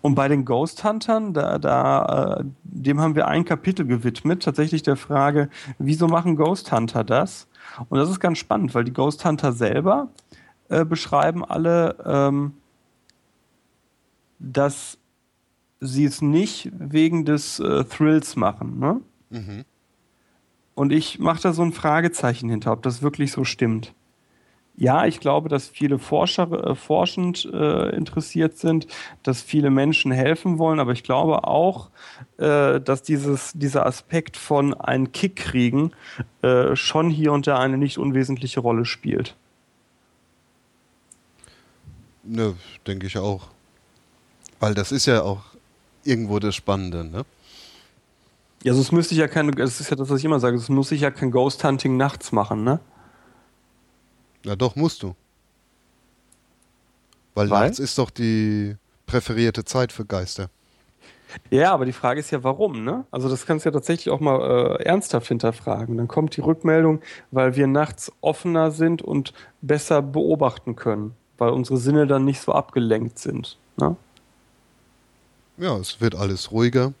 Und 0.00 0.14
bei 0.14 0.28
den 0.28 0.44
Ghost 0.44 0.84
Huntern, 0.84 1.34
da, 1.34 1.58
da, 1.58 2.38
äh, 2.40 2.44
dem 2.62 3.00
haben 3.00 3.14
wir 3.14 3.28
ein 3.28 3.44
Kapitel 3.44 3.86
gewidmet, 3.86 4.42
tatsächlich 4.42 4.82
der 4.82 4.96
Frage, 4.96 5.48
wieso 5.78 6.06
machen 6.06 6.36
Ghost 6.36 6.72
Hunter 6.72 7.04
das? 7.04 7.48
Und 7.88 7.98
das 7.98 8.10
ist 8.10 8.20
ganz 8.20 8.38
spannend, 8.38 8.74
weil 8.74 8.84
die 8.84 8.92
Ghost 8.92 9.24
Hunter 9.24 9.52
selber 9.52 10.08
äh, 10.72 10.84
beschreiben 10.86 11.44
alle, 11.44 11.96
ähm, 12.04 12.54
dass 14.38 14.98
sie 15.80 16.04
es 16.04 16.22
nicht 16.22 16.70
wegen 16.72 17.24
des 17.24 17.60
äh, 17.60 17.84
Thrills 17.84 18.36
machen. 18.36 18.78
Ne? 18.78 19.00
Mhm. 19.30 19.64
Und 20.74 20.92
ich 20.92 21.18
mache 21.18 21.42
da 21.42 21.52
so 21.52 21.62
ein 21.62 21.72
Fragezeichen 21.72 22.48
hinter, 22.48 22.72
ob 22.72 22.82
das 22.82 23.02
wirklich 23.02 23.32
so 23.32 23.44
stimmt. 23.44 23.92
Ja, 24.74 25.04
ich 25.04 25.20
glaube, 25.20 25.50
dass 25.50 25.68
viele 25.68 25.98
Forscher 25.98 26.50
äh, 26.50 26.74
forschend 26.74 27.44
äh, 27.52 27.94
interessiert 27.94 28.56
sind, 28.56 28.86
dass 29.22 29.42
viele 29.42 29.68
Menschen 29.68 30.10
helfen 30.10 30.58
wollen, 30.58 30.80
aber 30.80 30.92
ich 30.92 31.02
glaube 31.02 31.44
auch, 31.44 31.90
äh, 32.38 32.80
dass 32.80 33.02
dieses, 33.02 33.52
dieser 33.52 33.84
Aspekt 33.84 34.38
von 34.38 34.72
einen 34.72 35.12
Kick 35.12 35.36
kriegen 35.36 35.92
äh, 36.40 36.74
schon 36.74 37.10
hier 37.10 37.32
und 37.32 37.46
da 37.46 37.58
eine 37.58 37.76
nicht 37.76 37.98
unwesentliche 37.98 38.60
Rolle 38.60 38.86
spielt. 38.86 39.36
Ne, 42.22 42.54
denke 42.86 43.06
ich 43.06 43.18
auch. 43.18 43.48
Weil 44.60 44.74
das 44.74 44.92
ist 44.92 45.06
ja 45.06 45.22
auch 45.22 45.42
irgendwo 46.04 46.38
das 46.38 46.54
Spannende, 46.54 47.04
ne? 47.04 47.24
Ja, 48.62 48.74
sonst 48.74 48.86
also 48.86 48.96
müsste 48.96 49.14
ich 49.14 49.20
ja 49.20 49.26
keine, 49.26 49.50
das 49.50 49.80
ist 49.80 49.90
ja 49.90 49.96
das, 49.96 50.08
was 50.08 50.20
ich 50.20 50.24
immer 50.24 50.38
sage, 50.38 50.56
sonst 50.56 50.68
muss 50.68 50.92
ich 50.92 51.00
ja 51.00 51.10
kein 51.10 51.32
Ghost 51.32 51.64
Hunting 51.64 51.96
nachts 51.96 52.30
machen, 52.30 52.62
ne? 52.62 52.78
Na 54.44 54.54
doch, 54.54 54.76
musst 54.76 55.02
du. 55.02 55.14
Weil, 57.34 57.50
Weil 57.50 57.66
nachts 57.66 57.78
ist 57.78 57.98
doch 57.98 58.10
die 58.10 58.76
präferierte 59.06 59.64
Zeit 59.64 59.90
für 59.90 60.04
Geister. 60.04 60.48
Ja, 61.50 61.72
aber 61.72 61.86
die 61.86 61.92
Frage 61.92 62.20
ist 62.20 62.30
ja, 62.30 62.44
warum, 62.44 62.84
ne? 62.84 63.06
Also 63.10 63.28
das 63.28 63.46
kannst 63.46 63.64
du 63.64 63.70
ja 63.70 63.72
tatsächlich 63.72 64.10
auch 64.10 64.20
mal 64.20 64.78
äh, 64.78 64.84
ernsthaft 64.84 65.28
hinterfragen. 65.28 65.96
Dann 65.96 66.08
kommt 66.08 66.36
die 66.36 66.40
Rückmeldung, 66.40 67.00
weil 67.30 67.56
wir 67.56 67.66
nachts 67.66 68.12
offener 68.20 68.70
sind 68.70 69.02
und 69.02 69.32
besser 69.60 70.02
beobachten 70.02 70.76
können, 70.76 71.14
weil 71.42 71.50
unsere 71.50 71.76
Sinne 71.76 72.06
dann 72.06 72.24
nicht 72.24 72.40
so 72.40 72.52
abgelenkt 72.52 73.18
sind. 73.18 73.58
Ne? 73.76 73.96
Ja, 75.56 75.76
es 75.76 76.00
wird 76.00 76.14
alles 76.14 76.52
ruhiger. 76.52 76.92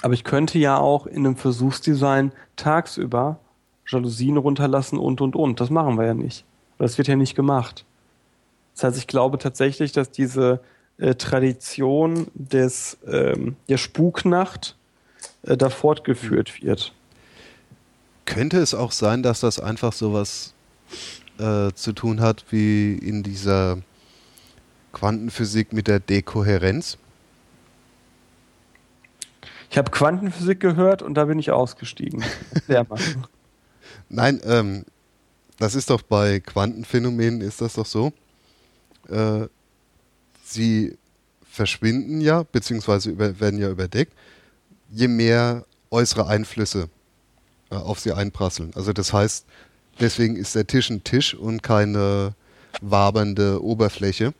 Aber 0.00 0.14
ich 0.14 0.24
könnte 0.24 0.58
ja 0.58 0.78
auch 0.78 1.06
in 1.06 1.26
einem 1.26 1.36
Versuchsdesign 1.36 2.32
tagsüber 2.56 3.38
Jalousien 3.86 4.38
runterlassen 4.38 4.98
und 4.98 5.20
und 5.20 5.36
und. 5.36 5.60
Das 5.60 5.68
machen 5.68 5.98
wir 5.98 6.06
ja 6.06 6.14
nicht. 6.14 6.46
Das 6.78 6.96
wird 6.96 7.06
ja 7.06 7.16
nicht 7.16 7.34
gemacht. 7.34 7.84
Das 8.74 8.84
heißt, 8.84 8.96
ich 8.96 9.06
glaube 9.06 9.36
tatsächlich, 9.36 9.92
dass 9.92 10.10
diese 10.10 10.60
äh, 10.96 11.14
Tradition 11.14 12.28
des, 12.32 12.96
ähm, 13.06 13.56
der 13.68 13.76
Spuknacht 13.76 14.76
äh, 15.42 15.58
da 15.58 15.68
fortgeführt 15.68 16.62
wird. 16.62 16.94
Könnte 18.24 18.60
es 18.60 18.72
auch 18.72 18.92
sein, 18.92 19.22
dass 19.22 19.40
das 19.40 19.60
einfach 19.60 19.92
sowas 19.92 20.54
äh, 21.38 21.72
zu 21.72 21.92
tun 21.92 22.20
hat 22.20 22.44
wie 22.50 22.94
in 22.94 23.22
dieser 23.22 23.78
Quantenphysik 24.92 25.72
mit 25.72 25.88
der 25.88 26.00
Dekohärenz? 26.00 26.98
Ich 29.70 29.78
habe 29.78 29.90
Quantenphysik 29.90 30.60
gehört 30.60 31.02
und 31.02 31.14
da 31.14 31.24
bin 31.24 31.38
ich 31.38 31.50
ausgestiegen. 31.50 32.24
Nein, 34.08 34.40
ähm, 34.44 34.84
das 35.58 35.74
ist 35.74 35.90
doch 35.90 36.02
bei 36.02 36.40
Quantenphänomenen 36.40 37.40
ist 37.40 37.60
das 37.60 37.74
doch 37.74 37.86
so. 37.86 38.12
Äh, 39.08 39.48
sie 40.44 40.96
verschwinden 41.42 42.20
ja, 42.20 42.42
beziehungsweise 42.44 43.10
über, 43.10 43.40
werden 43.40 43.58
ja 43.58 43.70
überdeckt, 43.70 44.12
je 44.90 45.08
mehr 45.08 45.64
äußere 45.90 46.26
Einflüsse 46.26 46.88
äh, 47.70 47.76
auf 47.76 48.00
sie 48.00 48.12
einprasseln. 48.12 48.72
Also 48.74 48.92
das 48.92 49.12
heißt, 49.12 49.46
deswegen 50.00 50.36
ist 50.36 50.54
der 50.54 50.66
Tisch 50.66 50.90
ein 50.90 51.04
Tisch 51.04 51.34
und 51.34 51.62
keine 51.62 52.34
wabernde 52.80 53.62
Oberfläche, 53.62 54.34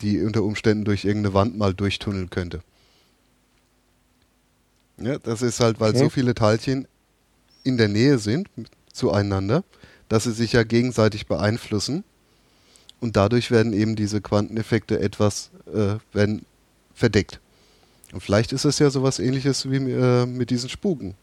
die 0.00 0.20
unter 0.22 0.42
Umständen 0.42 0.84
durch 0.84 1.04
irgendeine 1.04 1.34
Wand 1.34 1.56
mal 1.56 1.74
durchtunneln 1.74 2.30
könnte. 2.30 2.62
Ja, 4.98 5.18
das 5.18 5.42
ist 5.42 5.60
halt, 5.60 5.80
weil 5.80 5.90
okay. 5.90 5.98
so 5.98 6.10
viele 6.10 6.34
Teilchen 6.34 6.86
in 7.64 7.76
der 7.76 7.88
Nähe 7.88 8.18
sind 8.18 8.48
zueinander, 8.92 9.64
dass 10.08 10.24
sie 10.24 10.32
sich 10.32 10.52
ja 10.52 10.62
gegenseitig 10.62 11.26
beeinflussen 11.26 12.04
und 13.00 13.16
dadurch 13.16 13.50
werden 13.50 13.72
eben 13.72 13.96
diese 13.96 14.20
Quanteneffekte 14.20 15.00
etwas 15.00 15.50
äh, 15.72 15.96
werden 16.12 16.44
verdeckt. 16.94 17.40
Und 18.12 18.20
vielleicht 18.20 18.52
ist 18.52 18.64
es 18.64 18.78
ja 18.78 18.90
sowas 18.90 19.18
ähnliches 19.18 19.70
wie 19.70 19.76
äh, 19.90 20.26
mit 20.26 20.50
diesen 20.50 20.68
Spuken. 20.68 21.14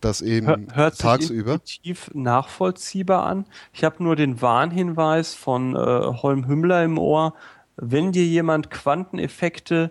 Das 0.00 0.22
eben 0.22 0.46
Hör, 0.46 0.58
hört 0.72 0.98
tagsüber. 0.98 1.60
Sich 1.64 1.80
tief 1.80 2.10
nachvollziehbar 2.14 3.26
an. 3.26 3.46
Ich 3.72 3.82
habe 3.84 4.02
nur 4.02 4.14
den 4.14 4.40
Warnhinweis 4.40 5.34
von 5.34 5.74
äh, 5.74 5.78
Holm 5.78 6.46
Hümmler 6.46 6.84
im 6.84 6.98
Ohr. 6.98 7.34
Wenn 7.76 8.12
dir 8.12 8.24
jemand 8.24 8.70
Quanteneffekte 8.70 9.90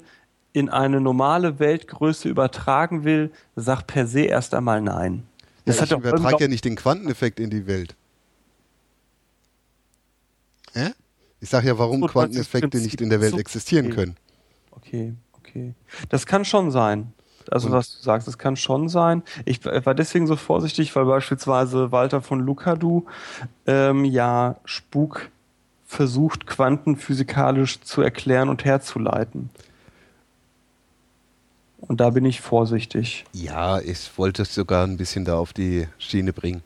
in 0.54 0.70
eine 0.70 1.02
normale 1.02 1.60
Weltgröße 1.60 2.30
übertragen 2.30 3.04
will, 3.04 3.32
sagt 3.56 3.88
per 3.88 4.08
se 4.08 4.22
erst 4.22 4.54
einmal 4.54 4.82
nein. 4.82 5.28
Das 5.66 5.78
ja, 5.78 5.84
ich 5.84 5.92
übertrage 5.92 6.46
ja 6.46 6.48
nicht 6.48 6.64
den 6.64 6.78
Quanteneffekt 6.78 7.40
in 7.40 7.50
die 7.50 7.68
Welt. 7.68 7.96
Hä? 10.74 10.92
Ich 11.42 11.50
sage 11.50 11.68
ja, 11.68 11.78
warum 11.78 12.08
Quanteneffekte 12.08 12.78
nicht 12.80 13.02
in 13.02 13.10
der 13.10 13.22
Welt 13.22 13.38
existieren 13.38 13.90
können. 13.90 14.16
Okay, 14.72 15.14
okay. 15.34 15.76
Das 16.10 16.26
kann 16.26 16.46
schon 16.46 16.72
sein. 16.72 17.14
Also, 17.52 17.68
Und? 17.68 17.74
was 17.74 17.98
du 17.98 18.04
sagst, 18.04 18.28
das 18.28 18.38
kann 18.38 18.56
schon 18.56 18.90
sein. 18.90 19.24
Ich 19.46 19.64
war 19.66 19.94
deswegen 19.94 20.28
so 20.28 20.36
vorsichtig, 20.36 20.96
weil 20.96 21.06
beispielsweise 21.06 21.92
Walter 21.92 22.22
von 22.22 22.40
Lukadu 22.40 23.06
ähm, 23.66 24.06
ja 24.06 24.56
Spuk 24.66 25.30
versucht, 25.86 26.48
quantenphysikalisch 26.48 27.82
zu 27.82 28.02
erklären 28.02 28.50
und 28.50 28.66
herzuleiten. 28.66 29.50
Und 31.80 32.02
da 32.02 32.10
bin 32.10 32.26
ich 32.26 32.42
vorsichtig. 32.42 33.26
Ja, 33.34 33.80
ich 33.80 34.18
wollte 34.18 34.42
es 34.42 34.54
sogar 34.54 34.86
ein 34.86 34.98
bisschen 34.98 35.26
da 35.26 35.38
auf 35.38 35.54
die 35.54 35.88
Schiene 35.98 36.34
bringen. 36.34 36.62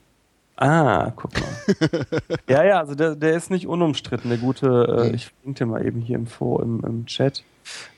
Ah, 0.56 1.12
guck 1.16 1.32
mal. 1.34 2.06
ja, 2.48 2.64
ja, 2.64 2.80
also 2.80 2.94
der, 2.96 3.16
der 3.16 3.36
ist 3.36 3.50
nicht 3.50 3.68
unumstritten, 3.68 4.30
der 4.30 4.38
gute, 4.38 5.10
äh, 5.12 5.16
ich 5.16 5.28
verlinke 5.28 5.60
dir 5.60 5.66
mal 5.66 5.86
eben 5.86 6.02
hier 6.02 6.18
im, 6.18 6.28
im, 6.40 6.84
im 6.86 7.06
Chat. 7.08 7.44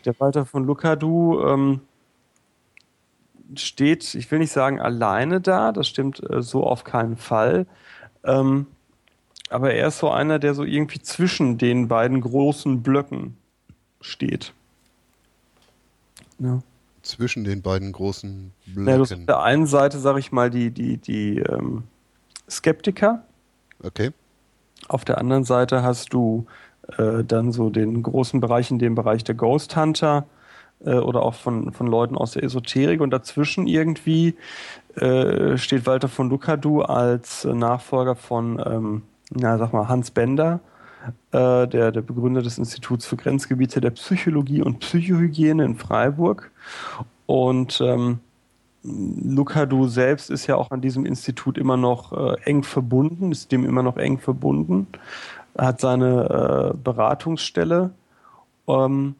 Der 0.06 0.18
Walter 0.20 0.46
von 0.46 0.66
Lukadu 0.66 1.46
ähm, 1.46 1.82
steht, 3.60 4.16
ich 4.16 4.30
will 4.32 4.40
nicht 4.40 4.52
sagen 4.52 4.80
alleine 4.80 5.42
da, 5.42 5.72
das 5.72 5.88
stimmt 5.88 6.22
äh, 6.30 6.42
so 6.42 6.64
auf 6.64 6.84
keinen 6.84 7.18
Fall. 7.18 7.66
Ähm, 8.24 8.68
aber 9.50 9.74
er 9.74 9.88
ist 9.88 10.00
so 10.00 10.10
einer, 10.10 10.40
der 10.40 10.54
so 10.54 10.64
irgendwie 10.64 11.00
zwischen 11.00 11.58
den 11.58 11.88
beiden 11.88 12.22
großen 12.22 12.82
Blöcken 12.82 13.38
steht. 14.02 14.54
Ja. 16.40 16.62
zwischen 17.04 17.44
den 17.44 17.62
beiden 17.62 17.92
großen 17.92 18.52
Blöcken? 18.66 18.88
Ja, 18.88 19.02
auf 19.02 19.26
der 19.26 19.44
einen 19.44 19.68
Seite, 19.68 20.00
sage 20.00 20.20
ich 20.20 20.32
mal, 20.32 20.50
die, 20.50 20.72
die, 20.72 20.98
die 20.98 21.40
ähm, 21.40 21.84
Skeptiker. 22.50 23.24
Okay. 23.82 24.12
Auf 24.88 25.06
der 25.06 25.20
anderen 25.20 25.44
Seite 25.44 25.84
hast 25.84 26.14
du 26.14 26.46
äh, 26.98 27.24
dann 27.24 27.52
so 27.52 27.70
den 27.70 28.02
großen 28.02 28.42
Bereich, 28.42 28.72
in 28.72 28.80
dem 28.80 28.96
Bereich 28.96 29.24
der 29.24 29.36
Ghost 29.36 29.76
Hunter 29.76 30.26
äh, 30.86 30.96
oder 30.96 31.24
auch 31.24 31.36
von, 31.36 31.72
von 31.74 31.88
Leuten 31.88 32.16
aus 32.18 32.32
der 32.32 32.44
Esoterik 32.44 33.02
und 33.02 33.12
dazwischen 33.12 33.68
irgendwie 33.68 34.36
äh, 34.96 35.58
steht 35.58 35.86
Walter 35.86 36.08
von 36.08 36.30
Lukadu 36.30 36.82
als 36.82 37.46
Nachfolger 37.46 38.16
von, 38.16 38.62
ähm, 38.66 39.02
na, 39.32 39.58
sag 39.58 39.74
mal, 39.74 39.88
Hans 39.88 40.12
Bender, 40.12 40.60
äh, 41.32 41.68
der, 41.68 41.92
der 41.92 42.02
Begründer 42.02 42.42
des 42.42 42.58
Instituts 42.58 43.06
für 43.06 43.18
Grenzgebiete 43.18 43.82
der 43.82 43.92
Psychologie 43.92 44.62
und 44.62 44.80
Psychohygiene 44.80 45.66
in 45.66 45.76
Freiburg. 45.76 46.52
Und 47.26 47.82
ähm, 47.82 48.20
Lukadu 48.84 49.88
selbst 49.88 50.30
ist 50.30 50.48
ja 50.48 50.56
auch 50.56 50.72
an 50.72 50.82
diesem 50.82 51.06
Institut 51.06 51.58
immer 51.58 51.78
noch 51.78 52.12
äh, 52.12 52.36
eng 52.44 52.64
verbunden, 52.64 53.32
ist 53.32 53.52
dem 53.52 53.66
immer 53.66 53.82
noch 53.82 53.98
eng 53.98 54.20
verbunden, 54.20 54.88
hat 55.58 55.80
seine 55.80 56.74
äh, 56.74 56.78
Beratungsstelle 56.78 57.92
ähm, 58.68 59.16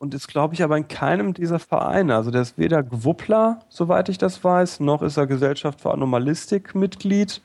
und 0.00 0.14
ist, 0.14 0.28
glaube 0.28 0.54
ich, 0.54 0.62
aber 0.62 0.78
in 0.78 0.88
keinem 0.88 1.34
dieser 1.34 1.58
Vereine. 1.58 2.16
Also 2.16 2.30
der 2.30 2.40
ist 2.40 2.56
weder 2.56 2.82
Gwuppler, 2.82 3.60
soweit 3.68 4.08
ich 4.08 4.16
das 4.16 4.42
weiß, 4.42 4.80
noch 4.80 5.02
ist 5.02 5.18
er 5.18 5.26
Gesellschaft 5.26 5.82
für 5.82 5.92
Anomalistik 5.92 6.74
Mitglied. 6.74 7.42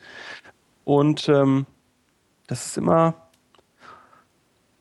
Und 0.85 1.27
ähm, 1.27 1.65
das 2.47 2.65
ist 2.65 2.77
immer 2.77 3.13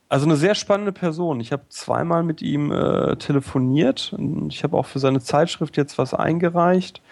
also 0.08 0.26
eine 0.26 0.36
sehr 0.36 0.54
spannende 0.54 0.92
Person. 0.92 1.40
Ich 1.40 1.50
habe 1.50 1.64
zweimal 1.68 2.22
mit 2.22 2.42
ihm 2.42 2.70
äh, 2.70 3.16
telefoniert. 3.16 4.14
Ich 4.48 4.62
habe 4.62 4.76
auch 4.76 4.86
für 4.86 5.00
seine 5.00 5.18
Zeitschrift 5.18 5.76
jetzt 5.76 5.98
was 5.98 6.14
eingereicht. 6.14 7.02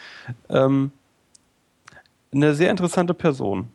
Ähm, 0.48 0.92
eine 2.32 2.54
sehr 2.54 2.70
interessante 2.70 3.14
Person. 3.14 3.68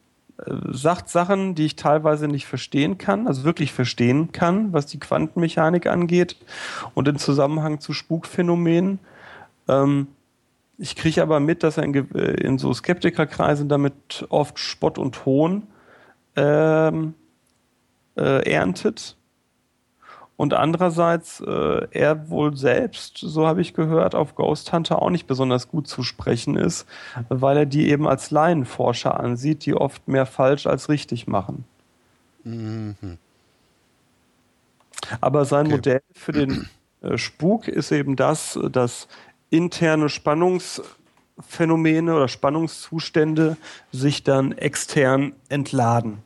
Sagt 0.46 1.10
Sachen, 1.10 1.56
die 1.56 1.66
ich 1.66 1.76
teilweise 1.76 2.28
nicht 2.28 2.46
verstehen 2.46 3.00
kann, 3.00 3.28
also 3.28 3.44
wirklich 3.44 3.74
verstehen 3.74 4.32
kann, 4.32 4.72
was 4.72 4.86
die 4.86 5.00
Quantenmechanik 5.00 5.88
angeht 5.88 6.38
und 6.94 7.08
im 7.08 7.18
Zusammenhang 7.18 7.80
zu 7.80 7.92
Spukphänomenen. 7.94 9.00
Ähm, 9.68 10.08
ich 10.78 10.96
kriege 10.96 11.24
aber 11.24 11.40
mit, 11.40 11.64
dass 11.64 11.78
er 11.78 11.84
in, 11.84 12.16
äh, 12.16 12.34
in, 12.42 12.60
so 12.60 12.72
Skeptikerkreisen 12.72 13.68
damit 13.68 14.28
oft 14.30 14.60
Spott 14.60 15.00
und 15.00 15.26
Hohn 15.26 15.64
ähm, 16.36 17.16
äh, 18.16 18.48
erntet 18.48 19.17
und 20.38 20.54
andererseits 20.54 21.42
äh, 21.42 21.88
er 21.90 22.30
wohl 22.30 22.56
selbst, 22.56 23.18
so 23.18 23.48
habe 23.48 23.62
ich 23.62 23.74
gehört, 23.74 24.14
auf 24.14 24.36
Ghost 24.36 24.72
Hunter 24.72 25.02
auch 25.02 25.10
nicht 25.10 25.26
besonders 25.26 25.68
gut 25.68 25.88
zu 25.88 26.04
sprechen 26.04 26.56
ist, 26.56 26.86
weil 27.28 27.58
er 27.58 27.66
die 27.66 27.90
eben 27.90 28.08
als 28.08 28.30
Laienforscher 28.30 29.20
ansieht, 29.20 29.66
die 29.66 29.74
oft 29.74 30.08
mehr 30.08 30.28
falsch 30.28 30.68
als 30.68 30.90
richtig 30.90 31.26
machen. 31.26 31.66
Mhm. 32.44 33.18
Aber 35.20 35.46
sein 35.46 35.66
okay. 35.66 35.76
Modell 35.76 36.02
für 36.14 36.34
den 36.34 36.70
äh, 37.02 37.18
Spuk 37.18 37.68
ist 37.68 37.92
eben 37.92 38.16
das, 38.16 38.60
dass 38.72 39.08
interne 39.50 40.10
Spannungsphänomene 40.10 42.16
oder 42.16 42.28
Spannungszustände 42.28 43.58
sich 43.92 44.24
dann 44.24 44.52
extern 44.52 45.34
entladen. 45.50 46.20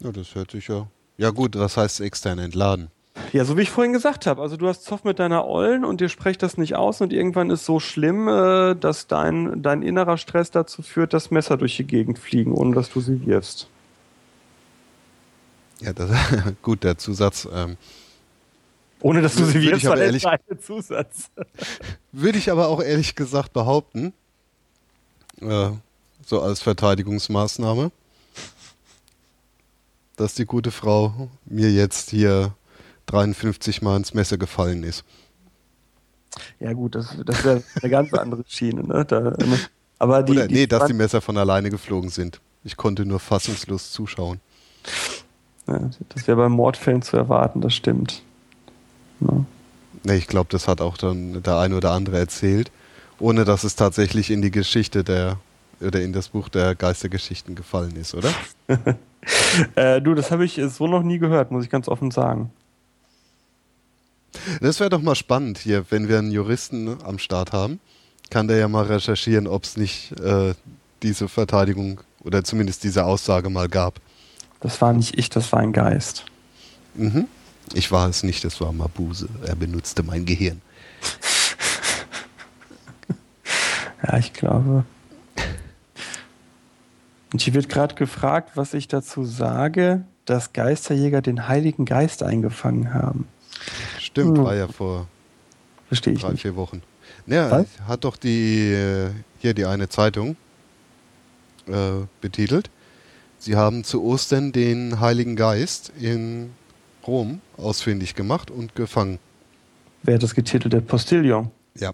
Ja, 0.00 0.12
das 0.12 0.34
hört 0.34 0.50
sich 0.50 0.68
ja. 0.68 0.86
Ja, 1.18 1.30
gut, 1.30 1.58
was 1.58 1.76
heißt 1.76 2.00
extern 2.00 2.38
entladen? 2.38 2.88
Ja, 3.32 3.44
so 3.44 3.56
wie 3.56 3.62
ich 3.62 3.70
vorhin 3.70 3.92
gesagt 3.92 4.26
habe. 4.26 4.40
Also, 4.40 4.56
du 4.56 4.66
hast 4.66 4.84
Zoff 4.84 5.04
mit 5.04 5.18
deiner 5.18 5.46
Ollen 5.46 5.84
und 5.84 6.00
ihr 6.00 6.08
sprecht 6.08 6.42
das 6.42 6.56
nicht 6.56 6.76
aus 6.76 7.00
und 7.00 7.12
irgendwann 7.12 7.50
ist 7.50 7.64
so 7.64 7.78
schlimm, 7.78 8.26
äh, 8.28 8.74
dass 8.74 9.06
dein, 9.06 9.62
dein 9.62 9.82
innerer 9.82 10.16
Stress 10.16 10.50
dazu 10.50 10.82
führt, 10.82 11.12
dass 11.12 11.30
Messer 11.30 11.56
durch 11.56 11.76
die 11.76 11.84
Gegend 11.84 12.18
fliegen, 12.18 12.52
ohne 12.54 12.74
dass 12.74 12.90
du 12.90 13.00
sie 13.00 13.26
wirfst. 13.26 13.68
Ja, 15.80 15.92
das, 15.92 16.10
gut, 16.62 16.84
der 16.84 16.96
Zusatz. 16.96 17.46
Ähm, 17.52 17.76
ohne 19.00 19.22
dass 19.22 19.34
du 19.34 19.44
sie 19.44 19.60
wirfst, 19.62 19.86
war 19.86 19.96
der 19.96 20.60
Zusatz. 20.60 21.30
würde 22.12 22.38
ich 22.38 22.50
aber 22.50 22.68
auch 22.68 22.82
ehrlich 22.82 23.14
gesagt 23.14 23.52
behaupten, 23.52 24.12
äh, 25.40 25.70
so 26.24 26.40
als 26.40 26.60
Verteidigungsmaßnahme 26.60 27.90
dass 30.20 30.34
die 30.34 30.44
gute 30.44 30.70
Frau 30.70 31.28
mir 31.46 31.70
jetzt 31.72 32.10
hier 32.10 32.54
53 33.06 33.80
Mal 33.80 33.96
ins 33.96 34.12
Messer 34.12 34.36
gefallen 34.36 34.82
ist. 34.84 35.04
Ja 36.60 36.74
gut, 36.74 36.94
das, 36.94 37.16
das 37.24 37.44
wäre 37.44 37.62
eine 37.80 37.90
ganz 37.90 38.12
andere 38.12 38.44
Schiene. 38.46 38.84
Ne? 38.86 39.04
Da, 39.04 39.20
ne? 39.20 39.58
Aber 39.98 40.22
die, 40.22 40.32
Oder, 40.32 40.46
nee, 40.46 40.54
die 40.54 40.68
dass 40.68 40.86
die 40.86 40.92
Messer 40.92 41.20
von 41.20 41.36
alleine 41.38 41.70
geflogen 41.70 42.10
sind. 42.10 42.40
Ich 42.64 42.76
konnte 42.76 43.06
nur 43.06 43.18
fassungslos 43.18 43.90
zuschauen. 43.92 44.40
Ja, 45.66 45.90
das 46.10 46.26
wäre 46.26 46.36
bei 46.36 46.48
Mordfällen 46.48 47.02
zu 47.02 47.16
erwarten, 47.16 47.62
das 47.62 47.74
stimmt. 47.74 48.22
Ne? 49.20 49.46
Nee, 50.04 50.16
ich 50.16 50.26
glaube, 50.26 50.48
das 50.50 50.68
hat 50.68 50.80
auch 50.80 50.98
dann 50.98 51.42
der 51.42 51.58
eine 51.58 51.76
oder 51.76 51.92
andere 51.92 52.18
erzählt, 52.18 52.70
ohne 53.18 53.44
dass 53.44 53.64
es 53.64 53.74
tatsächlich 53.74 54.30
in 54.30 54.42
die 54.42 54.50
Geschichte 54.50 55.02
der 55.02 55.38
oder 55.80 56.02
in 56.02 56.12
das 56.12 56.28
Buch 56.28 56.50
der 56.50 56.74
Geistergeschichten 56.74 57.54
gefallen 57.54 57.96
ist, 57.96 58.14
oder? 58.14 58.30
äh, 59.74 60.00
du, 60.00 60.14
das 60.14 60.30
habe 60.30 60.44
ich 60.44 60.60
so 60.68 60.86
noch 60.86 61.02
nie 61.02 61.18
gehört, 61.18 61.50
muss 61.50 61.64
ich 61.64 61.70
ganz 61.70 61.88
offen 61.88 62.10
sagen. 62.10 62.50
Das 64.60 64.80
wäre 64.80 64.90
doch 64.90 65.02
mal 65.02 65.14
spannend 65.14 65.58
hier, 65.58 65.84
wenn 65.90 66.08
wir 66.08 66.18
einen 66.18 66.30
Juristen 66.30 66.96
am 67.04 67.18
Start 67.18 67.52
haben. 67.52 67.80
Kann 68.30 68.46
der 68.48 68.58
ja 68.58 68.68
mal 68.68 68.84
recherchieren, 68.84 69.46
ob 69.46 69.64
es 69.64 69.76
nicht 69.76 70.18
äh, 70.20 70.54
diese 71.02 71.28
Verteidigung 71.28 72.00
oder 72.22 72.44
zumindest 72.44 72.84
diese 72.84 73.04
Aussage 73.04 73.50
mal 73.50 73.68
gab. 73.68 74.00
Das 74.60 74.80
war 74.80 74.92
nicht 74.92 75.18
ich, 75.18 75.30
das 75.30 75.52
war 75.52 75.60
ein 75.60 75.72
Geist. 75.72 76.24
Mhm. 76.94 77.26
Ich 77.74 77.90
war 77.90 78.08
es 78.08 78.22
nicht, 78.22 78.44
das 78.44 78.60
war 78.60 78.72
Mabuse. 78.72 79.28
Er 79.44 79.56
benutzte 79.56 80.02
mein 80.02 80.26
Gehirn. 80.26 80.60
ja, 84.06 84.18
ich 84.18 84.32
glaube. 84.32 84.84
Und 87.32 87.40
hier 87.42 87.54
wird 87.54 87.68
gerade 87.68 87.94
gefragt, 87.94 88.52
was 88.54 88.74
ich 88.74 88.88
dazu 88.88 89.24
sage, 89.24 90.04
dass 90.24 90.52
Geisterjäger 90.52 91.22
den 91.22 91.48
Heiligen 91.48 91.84
Geist 91.84 92.22
eingefangen 92.22 92.92
haben. 92.92 93.28
Stimmt, 93.98 94.38
hm. 94.38 94.44
war 94.44 94.54
ja 94.54 94.68
vor 94.68 95.06
Verstehe 95.88 96.14
ich 96.14 96.20
drei, 96.20 96.30
nicht. 96.30 96.42
vier 96.42 96.56
Wochen. 96.56 96.82
Ja, 97.26 97.50
was? 97.50 97.66
hat 97.86 98.04
doch 98.04 98.16
die 98.16 98.72
äh, 98.72 99.10
hier 99.38 99.54
die 99.54 99.64
eine 99.64 99.88
Zeitung 99.88 100.36
äh, 101.66 102.06
betitelt. 102.20 102.70
Sie 103.38 103.56
haben 103.56 103.84
zu 103.84 104.02
Ostern 104.04 104.52
den 104.52 105.00
Heiligen 105.00 105.34
Geist 105.34 105.92
in 105.98 106.50
Rom 107.06 107.40
ausfindig 107.56 108.14
gemacht 108.14 108.50
und 108.50 108.74
gefangen. 108.74 109.18
Wer 110.02 110.14
hat 110.14 110.22
das 110.22 110.34
getitelt? 110.34 110.72
Der 110.72 110.80
Postillon? 110.80 111.50
Ja. 111.74 111.92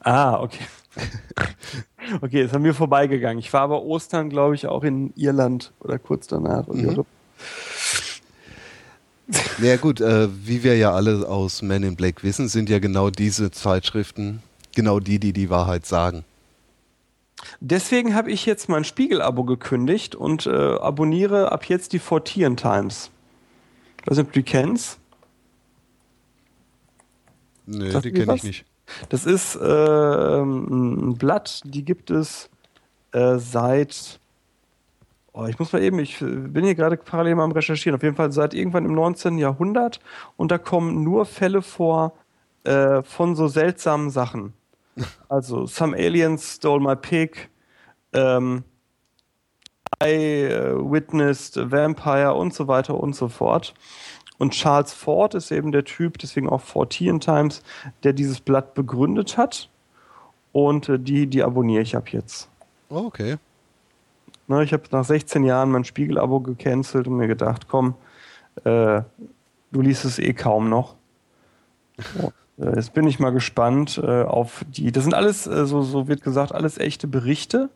Ah, 0.00 0.40
okay. 0.40 0.64
okay, 2.20 2.42
ist 2.42 2.54
an 2.54 2.62
mir 2.62 2.74
vorbeigegangen. 2.74 3.38
Ich 3.38 3.52
war 3.52 3.62
aber 3.62 3.82
Ostern, 3.82 4.30
glaube 4.30 4.54
ich, 4.54 4.66
auch 4.66 4.84
in 4.84 5.12
Irland 5.16 5.72
oder 5.80 5.98
kurz 5.98 6.26
danach. 6.26 6.66
Mhm. 6.66 7.04
Ja 9.60 9.76
gut, 9.76 10.00
äh, 10.00 10.28
wie 10.46 10.62
wir 10.62 10.78
ja 10.78 10.92
alle 10.94 11.28
aus 11.28 11.60
Men 11.60 11.82
in 11.82 11.96
Black 11.96 12.24
wissen, 12.24 12.48
sind 12.48 12.70
ja 12.70 12.78
genau 12.78 13.10
diese 13.10 13.50
Zeitschriften 13.50 14.42
genau 14.74 15.00
die, 15.00 15.18
die 15.18 15.32
die 15.32 15.50
Wahrheit 15.50 15.86
sagen. 15.86 16.24
Deswegen 17.60 18.14
habe 18.14 18.30
ich 18.30 18.46
jetzt 18.46 18.68
mein 18.68 18.84
Spiegel-Abo 18.84 19.44
gekündigt 19.44 20.14
und 20.14 20.46
äh, 20.46 20.50
abonniere 20.50 21.52
ab 21.52 21.68
jetzt 21.68 21.92
die 21.92 21.98
Fortieren 21.98 22.56
Times. 22.56 23.10
Ich 24.00 24.06
weiß 24.06 24.18
nicht, 24.18 24.26
ob 24.26 24.32
du 24.32 24.40
die 24.40 24.44
kennst. 24.44 24.98
Nee, 27.66 28.00
die 28.00 28.12
kenne 28.12 28.34
ich 28.34 28.44
nicht. 28.44 28.64
Das 29.08 29.26
ist 29.26 29.56
äh, 29.56 30.40
ein 30.40 31.16
Blatt, 31.16 31.62
die 31.64 31.84
gibt 31.84 32.10
es 32.10 32.50
äh, 33.12 33.38
seit. 33.38 34.20
Oh, 35.32 35.46
ich 35.46 35.58
muss 35.58 35.72
mal 35.72 35.82
eben, 35.82 35.98
ich 35.98 36.18
bin 36.18 36.64
hier 36.64 36.74
gerade 36.74 36.96
parallel 36.96 37.36
mal 37.36 37.44
am 37.44 37.52
Recherchieren. 37.52 37.96
Auf 37.96 38.02
jeden 38.02 38.16
Fall 38.16 38.32
seit 38.32 38.54
irgendwann 38.54 38.84
im 38.84 38.94
19. 38.94 39.38
Jahrhundert. 39.38 40.00
Und 40.36 40.50
da 40.50 40.58
kommen 40.58 41.04
nur 41.04 41.26
Fälle 41.26 41.62
vor 41.62 42.14
äh, 42.64 43.02
von 43.02 43.36
so 43.36 43.48
seltsamen 43.48 44.10
Sachen. 44.10 44.52
Also, 45.28 45.66
some 45.66 45.96
aliens 45.96 46.56
stole 46.56 46.80
my 46.80 46.96
pig. 46.96 47.50
Ähm, 48.12 48.64
I 50.02 50.48
uh, 50.52 50.78
witnessed 50.78 51.56
a 51.56 51.70
vampire 51.70 52.34
und 52.34 52.54
so 52.54 52.68
weiter 52.68 52.94
und 52.98 53.14
so 53.14 53.28
fort. 53.28 53.74
Und 54.38 54.52
Charles 54.52 54.92
Ford 54.92 55.34
ist 55.34 55.50
eben 55.50 55.72
der 55.72 55.84
Typ, 55.84 56.18
deswegen 56.18 56.48
auch 56.48 56.60
Fortean 56.60 57.20
Times, 57.20 57.62
der 58.04 58.12
dieses 58.12 58.40
Blatt 58.40 58.74
begründet 58.74 59.36
hat. 59.36 59.68
Und 60.52 60.88
äh, 60.88 60.98
die, 60.98 61.26
die 61.26 61.42
abonniere 61.42 61.82
ich 61.82 61.96
ab 61.96 62.08
jetzt. 62.10 62.48
Oh, 62.88 63.06
okay. 63.06 63.36
Na, 64.46 64.62
ich 64.62 64.72
habe 64.72 64.84
nach 64.92 65.04
16 65.04 65.44
Jahren 65.44 65.70
mein 65.70 65.84
Spiegel-Abo 65.84 66.40
gecancelt 66.40 67.06
und 67.06 67.16
mir 67.16 67.26
gedacht, 67.26 67.68
komm, 67.68 67.94
äh, 68.64 69.02
Du 69.70 69.82
liest 69.82 70.04
es 70.04 70.18
eh 70.18 70.32
kaum 70.32 70.68
noch. 70.68 70.94
Äh, 72.60 72.74
jetzt 72.74 72.92
bin 72.92 73.06
ich 73.06 73.20
mal 73.20 73.30
gespannt 73.30 74.00
äh, 74.02 74.24
auf 74.24 74.64
die. 74.66 74.90
Das 74.90 75.04
sind 75.04 75.14
alles, 75.14 75.46
äh, 75.46 75.64
so, 75.64 75.82
so 75.82 76.08
wird 76.08 76.22
gesagt, 76.22 76.50
alles 76.50 76.76
echte 76.76 77.06
Berichte. 77.06 77.70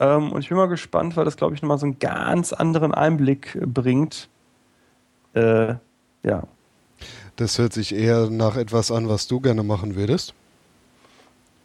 Ähm, 0.00 0.32
und 0.32 0.40
ich 0.40 0.48
bin 0.48 0.58
mal 0.58 0.66
gespannt, 0.66 1.16
weil 1.16 1.24
das, 1.24 1.36
glaube 1.36 1.54
ich, 1.54 1.62
nochmal 1.62 1.78
so 1.78 1.86
einen 1.86 2.00
ganz 2.00 2.52
anderen 2.52 2.92
Einblick 2.92 3.56
bringt. 3.64 4.28
Äh, 5.36 5.74
ja. 6.22 6.42
Das 7.36 7.58
hört 7.58 7.72
sich 7.72 7.94
eher 7.94 8.30
nach 8.30 8.56
etwas 8.56 8.90
an, 8.90 9.08
was 9.08 9.26
du 9.26 9.40
gerne 9.40 9.62
machen 9.62 9.94
würdest. 9.94 10.34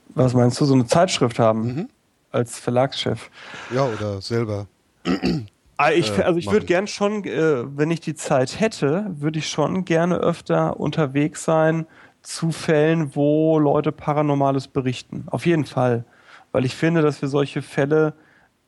Was 0.09 0.33
meinst 0.33 0.59
du, 0.59 0.65
so 0.65 0.73
eine 0.73 0.85
Zeitschrift 0.85 1.39
haben 1.39 1.61
mhm. 1.61 1.89
als 2.31 2.59
Verlagschef? 2.59 3.29
Ja, 3.73 3.85
oder 3.85 4.21
selber. 4.21 4.67
Ah, 5.77 5.91
ich, 5.91 6.15
äh, 6.17 6.21
also 6.21 6.37
ich 6.37 6.51
würde 6.51 6.65
gern 6.65 6.85
schon, 6.85 7.23
äh, 7.23 7.63
wenn 7.77 7.89
ich 7.89 8.01
die 8.01 8.13
Zeit 8.13 8.59
hätte, 8.59 9.07
würde 9.15 9.39
ich 9.39 9.49
schon 9.49 9.83
gerne 9.85 10.17
öfter 10.17 10.79
unterwegs 10.79 11.43
sein 11.43 11.87
zu 12.21 12.51
Fällen, 12.51 13.15
wo 13.15 13.57
Leute 13.57 13.91
Paranormales 13.91 14.67
berichten. 14.67 15.23
Auf 15.27 15.45
jeden 15.45 15.65
Fall. 15.65 16.05
Weil 16.51 16.65
ich 16.65 16.75
finde, 16.75 17.01
dass 17.01 17.21
wir 17.21 17.29
solche 17.29 17.61
Fälle 17.61 18.13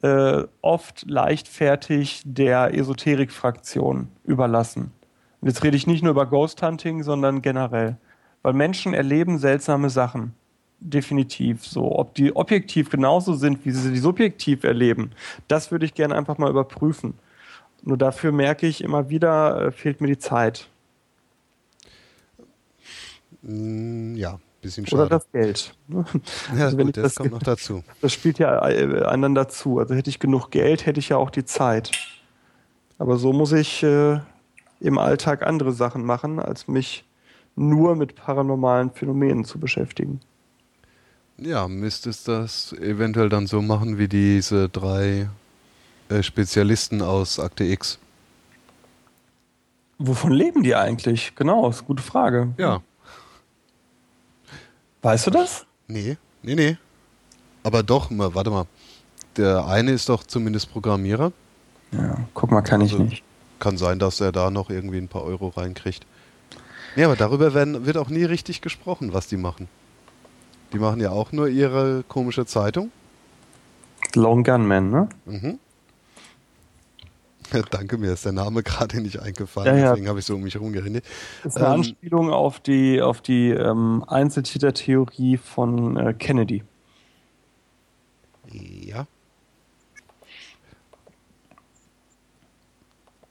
äh, 0.04 0.44
oft 0.62 1.10
leichtfertig 1.10 2.22
der 2.26 2.74
Esoterik-Fraktion 2.74 4.10
überlassen. 4.26 4.92
Und 5.40 5.48
jetzt 5.48 5.64
rede 5.64 5.78
ich 5.78 5.88
nicht 5.88 6.04
nur 6.04 6.12
über 6.12 6.26
Ghost 6.26 6.62
Hunting, 6.62 7.04
sondern 7.04 7.42
generell. 7.42 7.98
Weil 8.42 8.54
Menschen 8.54 8.94
erleben 8.94 9.38
seltsame 9.38 9.90
Sachen. 9.90 10.34
Definitiv. 10.82 11.66
So, 11.66 11.98
ob 11.98 12.16
die 12.16 12.36
objektiv 12.36 12.90
genauso 12.90 13.34
sind, 13.34 13.66
wie 13.66 13.72
sie 13.72 13.94
sie 13.94 13.98
subjektiv 13.98 14.66
erleben, 14.66 15.12
das 15.48 15.72
würde 15.72 15.86
ich 15.86 15.94
gerne 15.94 16.16
einfach 16.16 16.38
mal 16.38 16.50
überprüfen. 16.50 17.14
Nur 17.82 17.98
dafür 17.98 18.34
merke 18.34 18.68
ich 18.68 18.84
immer 18.84 19.10
wieder, 19.10 19.68
äh, 19.68 19.72
fehlt 19.72 20.02
mir 20.02 20.08
die 20.08 20.18
Zeit. 20.18 20.68
Mm, 23.42 24.16
ja, 24.16 24.40
bisschen 24.64 24.88
schade. 24.88 25.04
Oder 25.04 25.10
das 25.10 25.32
Geld. 25.32 25.76
Ja, 26.58 26.66
also 26.66 26.78
gut, 26.78 26.98
das, 26.98 27.04
das, 27.04 27.16
kommt 27.16 27.32
noch 27.32 27.44
dazu. 27.44 27.84
Das 28.02 28.12
spielt 28.12 28.40
ja 28.40 28.68
äh, 28.68 29.06
einander 29.06 29.48
zu. 29.48 29.80
Also 29.80 29.94
hätte 29.94 30.10
ich 30.10 30.20
genug 30.20 30.50
Geld, 30.50 30.86
hätte 30.86 31.00
ich 31.00 31.10
ja 31.10 31.18
auch 31.18 31.30
die 31.30 31.46
Zeit. 31.46 31.92
Aber 32.98 33.18
so 33.18 33.34
muss 33.34 33.52
ich 33.52 33.84
äh, 33.84 34.20
im 34.80 34.98
Alltag 34.98 35.46
andere 35.46 35.72
Sachen 35.72 36.04
machen, 36.04 36.40
als 36.40 36.68
mich 36.68 37.06
nur 37.56 37.96
mit 37.96 38.16
paranormalen 38.16 38.92
Phänomenen 38.92 39.46
zu 39.46 39.60
beschäftigen. 39.60 40.20
Ja, 41.38 41.68
müsstest 41.68 42.28
das 42.28 42.74
eventuell 42.74 43.30
dann 43.30 43.48
so 43.48 43.62
machen 43.62 43.98
wie 43.98 44.08
diese 44.08 44.70
drei 44.70 45.30
äh, 46.10 46.24
Spezialisten 46.24 47.02
aus 47.02 47.40
Akte 47.40 47.64
X. 47.64 48.00
Wovon 49.98 50.32
leben 50.32 50.64
die 50.64 50.76
eigentlich? 50.76 51.34
Genau, 51.36 51.70
ist 51.70 51.80
eine 51.80 51.88
gute 51.88 52.04
Frage. 52.04 52.54
Ja. 52.58 52.82
Weißt 55.04 55.28
du 55.28 55.32
das? 55.32 55.66
Nee, 55.88 56.18
nee, 56.42 56.56
nee. 56.56 56.78
Aber 57.62 57.84
doch, 57.84 58.10
mal, 58.10 58.34
warte 58.34 58.50
mal. 58.50 58.66
Der 59.38 59.66
eine 59.68 59.92
ist 59.92 60.10
doch 60.10 60.24
zumindest 60.24 60.72
Programmierer. 60.72 61.32
Ja, 61.92 62.18
guck 62.34 62.52
mal, 62.52 62.62
kann 62.62 62.82
also 62.82 62.98
ich 62.98 63.04
nicht. 63.04 63.24
Kann 63.60 63.78
sein, 63.78 64.00
dass 64.00 64.22
er 64.22 64.32
da 64.32 64.50
noch 64.50 64.70
irgendwie 64.70 64.98
ein 64.98 65.10
paar 65.10 65.24
Euro 65.24 65.50
reinkriegt. 65.50 66.06
Nee, 66.96 67.04
aber 67.04 67.16
darüber 67.16 67.54
werden, 67.54 67.86
wird 67.86 67.98
auch 67.98 68.10
nie 68.10 68.24
richtig 68.24 68.62
gesprochen, 68.62 69.14
was 69.14 69.28
die 69.28 69.38
machen. 69.38 69.68
Die 70.72 70.80
machen 70.80 71.02
ja 71.02 71.12
auch 71.12 71.32
nur 71.32 71.50
ihre 71.50 72.04
komische 72.08 72.46
Zeitung. 72.46 72.92
Lone 74.16 74.44
Gunman, 74.44 74.90
ne? 74.90 75.10
Mhm. 75.26 75.60
Danke, 77.72 77.98
mir 77.98 78.14
ist 78.14 78.26
der 78.26 78.32
Name 78.32 78.64
gerade 78.64 79.02
nicht 79.02 79.20
eingefallen, 79.20 79.76
ja, 79.76 79.84
ja. 79.84 79.90
deswegen 79.92 80.08
habe 80.08 80.20
ich 80.20 80.26
so 80.26 80.36
um 80.36 80.42
mich 80.42 80.54
herum 80.56 80.74
geredet. 80.74 81.06
Das 81.44 81.56
ist 81.56 81.62
eine 81.62 81.68
ähm, 81.68 81.74
Anspielung 81.74 82.32
auf 82.32 82.60
die, 82.60 83.02
auf 83.02 83.22
die 83.22 83.50
ähm, 83.50 84.04
Einzeltäter-Theorie 84.08 85.38
von 85.38 85.98
äh, 85.98 86.14
Kennedy. 86.14 86.64
Ja. 88.50 89.08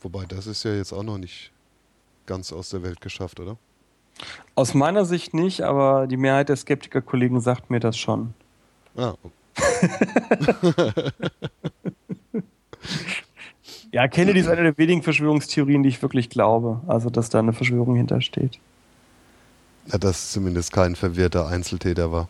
Wobei, 0.00 0.24
das 0.26 0.46
ist 0.46 0.64
ja 0.64 0.74
jetzt 0.74 0.92
auch 0.92 1.04
noch 1.04 1.18
nicht 1.18 1.52
ganz 2.26 2.52
aus 2.52 2.70
der 2.70 2.82
Welt 2.82 3.00
geschafft, 3.00 3.40
oder? 3.40 3.56
Aus 4.54 4.74
meiner 4.74 5.04
Sicht 5.04 5.32
nicht, 5.34 5.62
aber 5.62 6.06
die 6.06 6.16
Mehrheit 6.16 6.48
der 6.48 6.56
Skeptiker-Kollegen 6.56 7.40
sagt 7.40 7.70
mir 7.70 7.80
das 7.80 7.96
schon. 7.96 8.34
Ah. 8.96 9.14
Ja, 13.92 14.08
Kennedy 14.08 14.40
ist 14.40 14.48
eine 14.48 14.62
der 14.62 14.78
wenigen 14.78 15.02
Verschwörungstheorien, 15.02 15.82
die 15.82 15.90
ich 15.90 16.00
wirklich 16.00 16.30
glaube. 16.30 16.80
Also, 16.86 17.10
dass 17.10 17.28
da 17.28 17.38
eine 17.38 17.52
Verschwörung 17.52 17.94
hintersteht. 17.94 18.58
Ja, 19.86 19.98
dass 19.98 20.32
zumindest 20.32 20.72
kein 20.72 20.96
verwirrter 20.96 21.46
Einzeltäter 21.46 22.10
war. 22.10 22.28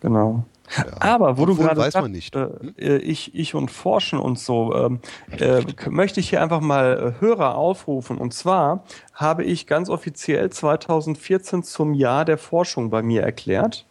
Genau. 0.00 0.44
Ja. 0.76 0.84
Aber 1.00 1.36
wo 1.36 1.42
Obwohl, 1.42 1.56
du 1.56 1.62
gerade 1.62 1.80
weiß 1.80 1.94
man 1.94 2.10
nicht. 2.10 2.34
Äh, 2.34 2.46
hm? 2.46 2.74
Äh, 2.78 2.96
ich, 2.96 3.34
ich 3.34 3.54
und 3.54 3.70
Forschen 3.70 4.18
und 4.18 4.40
so, 4.40 4.74
ähm, 4.74 5.00
äh, 5.38 5.62
möchte 5.88 6.18
ich 6.18 6.30
hier 6.30 6.42
einfach 6.42 6.60
mal 6.60 7.14
äh, 7.16 7.20
Hörer 7.20 7.54
aufrufen. 7.54 8.18
Und 8.18 8.34
zwar 8.34 8.82
habe 9.14 9.44
ich 9.44 9.68
ganz 9.68 9.88
offiziell 9.88 10.50
2014 10.50 11.62
zum 11.62 11.94
Jahr 11.94 12.24
der 12.24 12.38
Forschung 12.38 12.90
bei 12.90 13.02
mir 13.02 13.22
erklärt 13.22 13.86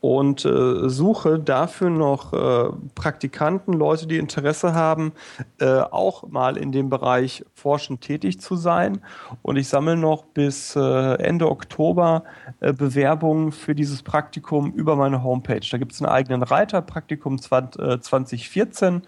und 0.00 0.44
äh, 0.44 0.88
suche 0.88 1.38
dafür 1.38 1.88
noch 1.88 2.32
äh, 2.32 2.72
Praktikanten, 2.96 3.72
Leute, 3.72 4.08
die 4.08 4.18
Interesse 4.18 4.74
haben, 4.74 5.12
äh, 5.60 5.78
auch 5.78 6.28
mal 6.28 6.56
in 6.56 6.72
dem 6.72 6.90
Bereich 6.90 7.44
forschend 7.54 8.00
tätig 8.00 8.40
zu 8.40 8.56
sein. 8.56 9.00
Und 9.42 9.56
ich 9.56 9.68
sammle 9.68 9.96
noch 9.96 10.24
bis 10.24 10.74
äh, 10.74 11.14
Ende 11.14 11.48
Oktober 11.48 12.24
äh, 12.58 12.72
Bewerbungen 12.72 13.52
für 13.52 13.76
dieses 13.76 14.02
Praktikum 14.02 14.72
über 14.72 14.96
meine 14.96 15.22
Homepage. 15.22 15.66
Da 15.70 15.78
gibt 15.78 15.92
es 15.92 16.02
einen 16.02 16.10
eigenen 16.10 16.42
Reiter, 16.42 16.82
Praktikum 16.82 17.38
2014. 17.40 19.02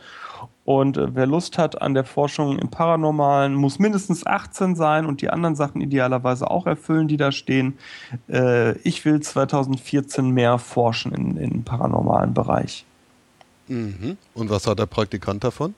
Und 0.65 0.97
äh, 0.97 1.15
wer 1.15 1.27
Lust 1.27 1.59
hat 1.59 1.81
an 1.82 1.95
der 1.95 2.05
Forschung 2.05 2.59
im 2.59 2.69
Paranormalen, 2.69 3.55
muss 3.55 3.78
mindestens 3.78 4.27
18 4.27 4.77
sein 4.77 5.07
und 5.07 5.20
die 5.20 5.31
anderen 5.31 5.57
Sachen 5.57 5.81
idealerweise 5.81 6.51
auch 6.51 6.66
erfüllen, 6.66 7.09
die 7.09 7.16
da 7.16 7.32
stehen. 7.32 7.78
Äh, 8.28 8.78
ich 8.78 9.05
will 9.05 9.20
2014 9.20 10.31
mehr 10.31 10.59
forschen 10.59 11.12
in, 11.12 11.36
im 11.36 11.65
paranormalen 11.65 12.35
Bereich. 12.35 12.85
Mhm. 13.69 14.16
Und 14.35 14.51
was 14.51 14.66
hat 14.66 14.78
der 14.78 14.86
Praktikant 14.86 15.45
davon? 15.45 15.74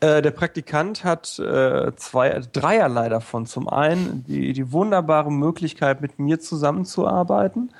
Äh, 0.00 0.22
der 0.22 0.30
Praktikant 0.30 1.04
hat 1.04 1.38
äh, 1.38 1.92
zwei, 1.96 2.40
dreierlei 2.52 3.08
davon. 3.08 3.46
Zum 3.46 3.68
einen 3.68 4.24
die, 4.26 4.52
die 4.52 4.72
wunderbare 4.72 5.30
Möglichkeit, 5.30 6.00
mit 6.00 6.18
mir 6.18 6.40
zusammenzuarbeiten. 6.40 7.70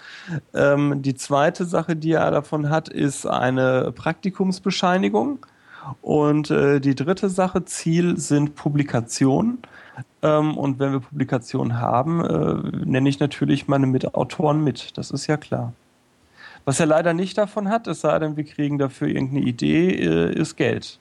Ähm, 0.54 1.02
die 1.02 1.14
zweite 1.14 1.64
Sache, 1.64 1.96
die 1.96 2.12
er 2.12 2.30
davon 2.30 2.68
hat, 2.68 2.88
ist 2.88 3.26
eine 3.26 3.92
Praktikumsbescheinigung. 3.92 5.46
Und 6.02 6.50
äh, 6.50 6.80
die 6.80 6.94
dritte 6.94 7.28
Sache, 7.28 7.64
Ziel 7.64 8.18
sind 8.18 8.54
Publikationen. 8.54 9.58
Ähm, 10.22 10.56
und 10.56 10.78
wenn 10.78 10.92
wir 10.92 11.00
Publikationen 11.00 11.78
haben, 11.78 12.24
äh, 12.24 12.86
nenne 12.86 13.08
ich 13.08 13.20
natürlich 13.20 13.68
meine 13.68 13.86
Mitautoren 13.86 14.62
mit. 14.62 14.96
Das 14.98 15.10
ist 15.10 15.26
ja 15.26 15.36
klar. 15.36 15.72
Was 16.64 16.78
er 16.78 16.86
leider 16.86 17.14
nicht 17.14 17.38
davon 17.38 17.68
hat, 17.68 17.86
es 17.86 18.02
sei 18.02 18.18
denn, 18.18 18.36
wir 18.36 18.44
kriegen 18.44 18.78
dafür 18.78 19.08
irgendeine 19.08 19.46
Idee, 19.46 19.90
äh, 19.90 20.32
ist 20.32 20.56
Geld. 20.56 20.98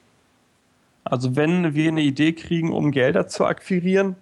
Also 1.03 1.35
wenn 1.35 1.73
wir 1.73 1.89
eine 1.89 2.01
Idee 2.01 2.33
kriegen, 2.33 2.71
um 2.71 2.91
Gelder 2.91 3.27
zu 3.27 3.45
akquirieren, 3.45 4.15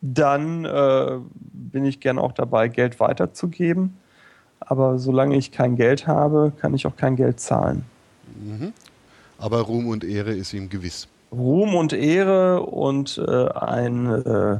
dann 0.00 0.64
äh, 0.64 1.18
bin 1.52 1.84
ich 1.84 2.00
gern 2.00 2.18
auch 2.18 2.32
dabei, 2.32 2.68
Geld 2.68 3.00
weiterzugeben. 3.00 3.96
Aber 4.60 4.98
solange 4.98 5.36
ich 5.36 5.52
kein 5.52 5.76
Geld 5.76 6.06
habe, 6.06 6.52
kann 6.58 6.74
ich 6.74 6.86
auch 6.86 6.96
kein 6.96 7.16
Geld 7.16 7.40
zahlen. 7.40 7.84
Mhm. 8.38 8.72
Aber 9.38 9.60
Ruhm 9.62 9.88
und 9.88 10.04
Ehre 10.04 10.32
ist 10.32 10.52
ihm 10.52 10.68
gewiss. 10.68 11.08
Ruhm 11.32 11.74
und 11.74 11.92
Ehre 11.92 12.62
und 12.62 13.18
äh, 13.18 13.48
ein, 13.48 14.06
äh, 14.06 14.58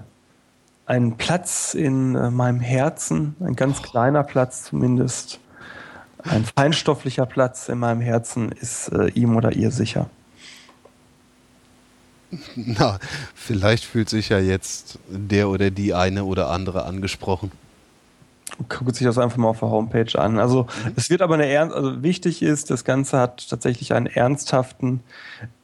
ein 0.87 1.17
Platz 1.17 1.75
in 1.75 2.15
äh, 2.15 2.31
meinem 2.31 2.61
Herzen, 2.61 3.37
ein 3.41 3.55
ganz 3.57 3.83
kleiner 3.83 4.25
Platz 4.25 4.65
zumindest, 4.65 5.39
ein 6.19 6.45
feinstofflicher 6.45 7.27
Platz 7.27 7.69
in 7.69 7.79
meinem 7.79 8.01
Herzen 8.01 8.51
ist 8.51 8.89
äh, 8.89 9.09
ihm 9.09 9.37
oder 9.37 9.53
ihr 9.53 9.71
sicher. 9.71 10.09
Na, 12.57 12.99
vielleicht 13.35 13.85
fühlt 13.85 14.09
sich 14.09 14.31
ja 14.31 14.39
jetzt 14.39 14.99
der 15.09 15.49
oder 15.49 15.71
die 15.71 15.95
eine 15.95 16.25
oder 16.25 16.51
andere 16.51 16.85
angesprochen 16.87 17.53
guckt 18.69 18.95
sich 18.95 19.07
das 19.07 19.19
einfach 19.19 19.37
mal 19.37 19.49
auf 19.49 19.61
der 19.61 19.71
Homepage 19.71 20.19
an. 20.19 20.39
Also 20.39 20.65
mhm. 20.65 20.93
es 20.97 21.11
wird 21.11 21.23
aber 21.23 21.35
eine 21.35 21.47
ernst, 21.47 21.75
also 21.75 22.03
wichtig 22.03 22.43
ist, 22.43 22.71
das 22.71 22.85
Ganze 22.85 23.19
hat 23.19 23.49
tatsächlich 23.49 23.93
einen 23.93 24.07
ernsthaften 24.07 25.01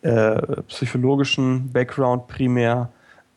äh, 0.03 0.41
psychologischen 0.69 1.73
Background 1.73 2.27
primär. 2.29 2.91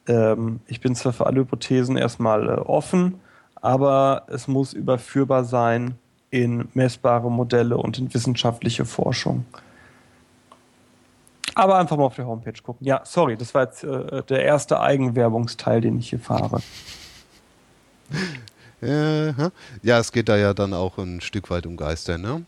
Ähm, 0.08 0.60
ich 0.68 0.82
bin 0.82 0.96
zwar 0.96 1.14
für 1.14 1.26
alle 1.26 1.42
Hypothesen 1.42 1.98
erstmal 1.98 2.50
äh, 2.50 2.52
offen, 2.54 3.20
aber 3.56 4.24
es 4.28 4.48
muss 4.48 4.74
überführbar 4.74 5.44
sein 5.44 5.96
in 6.30 6.68
messbare 6.74 7.30
Modelle 7.30 7.78
und 7.78 8.00
in 8.00 8.14
wissenschaftliche 8.14 8.86
Forschung. 8.86 9.46
Aber 11.56 11.78
einfach 11.78 11.98
mal 11.98 12.06
auf 12.06 12.16
der 12.16 12.26
Homepage 12.26 12.60
gucken. 12.64 12.88
Ja, 12.88 13.02
sorry, 13.04 13.38
das 13.38 13.54
war 13.54 13.66
jetzt 13.66 13.84
äh, 13.84 14.24
der 14.24 14.44
erste 14.44 14.80
Eigenwerbungsteil, 14.80 15.82
den 15.82 16.00
ich 16.00 16.10
hier 16.10 16.20
fahre. 16.20 16.62
ja, 19.84 20.00
es 20.00 20.12
geht 20.12 20.30
da 20.30 20.38
ja 20.38 20.54
dann 20.54 20.74
auch 20.74 20.98
ein 20.98 21.22
Stück 21.22 21.50
weit 21.50 21.66
um 21.66 21.78
Geister, 21.78 22.18
ne? 22.18 22.44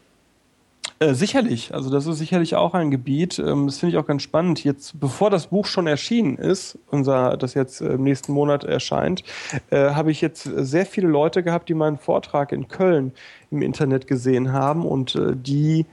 Äh, 1.00 1.14
sicherlich, 1.14 1.74
also 1.74 1.90
das 1.90 2.06
ist 2.06 2.20
sicherlich 2.20 2.56
auch 2.56 2.74
ein 2.74 2.90
Gebiet, 2.90 3.38
ähm, 3.38 3.66
das 3.66 3.80
finde 3.80 3.96
ich 3.96 4.02
auch 4.02 4.08
ganz 4.08 4.22
spannend. 4.22 4.64
Jetzt, 4.64 4.98
bevor 5.00 5.30
das 5.30 5.48
Buch 5.48 5.66
schon 5.66 5.88
erschienen 5.88 6.38
ist, 6.38 6.78
unser, 6.90 7.36
das 7.36 7.54
jetzt 7.54 7.82
im 7.82 8.04
nächsten 8.04 8.32
Monat 8.32 8.64
erscheint, 8.64 9.24
äh, 9.72 9.90
habe 9.90 10.12
ich 10.12 10.22
jetzt 10.22 10.44
sehr 10.44 10.86
viele 10.86 11.08
Leute 11.08 11.44
gehabt, 11.44 11.68
die 11.68 11.74
meinen 11.74 11.98
Vortrag 11.98 12.54
in 12.54 12.70
Köln 12.70 13.12
im 13.52 13.62
Internet 13.62 14.08
gesehen 14.08 14.54
haben 14.54 14.86
und 14.86 15.16
äh, 15.16 15.36
die 15.36 15.86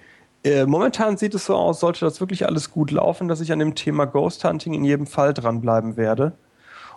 äh, 0.44 0.66
momentan 0.66 1.16
sieht 1.16 1.35
es 1.35 1.47
so 1.47 1.56
aus, 1.56 1.81
sollte 1.81 2.05
das 2.05 2.20
wirklich 2.20 2.47
alles 2.47 2.70
gut 2.70 2.90
laufen, 2.90 3.28
dass 3.28 3.40
ich 3.40 3.52
an 3.52 3.59
dem 3.59 3.74
Thema 3.74 4.05
Ghost 4.06 4.44
Hunting 4.44 4.74
in 4.74 4.85
jedem 4.85 5.06
Fall 5.06 5.35
dranbleiben 5.35 5.97
werde. 5.97 6.32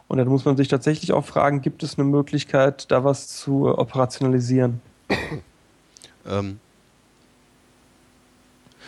Und 0.07 0.17
dann 0.17 0.27
muss 0.27 0.45
man 0.45 0.55
sich 0.55 0.67
tatsächlich 0.67 1.13
auch 1.13 1.25
fragen, 1.25 1.61
gibt 1.61 1.81
es 1.83 1.97
eine 1.97 2.07
Möglichkeit, 2.07 2.91
da 2.91 3.03
was 3.03 3.27
zu 3.27 3.67
operationalisieren? 3.67 4.81
Ähm, 6.27 6.59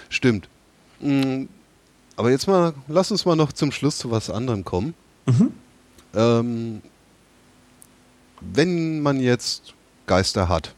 Stimmt. 0.09 0.47
Mm, 0.99 1.43
aber 2.15 2.31
jetzt 2.31 2.47
mal, 2.47 2.73
lass 2.87 3.11
uns 3.11 3.25
mal 3.25 3.35
noch 3.35 3.51
zum 3.51 3.71
Schluss 3.71 3.97
zu 3.97 4.11
was 4.11 4.29
anderem 4.29 4.63
kommen. 4.63 4.93
Mhm. 5.25 5.51
Ähm, 6.15 6.81
wenn 8.41 9.01
man 9.01 9.19
jetzt 9.19 9.73
Geister 10.05 10.49
hat. 10.49 10.73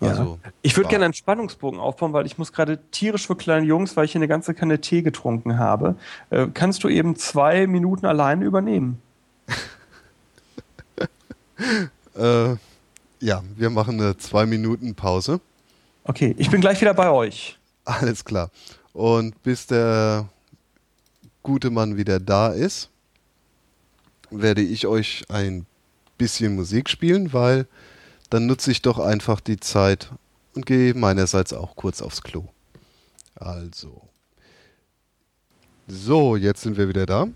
Ja. 0.00 0.08
Also, 0.08 0.38
ich 0.60 0.76
würde 0.76 0.90
gerne 0.90 1.06
einen 1.06 1.14
Spannungsbogen 1.14 1.80
aufbauen, 1.80 2.12
weil 2.12 2.26
ich 2.26 2.36
muss 2.36 2.52
gerade 2.52 2.78
tierisch 2.90 3.26
für 3.26 3.36
kleine 3.36 3.64
Jungs, 3.64 3.96
weil 3.96 4.04
ich 4.04 4.12
hier 4.12 4.18
eine 4.18 4.28
ganze 4.28 4.52
Kanne 4.52 4.80
Tee 4.80 5.00
getrunken 5.00 5.58
habe. 5.58 5.96
Äh, 6.28 6.48
kannst 6.52 6.84
du 6.84 6.88
eben 6.88 7.16
zwei 7.16 7.66
Minuten 7.66 8.04
alleine 8.04 8.44
übernehmen? 8.44 9.00
Äh, 12.16 12.56
ja, 13.20 13.42
wir 13.56 13.70
machen 13.70 14.00
eine 14.00 14.16
zwei 14.16 14.46
Minuten 14.46 14.94
Pause. 14.94 15.40
Okay, 16.04 16.34
ich 16.38 16.50
bin 16.50 16.60
gleich 16.60 16.80
wieder 16.80 16.94
bei 16.94 17.10
euch. 17.10 17.58
Alles 17.84 18.24
klar. 18.24 18.50
Und 18.92 19.42
bis 19.42 19.66
der 19.66 20.28
gute 21.42 21.70
Mann 21.70 21.96
wieder 21.96 22.20
da 22.20 22.48
ist, 22.48 22.90
werde 24.30 24.62
ich 24.62 24.86
euch 24.86 25.24
ein 25.28 25.66
bisschen 26.18 26.54
Musik 26.56 26.88
spielen, 26.88 27.32
weil 27.32 27.66
dann 28.30 28.46
nutze 28.46 28.70
ich 28.70 28.82
doch 28.82 28.98
einfach 28.98 29.40
die 29.40 29.60
Zeit 29.60 30.10
und 30.54 30.66
gehe 30.66 30.94
meinerseits 30.94 31.52
auch 31.52 31.76
kurz 31.76 32.02
aufs 32.02 32.22
Klo. 32.22 32.44
Also. 33.34 34.02
So, 35.86 36.36
jetzt 36.36 36.62
sind 36.62 36.76
wir 36.76 36.88
wieder 36.88 37.06
da. 37.06 37.28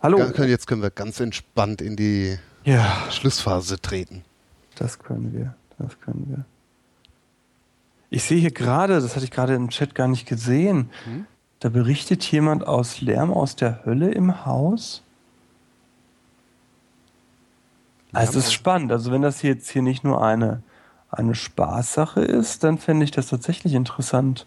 Hallo. 0.00 0.18
Jetzt 0.44 0.66
können 0.66 0.82
wir 0.82 0.90
ganz 0.90 1.18
entspannt 1.18 1.80
in 1.80 1.96
die 1.96 2.38
ja. 2.64 2.86
Schlussphase 3.10 3.80
treten. 3.80 4.24
Das 4.76 4.98
können 4.98 5.32
wir. 5.32 5.54
Das 5.78 5.98
können 6.00 6.26
wir. 6.28 6.44
Ich 8.10 8.22
sehe 8.22 8.38
hier 8.38 8.52
gerade, 8.52 9.00
das 9.00 9.16
hatte 9.16 9.24
ich 9.24 9.30
gerade 9.30 9.54
im 9.54 9.68
Chat 9.68 9.94
gar 9.94 10.08
nicht 10.08 10.26
gesehen, 10.26 10.90
hm? 11.04 11.26
da 11.60 11.68
berichtet 11.68 12.24
jemand 12.24 12.66
aus 12.66 13.00
Lärm 13.00 13.32
aus 13.32 13.56
der 13.56 13.84
Hölle 13.84 14.10
im 14.10 14.46
Haus. 14.46 15.02
Also 18.12 18.34
das 18.34 18.46
ist 18.46 18.52
spannend. 18.52 18.92
Also 18.92 19.12
wenn 19.12 19.22
das 19.22 19.42
jetzt 19.42 19.68
hier 19.70 19.82
nicht 19.82 20.04
nur 20.04 20.24
eine, 20.24 20.62
eine 21.10 21.34
Spaßsache 21.34 22.20
ist, 22.20 22.64
dann 22.64 22.78
fände 22.78 23.04
ich 23.04 23.10
das 23.10 23.28
tatsächlich 23.28 23.74
interessant. 23.74 24.46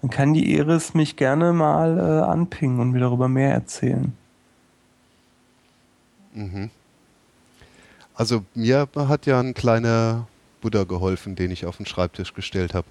Dann 0.00 0.10
kann 0.10 0.32
die 0.32 0.54
Iris 0.54 0.94
mich 0.94 1.16
gerne 1.16 1.52
mal 1.52 1.98
äh, 1.98 2.24
anpingen 2.24 2.80
und 2.80 2.92
mir 2.92 3.00
darüber 3.00 3.28
mehr 3.28 3.52
erzählen. 3.52 4.16
Mhm. 6.38 6.70
Also 8.14 8.44
mir 8.54 8.88
hat 8.94 9.26
ja 9.26 9.40
ein 9.40 9.54
kleiner 9.54 10.28
Buddha 10.60 10.84
geholfen, 10.84 11.34
den 11.34 11.50
ich 11.50 11.66
auf 11.66 11.78
den 11.78 11.86
Schreibtisch 11.86 12.32
gestellt 12.32 12.74
habe. 12.74 12.86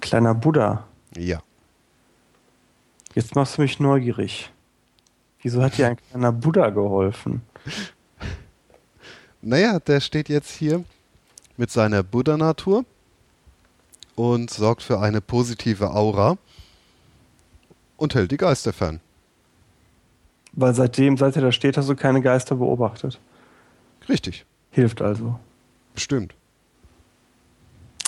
Kleiner 0.00 0.34
Buddha? 0.34 0.86
Ja. 1.16 1.42
Jetzt 3.14 3.34
machst 3.34 3.56
du 3.56 3.62
mich 3.62 3.80
neugierig. 3.80 4.50
Wieso 5.40 5.62
hat 5.62 5.78
dir 5.78 5.88
ein 5.88 5.96
kleiner 5.96 6.32
Buddha 6.32 6.70
geholfen? 6.70 7.42
Naja, 9.46 9.78
der 9.78 10.00
steht 10.00 10.30
jetzt 10.30 10.52
hier 10.52 10.82
mit 11.58 11.70
seiner 11.70 12.02
Buddha-Natur 12.02 12.86
und 14.14 14.48
sorgt 14.48 14.82
für 14.82 15.00
eine 15.00 15.20
positive 15.20 15.90
Aura 15.90 16.38
und 17.98 18.14
hält 18.14 18.30
die 18.30 18.38
Geister 18.38 18.72
fern. 18.72 19.00
Weil 20.56 20.74
seitdem, 20.74 21.16
seit 21.16 21.36
er 21.36 21.42
da 21.42 21.52
steht, 21.52 21.76
hast 21.76 21.88
du 21.88 21.96
keine 21.96 22.20
Geister 22.20 22.56
beobachtet. 22.56 23.20
Richtig. 24.08 24.44
Hilft 24.70 25.02
also. 25.02 25.38
Bestimmt. 25.94 26.34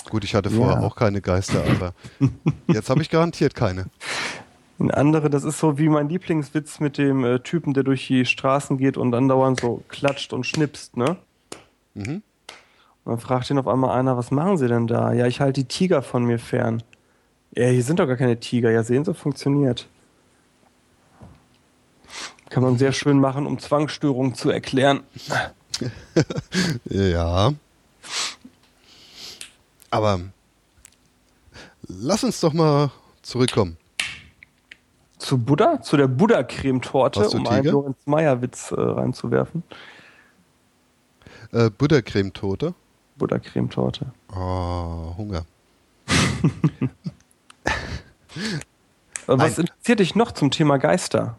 Gut, 0.09 0.23
ich 0.23 0.35
hatte 0.35 0.49
vorher 0.49 0.79
ja. 0.79 0.85
auch 0.85 0.95
keine 0.95 1.21
Geister, 1.21 1.63
aber 1.69 1.93
jetzt 2.67 2.89
habe 2.89 3.01
ich 3.01 3.09
garantiert 3.09 3.55
keine. 3.55 3.87
Ein 4.79 4.91
andere, 4.91 5.29
das 5.29 5.43
ist 5.43 5.59
so 5.59 5.77
wie 5.77 5.89
mein 5.89 6.07
Lieblingswitz 6.07 6.79
mit 6.79 6.97
dem 6.97 7.25
äh, 7.25 7.39
Typen, 7.39 7.73
der 7.73 7.83
durch 7.83 8.07
die 8.07 8.25
Straßen 8.25 8.77
geht 8.77 8.95
und 8.95 9.13
andauernd 9.13 9.59
so 9.59 9.83
klatscht 9.87 10.33
und 10.33 10.45
schnipst, 10.45 10.95
ne? 10.95 11.17
Mhm. 11.95 12.21
Und 13.03 13.11
dann 13.13 13.19
fragt 13.19 13.49
ihn 13.49 13.57
auf 13.57 13.67
einmal 13.67 13.97
einer, 13.97 14.17
was 14.17 14.31
machen 14.31 14.57
Sie 14.57 14.67
denn 14.67 14.85
da? 14.87 15.13
Ja, 15.13 15.25
ich 15.25 15.41
halte 15.41 15.61
die 15.61 15.67
Tiger 15.67 16.01
von 16.01 16.25
mir 16.25 16.39
fern. 16.39 16.83
Ja, 17.55 17.67
hier 17.67 17.83
sind 17.83 17.99
doch 17.99 18.07
gar 18.07 18.17
keine 18.17 18.39
Tiger. 18.39 18.69
Ja, 18.69 18.83
sehen 18.83 19.03
Sie, 19.03 19.13
funktioniert. 19.13 19.87
Kann 22.49 22.63
man 22.63 22.77
sehr 22.77 22.93
schön 22.93 23.19
machen, 23.19 23.45
um 23.45 23.59
Zwangsstörungen 23.59 24.35
zu 24.35 24.49
erklären. 24.49 25.01
ja. 26.85 27.53
Aber 29.89 30.19
lass 31.87 32.23
uns 32.23 32.39
doch 32.39 32.53
mal 32.53 32.91
zurückkommen. 33.21 33.77
Zu 35.17 35.37
Buddha? 35.37 35.81
Zu 35.81 35.97
der 35.97 36.07
Buddha-Cremetorte, 36.07 37.27
um 37.29 37.47
einen 37.47 37.65
Lorenz 37.65 37.97
Meyer-Witz 38.05 38.71
äh, 38.71 38.79
reinzuwerfen. 38.79 39.63
Äh, 41.51 41.69
Buddha-Cremetorte? 41.69 42.73
Buddha-Cremetorte. 43.17 44.13
Oh, 44.31 45.15
Hunger. 45.17 45.45
Was 49.25 49.57
interessiert 49.57 49.99
dich 49.99 50.15
noch 50.15 50.31
zum 50.31 50.51
Thema 50.51 50.77
Geister? 50.77 51.37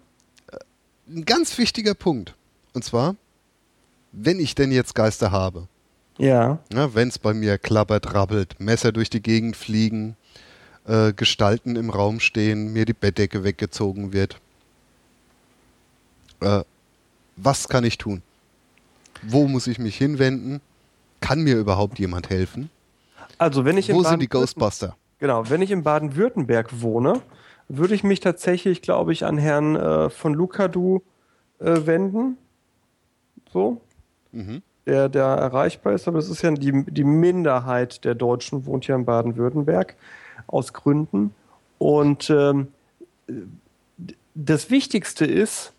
Ein 1.09 1.25
ganz 1.25 1.57
wichtiger 1.59 1.95
Punkt. 1.95 2.35
Und 2.75 2.85
zwar, 2.85 3.17
wenn 4.13 4.41
ich 4.41 4.55
denn 4.55 4.71
jetzt 4.73 4.95
Geister 4.95 5.31
habe, 5.31 5.69
ja. 6.19 6.59
ja 6.73 6.95
Wenn 6.95 7.09
es 7.09 7.19
bei 7.19 7.33
mir 7.33 7.59
klappert, 7.59 8.13
rabbelt, 8.13 8.61
Messer 8.61 8.93
durch 8.93 9.09
die 9.09 9.23
Gegend 9.23 9.57
fliegen, 9.57 10.17
äh, 10.87 11.13
Gestalten 11.13 11.77
im 11.77 11.91
Raum 11.91 12.21
stehen, 12.21 12.73
mir 12.73 12.85
die 12.85 12.93
Bettdecke 12.93 13.45
weggezogen 13.45 14.13
wird. 14.13 14.41
Äh, 16.41 16.63
was 17.37 17.69
kann 17.69 17.85
ich 17.85 17.99
tun? 17.99 18.23
Wo 19.23 19.47
muss 19.47 19.67
ich 19.67 19.79
mich 19.79 19.97
hinwenden? 19.97 20.61
Kann 21.21 21.43
mir 21.43 21.57
überhaupt 21.57 21.99
jemand 21.99 22.31
helfen? 22.31 22.71
Also, 23.39 23.65
wenn 23.65 23.79
ich 23.79 23.93
Wo 23.93 24.03
sind 24.03 24.21
die 24.21 24.29
Ghostbuster? 24.29 24.97
Genau, 25.21 25.49
wenn 25.51 25.63
ich 25.63 25.71
in 25.71 25.83
Baden-Württemberg 25.83 26.81
wohne, 26.81 27.21
würde 27.69 27.95
ich 27.95 28.05
mich 28.05 28.21
tatsächlich, 28.21 28.83
glaube 28.83 29.13
ich, 29.13 29.25
an 29.25 29.39
Herrn 29.39 29.77
äh, 29.77 30.11
von 30.11 30.35
Lukadu 30.35 31.03
äh, 31.59 31.87
wenden. 31.87 32.39
So. 33.53 33.81
Mhm 34.33 34.63
der, 34.89 35.11
der 35.11 35.25
erreichbar 35.25 35.93
ist, 35.93 36.09
aber 36.09 36.17
das 36.17 36.31
ist 36.31 36.41
ja 36.41 36.51
die, 36.51 36.85
die 36.87 37.05
Minderheit 37.05 38.05
der 38.05 38.15
Deutschen, 38.15 38.65
wohnt 38.65 38.87
ja 38.87 38.97
in 38.97 39.05
Baden-Württemberg 39.05 39.95
aus 40.47 40.73
Gründen. 40.73 41.35
Und 41.77 42.31
ähm, 42.31 42.69
das 44.35 44.71
Wichtigste 44.71 45.27
ist, 45.27 45.75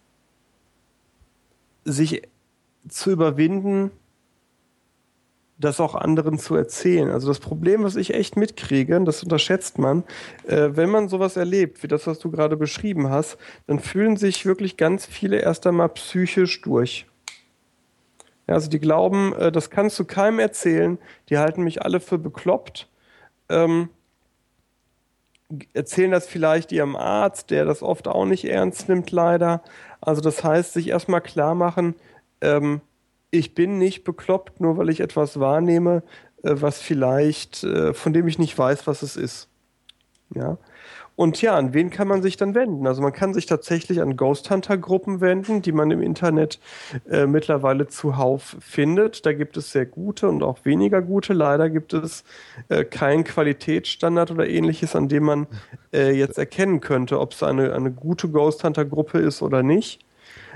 sich 1.86 2.22
zu 2.88 3.10
überwinden, 3.10 3.90
das 5.60 5.80
auch 5.80 5.94
anderen 5.94 6.40
zu 6.40 6.56
erzählen. 6.56 7.12
Also 7.12 7.28
das 7.28 7.40
Problem, 7.40 7.84
was 7.84 7.98
ich 7.98 8.14
echt 8.14 8.38
mitkriege, 8.38 9.00
das 9.04 9.22
unterschätzt 9.22 9.78
man, 9.78 10.04
äh, 10.48 10.70
wenn 10.72 10.90
man 10.90 11.10
sowas 11.10 11.36
erlebt, 11.36 11.84
wie 11.84 11.88
das, 11.88 12.08
was 12.08 12.20
du 12.20 12.32
gerade 12.32 12.56
beschrieben 12.56 13.10
hast, 13.10 13.38
dann 13.68 13.80
fühlen 13.80 14.16
sich 14.16 14.46
wirklich 14.46 14.78
ganz 14.78 15.06
viele 15.06 15.40
erst 15.40 15.68
einmal 15.68 15.90
psychisch 15.90 16.62
durch. 16.62 17.06
Ja, 18.48 18.56
also 18.56 18.70
die 18.70 18.80
glauben, 18.80 19.36
äh, 19.36 19.52
das 19.52 19.70
kannst 19.70 20.00
du 20.00 20.06
keinem 20.06 20.40
erzählen. 20.40 20.98
Die 21.30 21.38
halten 21.38 21.64
mich 21.64 21.84
alle 21.84 22.00
für 22.00 22.18
bekloppt. 22.18 22.88
Ähm, 23.50 23.90
erzählen 25.74 26.12
das 26.12 26.28
vielleicht 26.28 26.72
ihrem 26.72 26.96
Arzt, 26.96 27.50
der 27.50 27.66
das 27.66 27.84
oft 27.84 28.08
auch 28.08 28.26
nicht 28.26 28.46
ernst 28.46 28.88
nimmt, 28.88 29.12
leider. 29.12 29.62
Also 30.00 30.22
das 30.22 30.44
heißt, 30.44 30.74
sich 30.74 30.88
erstmal 30.88 31.22
klar 31.22 31.54
machen, 31.54 31.96
ähm, 32.42 32.82
ich 33.32 33.54
bin 33.56 33.78
nicht 33.78 34.04
bekloppt, 34.04 34.60
nur 34.60 34.78
weil 34.78 34.90
ich 34.90 35.00
etwas 35.00 35.40
wahrnehme, 35.40 36.04
äh, 36.44 36.56
was 36.56 36.82
vielleicht, 36.82 37.64
äh, 37.64 37.94
von 37.94 38.14
dem 38.14 38.28
ich 38.28 38.40
nicht 38.40 38.58
weiß, 38.58 38.88
was 38.88 39.02
es 39.02 39.16
ist. 39.16 39.50
Ja. 40.34 40.58
Und 41.20 41.42
ja, 41.42 41.58
an 41.58 41.74
wen 41.74 41.90
kann 41.90 42.08
man 42.08 42.22
sich 42.22 42.38
dann 42.38 42.56
wenden? 42.56 42.88
Also 42.88 43.02
man 43.02 43.12
kann 43.12 43.34
sich 43.34 43.46
tatsächlich 43.46 44.02
an 44.02 44.16
Ghost 44.16 44.50
Hunter 44.50 44.78
Gruppen 44.78 45.20
wenden, 45.20 45.62
die 45.62 45.74
man 45.74 45.92
im 45.92 46.02
Internet 46.02 46.62
äh, 47.10 47.26
mittlerweile 47.26 47.88
zuhauf 47.88 48.56
findet. 48.62 49.26
Da 49.26 49.34
gibt 49.34 49.58
es 49.58 49.74
sehr 49.74 49.86
gute 49.86 50.30
und 50.30 50.44
auch 50.44 50.64
weniger 50.64 51.02
gute. 51.02 51.34
Leider 51.34 51.70
gibt 51.70 51.92
es 51.92 52.24
äh, 52.70 52.86
keinen 52.86 53.26
Qualitätsstandard 53.26 54.32
oder 54.32 54.48
ähnliches, 54.48 54.96
an 54.96 55.10
dem 55.10 55.24
man 55.24 55.48
äh, 55.92 56.12
jetzt 56.12 56.38
erkennen 56.38 56.80
könnte, 56.80 57.20
ob 57.20 57.34
es 57.34 57.44
eine, 57.44 57.74
eine 57.74 57.92
gute 57.92 58.30
Ghost 58.30 58.64
Hunter 58.64 58.86
Gruppe 58.86 59.20
ist 59.20 59.42
oder 59.42 59.62
nicht. 59.62 60.00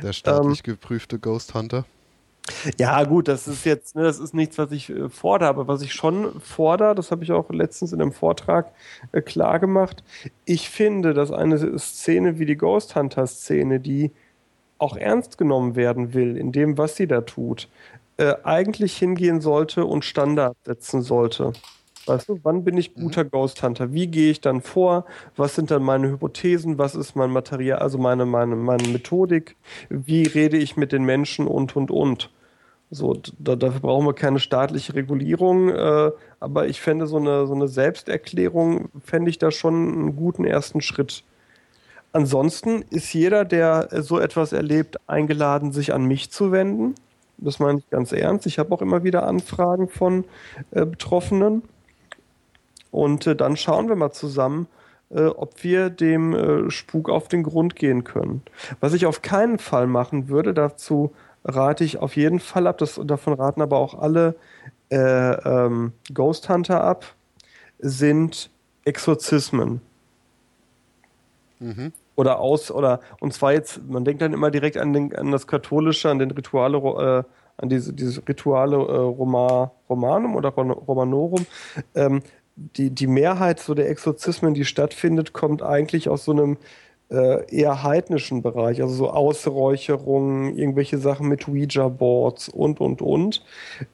Der 0.01 0.13
staatlich 0.13 0.59
ähm, 0.59 0.75
geprüfte 0.75 1.19
Ghost 1.19 1.53
Hunter. 1.55 1.83
Ja, 2.77 3.03
gut, 3.05 3.27
das 3.29 3.47
ist 3.47 3.65
jetzt, 3.65 3.95
ne, 3.95 4.03
das 4.03 4.19
ist 4.19 4.33
nichts, 4.33 4.57
was 4.57 4.71
ich 4.71 4.89
äh, 4.89 5.09
fordere, 5.09 5.49
aber 5.49 5.67
was 5.67 5.81
ich 5.81 5.93
schon 5.93 6.39
fordere, 6.41 6.93
das 6.93 7.11
habe 7.11 7.23
ich 7.23 7.31
auch 7.31 7.49
letztens 7.49 7.93
in 7.93 8.01
einem 8.01 8.11
Vortrag 8.11 8.73
äh, 9.13 9.21
klar 9.21 9.59
gemacht. 9.59 10.03
Ich 10.45 10.69
finde, 10.69 11.13
dass 11.13 11.31
eine 11.31 11.79
Szene 11.79 12.39
wie 12.39 12.45
die 12.45 12.57
Ghost 12.57 12.95
Hunter 12.95 13.27
Szene, 13.27 13.79
die 13.79 14.11
auch 14.77 14.97
ernst 14.97 15.37
genommen 15.37 15.75
werden 15.75 16.13
will 16.13 16.37
in 16.37 16.51
dem, 16.51 16.77
was 16.77 16.97
sie 16.97 17.07
da 17.07 17.21
tut, 17.21 17.69
äh, 18.17 18.35
eigentlich 18.43 18.97
hingehen 18.97 19.39
sollte 19.41 19.85
und 19.85 20.03
Standard 20.05 20.57
setzen 20.65 21.01
sollte. 21.01 21.53
Weißt 22.05 22.29
du, 22.29 22.39
wann 22.43 22.63
bin 22.63 22.77
ich 22.77 22.95
mhm. 22.95 23.01
guter 23.01 23.23
mhm. 23.23 23.31
Ghost 23.31 23.63
Hunter? 23.63 23.93
Wie 23.93 24.07
gehe 24.07 24.31
ich 24.31 24.41
dann 24.41 24.61
vor? 24.61 25.05
Was 25.35 25.55
sind 25.55 25.71
dann 25.71 25.83
meine 25.83 26.09
Hypothesen? 26.09 26.77
Was 26.77 26.95
ist 26.95 27.15
mein 27.15 27.31
Material, 27.31 27.79
also 27.79 27.97
meine, 27.97 28.25
meine, 28.25 28.55
meine 28.55 28.87
Methodik? 28.87 29.55
Wie 29.89 30.23
rede 30.23 30.57
ich 30.57 30.77
mit 30.77 30.91
den 30.91 31.03
Menschen 31.03 31.47
und, 31.47 31.75
und, 31.75 31.91
und? 31.91 32.29
So, 32.91 33.19
da, 33.39 33.55
dafür 33.55 33.79
brauchen 33.79 34.05
wir 34.05 34.13
keine 34.13 34.39
staatliche 34.39 34.93
Regulierung, 34.93 35.69
äh, 35.69 36.11
aber 36.39 36.67
ich 36.67 36.79
fände 36.79 37.07
so 37.07 37.17
eine, 37.17 37.47
so 37.47 37.55
eine 37.55 37.67
Selbsterklärung, 37.67 38.89
fände 39.03 39.31
ich 39.31 39.39
da 39.39 39.49
schon 39.49 39.73
einen 39.73 40.15
guten 40.15 40.45
ersten 40.45 40.79
Schritt. 40.81 41.23
Ansonsten 42.11 42.83
ist 42.91 43.11
jeder, 43.13 43.45
der 43.45 43.89
so 44.03 44.19
etwas 44.19 44.53
erlebt, 44.53 44.97
eingeladen, 45.07 45.71
sich 45.71 45.93
an 45.93 46.05
mich 46.05 46.29
zu 46.29 46.51
wenden. 46.51 46.93
Das 47.39 47.57
meine 47.57 47.79
ich 47.79 47.89
ganz 47.89 48.11
ernst. 48.11 48.45
Ich 48.45 48.59
habe 48.59 48.73
auch 48.75 48.81
immer 48.83 49.03
wieder 49.03 49.25
Anfragen 49.25 49.87
von 49.87 50.25
äh, 50.69 50.85
Betroffenen. 50.85 51.63
Und 52.93 53.25
äh, 53.25 53.35
dann 53.35 53.57
schauen 53.57 53.89
wir 53.89 53.95
mal 53.95 54.11
zusammen, 54.11 54.67
äh, 55.09 55.25
ob 55.25 55.63
wir 55.63 55.89
dem 55.89 56.33
äh, 56.33 56.69
Spuk 56.69 57.09
auf 57.09 57.27
den 57.27 57.41
Grund 57.41 57.75
gehen 57.75 58.03
können. 58.03 58.43
Was 58.81 58.93
ich 58.93 59.07
auf 59.07 59.23
keinen 59.23 59.57
Fall 59.57 59.87
machen 59.87 60.29
würde, 60.29 60.53
dazu 60.53 61.11
rate 61.43 61.83
ich 61.83 61.97
auf 61.97 62.15
jeden 62.15 62.39
Fall 62.39 62.67
ab, 62.67 62.77
das, 62.77 63.01
davon 63.03 63.33
raten 63.33 63.63
aber 63.63 63.77
auch 63.77 63.95
alle 63.95 64.35
äh, 64.91 64.97
ähm, 64.97 65.93
Ghost 66.13 66.47
Hunter 66.49 66.83
ab, 66.83 67.15
sind 67.79 68.51
Exorzismen. 68.85 69.81
Mhm. 71.59 71.93
Oder 72.15 72.39
aus, 72.39 72.69
oder, 72.69 72.99
und 73.19 73.33
zwar 73.33 73.53
jetzt, 73.53 73.81
man 73.89 74.05
denkt 74.05 74.21
dann 74.21 74.33
immer 74.33 74.51
direkt 74.51 74.77
an, 74.77 74.93
den, 74.93 75.15
an 75.15 75.31
das 75.31 75.47
Katholische, 75.47 76.11
an 76.11 76.19
den 76.19 76.29
Rituale, 76.29 76.77
äh, 76.77 77.23
an 77.57 77.69
diese, 77.69 77.91
dieses 77.91 78.21
Rituale 78.27 78.75
äh, 78.75 78.79
Roma, 78.79 79.71
Romanum 79.89 80.35
oder 80.35 80.49
Romanorum. 80.49 81.47
Ähm, 81.95 82.21
die, 82.55 82.89
die 82.89 83.07
Mehrheit 83.07 83.59
so 83.59 83.73
der 83.73 83.89
Exorzismen, 83.89 84.53
die 84.53 84.65
stattfindet, 84.65 85.33
kommt 85.33 85.61
eigentlich 85.61 86.09
aus 86.09 86.25
so 86.25 86.31
einem 86.31 86.57
äh, 87.09 87.45
eher 87.55 87.83
heidnischen 87.83 88.41
Bereich, 88.41 88.81
also 88.81 88.93
so 88.93 89.09
Ausräucherungen, 89.09 90.57
irgendwelche 90.57 90.97
Sachen 90.97 91.27
mit 91.27 91.47
Ouija-Boards 91.47 92.49
und, 92.49 92.79
und, 92.79 93.01
und. 93.01 93.43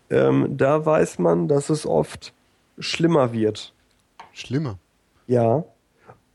Ähm, 0.09 0.57
da 0.57 0.85
weiß 0.85 1.19
man, 1.19 1.47
dass 1.47 1.69
es 1.69 1.85
oft 1.85 2.33
schlimmer 2.77 3.33
wird. 3.33 3.73
Schlimmer? 4.31 4.77
Ja. 5.27 5.63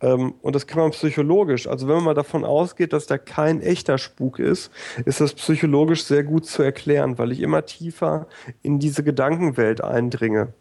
Ähm, 0.00 0.34
und 0.42 0.54
das 0.54 0.66
kann 0.66 0.80
man 0.80 0.90
psychologisch. 0.90 1.66
Also 1.66 1.88
wenn 1.88 1.96
man 1.96 2.04
mal 2.04 2.14
davon 2.14 2.44
ausgeht, 2.44 2.92
dass 2.92 3.06
da 3.06 3.18
kein 3.18 3.60
echter 3.60 3.98
Spuk 3.98 4.38
ist, 4.38 4.70
ist 5.04 5.20
das 5.20 5.34
psychologisch 5.34 6.04
sehr 6.04 6.24
gut 6.24 6.46
zu 6.46 6.62
erklären, 6.62 7.18
weil 7.18 7.32
ich 7.32 7.40
immer 7.40 7.64
tiefer 7.64 8.26
in 8.62 8.78
diese 8.78 9.04
Gedankenwelt 9.04 9.82
eindringe 9.82 10.52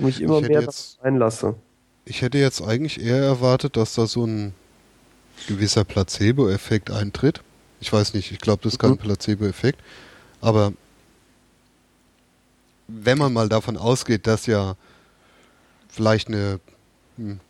mich 0.00 0.20
immer 0.20 0.40
mehr 0.40 0.62
jetzt, 0.62 1.00
einlasse. 1.02 1.54
Ich 2.04 2.22
hätte 2.22 2.38
jetzt 2.38 2.62
eigentlich 2.62 3.00
eher 3.00 3.22
erwartet, 3.22 3.76
dass 3.76 3.94
da 3.94 4.06
so 4.06 4.24
ein 4.24 4.54
gewisser 5.46 5.84
Placebo-Effekt 5.84 6.90
eintritt. 6.90 7.42
Ich 7.80 7.92
weiß 7.92 8.14
nicht, 8.14 8.32
ich 8.32 8.38
glaube, 8.38 8.62
das 8.62 8.74
ist 8.74 8.78
kein 8.78 8.90
mhm. 8.90 8.98
Placebo-Effekt. 8.98 9.80
Aber 10.40 10.72
wenn 12.88 13.18
man 13.18 13.32
mal 13.32 13.48
davon 13.48 13.76
ausgeht, 13.76 14.26
dass 14.26 14.46
ja 14.46 14.76
vielleicht 15.88 16.28
eine 16.28 16.60
hm, 17.16 17.40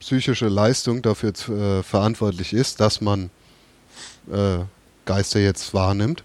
psychische 0.00 0.48
Leistung 0.48 1.02
dafür 1.02 1.30
äh, 1.30 1.82
verantwortlich 1.82 2.52
ist, 2.52 2.80
dass 2.80 3.00
man 3.00 3.30
äh, 4.30 4.58
Geister 5.04 5.40
jetzt 5.40 5.74
wahrnimmt, 5.74 6.22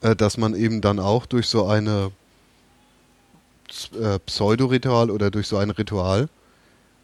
äh, 0.00 0.16
dass 0.16 0.36
man 0.36 0.54
eben 0.54 0.80
dann 0.80 0.98
auch 0.98 1.26
durch 1.26 1.46
so 1.46 1.66
eine 1.66 2.10
äh, 4.00 4.18
Pseudoritual 4.20 5.10
oder 5.10 5.30
durch 5.30 5.46
so 5.46 5.56
ein 5.56 5.70
Ritual 5.70 6.28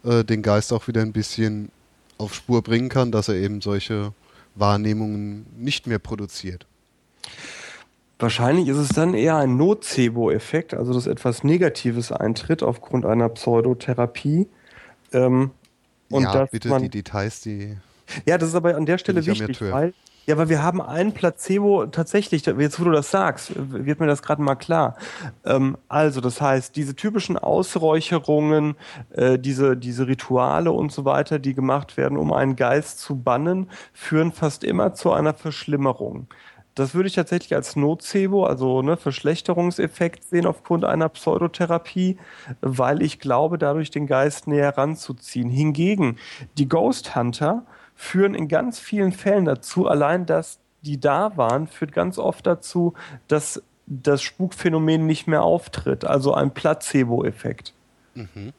äh, 0.03 0.23
den 0.23 0.41
Geist 0.41 0.73
auch 0.73 0.87
wieder 0.87 1.01
ein 1.01 1.13
bisschen 1.13 1.71
auf 2.17 2.33
Spur 2.33 2.61
bringen 2.61 2.89
kann, 2.89 3.11
dass 3.11 3.29
er 3.29 3.35
eben 3.35 3.61
solche 3.61 4.13
Wahrnehmungen 4.55 5.45
nicht 5.57 5.87
mehr 5.87 5.99
produziert. 5.99 6.65
Wahrscheinlich 8.19 8.67
ist 8.67 8.77
es 8.77 8.89
dann 8.89 9.13
eher 9.13 9.35
ein 9.37 9.57
Nocebo-Effekt, 9.57 10.73
also 10.73 10.93
dass 10.93 11.05
etwas 11.05 11.43
Negatives 11.43 12.11
eintritt 12.11 12.63
aufgrund 12.63 13.05
einer 13.05 13.29
Pseudotherapie. 13.29 14.47
Ähm, 15.13 15.51
und 16.09 16.23
ja, 16.23 16.45
bitte 16.45 16.75
die 16.79 16.89
Details, 16.89 17.41
die. 17.41 17.77
Ja, 18.25 18.37
das 18.37 18.49
ist 18.49 18.55
aber 18.55 18.75
an 18.75 18.85
der 18.85 18.97
Stelle 18.97 19.23
wichtig, 19.25 19.61
weil 19.61 19.93
ja, 20.27 20.35
aber 20.35 20.49
wir 20.49 20.61
haben 20.61 20.81
ein 20.81 21.13
Placebo 21.13 21.85
tatsächlich, 21.85 22.45
jetzt 22.45 22.79
wo 22.81 22.83
du 22.83 22.91
das 22.91 23.11
sagst, 23.11 23.53
wird 23.55 24.01
mir 24.01 24.07
das 24.07 24.21
gerade 24.21 24.41
mal 24.41 24.55
klar. 24.55 24.97
Ähm, 25.45 25.77
also, 25.87 26.19
das 26.19 26.41
heißt, 26.41 26.75
diese 26.75 26.97
typischen 26.97 27.37
Ausräucherungen, 27.37 28.75
äh, 29.11 29.39
diese, 29.39 29.77
diese 29.77 30.05
Rituale 30.05 30.73
und 30.73 30.91
so 30.91 31.05
weiter, 31.05 31.39
die 31.39 31.53
gemacht 31.53 31.95
werden, 31.95 32.17
um 32.17 32.33
einen 32.33 32.57
Geist 32.57 32.99
zu 32.99 33.15
bannen, 33.15 33.69
führen 33.93 34.33
fast 34.33 34.65
immer 34.65 34.93
zu 34.93 35.13
einer 35.13 35.33
Verschlimmerung. 35.33 36.27
Das 36.75 36.93
würde 36.93 37.07
ich 37.07 37.15
tatsächlich 37.15 37.55
als 37.55 37.77
Nocebo, 37.77 38.45
also 38.45 38.81
ne, 38.81 38.97
Verschlechterungseffekt 38.97 40.25
sehen 40.25 40.45
aufgrund 40.45 40.83
einer 40.83 41.07
Pseudotherapie, 41.07 42.17
weil 42.59 43.01
ich 43.01 43.19
glaube, 43.19 43.57
dadurch 43.57 43.91
den 43.91 44.07
Geist 44.07 44.45
näher 44.45 44.77
ranzuziehen. 44.77 45.49
Hingegen 45.49 46.17
die 46.57 46.67
Ghost 46.67 47.15
Hunter 47.15 47.65
führen 47.97 48.35
in 48.35 48.47
ganz 48.47 48.79
vielen 48.79 49.11
Fällen 49.11 49.43
dazu, 49.43 49.87
allein 49.87 50.25
dass 50.25 50.59
die 50.83 50.99
da 50.99 51.35
waren, 51.35 51.67
führt 51.67 51.91
ganz 51.91 52.17
oft 52.17 52.45
dazu, 52.45 52.93
dass 53.27 53.61
das 53.87 54.21
Spukphänomen 54.21 55.05
nicht 55.05 55.27
mehr 55.27 55.41
auftritt, 55.43 56.05
also 56.05 56.33
ein 56.33 56.53
Placebo-Effekt. 56.53 57.73
Mhm. 58.13 58.53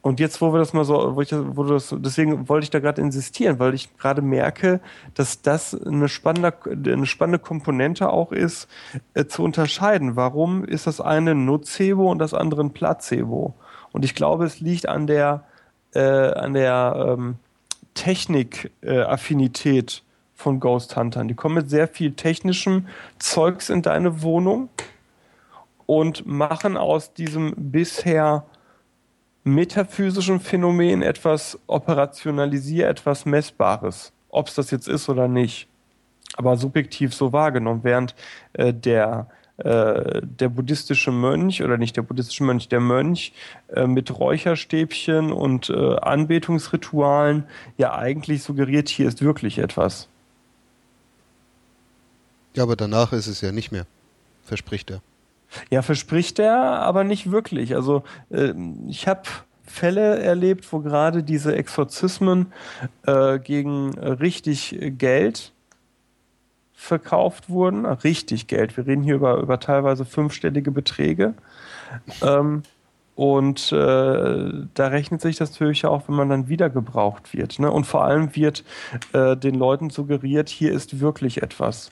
Und 0.00 0.20
jetzt, 0.20 0.40
wo 0.40 0.52
wir 0.52 0.58
das 0.58 0.72
mal 0.72 0.84
so, 0.84 1.16
wo 1.16 1.20
ich, 1.20 1.32
wo 1.32 1.64
das, 1.64 1.94
deswegen 1.98 2.48
wollte 2.48 2.64
ich 2.64 2.70
da 2.70 2.78
gerade 2.78 3.02
insistieren, 3.02 3.58
weil 3.58 3.74
ich 3.74 3.96
gerade 3.98 4.22
merke, 4.22 4.80
dass 5.14 5.42
das 5.42 5.74
eine 5.74 6.08
spannende, 6.08 6.54
eine 6.92 7.06
spannende 7.06 7.40
Komponente 7.40 8.08
auch 8.08 8.30
ist, 8.30 8.68
äh, 9.14 9.26
zu 9.26 9.42
unterscheiden. 9.42 10.14
Warum 10.14 10.64
ist 10.64 10.86
das 10.86 11.00
eine 11.00 11.34
Nocebo 11.34 12.10
und 12.10 12.20
das 12.20 12.32
andere 12.32 12.62
ein 12.62 12.72
Placebo? 12.72 13.54
Und 13.90 14.04
ich 14.04 14.14
glaube, 14.14 14.44
es 14.44 14.60
liegt 14.60 14.88
an 14.88 15.08
der, 15.08 15.44
äh, 15.92 16.00
an 16.00 16.54
der 16.54 17.16
ähm, 17.18 17.36
Technik-Affinität 17.98 20.04
von 20.34 20.60
Ghost 20.60 20.96
Huntern. 20.96 21.26
Die 21.26 21.34
kommen 21.34 21.56
mit 21.56 21.68
sehr 21.68 21.88
viel 21.88 22.12
technischem 22.12 22.86
Zeugs 23.18 23.70
in 23.70 23.82
deine 23.82 24.22
Wohnung 24.22 24.68
und 25.86 26.24
machen 26.24 26.76
aus 26.76 27.12
diesem 27.12 27.54
bisher 27.56 28.46
metaphysischen 29.42 30.38
Phänomen 30.38 31.02
etwas 31.02 31.58
operationalisier, 31.66 32.88
etwas 32.88 33.26
Messbares. 33.26 34.12
Ob 34.28 34.46
es 34.46 34.54
das 34.54 34.70
jetzt 34.70 34.86
ist 34.86 35.08
oder 35.08 35.26
nicht. 35.26 35.66
Aber 36.36 36.56
subjektiv 36.56 37.12
so 37.12 37.32
wahrgenommen, 37.32 37.80
während 37.82 38.14
äh, 38.52 38.72
der 38.72 39.26
äh, 39.58 40.20
der 40.22 40.48
buddhistische 40.48 41.10
Mönch 41.10 41.62
oder 41.62 41.78
nicht 41.78 41.96
der 41.96 42.02
buddhistische 42.02 42.44
Mönch, 42.44 42.68
der 42.68 42.80
Mönch 42.80 43.32
äh, 43.74 43.86
mit 43.86 44.16
Räucherstäbchen 44.16 45.32
und 45.32 45.68
äh, 45.68 45.96
Anbetungsritualen 45.96 47.44
ja 47.76 47.94
eigentlich 47.94 48.44
suggeriert, 48.44 48.88
hier 48.88 49.08
ist 49.08 49.20
wirklich 49.20 49.58
etwas. 49.58 50.08
Ja, 52.54 52.62
aber 52.62 52.76
danach 52.76 53.12
ist 53.12 53.26
es 53.26 53.40
ja 53.40 53.50
nicht 53.50 53.72
mehr, 53.72 53.86
verspricht 54.44 54.90
er. 54.90 55.02
Ja, 55.70 55.82
verspricht 55.82 56.38
er, 56.38 56.56
aber 56.56 57.02
nicht 57.02 57.30
wirklich. 57.30 57.74
Also 57.74 58.04
äh, 58.30 58.52
ich 58.88 59.08
habe 59.08 59.22
Fälle 59.64 60.18
erlebt, 60.20 60.72
wo 60.72 60.78
gerade 60.80 61.22
diese 61.22 61.54
Exorzismen 61.56 62.52
äh, 63.06 63.38
gegen 63.38 63.98
richtig 63.98 64.76
Geld 64.98 65.52
verkauft 66.80 67.50
wurden. 67.50 67.84
Richtig 67.84 68.46
Geld. 68.46 68.76
Wir 68.76 68.86
reden 68.86 69.02
hier 69.02 69.16
über, 69.16 69.38
über 69.38 69.58
teilweise 69.58 70.04
fünfstellige 70.04 70.70
Beträge. 70.70 71.34
Ähm, 72.22 72.62
Und 73.16 73.72
äh, 73.72 73.76
da 74.74 74.86
rechnet 74.86 75.20
sich 75.20 75.36
das 75.36 75.50
natürlich 75.50 75.84
auch, 75.84 76.06
wenn 76.06 76.14
man 76.14 76.28
dann 76.28 76.48
wieder 76.48 76.70
gebraucht 76.70 77.34
wird. 77.34 77.58
Ne? 77.58 77.68
Und 77.68 77.84
vor 77.84 78.04
allem 78.04 78.36
wird 78.36 78.62
äh, 79.12 79.36
den 79.36 79.56
Leuten 79.56 79.90
suggeriert, 79.90 80.48
hier 80.48 80.72
ist 80.72 81.00
wirklich 81.00 81.42
etwas. 81.42 81.90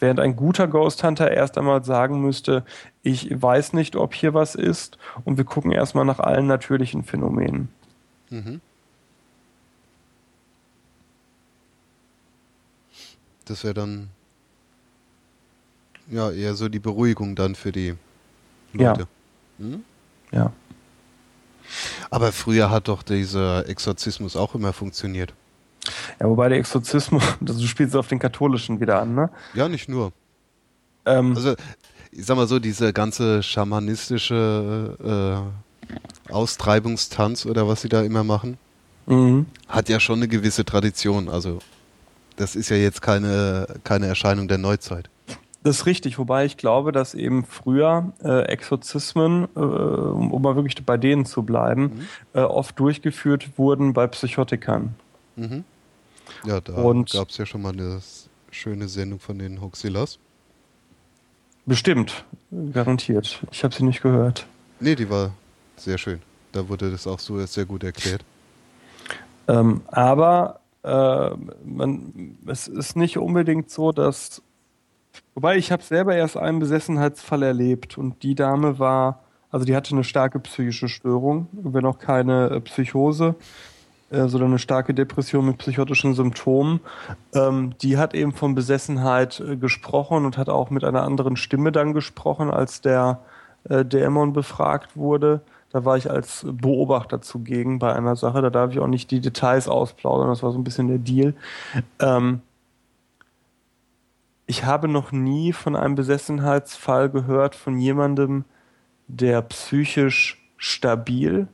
Während 0.00 0.20
ein 0.20 0.34
guter 0.34 0.68
Ghost 0.68 1.04
Hunter 1.04 1.30
erst 1.30 1.58
einmal 1.58 1.84
sagen 1.84 2.22
müsste, 2.22 2.64
ich 3.02 3.28
weiß 3.30 3.74
nicht, 3.74 3.94
ob 3.94 4.14
hier 4.14 4.32
was 4.32 4.54
ist 4.54 4.96
und 5.24 5.36
wir 5.36 5.44
gucken 5.44 5.70
erstmal 5.70 6.06
nach 6.06 6.18
allen 6.18 6.46
natürlichen 6.46 7.04
Phänomenen. 7.04 7.68
Mhm. 8.30 8.62
Das 13.52 13.64
wäre 13.64 13.74
dann 13.74 14.08
ja 16.10 16.30
eher 16.30 16.54
so 16.54 16.70
die 16.70 16.78
Beruhigung 16.78 17.36
dann 17.36 17.54
für 17.54 17.70
die 17.70 17.96
Leute. 18.72 19.06
Ja. 19.58 19.58
Hm? 19.58 19.84
ja. 20.30 20.52
Aber 22.08 22.32
früher 22.32 22.70
hat 22.70 22.88
doch 22.88 23.02
dieser 23.02 23.68
Exorzismus 23.68 24.36
auch 24.36 24.54
immer 24.54 24.72
funktioniert. 24.72 25.34
Ja, 26.18 26.30
wobei 26.30 26.48
der 26.48 26.56
Exorzismus, 26.56 27.22
du 27.42 27.66
spielst 27.66 27.94
auf 27.94 28.08
den 28.08 28.18
katholischen 28.18 28.80
wieder 28.80 29.02
an, 29.02 29.14
ne? 29.14 29.28
Ja, 29.52 29.68
nicht 29.68 29.86
nur. 29.86 30.12
Ähm, 31.04 31.36
also, 31.36 31.54
ich 32.10 32.24
sag 32.24 32.38
mal 32.38 32.46
so, 32.46 32.58
diese 32.58 32.94
ganze 32.94 33.42
schamanistische 33.42 35.44
äh, 36.30 36.32
Austreibungstanz 36.32 37.44
oder 37.44 37.68
was 37.68 37.82
sie 37.82 37.90
da 37.90 38.00
immer 38.00 38.24
machen, 38.24 38.56
mhm. 39.04 39.44
hat 39.68 39.90
ja 39.90 40.00
schon 40.00 40.20
eine 40.20 40.28
gewisse 40.28 40.64
Tradition. 40.64 41.28
Also, 41.28 41.58
das 42.42 42.56
ist 42.56 42.70
ja 42.70 42.76
jetzt 42.76 43.00
keine, 43.00 43.66
keine 43.84 44.06
Erscheinung 44.06 44.48
der 44.48 44.58
Neuzeit. 44.58 45.08
Das 45.62 45.76
ist 45.76 45.86
richtig, 45.86 46.18
wobei 46.18 46.44
ich 46.44 46.56
glaube, 46.56 46.90
dass 46.90 47.14
eben 47.14 47.44
früher 47.44 48.12
äh, 48.24 48.46
Exorzismen, 48.46 49.46
äh, 49.54 49.60
um, 49.60 50.32
um, 50.32 50.42
mal 50.42 50.56
wirklich 50.56 50.84
bei 50.84 50.96
denen 50.96 51.24
zu 51.24 51.44
bleiben, 51.44 51.82
mhm. 51.82 52.06
äh, 52.34 52.40
oft 52.40 52.76
durchgeführt 52.80 53.56
wurden 53.58 53.92
bei 53.92 54.08
Psychotikern. 54.08 54.96
Mhm. 55.36 55.62
Ja, 56.44 56.60
da 56.60 56.72
gab 57.12 57.28
es 57.28 57.38
ja 57.38 57.46
schon 57.46 57.62
mal 57.62 57.72
eine 57.72 58.00
schöne 58.50 58.88
Sendung 58.88 59.20
von 59.20 59.38
den 59.38 59.60
Hoxillas. 59.60 60.18
Bestimmt, 61.64 62.24
garantiert. 62.72 63.40
Ich 63.52 63.62
habe 63.62 63.72
sie 63.72 63.84
nicht 63.84 64.02
gehört. 64.02 64.48
Nee, 64.80 64.96
die 64.96 65.08
war 65.08 65.30
sehr 65.76 65.96
schön. 65.96 66.20
Da 66.50 66.68
wurde 66.68 66.90
das 66.90 67.06
auch 67.06 67.20
so 67.20 67.38
sehr 67.46 67.66
gut 67.66 67.84
erklärt. 67.84 68.24
Ähm, 69.46 69.82
aber 69.86 70.58
äh, 70.82 71.30
man, 71.64 72.38
es 72.46 72.68
ist 72.68 72.96
nicht 72.96 73.18
unbedingt 73.18 73.70
so, 73.70 73.92
dass. 73.92 74.42
Wobei 75.34 75.56
ich 75.56 75.70
habe 75.70 75.82
selber 75.82 76.14
erst 76.14 76.36
einen 76.36 76.58
Besessenheitsfall 76.58 77.42
erlebt 77.42 77.98
und 77.98 78.22
die 78.22 78.34
Dame 78.34 78.78
war, 78.78 79.22
also 79.50 79.66
die 79.66 79.76
hatte 79.76 79.94
eine 79.94 80.04
starke 80.04 80.38
psychische 80.40 80.88
Störung, 80.88 81.48
wenn 81.52 81.84
auch 81.84 81.98
keine 81.98 82.48
äh, 82.48 82.60
Psychose, 82.60 83.34
äh, 84.10 84.26
sondern 84.28 84.50
eine 84.50 84.58
starke 84.58 84.94
Depression 84.94 85.46
mit 85.46 85.58
psychotischen 85.58 86.14
Symptomen. 86.14 86.80
Ähm, 87.34 87.74
die 87.82 87.98
hat 87.98 88.14
eben 88.14 88.32
von 88.32 88.54
Besessenheit 88.54 89.40
äh, 89.40 89.56
gesprochen 89.56 90.24
und 90.24 90.38
hat 90.38 90.48
auch 90.48 90.70
mit 90.70 90.84
einer 90.84 91.02
anderen 91.02 91.36
Stimme 91.36 91.72
dann 91.72 91.92
gesprochen, 91.92 92.50
als 92.50 92.80
der 92.80 93.20
äh, 93.68 93.84
Dämon 93.84 94.32
befragt 94.32 94.96
wurde. 94.96 95.42
Da 95.72 95.84
war 95.84 95.96
ich 95.96 96.10
als 96.10 96.46
Beobachter 96.46 97.22
zugegen 97.22 97.78
bei 97.78 97.94
einer 97.94 98.14
Sache. 98.14 98.42
Da 98.42 98.50
darf 98.50 98.72
ich 98.72 98.78
auch 98.78 98.88
nicht 98.88 99.10
die 99.10 99.20
Details 99.20 99.68
ausplaudern. 99.68 100.28
Das 100.28 100.42
war 100.42 100.52
so 100.52 100.58
ein 100.58 100.64
bisschen 100.64 100.88
der 100.88 100.98
Deal. 100.98 101.34
Ähm, 101.98 102.42
ich 104.46 104.64
habe 104.64 104.86
noch 104.86 105.12
nie 105.12 105.52
von 105.54 105.74
einem 105.74 105.94
Besessenheitsfall 105.94 107.08
gehört 107.08 107.54
von 107.54 107.78
jemandem, 107.78 108.44
der 109.08 109.40
psychisch 109.42 110.42
stabil 110.58 111.48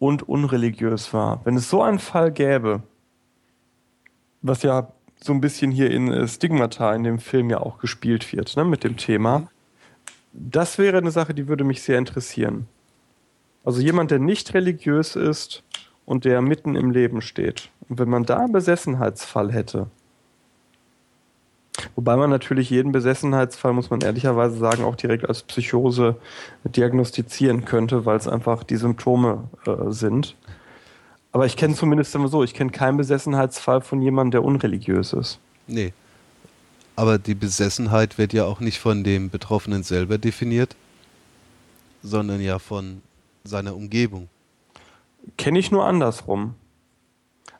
und 0.00 0.28
unreligiös 0.28 1.14
war. 1.14 1.40
Wenn 1.44 1.56
es 1.56 1.70
so 1.70 1.82
einen 1.82 2.00
Fall 2.00 2.32
gäbe, 2.32 2.82
was 4.42 4.62
ja 4.62 4.88
so 5.20 5.32
ein 5.32 5.40
bisschen 5.40 5.70
hier 5.70 5.90
in 5.90 6.12
äh, 6.12 6.26
Stigmata 6.26 6.94
in 6.94 7.04
dem 7.04 7.18
Film 7.18 7.50
ja 7.50 7.58
auch 7.58 7.78
gespielt 7.78 8.32
wird, 8.32 8.56
ne, 8.56 8.64
mit 8.64 8.84
dem 8.84 8.96
Thema, 8.96 9.48
das 10.32 10.78
wäre 10.78 10.98
eine 10.98 11.10
Sache, 11.10 11.34
die 11.34 11.48
würde 11.48 11.64
mich 11.64 11.82
sehr 11.82 11.98
interessieren. 11.98 12.66
Also 13.64 13.80
jemand, 13.80 14.10
der 14.10 14.18
nicht 14.18 14.54
religiös 14.54 15.16
ist 15.16 15.62
und 16.06 16.24
der 16.24 16.40
mitten 16.40 16.74
im 16.74 16.90
Leben 16.90 17.20
steht. 17.20 17.70
Und 17.88 17.98
wenn 17.98 18.08
man 18.08 18.24
da 18.24 18.38
einen 18.38 18.52
Besessenheitsfall 18.52 19.52
hätte, 19.52 19.88
Wobei 21.94 22.16
man 22.16 22.30
natürlich 22.30 22.70
jeden 22.70 22.92
Besessenheitsfall, 22.92 23.72
muss 23.72 23.90
man 23.90 24.00
ehrlicherweise 24.00 24.56
sagen, 24.56 24.84
auch 24.84 24.96
direkt 24.96 25.28
als 25.28 25.42
Psychose 25.42 26.16
diagnostizieren 26.64 27.64
könnte, 27.64 28.04
weil 28.06 28.16
es 28.16 28.28
einfach 28.28 28.64
die 28.64 28.76
Symptome 28.76 29.44
äh, 29.66 29.90
sind. 29.90 30.34
Aber 31.32 31.46
ich 31.46 31.56
kenne 31.56 31.74
zumindest 31.74 32.14
immer 32.14 32.28
so, 32.28 32.42
ich 32.42 32.54
kenne 32.54 32.70
keinen 32.70 32.96
Besessenheitsfall 32.96 33.80
von 33.80 34.00
jemandem, 34.02 34.32
der 34.32 34.44
unreligiös 34.44 35.12
ist. 35.12 35.38
Nee. 35.66 35.92
Aber 36.98 37.16
die 37.16 37.36
Besessenheit 37.36 38.18
wird 38.18 38.32
ja 38.32 38.44
auch 38.44 38.58
nicht 38.58 38.80
von 38.80 39.04
dem 39.04 39.30
Betroffenen 39.30 39.84
selber 39.84 40.18
definiert, 40.18 40.74
sondern 42.02 42.40
ja 42.40 42.58
von 42.58 43.02
seiner 43.44 43.76
Umgebung. 43.76 44.28
Kenne 45.36 45.60
ich 45.60 45.70
nur 45.70 45.84
andersrum. 45.84 46.56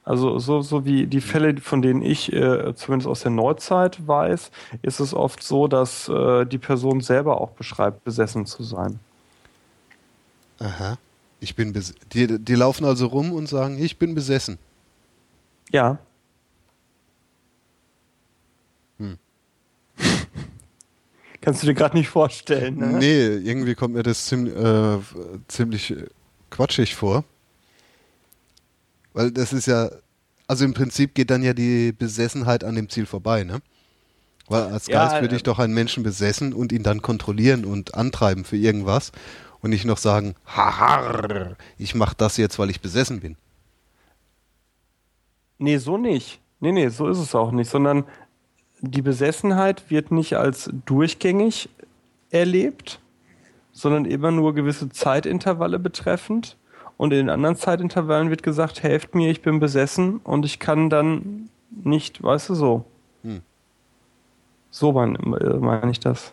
Also 0.02 0.40
so, 0.40 0.60
so 0.62 0.84
wie 0.84 1.06
die 1.06 1.20
Fälle, 1.20 1.56
von 1.58 1.82
denen 1.82 2.02
ich 2.02 2.32
äh, 2.32 2.74
zumindest 2.74 3.06
aus 3.06 3.20
der 3.20 3.30
Neuzeit 3.30 4.08
weiß, 4.08 4.50
ist 4.82 4.98
es 4.98 5.14
oft 5.14 5.40
so, 5.40 5.68
dass 5.68 6.08
äh, 6.08 6.44
die 6.44 6.58
Person 6.58 7.00
selber 7.00 7.40
auch 7.40 7.52
beschreibt, 7.52 8.02
besessen 8.02 8.44
zu 8.44 8.64
sein. 8.64 8.98
Aha. 10.58 10.98
Ich 11.38 11.54
bin 11.54 11.80
die, 12.12 12.44
die 12.44 12.54
laufen 12.56 12.84
also 12.84 13.06
rum 13.06 13.30
und 13.30 13.48
sagen, 13.48 13.78
ich 13.78 13.98
bin 13.98 14.16
besessen. 14.16 14.58
Ja. 15.70 15.98
Kannst 21.48 21.62
du 21.62 21.66
dir 21.68 21.72
gerade 21.72 21.96
nicht 21.96 22.10
vorstellen, 22.10 22.76
ne? 22.76 22.98
Nee, 22.98 23.26
irgendwie 23.36 23.74
kommt 23.74 23.94
mir 23.94 24.02
das 24.02 24.26
ziemlich, 24.26 24.54
äh, 24.54 24.98
ziemlich 25.48 25.96
quatschig 26.50 26.94
vor. 26.94 27.24
Weil 29.14 29.30
das 29.30 29.54
ist 29.54 29.66
ja, 29.66 29.88
also 30.46 30.66
im 30.66 30.74
Prinzip 30.74 31.14
geht 31.14 31.30
dann 31.30 31.42
ja 31.42 31.54
die 31.54 31.92
Besessenheit 31.92 32.64
an 32.64 32.74
dem 32.74 32.90
Ziel 32.90 33.06
vorbei, 33.06 33.44
ne? 33.44 33.62
Weil 34.48 34.64
als 34.64 34.88
Geist 34.88 35.14
ja, 35.14 35.20
würde 35.22 35.36
ich 35.36 35.40
äh, 35.40 35.44
doch 35.44 35.58
einen 35.58 35.72
Menschen 35.72 36.02
besessen 36.02 36.52
und 36.52 36.70
ihn 36.70 36.82
dann 36.82 37.00
kontrollieren 37.00 37.64
und 37.64 37.94
antreiben 37.94 38.44
für 38.44 38.58
irgendwas 38.58 39.10
und 39.62 39.70
nicht 39.70 39.86
noch 39.86 39.96
sagen, 39.96 40.34
haha, 40.54 41.56
ich 41.78 41.94
mache 41.94 42.14
das 42.18 42.36
jetzt, 42.36 42.58
weil 42.58 42.68
ich 42.68 42.82
besessen 42.82 43.20
bin. 43.20 43.38
Nee, 45.56 45.78
so 45.78 45.96
nicht. 45.96 46.40
Nee, 46.60 46.72
nee, 46.72 46.88
so 46.88 47.08
ist 47.08 47.16
es 47.16 47.34
auch 47.34 47.52
nicht, 47.52 47.70
sondern 47.70 48.04
die 48.80 49.02
Besessenheit 49.02 49.90
wird 49.90 50.10
nicht 50.10 50.36
als 50.36 50.70
durchgängig 50.86 51.68
erlebt, 52.30 53.00
sondern 53.72 54.04
immer 54.04 54.30
nur 54.30 54.54
gewisse 54.54 54.88
Zeitintervalle 54.88 55.78
betreffend. 55.78 56.56
Und 56.96 57.12
in 57.12 57.18
den 57.18 57.30
anderen 57.30 57.56
Zeitintervallen 57.56 58.28
wird 58.30 58.42
gesagt, 58.42 58.82
helft 58.82 59.14
mir, 59.14 59.30
ich 59.30 59.40
bin 59.40 59.60
besessen 59.60 60.18
und 60.18 60.44
ich 60.44 60.58
kann 60.58 60.90
dann 60.90 61.48
nicht, 61.70 62.22
weißt 62.22 62.48
du, 62.48 62.54
so. 62.54 62.84
Hm. 63.22 63.40
So 64.70 64.92
meine 64.92 65.18
mein 65.60 65.90
ich 65.90 66.00
das. 66.00 66.32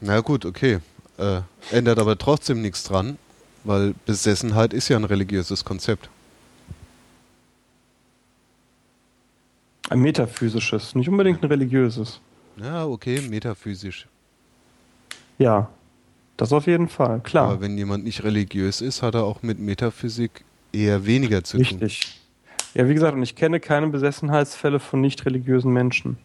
Na 0.00 0.20
gut, 0.20 0.44
okay. 0.44 0.80
Äh, 1.18 1.42
ändert 1.70 2.00
aber 2.00 2.18
trotzdem 2.18 2.60
nichts 2.62 2.82
dran, 2.82 3.16
weil 3.62 3.94
Besessenheit 4.06 4.72
ist 4.72 4.88
ja 4.88 4.96
ein 4.96 5.04
religiöses 5.04 5.64
Konzept. 5.64 6.10
Ein 9.90 10.00
metaphysisches, 10.00 10.94
nicht 10.94 11.08
unbedingt 11.08 11.42
ein 11.42 11.48
religiöses. 11.48 12.20
Ja, 12.56 12.86
okay, 12.86 13.20
metaphysisch. 13.20 14.06
Ja, 15.38 15.68
das 16.36 16.52
auf 16.52 16.66
jeden 16.66 16.88
Fall, 16.88 17.20
klar. 17.20 17.50
Aber 17.50 17.60
wenn 17.60 17.76
jemand 17.76 18.04
nicht 18.04 18.24
religiös 18.24 18.80
ist, 18.80 19.02
hat 19.02 19.14
er 19.14 19.24
auch 19.24 19.42
mit 19.42 19.58
Metaphysik 19.58 20.44
eher 20.72 21.06
weniger 21.06 21.44
zu 21.44 21.58
Richtig. 21.58 21.78
tun. 21.78 21.84
Richtig. 21.84 22.20
Ja, 22.74 22.88
wie 22.88 22.94
gesagt, 22.94 23.14
und 23.14 23.22
ich 23.22 23.36
kenne 23.36 23.60
keine 23.60 23.88
Besessenheitsfälle 23.88 24.80
von 24.80 25.00
nicht 25.00 25.24
religiösen 25.26 25.72
Menschen. 25.72 26.18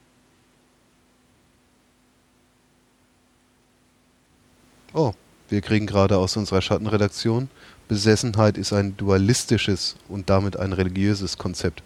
Oh, 4.94 5.14
wir 5.50 5.62
kriegen 5.62 5.86
gerade 5.86 6.18
aus 6.18 6.36
unserer 6.38 6.62
Schattenredaktion, 6.62 7.50
Besessenheit 7.88 8.58
ist 8.58 8.74
ein 8.74 8.98
dualistisches 8.98 9.96
und 10.08 10.30
damit 10.30 10.58
ein 10.58 10.74
religiöses 10.74 11.38
Konzept. 11.38 11.84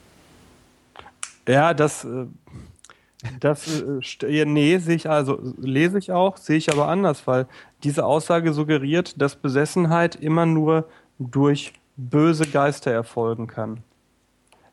Ja, 1.47 1.73
das, 1.73 2.05
äh, 2.05 2.25
das 3.39 3.83
äh, 4.23 4.45
nee, 4.45 4.77
sehe 4.77 4.95
ich 4.95 5.09
also, 5.09 5.39
lese 5.57 5.97
ich 5.97 6.11
auch, 6.11 6.37
sehe 6.37 6.57
ich 6.57 6.71
aber 6.71 6.87
anders, 6.87 7.27
weil 7.27 7.47
diese 7.83 8.05
Aussage 8.05 8.53
suggeriert, 8.53 9.21
dass 9.21 9.35
Besessenheit 9.35 10.15
immer 10.15 10.45
nur 10.45 10.87
durch 11.19 11.73
böse 11.95 12.47
Geister 12.47 12.91
erfolgen 12.91 13.47
kann. 13.47 13.83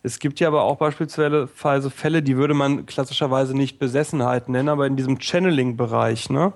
Es 0.03 0.19
gibt 0.19 0.41
ja 0.41 0.49
aber 0.49 0.63
auch 0.63 0.77
beispielsweise 0.77 1.91
Fälle, 1.91 2.23
die 2.23 2.37
würde 2.37 2.55
man 2.55 2.87
klassischerweise 2.87 3.55
nicht 3.55 3.79
Besessenheit 3.79 4.49
nennen, 4.49 4.71
aber 4.71 4.87
in 4.87 4.97
diesem 4.97 5.21
Channeling-Bereich, 5.21 6.31
ne? 6.31 6.55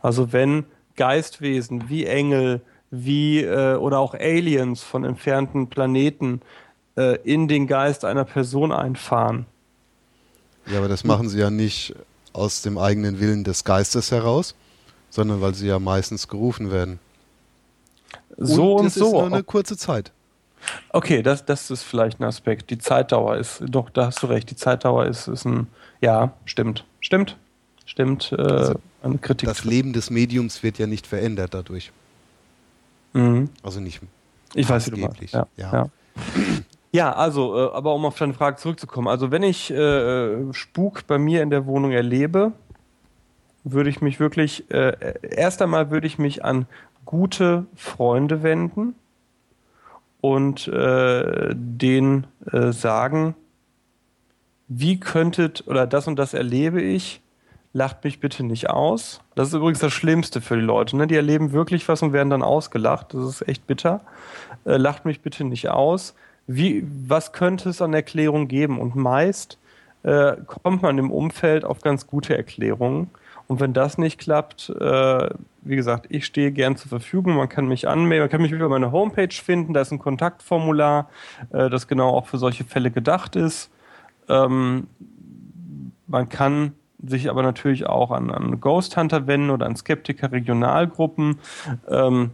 Also 0.00 0.32
wenn 0.32 0.64
Geistwesen 0.96 1.88
wie 1.88 2.06
Engel, 2.06 2.60
wie 2.90 3.40
äh, 3.40 3.74
oder 3.74 3.98
auch 3.98 4.14
Aliens 4.14 4.82
von 4.84 5.04
entfernten 5.04 5.68
Planeten 5.68 6.40
äh, 6.96 7.16
in 7.24 7.48
den 7.48 7.66
Geist 7.66 8.04
einer 8.04 8.24
Person 8.24 8.70
einfahren. 8.70 9.46
Ja, 10.66 10.78
aber 10.78 10.88
das 10.88 11.04
machen 11.04 11.28
sie 11.28 11.38
ja 11.38 11.50
nicht 11.50 11.94
aus 12.32 12.62
dem 12.62 12.78
eigenen 12.78 13.20
Willen 13.20 13.44
des 13.44 13.64
Geistes 13.64 14.10
heraus, 14.10 14.54
sondern 15.10 15.40
weil 15.40 15.54
sie 15.54 15.66
ja 15.66 15.78
meistens 15.78 16.28
gerufen 16.28 16.70
werden. 16.70 16.98
So 18.36 18.72
und, 18.72 18.78
und 18.78 18.84
das 18.86 18.94
so. 18.94 19.06
Ist 19.06 19.12
nur 19.12 19.26
eine 19.26 19.42
kurze 19.42 19.76
Zeit. 19.76 20.12
Okay, 20.90 21.22
das, 21.22 21.44
das 21.44 21.70
ist 21.70 21.82
vielleicht 21.82 22.20
ein 22.20 22.24
Aspekt. 22.24 22.70
Die 22.70 22.78
Zeitdauer 22.78 23.36
ist, 23.36 23.62
doch, 23.66 23.90
da 23.90 24.06
hast 24.06 24.22
du 24.22 24.26
recht, 24.26 24.50
die 24.50 24.56
Zeitdauer 24.56 25.06
ist, 25.06 25.28
ist 25.28 25.44
ein, 25.44 25.66
ja, 26.00 26.32
stimmt, 26.46 26.84
stimmt, 27.00 27.36
stimmt, 27.84 28.32
äh, 28.32 28.40
also 28.40 28.74
eine 29.02 29.18
Kritik. 29.18 29.48
Das 29.48 29.64
Leben 29.64 29.92
des 29.92 30.10
Mediums 30.10 30.62
wird 30.62 30.78
ja 30.78 30.86
nicht 30.86 31.06
verändert 31.06 31.52
dadurch. 31.52 31.92
Mhm. 33.12 33.50
Also 33.62 33.80
nicht. 33.80 34.00
Ich 34.54 34.68
weiß, 34.68 34.86
wie 34.86 34.90
du 34.92 34.96
meinst. 34.98 35.34
Ja, 35.34 35.46
ja. 35.56 35.72
ja. 35.72 35.90
Ja 36.94 37.12
also, 37.12 37.56
äh, 37.56 37.74
aber 37.74 37.94
um 37.94 38.04
auf 38.06 38.16
deine 38.16 38.34
Frage 38.34 38.56
zurückzukommen, 38.56 39.08
also 39.08 39.30
wenn 39.30 39.42
ich 39.42 39.70
äh, 39.70 40.52
Spuk 40.52 41.06
bei 41.06 41.18
mir 41.18 41.42
in 41.42 41.50
der 41.50 41.66
Wohnung 41.66 41.90
erlebe, 41.90 42.52
würde 43.64 43.90
ich 43.90 44.00
mich 44.00 44.20
wirklich, 44.20 44.70
äh, 44.70 45.14
erst 45.22 45.60
einmal 45.60 45.90
würde 45.90 46.06
ich 46.06 46.18
mich 46.18 46.44
an 46.44 46.66
gute 47.04 47.66
Freunde 47.74 48.42
wenden 48.42 48.94
und 50.20 50.68
äh, 50.68 51.52
denen 51.54 52.26
äh, 52.52 52.72
sagen, 52.72 53.34
wie 54.68 55.00
könntet, 55.00 55.66
oder 55.66 55.86
das 55.86 56.06
und 56.06 56.16
das 56.16 56.32
erlebe 56.32 56.80
ich, 56.80 57.20
lacht 57.72 58.04
mich 58.04 58.20
bitte 58.20 58.44
nicht 58.44 58.70
aus. 58.70 59.20
Das 59.34 59.48
ist 59.48 59.54
übrigens 59.54 59.80
das 59.80 59.92
Schlimmste 59.92 60.40
für 60.40 60.56
die 60.56 60.62
Leute. 60.62 60.96
Ne? 60.96 61.06
Die 61.06 61.16
erleben 61.16 61.52
wirklich 61.52 61.88
was 61.88 62.02
und 62.02 62.12
werden 62.12 62.30
dann 62.30 62.42
ausgelacht. 62.42 63.12
Das 63.12 63.24
ist 63.24 63.48
echt 63.48 63.66
bitter. 63.66 64.00
Äh, 64.64 64.76
lacht 64.76 65.04
mich 65.04 65.20
bitte 65.20 65.44
nicht 65.44 65.68
aus. 65.68 66.14
Wie, 66.46 66.86
was 67.06 67.32
könnte 67.32 67.70
es 67.70 67.80
an 67.80 67.94
Erklärungen 67.94 68.48
geben? 68.48 68.78
Und 68.78 68.96
meist 68.96 69.58
äh, 70.02 70.36
kommt 70.46 70.82
man 70.82 70.98
im 70.98 71.10
Umfeld 71.10 71.64
auf 71.64 71.80
ganz 71.80 72.06
gute 72.06 72.36
Erklärungen. 72.36 73.10
Und 73.46 73.60
wenn 73.60 73.72
das 73.72 73.98
nicht 73.98 74.18
klappt, 74.18 74.70
äh, 74.70 75.28
wie 75.62 75.76
gesagt, 75.76 76.06
ich 76.08 76.24
stehe 76.24 76.52
gern 76.52 76.76
zur 76.76 76.88
Verfügung. 76.88 77.36
Man 77.36 77.48
kann 77.48 77.66
mich 77.66 77.88
anmelden, 77.88 78.24
man 78.24 78.30
kann 78.30 78.42
mich 78.42 78.52
über 78.52 78.68
meine 78.68 78.92
Homepage 78.92 79.32
finden. 79.32 79.74
Da 79.74 79.80
ist 79.80 79.92
ein 79.92 79.98
Kontaktformular, 79.98 81.08
äh, 81.52 81.68
das 81.68 81.88
genau 81.88 82.10
auch 82.10 82.26
für 82.26 82.38
solche 82.38 82.64
Fälle 82.64 82.90
gedacht 82.90 83.36
ist. 83.36 83.70
Ähm, 84.28 84.86
man 86.06 86.28
kann 86.28 86.72
sich 87.02 87.28
aber 87.28 87.42
natürlich 87.42 87.86
auch 87.86 88.10
an, 88.10 88.30
an 88.30 88.60
Ghost 88.60 88.96
Hunter 88.96 89.26
wenden 89.26 89.50
oder 89.50 89.66
an 89.66 89.76
Skeptiker 89.76 90.32
Regionalgruppen. 90.32 91.38
Ähm, 91.88 92.30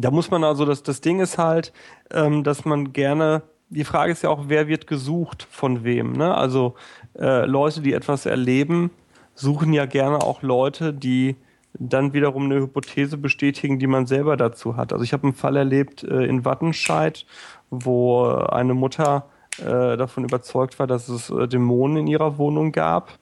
da 0.00 0.10
muss 0.10 0.30
man 0.30 0.44
also, 0.44 0.64
das, 0.64 0.82
das 0.82 1.00
Ding 1.00 1.20
ist 1.20 1.38
halt, 1.38 1.72
ähm, 2.10 2.44
dass 2.44 2.64
man 2.64 2.92
gerne, 2.92 3.42
die 3.68 3.84
Frage 3.84 4.12
ist 4.12 4.22
ja 4.22 4.30
auch, 4.30 4.44
wer 4.48 4.68
wird 4.68 4.86
gesucht 4.86 5.46
von 5.50 5.84
wem. 5.84 6.12
Ne? 6.12 6.34
Also 6.34 6.74
äh, 7.18 7.46
Leute, 7.46 7.80
die 7.80 7.92
etwas 7.92 8.26
erleben, 8.26 8.90
suchen 9.34 9.72
ja 9.72 9.86
gerne 9.86 10.22
auch 10.22 10.42
Leute, 10.42 10.92
die 10.92 11.36
dann 11.78 12.12
wiederum 12.14 12.44
eine 12.44 12.60
Hypothese 12.60 13.18
bestätigen, 13.18 13.78
die 13.78 13.86
man 13.86 14.06
selber 14.06 14.36
dazu 14.36 14.76
hat. 14.76 14.92
Also 14.92 15.04
ich 15.04 15.12
habe 15.12 15.24
einen 15.24 15.34
Fall 15.34 15.56
erlebt 15.56 16.02
äh, 16.04 16.24
in 16.24 16.44
Wattenscheid, 16.44 17.26
wo 17.70 18.26
eine 18.26 18.74
Mutter 18.74 19.26
äh, 19.58 19.96
davon 19.96 20.24
überzeugt 20.24 20.78
war, 20.78 20.86
dass 20.86 21.08
es 21.08 21.30
äh, 21.30 21.46
Dämonen 21.48 21.98
in 21.98 22.06
ihrer 22.06 22.38
Wohnung 22.38 22.72
gab. 22.72 23.18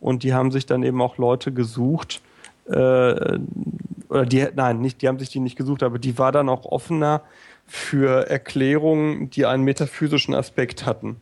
Und 0.00 0.22
die 0.22 0.34
haben 0.34 0.50
sich 0.50 0.66
dann 0.66 0.82
eben 0.82 1.00
auch 1.00 1.18
Leute 1.18 1.52
gesucht, 1.52 2.20
äh, 2.66 3.38
oder 4.14 4.26
die, 4.26 4.46
nein, 4.54 4.80
nicht, 4.80 5.02
die 5.02 5.08
haben 5.08 5.18
sich 5.18 5.30
die 5.30 5.40
nicht 5.40 5.56
gesucht, 5.56 5.82
aber 5.82 5.98
die 5.98 6.18
war 6.18 6.30
dann 6.30 6.48
auch 6.48 6.64
offener 6.64 7.22
für 7.66 8.30
Erklärungen, 8.30 9.28
die 9.30 9.44
einen 9.44 9.64
metaphysischen 9.64 10.34
Aspekt 10.34 10.86
hatten. 10.86 11.16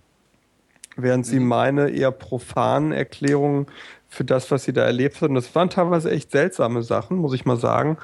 Während 0.97 1.25
sie 1.25 1.41
mhm. 1.41 1.49
meine 1.49 1.89
eher 1.89 2.11
profanen 2.11 2.93
Erklärungen 2.93 3.67
für 4.11 4.25
das, 4.25 4.51
was 4.51 4.65
sie 4.65 4.75
da 4.75 4.85
erlebt 4.85 5.23
hat, 5.23 5.31
und 5.31 5.37
das 5.37 5.55
waren 5.55 5.71
teilweise 5.71 6.11
echt 6.11 6.33
seltsame 6.33 6.83
Sachen, 6.83 7.17
muss 7.17 7.33
ich 7.33 7.47
mal 7.47 7.57
sagen. 7.57 7.97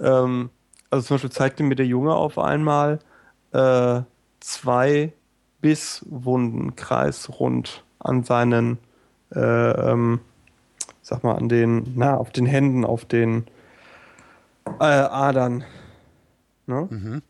Ähm, 0.00 0.50
also 0.90 1.06
zum 1.06 1.14
Beispiel 1.14 1.30
zeigte 1.30 1.62
mir 1.62 1.76
der 1.76 1.86
Junge 1.86 2.14
auf 2.14 2.36
einmal 2.36 2.98
äh, 3.52 4.00
zwei 4.40 5.12
Bisswunden 5.60 6.74
kreisrund 6.74 7.84
an 8.00 8.24
seinen, 8.24 8.78
äh, 9.32 9.38
ähm, 9.38 10.18
sag 11.00 11.22
mal, 11.22 11.36
an 11.36 11.48
den, 11.48 11.92
na, 11.94 12.16
auf 12.16 12.30
den 12.30 12.46
Händen, 12.46 12.84
auf 12.84 13.04
den 13.04 13.44
äh, 14.66 14.84
Adern. 14.84 15.64
Ne? 16.66 16.88
Mhm. 16.90 17.22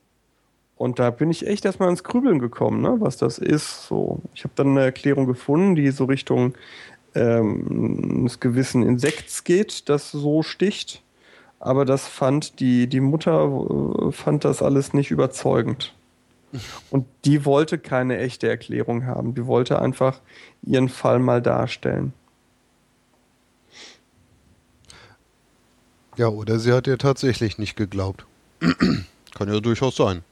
Und 0.77 0.99
da 0.99 1.11
bin 1.11 1.31
ich 1.31 1.47
echt 1.47 1.65
erstmal 1.65 1.91
ins 1.91 2.03
Grübeln 2.03 2.41
gekommen, 2.41 2.81
ne, 2.81 2.97
was 2.99 3.17
das 3.17 3.39
ist. 3.39 3.87
So, 3.87 4.21
ich 4.35 4.43
habe 4.43 4.55
dann 4.57 4.71
eine 4.71 4.83
Erklärung 4.83 5.27
gefunden, 5.27 5.77
die 5.77 5.91
so 5.91 6.07
Richtung 6.07 6.55
ähm, 7.15 8.19
eines 8.19 8.41
gewissen 8.41 8.83
Insekts 8.83 9.45
geht, 9.45 9.89
das 9.89 10.11
so 10.11 10.43
sticht. 10.43 11.03
Aber 11.61 11.85
das 11.85 12.09
fand 12.09 12.59
die, 12.59 12.89
die 12.89 13.01
Mutter 13.01 13.45
äh, 14.09 14.11
fand 14.11 14.45
das 14.45 14.61
alles 14.61 14.93
nicht 14.93 15.13
überzeugend. 15.13 15.95
Und 16.91 17.07
die 17.25 17.45
wollte 17.45 17.79
keine 17.79 18.19
echte 18.19 18.49
Erklärung 18.49 19.07
haben. 19.07 19.35
Die 19.35 19.47
wollte 19.47 19.81
einfach 19.81 20.21
ihren 20.63 20.89
Fall 20.89 21.19
mal 21.19 21.41
darstellen. 21.41 22.13
Ja, 26.17 26.29
oder 26.29 26.59
sie 26.59 26.73
hat 26.73 26.87
ihr 26.87 26.99
tatsächlich 26.99 27.59
nicht 27.59 27.77
geglaubt. 27.77 28.27
kann 29.35 29.53
ja 29.53 29.61
durchaus 29.61 29.97
sein. 29.97 30.23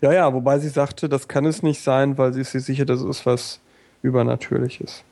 Ja, 0.00 0.12
ja, 0.12 0.32
wobei 0.32 0.58
sie 0.58 0.68
sagte, 0.68 1.08
das 1.08 1.28
kann 1.28 1.44
es 1.44 1.62
nicht 1.62 1.82
sein, 1.82 2.16
weil 2.16 2.32
sie 2.32 2.40
ist 2.40 2.52
sich 2.52 2.64
sicher, 2.64 2.86
dass 2.86 3.02
es 3.02 3.26
was 3.26 3.60
Übernatürliches. 4.02 5.04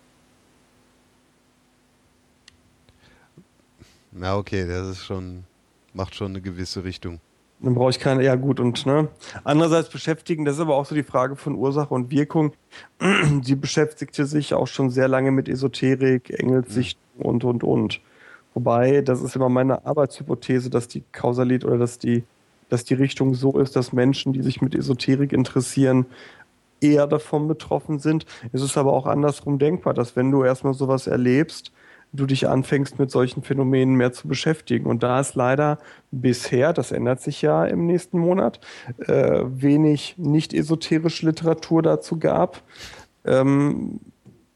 Na, 4.13 4.37
okay, 4.37 4.67
das 4.67 4.89
ist 4.89 5.05
schon, 5.05 5.45
macht 5.93 6.15
schon 6.15 6.31
eine 6.31 6.41
gewisse 6.41 6.85
Richtung. 6.85 7.21
Dann 7.61 7.75
brauche 7.75 7.91
ich 7.91 7.99
keine, 7.99 8.23
ja 8.23 8.37
gut, 8.37 8.61
und 8.61 8.85
ne. 8.87 9.09
Andererseits 9.43 9.89
beschäftigen, 9.89 10.45
das 10.45 10.57
ist 10.57 10.61
aber 10.61 10.77
auch 10.77 10.87
so 10.87 10.95
die 10.95 11.03
Frage 11.03 11.37
von 11.37 11.55
Ursache 11.55 11.93
und 11.93 12.11
Wirkung. 12.11 12.53
Sie 13.43 13.55
beschäftigte 13.55 14.27
sich 14.27 14.55
auch 14.55 14.67
schon 14.67 14.91
sehr 14.91 15.09
lange 15.09 15.31
mit 15.31 15.49
Esoterik, 15.49 16.31
Engelssicht 16.31 16.99
mhm. 17.17 17.25
und, 17.25 17.45
und, 17.45 17.65
und. 17.65 18.01
Wobei, 18.55 19.03
das 19.03 19.21
ist 19.21 19.37
immer 19.37 19.49
meine 19.49 19.85
Arbeitshypothese, 19.85 20.71
dass 20.71 20.89
die 20.89 21.03
Kausalität 21.13 21.65
oder 21.65 21.79
dass 21.79 21.99
die, 21.99 22.25
dass 22.69 22.85
die 22.85 22.95
Richtung 22.95 23.35
so 23.35 23.59
ist, 23.59 23.77
dass 23.77 23.93
Menschen, 23.93 24.33
die 24.33 24.43
sich 24.43 24.63
mit 24.63 24.75
Esoterik 24.75 25.33
interessieren, 25.33 26.07
eher 26.81 27.07
davon 27.07 27.49
betroffen 27.49 27.99
sind. 27.99 28.27
Es 28.53 28.63
ist 28.63 28.77
aber 28.77 28.93
auch 28.93 29.07
andersrum 29.07 29.59
denkbar, 29.59 29.95
dass 29.95 30.17
wenn 30.17 30.31
du 30.31 30.45
erstmal 30.45 30.75
sowas 30.75 31.07
erlebst, 31.07 31.73
du 32.13 32.27
dich 32.27 32.49
anfängst, 32.49 32.99
mit 32.99 33.11
solchen 33.11 33.43
Phänomenen 33.43 33.97
mehr 33.97 34.13
zu 34.13 34.29
beschäftigen. 34.29 34.87
Und 34.87 35.03
da 35.03 35.19
es 35.19 35.35
leider 35.35 35.79
bisher, 36.13 36.73
das 36.73 36.93
ändert 36.93 37.21
sich 37.21 37.43
ja 37.43 37.65
im 37.65 37.87
nächsten 37.87 38.19
Monat, 38.19 38.61
äh, 39.07 39.43
wenig 39.47 40.15
nicht 40.17 40.55
esoterische 40.55 41.27
Literatur 41.27 41.83
dazu 41.83 42.19
gab, 42.19 42.63
ähm, 43.25 43.99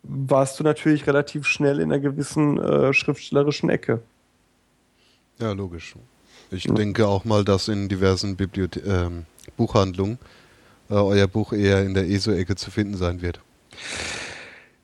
warst 0.03 0.59
du 0.59 0.65
natürlich 0.65 1.07
relativ 1.07 1.47
schnell 1.47 1.81
in 1.81 1.93
einer 1.93 2.01
gewissen 2.01 2.59
äh, 2.59 2.93
schriftstellerischen 2.93 3.69
Ecke. 3.69 4.01
Ja, 5.39 5.53
logisch. 5.53 5.95
Ich 6.51 6.65
ja. 6.65 6.75
denke 6.75 7.07
auch 7.07 7.25
mal, 7.25 7.45
dass 7.45 7.69
in 7.69 7.89
diversen 7.89 8.37
Bibliothe 8.37 8.81
äh, 8.81 9.51
Buchhandlungen 9.57 10.19
äh, 10.89 10.95
euer 10.95 11.27
Buch 11.27 11.53
eher 11.53 11.85
in 11.85 11.95
der 11.95 12.09
ESO-Ecke 12.09 12.57
zu 12.57 12.71
finden 12.71 12.97
sein 12.97 13.23
wird. 13.23 13.41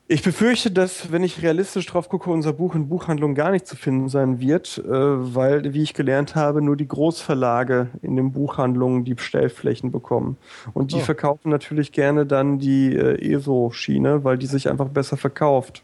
Ich 0.06 0.22
befürchte, 0.22 0.70
dass, 0.70 1.12
wenn 1.12 1.24
ich 1.24 1.40
realistisch 1.40 1.86
drauf 1.86 2.10
gucke, 2.10 2.30
unser 2.30 2.52
Buch 2.52 2.74
in 2.74 2.88
Buchhandlungen 2.88 3.34
gar 3.34 3.50
nicht 3.52 3.66
zu 3.66 3.74
finden 3.74 4.10
sein 4.10 4.38
wird, 4.38 4.76
äh, 4.76 4.84
weil, 4.86 5.72
wie 5.72 5.82
ich 5.82 5.94
gelernt 5.94 6.34
habe, 6.34 6.60
nur 6.60 6.76
die 6.76 6.86
Großverlage 6.86 7.88
in 8.02 8.14
den 8.14 8.30
Buchhandlungen 8.30 9.06
die 9.06 9.14
Stellflächen 9.16 9.90
bekommen. 9.90 10.36
Und 10.74 10.92
die 10.92 10.96
oh. 10.96 11.00
verkaufen 11.00 11.48
natürlich 11.48 11.90
gerne 11.90 12.26
dann 12.26 12.58
die 12.58 12.94
äh, 12.94 13.32
ESO-Schiene, 13.32 14.24
weil 14.24 14.36
die 14.36 14.46
sich 14.46 14.68
einfach 14.68 14.88
besser 14.88 15.16
verkauft. 15.16 15.82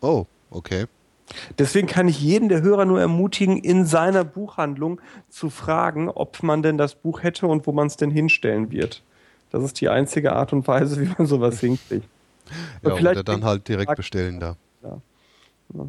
Oh, 0.00 0.24
okay. 0.50 0.86
Deswegen 1.58 1.88
kann 1.88 2.08
ich 2.08 2.22
jeden 2.22 2.48
der 2.48 2.62
Hörer 2.62 2.86
nur 2.86 3.00
ermutigen, 3.00 3.58
in 3.58 3.84
seiner 3.84 4.24
Buchhandlung 4.24 4.98
zu 5.28 5.50
fragen, 5.50 6.08
ob 6.08 6.42
man 6.42 6.62
denn 6.62 6.78
das 6.78 6.94
Buch 6.94 7.22
hätte 7.22 7.46
und 7.46 7.66
wo 7.66 7.72
man 7.72 7.86
es 7.86 7.98
denn 7.98 8.10
hinstellen 8.10 8.70
wird. 8.70 9.02
Das 9.52 9.62
ist 9.62 9.80
die 9.80 9.90
einzige 9.90 10.32
Art 10.32 10.52
und 10.52 10.66
Weise, 10.66 11.00
wie 11.00 11.12
man 11.16 11.26
sowas 11.26 11.60
hinkriegt. 11.60 12.08
ja, 12.82 12.96
vielleicht 12.96 13.20
oder 13.20 13.22
dann 13.22 13.44
halt 13.44 13.68
direkt 13.68 13.94
bestellen 13.94 14.40
da. 14.40 14.56
Ja. 14.82 14.98
Ja. 15.74 15.86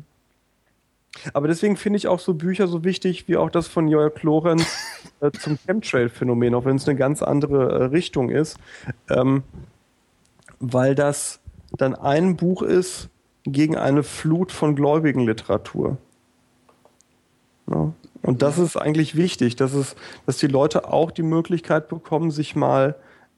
Aber 1.33 1.47
deswegen 1.47 1.77
finde 1.77 1.97
ich 1.97 2.07
auch 2.07 2.19
so 2.19 2.33
Bücher 2.33 2.67
so 2.67 2.83
wichtig, 2.83 3.27
wie 3.27 3.37
auch 3.37 3.49
das 3.49 3.67
von 3.67 3.87
Joel 3.87 4.11
Lorenz 4.21 4.65
äh, 5.21 5.31
zum 5.31 5.57
Chemtrail-Phänomen, 5.65 6.53
auch 6.55 6.65
wenn 6.65 6.75
es 6.75 6.87
eine 6.87 6.97
ganz 6.97 7.21
andere 7.21 7.71
äh, 7.71 7.83
Richtung 7.85 8.29
ist. 8.29 8.57
Ähm, 9.09 9.43
weil 10.59 10.95
das 10.95 11.39
dann 11.77 11.95
ein 11.95 12.35
Buch 12.35 12.61
ist 12.61 13.09
gegen 13.43 13.77
eine 13.77 14.03
Flut 14.03 14.51
von 14.51 14.75
gläubigen 14.75 15.21
Literatur. 15.21 15.97
Ja. 17.67 17.93
Und 18.21 18.41
das 18.41 18.57
ist 18.57 18.77
eigentlich 18.77 19.15
wichtig, 19.15 19.55
dass, 19.55 19.73
es, 19.73 19.95
dass 20.25 20.37
die 20.37 20.47
Leute 20.47 20.91
auch 20.91 21.11
die 21.11 21.23
Möglichkeit 21.23 21.89
bekommen, 21.89 22.31
sich 22.31 22.55
mal 22.55 22.95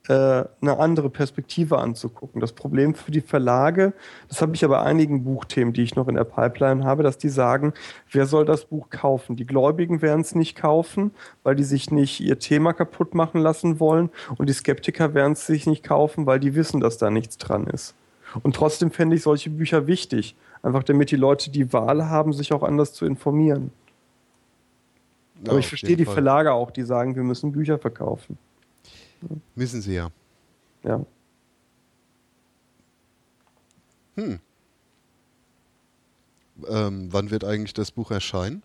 eine 0.07 0.79
andere 0.79 1.09
Perspektive 1.09 1.79
anzugucken. 1.79 2.41
Das 2.41 2.53
Problem 2.53 2.93
für 2.93 3.11
die 3.11 3.21
Verlage, 3.21 3.93
das 4.27 4.41
habe 4.41 4.53
ich 4.55 4.63
aber 4.63 4.83
einigen 4.83 5.23
Buchthemen, 5.23 5.73
die 5.73 5.81
ich 5.81 5.95
noch 5.95 6.07
in 6.07 6.15
der 6.15 6.23
Pipeline 6.25 6.83
habe, 6.83 7.03
dass 7.03 7.17
die 7.17 7.29
sagen, 7.29 7.73
wer 8.11 8.25
soll 8.25 8.45
das 8.45 8.65
Buch 8.65 8.89
kaufen? 8.89 9.35
Die 9.35 9.45
Gläubigen 9.47 10.01
werden 10.01 10.21
es 10.21 10.35
nicht 10.35 10.55
kaufen, 10.55 11.11
weil 11.43 11.55
die 11.55 11.63
sich 11.63 11.91
nicht 11.91 12.19
ihr 12.19 12.37
Thema 12.39 12.73
kaputt 12.73 13.15
machen 13.15 13.41
lassen 13.41 13.79
wollen 13.79 14.09
und 14.37 14.47
die 14.47 14.53
Skeptiker 14.53 15.13
werden 15.13 15.33
es 15.33 15.47
sich 15.47 15.65
nicht 15.65 15.83
kaufen, 15.83 16.25
weil 16.25 16.39
die 16.39 16.55
wissen, 16.55 16.81
dass 16.81 16.97
da 16.97 17.09
nichts 17.09 17.37
dran 17.37 17.67
ist. 17.67 17.95
Und 18.43 18.55
trotzdem 18.55 18.91
fände 18.91 19.15
ich 19.15 19.23
solche 19.23 19.49
Bücher 19.49 19.87
wichtig, 19.87 20.35
einfach 20.61 20.83
damit 20.83 21.11
die 21.11 21.15
Leute 21.15 21.49
die 21.49 21.71
Wahl 21.73 22.09
haben, 22.09 22.33
sich 22.33 22.53
auch 22.53 22.63
anders 22.63 22.93
zu 22.93 23.05
informieren. 23.05 23.71
Ja, 25.43 25.51
Aber 25.51 25.59
ich 25.59 25.67
verstehe 25.67 25.95
die 25.95 26.05
Fall. 26.05 26.15
Verlage 26.15 26.53
auch, 26.53 26.71
die 26.71 26.83
sagen, 26.83 27.15
wir 27.15 27.23
müssen 27.23 27.51
Bücher 27.51 27.77
verkaufen. 27.77 28.37
Müssen 29.55 29.81
sie 29.81 29.95
ja. 29.95 30.09
Ja. 30.83 31.05
Hm. 34.15 34.39
Ähm, 36.69 37.07
wann 37.11 37.31
wird 37.31 37.43
eigentlich 37.43 37.73
das 37.73 37.91
Buch 37.91 38.11
erscheinen? 38.11 38.63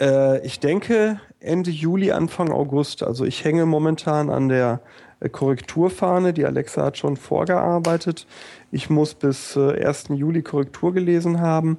Äh, 0.00 0.44
ich 0.44 0.60
denke 0.60 1.20
Ende 1.40 1.70
Juli, 1.70 2.12
Anfang 2.12 2.50
August. 2.52 3.02
Also 3.02 3.24
ich 3.24 3.44
hänge 3.44 3.66
momentan 3.66 4.28
an 4.30 4.48
der 4.48 4.80
äh, 5.20 5.28
Korrekturfahne. 5.28 6.32
Die 6.32 6.44
Alexa 6.44 6.84
hat 6.84 6.98
schon 6.98 7.16
vorgearbeitet. 7.16 8.26
Ich 8.70 8.90
muss 8.90 9.14
bis 9.14 9.56
äh, 9.56 9.84
1. 9.84 10.08
Juli 10.10 10.42
Korrektur 10.42 10.92
gelesen 10.92 11.40
haben. 11.40 11.78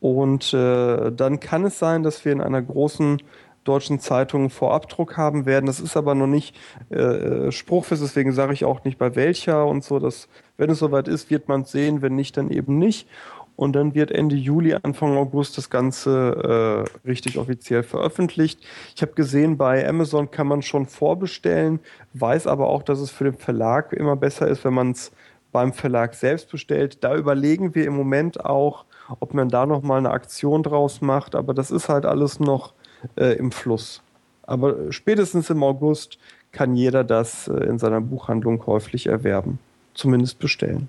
Und 0.00 0.52
äh, 0.52 1.12
dann 1.12 1.38
kann 1.38 1.64
es 1.64 1.78
sein, 1.78 2.02
dass 2.02 2.24
wir 2.24 2.32
in 2.32 2.40
einer 2.40 2.62
großen 2.62 3.22
deutschen 3.64 4.00
Zeitungen 4.00 4.50
Vorabdruck 4.50 5.16
haben 5.16 5.46
werden. 5.46 5.66
Das 5.66 5.80
ist 5.80 5.96
aber 5.96 6.14
noch 6.14 6.26
nicht 6.26 6.56
äh, 6.90 6.96
äh, 6.96 7.52
spruchfest, 7.52 8.02
deswegen 8.02 8.32
sage 8.32 8.52
ich 8.52 8.64
auch 8.64 8.84
nicht 8.84 8.98
bei 8.98 9.14
welcher 9.14 9.66
und 9.66 9.84
so. 9.84 9.98
Dass, 9.98 10.28
wenn 10.56 10.70
es 10.70 10.78
soweit 10.78 11.08
ist, 11.08 11.30
wird 11.30 11.48
man 11.48 11.62
es 11.62 11.72
sehen, 11.72 12.02
wenn 12.02 12.14
nicht, 12.14 12.36
dann 12.36 12.50
eben 12.50 12.78
nicht. 12.78 13.08
Und 13.54 13.74
dann 13.74 13.94
wird 13.94 14.10
Ende 14.10 14.34
Juli, 14.34 14.74
Anfang 14.82 15.16
August 15.16 15.58
das 15.58 15.68
Ganze 15.68 16.86
äh, 17.04 17.06
richtig 17.08 17.38
offiziell 17.38 17.82
veröffentlicht. 17.82 18.60
Ich 18.96 19.02
habe 19.02 19.12
gesehen, 19.12 19.58
bei 19.58 19.86
Amazon 19.86 20.30
kann 20.30 20.46
man 20.46 20.62
schon 20.62 20.86
vorbestellen, 20.86 21.78
weiß 22.14 22.46
aber 22.46 22.68
auch, 22.68 22.82
dass 22.82 22.98
es 22.98 23.10
für 23.10 23.24
den 23.24 23.34
Verlag 23.34 23.92
immer 23.92 24.16
besser 24.16 24.48
ist, 24.48 24.64
wenn 24.64 24.74
man 24.74 24.92
es 24.92 25.12
beim 25.52 25.74
Verlag 25.74 26.14
selbst 26.14 26.50
bestellt. 26.50 27.04
Da 27.04 27.14
überlegen 27.14 27.74
wir 27.74 27.86
im 27.86 27.94
Moment 27.94 28.44
auch, 28.44 28.86
ob 29.20 29.34
man 29.34 29.50
da 29.50 29.66
nochmal 29.66 29.98
eine 29.98 30.10
Aktion 30.10 30.62
draus 30.62 31.02
macht. 31.02 31.34
Aber 31.34 31.52
das 31.52 31.70
ist 31.70 31.90
halt 31.90 32.06
alles 32.06 32.40
noch 32.40 32.72
äh, 33.16 33.36
im 33.36 33.52
Fluss. 33.52 34.02
Aber 34.44 34.92
spätestens 34.92 35.50
im 35.50 35.62
August 35.62 36.18
kann 36.50 36.74
jeder 36.74 37.04
das 37.04 37.48
äh, 37.48 37.52
in 37.64 37.78
seiner 37.78 38.00
Buchhandlung 38.00 38.58
käuflich 38.58 39.06
erwerben. 39.06 39.58
Zumindest 39.94 40.38
bestellen. 40.38 40.88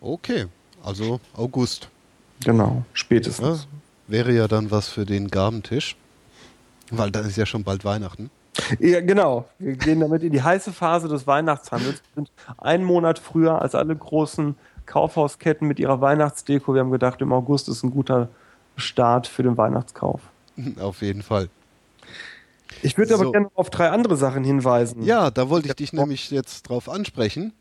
Okay, 0.00 0.46
also 0.82 1.20
August. 1.34 1.88
Genau, 2.44 2.84
spätestens. 2.92 3.68
Ja, 4.08 4.12
wäre 4.12 4.32
ja 4.32 4.48
dann 4.48 4.70
was 4.70 4.88
für 4.88 5.06
den 5.06 5.28
Gabentisch, 5.28 5.96
weil 6.90 7.10
dann 7.10 7.26
ist 7.26 7.36
ja 7.36 7.46
schon 7.46 7.62
bald 7.62 7.84
Weihnachten. 7.84 8.30
Ja, 8.80 9.00
genau. 9.00 9.46
Wir 9.58 9.76
gehen 9.76 10.00
damit 10.00 10.22
in 10.22 10.32
die 10.32 10.42
heiße 10.42 10.72
Phase 10.72 11.08
des 11.08 11.26
Weihnachtshandels. 11.26 12.02
Wir 12.02 12.14
sind 12.16 12.32
einen 12.58 12.84
Monat 12.84 13.18
früher 13.18 13.62
als 13.62 13.74
alle 13.74 13.96
großen 13.96 14.56
Kaufhausketten 14.86 15.66
mit 15.66 15.78
ihrer 15.78 16.00
Weihnachtsdeko. 16.00 16.74
Wir 16.74 16.80
haben 16.80 16.90
gedacht, 16.90 17.20
im 17.22 17.32
August 17.32 17.68
ist 17.68 17.82
ein 17.82 17.90
guter 17.90 18.28
Start 18.76 19.26
für 19.26 19.42
den 19.42 19.56
Weihnachtskauf. 19.56 20.20
Auf 20.80 21.02
jeden 21.02 21.22
Fall. 21.22 21.48
Ich 22.82 22.96
würde 22.96 23.14
so. 23.14 23.20
aber 23.20 23.32
gerne 23.32 23.50
auf 23.54 23.70
drei 23.70 23.90
andere 23.90 24.16
Sachen 24.16 24.44
hinweisen. 24.44 25.02
Ja, 25.02 25.30
da 25.30 25.48
wollte 25.50 25.68
ich 25.68 25.74
dich 25.74 25.92
nämlich 25.92 26.30
jetzt 26.30 26.62
drauf 26.62 26.88
ansprechen. 26.88 27.52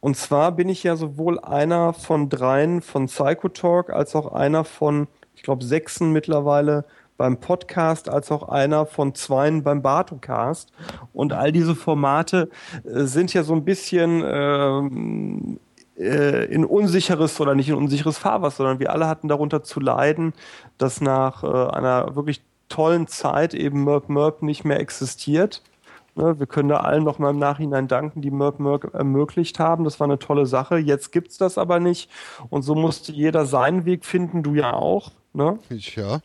Und 0.00 0.16
zwar 0.16 0.52
bin 0.52 0.68
ich 0.68 0.82
ja 0.82 0.96
sowohl 0.96 1.38
einer 1.38 1.92
von 1.92 2.28
dreien 2.28 2.80
von 2.80 3.06
Psychotalk 3.06 3.90
als 3.90 4.16
auch 4.16 4.32
einer 4.32 4.64
von, 4.64 5.08
ich 5.34 5.42
glaube, 5.42 5.64
sechsen 5.64 6.12
mittlerweile 6.12 6.84
beim 7.18 7.38
Podcast, 7.38 8.08
als 8.08 8.32
auch 8.32 8.48
einer 8.48 8.86
von 8.86 9.14
zweien 9.14 9.62
beim 9.62 9.82
Bartocast. 9.82 10.72
Und 11.12 11.34
all 11.34 11.52
diese 11.52 11.74
Formate 11.74 12.48
äh, 12.82 13.04
sind 13.04 13.34
ja 13.34 13.42
so 13.42 13.52
ein 13.52 13.64
bisschen 13.66 14.22
äh, 14.24 15.58
äh, 16.00 16.46
in 16.46 16.64
unsicheres 16.64 17.40
oder 17.40 17.54
nicht 17.54 17.68
in 17.68 17.74
unsicheres 17.74 18.18
Fahrwasser, 18.18 18.58
sondern 18.58 18.80
wir 18.80 18.90
alle 18.92 19.06
hatten 19.06 19.28
darunter 19.28 19.62
zu 19.62 19.80
leiden, 19.80 20.32
dass 20.78 21.00
nach 21.00 21.44
äh, 21.44 21.46
einer 21.46 22.16
wirklich 22.16 22.42
tollen 22.68 23.06
Zeit 23.06 23.52
eben 23.52 23.84
Merp 23.84 24.08
Merp 24.08 24.42
nicht 24.42 24.64
mehr 24.64 24.80
existiert. 24.80 25.62
Ne, 26.16 26.40
wir 26.40 26.46
können 26.46 26.68
da 26.68 26.78
allen 26.78 27.04
noch 27.04 27.18
mal 27.18 27.30
im 27.30 27.38
Nachhinein 27.38 27.86
danken, 27.86 28.22
die 28.22 28.30
Merp 28.30 28.58
Merp 28.58 28.94
ermöglicht 28.94 29.58
haben. 29.58 29.84
Das 29.84 30.00
war 30.00 30.06
eine 30.06 30.18
tolle 30.18 30.46
Sache. 30.46 30.78
Jetzt 30.78 31.12
gibt 31.12 31.30
es 31.30 31.38
das 31.38 31.58
aber 31.58 31.80
nicht. 31.80 32.10
Und 32.48 32.62
so 32.62 32.74
musste 32.74 33.12
jeder 33.12 33.46
seinen 33.46 33.84
Weg 33.84 34.04
finden, 34.04 34.42
du 34.42 34.54
ja 34.54 34.72
auch. 34.72 35.12
Ne? 35.32 35.58
Ich 35.68 35.96
ja. 35.96 36.20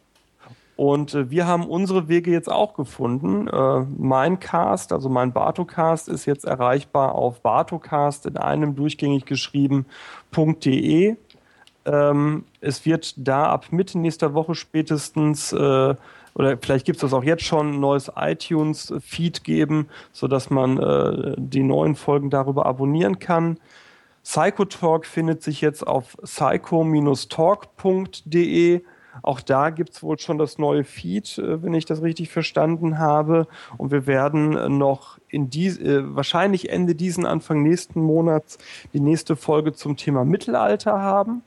Und 0.75 1.13
äh, 1.13 1.29
wir 1.29 1.47
haben 1.47 1.67
unsere 1.67 2.07
Wege 2.07 2.31
jetzt 2.31 2.51
auch 2.51 2.73
gefunden. 2.73 3.47
Äh, 3.47 3.85
mein 3.97 4.39
Cast, 4.39 4.91
also 4.91 5.09
mein 5.09 5.31
Bartocast, 5.31 6.09
ist 6.09 6.25
jetzt 6.25 6.45
erreichbar 6.45 7.15
auf 7.15 7.41
bartocast 7.41 8.25
in 8.25 8.37
einem 8.37 8.75
durchgängig 8.75 9.25
geschrieben.de. 9.25 11.15
Ähm, 11.85 12.43
es 12.61 12.85
wird 12.85 13.13
da 13.17 13.45
ab 13.45 13.67
Mitte 13.71 13.99
nächster 13.99 14.33
Woche 14.33 14.55
spätestens 14.55 15.53
äh, 15.53 15.95
oder 16.35 16.57
vielleicht 16.61 16.85
gibt 16.85 16.97
es 16.97 17.01
das 17.01 17.13
auch 17.13 17.23
jetzt 17.23 17.43
schon, 17.43 17.75
ein 17.75 17.79
neues 17.79 18.11
iTunes-Feed 18.13 19.45
geben, 19.45 19.87
sodass 20.11 20.49
man 20.49 20.77
äh, 20.77 21.33
die 21.37 21.63
neuen 21.63 21.95
Folgen 21.95 22.29
darüber 22.29 22.65
abonnieren 22.65 23.19
kann. 23.19 23.57
Psychotalk 24.23 25.05
findet 25.05 25.41
sich 25.43 25.61
jetzt 25.61 25.87
auf 25.87 26.17
psycho-talk.de 26.17 27.21
auch 29.21 29.41
da 29.41 29.69
gibt 29.69 29.91
es 29.91 30.03
wohl 30.03 30.19
schon 30.19 30.37
das 30.37 30.57
neue 30.57 30.83
Feed, 30.83 31.37
äh, 31.37 31.61
wenn 31.63 31.73
ich 31.73 31.85
das 31.85 32.01
richtig 32.01 32.29
verstanden 32.29 32.97
habe. 32.97 33.47
Und 33.77 33.91
wir 33.91 34.07
werden 34.07 34.77
noch 34.77 35.17
in 35.29 35.49
die, 35.49 35.67
äh, 35.67 36.03
wahrscheinlich 36.15 36.69
Ende 36.69 36.95
diesen, 36.95 37.25
Anfang 37.25 37.63
nächsten 37.63 38.01
Monats 38.01 38.57
die 38.93 38.99
nächste 38.99 39.35
Folge 39.35 39.73
zum 39.73 39.97
Thema 39.97 40.25
Mittelalter 40.25 40.99
haben. 40.99 41.43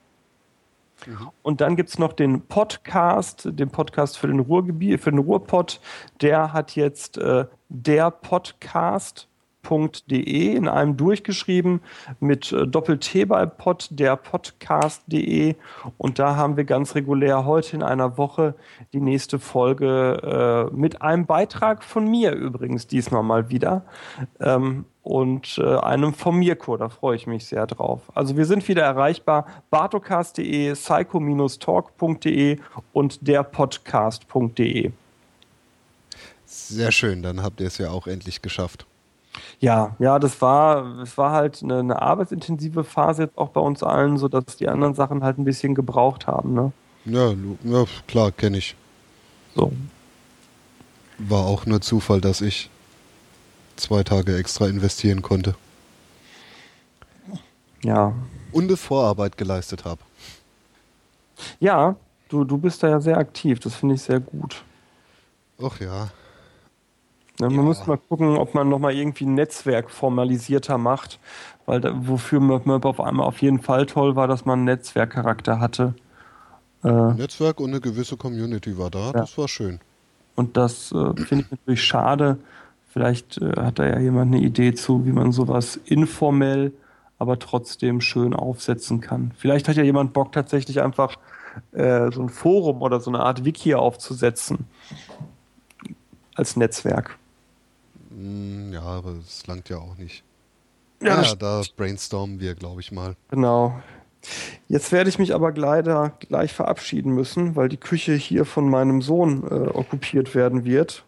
Mhm. 1.06 1.30
Und 1.42 1.60
dann 1.60 1.76
gibt 1.76 1.90
es 1.90 1.98
noch 1.98 2.12
den 2.12 2.42
Podcast, 2.42 3.48
den 3.52 3.70
Podcast 3.70 4.18
für 4.18 4.26
den 4.26 4.40
Ruhrgebiet, 4.40 5.00
für 5.00 5.10
den 5.10 5.20
Ruhrpott. 5.20 5.80
Der 6.20 6.52
hat 6.52 6.74
jetzt 6.76 7.18
äh, 7.18 7.46
der 7.68 8.10
Podcast 8.10 9.28
podcast.de 9.68 10.56
in 10.56 10.66
einem 10.66 10.96
durchgeschrieben 10.96 11.80
mit 12.20 12.52
äh, 12.52 12.66
Doppel-T 12.66 13.26
bei 13.26 13.44
Pod, 13.44 13.88
der 13.90 14.16
Podcast.de. 14.16 15.56
Und 15.98 16.18
da 16.18 16.36
haben 16.36 16.56
wir 16.56 16.64
ganz 16.64 16.94
regulär 16.94 17.44
heute 17.44 17.76
in 17.76 17.82
einer 17.82 18.16
Woche 18.16 18.54
die 18.94 19.00
nächste 19.00 19.38
Folge 19.38 20.70
äh, 20.72 20.74
mit 20.74 21.02
einem 21.02 21.26
Beitrag 21.26 21.84
von 21.84 22.08
mir 22.08 22.32
übrigens 22.32 22.86
diesmal 22.86 23.22
mal 23.22 23.50
wieder. 23.50 23.82
Ähm, 24.40 24.86
und 25.02 25.58
äh, 25.58 25.76
einem 25.76 26.14
von 26.14 26.38
Mirko, 26.38 26.76
da 26.76 26.88
freue 26.88 27.16
ich 27.16 27.26
mich 27.26 27.46
sehr 27.46 27.66
drauf. 27.66 28.00
Also 28.14 28.36
wir 28.36 28.44
sind 28.46 28.66
wieder 28.68 28.82
erreichbar, 28.82 29.46
bartocast.de, 29.70 30.72
psycho-talk.de 30.74 32.58
und 32.92 33.26
derpodcast.de. 33.26 34.92
Sehr 36.44 36.92
schön, 36.92 37.22
dann 37.22 37.42
habt 37.42 37.60
ihr 37.60 37.66
es 37.66 37.76
ja 37.78 37.90
auch 37.90 38.06
endlich 38.06 38.40
geschafft. 38.40 38.86
Ja, 39.60 39.96
ja, 39.98 40.18
das 40.18 40.40
war, 40.40 41.00
es 41.00 41.16
war 41.18 41.32
halt 41.32 41.62
eine, 41.62 41.78
eine, 41.80 42.02
arbeitsintensive 42.02 42.84
Phase 42.84 43.24
jetzt 43.24 43.38
auch 43.38 43.50
bei 43.50 43.60
uns 43.60 43.82
allen, 43.82 44.18
sodass 44.18 44.56
die 44.56 44.68
anderen 44.68 44.94
Sachen 44.94 45.22
halt 45.22 45.38
ein 45.38 45.44
bisschen 45.44 45.74
gebraucht 45.74 46.26
haben, 46.26 46.54
ne? 46.54 46.72
Ja, 47.04 47.32
ja 47.64 47.84
klar, 48.06 48.32
kenne 48.32 48.58
ich. 48.58 48.76
So. 49.54 49.72
War 51.18 51.46
auch 51.46 51.66
nur 51.66 51.80
Zufall, 51.80 52.20
dass 52.20 52.40
ich 52.40 52.70
zwei 53.76 54.02
Tage 54.02 54.36
extra 54.36 54.66
investieren 54.66 55.22
konnte. 55.22 55.54
Ja. 57.82 58.12
Und 58.52 58.64
eine 58.64 58.76
Vorarbeit 58.76 59.36
geleistet 59.36 59.84
habe. 59.84 60.00
Ja, 61.60 61.96
du, 62.28 62.44
du 62.44 62.58
bist 62.58 62.82
da 62.82 62.88
ja 62.88 63.00
sehr 63.00 63.18
aktiv, 63.18 63.60
das 63.60 63.74
finde 63.74 63.94
ich 63.94 64.02
sehr 64.02 64.20
gut. 64.20 64.62
Ach 65.62 65.80
ja. 65.80 66.10
Ja, 67.40 67.48
man 67.48 67.64
muss 67.64 67.86
mal 67.86 67.98
gucken, 67.98 68.36
ob 68.36 68.54
man 68.54 68.68
nochmal 68.68 68.94
irgendwie 68.94 69.24
ein 69.24 69.34
Netzwerk 69.34 69.90
formalisierter 69.90 70.76
macht, 70.76 71.20
weil 71.66 71.80
da, 71.80 71.92
wofür 71.94 72.40
Möb 72.40 72.84
auf 72.84 73.00
einmal 73.00 73.26
auf 73.26 73.40
jeden 73.42 73.60
Fall 73.60 73.86
toll 73.86 74.16
war, 74.16 74.26
dass 74.26 74.44
man 74.44 74.60
einen 74.60 74.64
Netzwerkcharakter 74.64 75.60
hatte. 75.60 75.94
Äh, 76.82 77.12
Netzwerk 77.14 77.60
und 77.60 77.70
eine 77.70 77.80
gewisse 77.80 78.16
Community 78.16 78.76
war 78.76 78.90
da, 78.90 79.06
ja. 79.06 79.12
das 79.12 79.38
war 79.38 79.46
schön. 79.46 79.78
Und 80.34 80.56
das 80.56 80.92
äh, 80.92 81.14
finde 81.24 81.44
ich 81.44 81.50
natürlich 81.50 81.82
schade. 81.82 82.38
Vielleicht 82.92 83.38
äh, 83.38 83.52
hat 83.56 83.78
da 83.78 83.86
ja 83.86 83.98
jemand 83.98 84.34
eine 84.34 84.42
Idee 84.44 84.74
zu, 84.74 85.06
wie 85.06 85.12
man 85.12 85.30
sowas 85.30 85.78
informell, 85.84 86.72
aber 87.18 87.38
trotzdem 87.38 88.00
schön 88.00 88.34
aufsetzen 88.34 89.00
kann. 89.00 89.32
Vielleicht 89.36 89.68
hat 89.68 89.76
ja 89.76 89.82
jemand 89.84 90.12
Bock, 90.12 90.32
tatsächlich 90.32 90.80
einfach 90.80 91.16
äh, 91.72 92.10
so 92.10 92.22
ein 92.22 92.28
Forum 92.28 92.82
oder 92.82 93.00
so 93.00 93.10
eine 93.10 93.20
Art 93.20 93.44
Wiki 93.44 93.74
aufzusetzen 93.74 94.66
als 96.34 96.56
Netzwerk. 96.56 97.18
Hm, 98.18 98.72
ja, 98.72 98.82
aber 98.82 99.14
es 99.26 99.46
langt 99.46 99.68
ja 99.68 99.78
auch 99.78 99.96
nicht. 99.96 100.24
Ja, 101.00 101.22
ja 101.22 101.34
da 101.36 101.62
brainstormen 101.76 102.40
wir, 102.40 102.54
glaube 102.54 102.80
ich 102.80 102.90
mal. 102.90 103.14
Genau. 103.30 103.80
Jetzt 104.66 104.90
werde 104.90 105.08
ich 105.08 105.18
mich 105.18 105.32
aber 105.32 105.52
leider 105.52 106.12
gleich 106.18 106.52
verabschieden 106.52 107.14
müssen, 107.14 107.54
weil 107.54 107.68
die 107.68 107.76
Küche 107.76 108.14
hier 108.14 108.44
von 108.44 108.68
meinem 108.68 109.00
Sohn 109.00 109.44
äh, 109.44 109.68
okkupiert 109.68 110.34
werden 110.34 110.64
wird. 110.64 111.04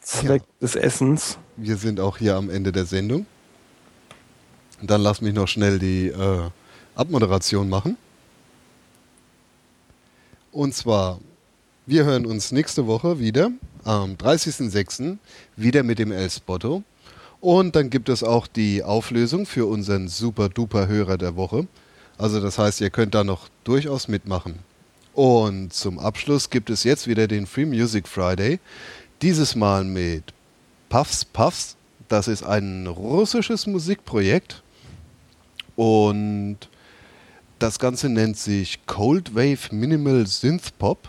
Zweck 0.00 0.42
ja. 0.42 0.54
des 0.62 0.76
Essens. 0.76 1.38
Wir 1.56 1.76
sind 1.76 2.00
auch 2.00 2.16
hier 2.16 2.36
am 2.36 2.48
Ende 2.48 2.72
der 2.72 2.86
Sendung. 2.86 3.26
Dann 4.82 5.02
lass 5.02 5.20
mich 5.20 5.34
noch 5.34 5.48
schnell 5.48 5.78
die 5.78 6.08
äh, 6.08 6.50
Abmoderation 6.94 7.68
machen. 7.68 7.98
Und 10.52 10.74
zwar, 10.74 11.18
wir 11.84 12.04
hören 12.04 12.24
uns 12.24 12.50
nächste 12.50 12.86
Woche 12.86 13.18
wieder, 13.18 13.50
am 13.86 14.16
30.06. 14.16 15.16
wieder 15.56 15.82
mit 15.82 15.98
dem 15.98 16.10
El 16.10 16.28
Spotto. 16.28 16.82
Und 17.40 17.76
dann 17.76 17.88
gibt 17.88 18.08
es 18.08 18.24
auch 18.24 18.46
die 18.46 18.82
Auflösung 18.82 19.46
für 19.46 19.66
unseren 19.66 20.08
super-duper-Hörer 20.08 21.16
der 21.16 21.36
Woche. 21.36 21.68
Also 22.18 22.40
das 22.40 22.58
heißt, 22.58 22.80
ihr 22.80 22.90
könnt 22.90 23.14
da 23.14 23.22
noch 23.22 23.48
durchaus 23.62 24.08
mitmachen. 24.08 24.58
Und 25.14 25.72
zum 25.72 25.98
Abschluss 25.98 26.50
gibt 26.50 26.68
es 26.68 26.82
jetzt 26.82 27.06
wieder 27.06 27.28
den 27.28 27.46
Free 27.46 27.64
Music 27.64 28.08
Friday. 28.08 28.58
Dieses 29.22 29.54
Mal 29.54 29.84
mit 29.84 30.24
Puffs 30.88 31.24
Puffs. 31.24 31.76
Das 32.08 32.28
ist 32.28 32.42
ein 32.42 32.86
russisches 32.86 33.66
Musikprojekt. 33.66 34.62
Und 35.76 36.58
das 37.58 37.78
Ganze 37.78 38.08
nennt 38.08 38.36
sich 38.36 38.84
Cold 38.86 39.34
Wave 39.34 39.72
Minimal 39.74 40.26
Synth 40.26 40.76
Pop. 40.78 41.08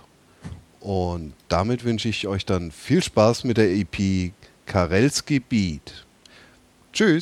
Und 0.80 1.34
damit 1.48 1.84
wünsche 1.84 2.10
ich 2.10 2.28
euch 2.28 2.46
dann 2.46 2.72
viel 2.72 3.04
Spaß 3.04 3.44
mit 3.44 3.58
der 3.58 3.70
EP 3.72 4.32
Karelski 4.66 5.40
Beat. 5.40 6.06
Tschüss. 6.94 7.16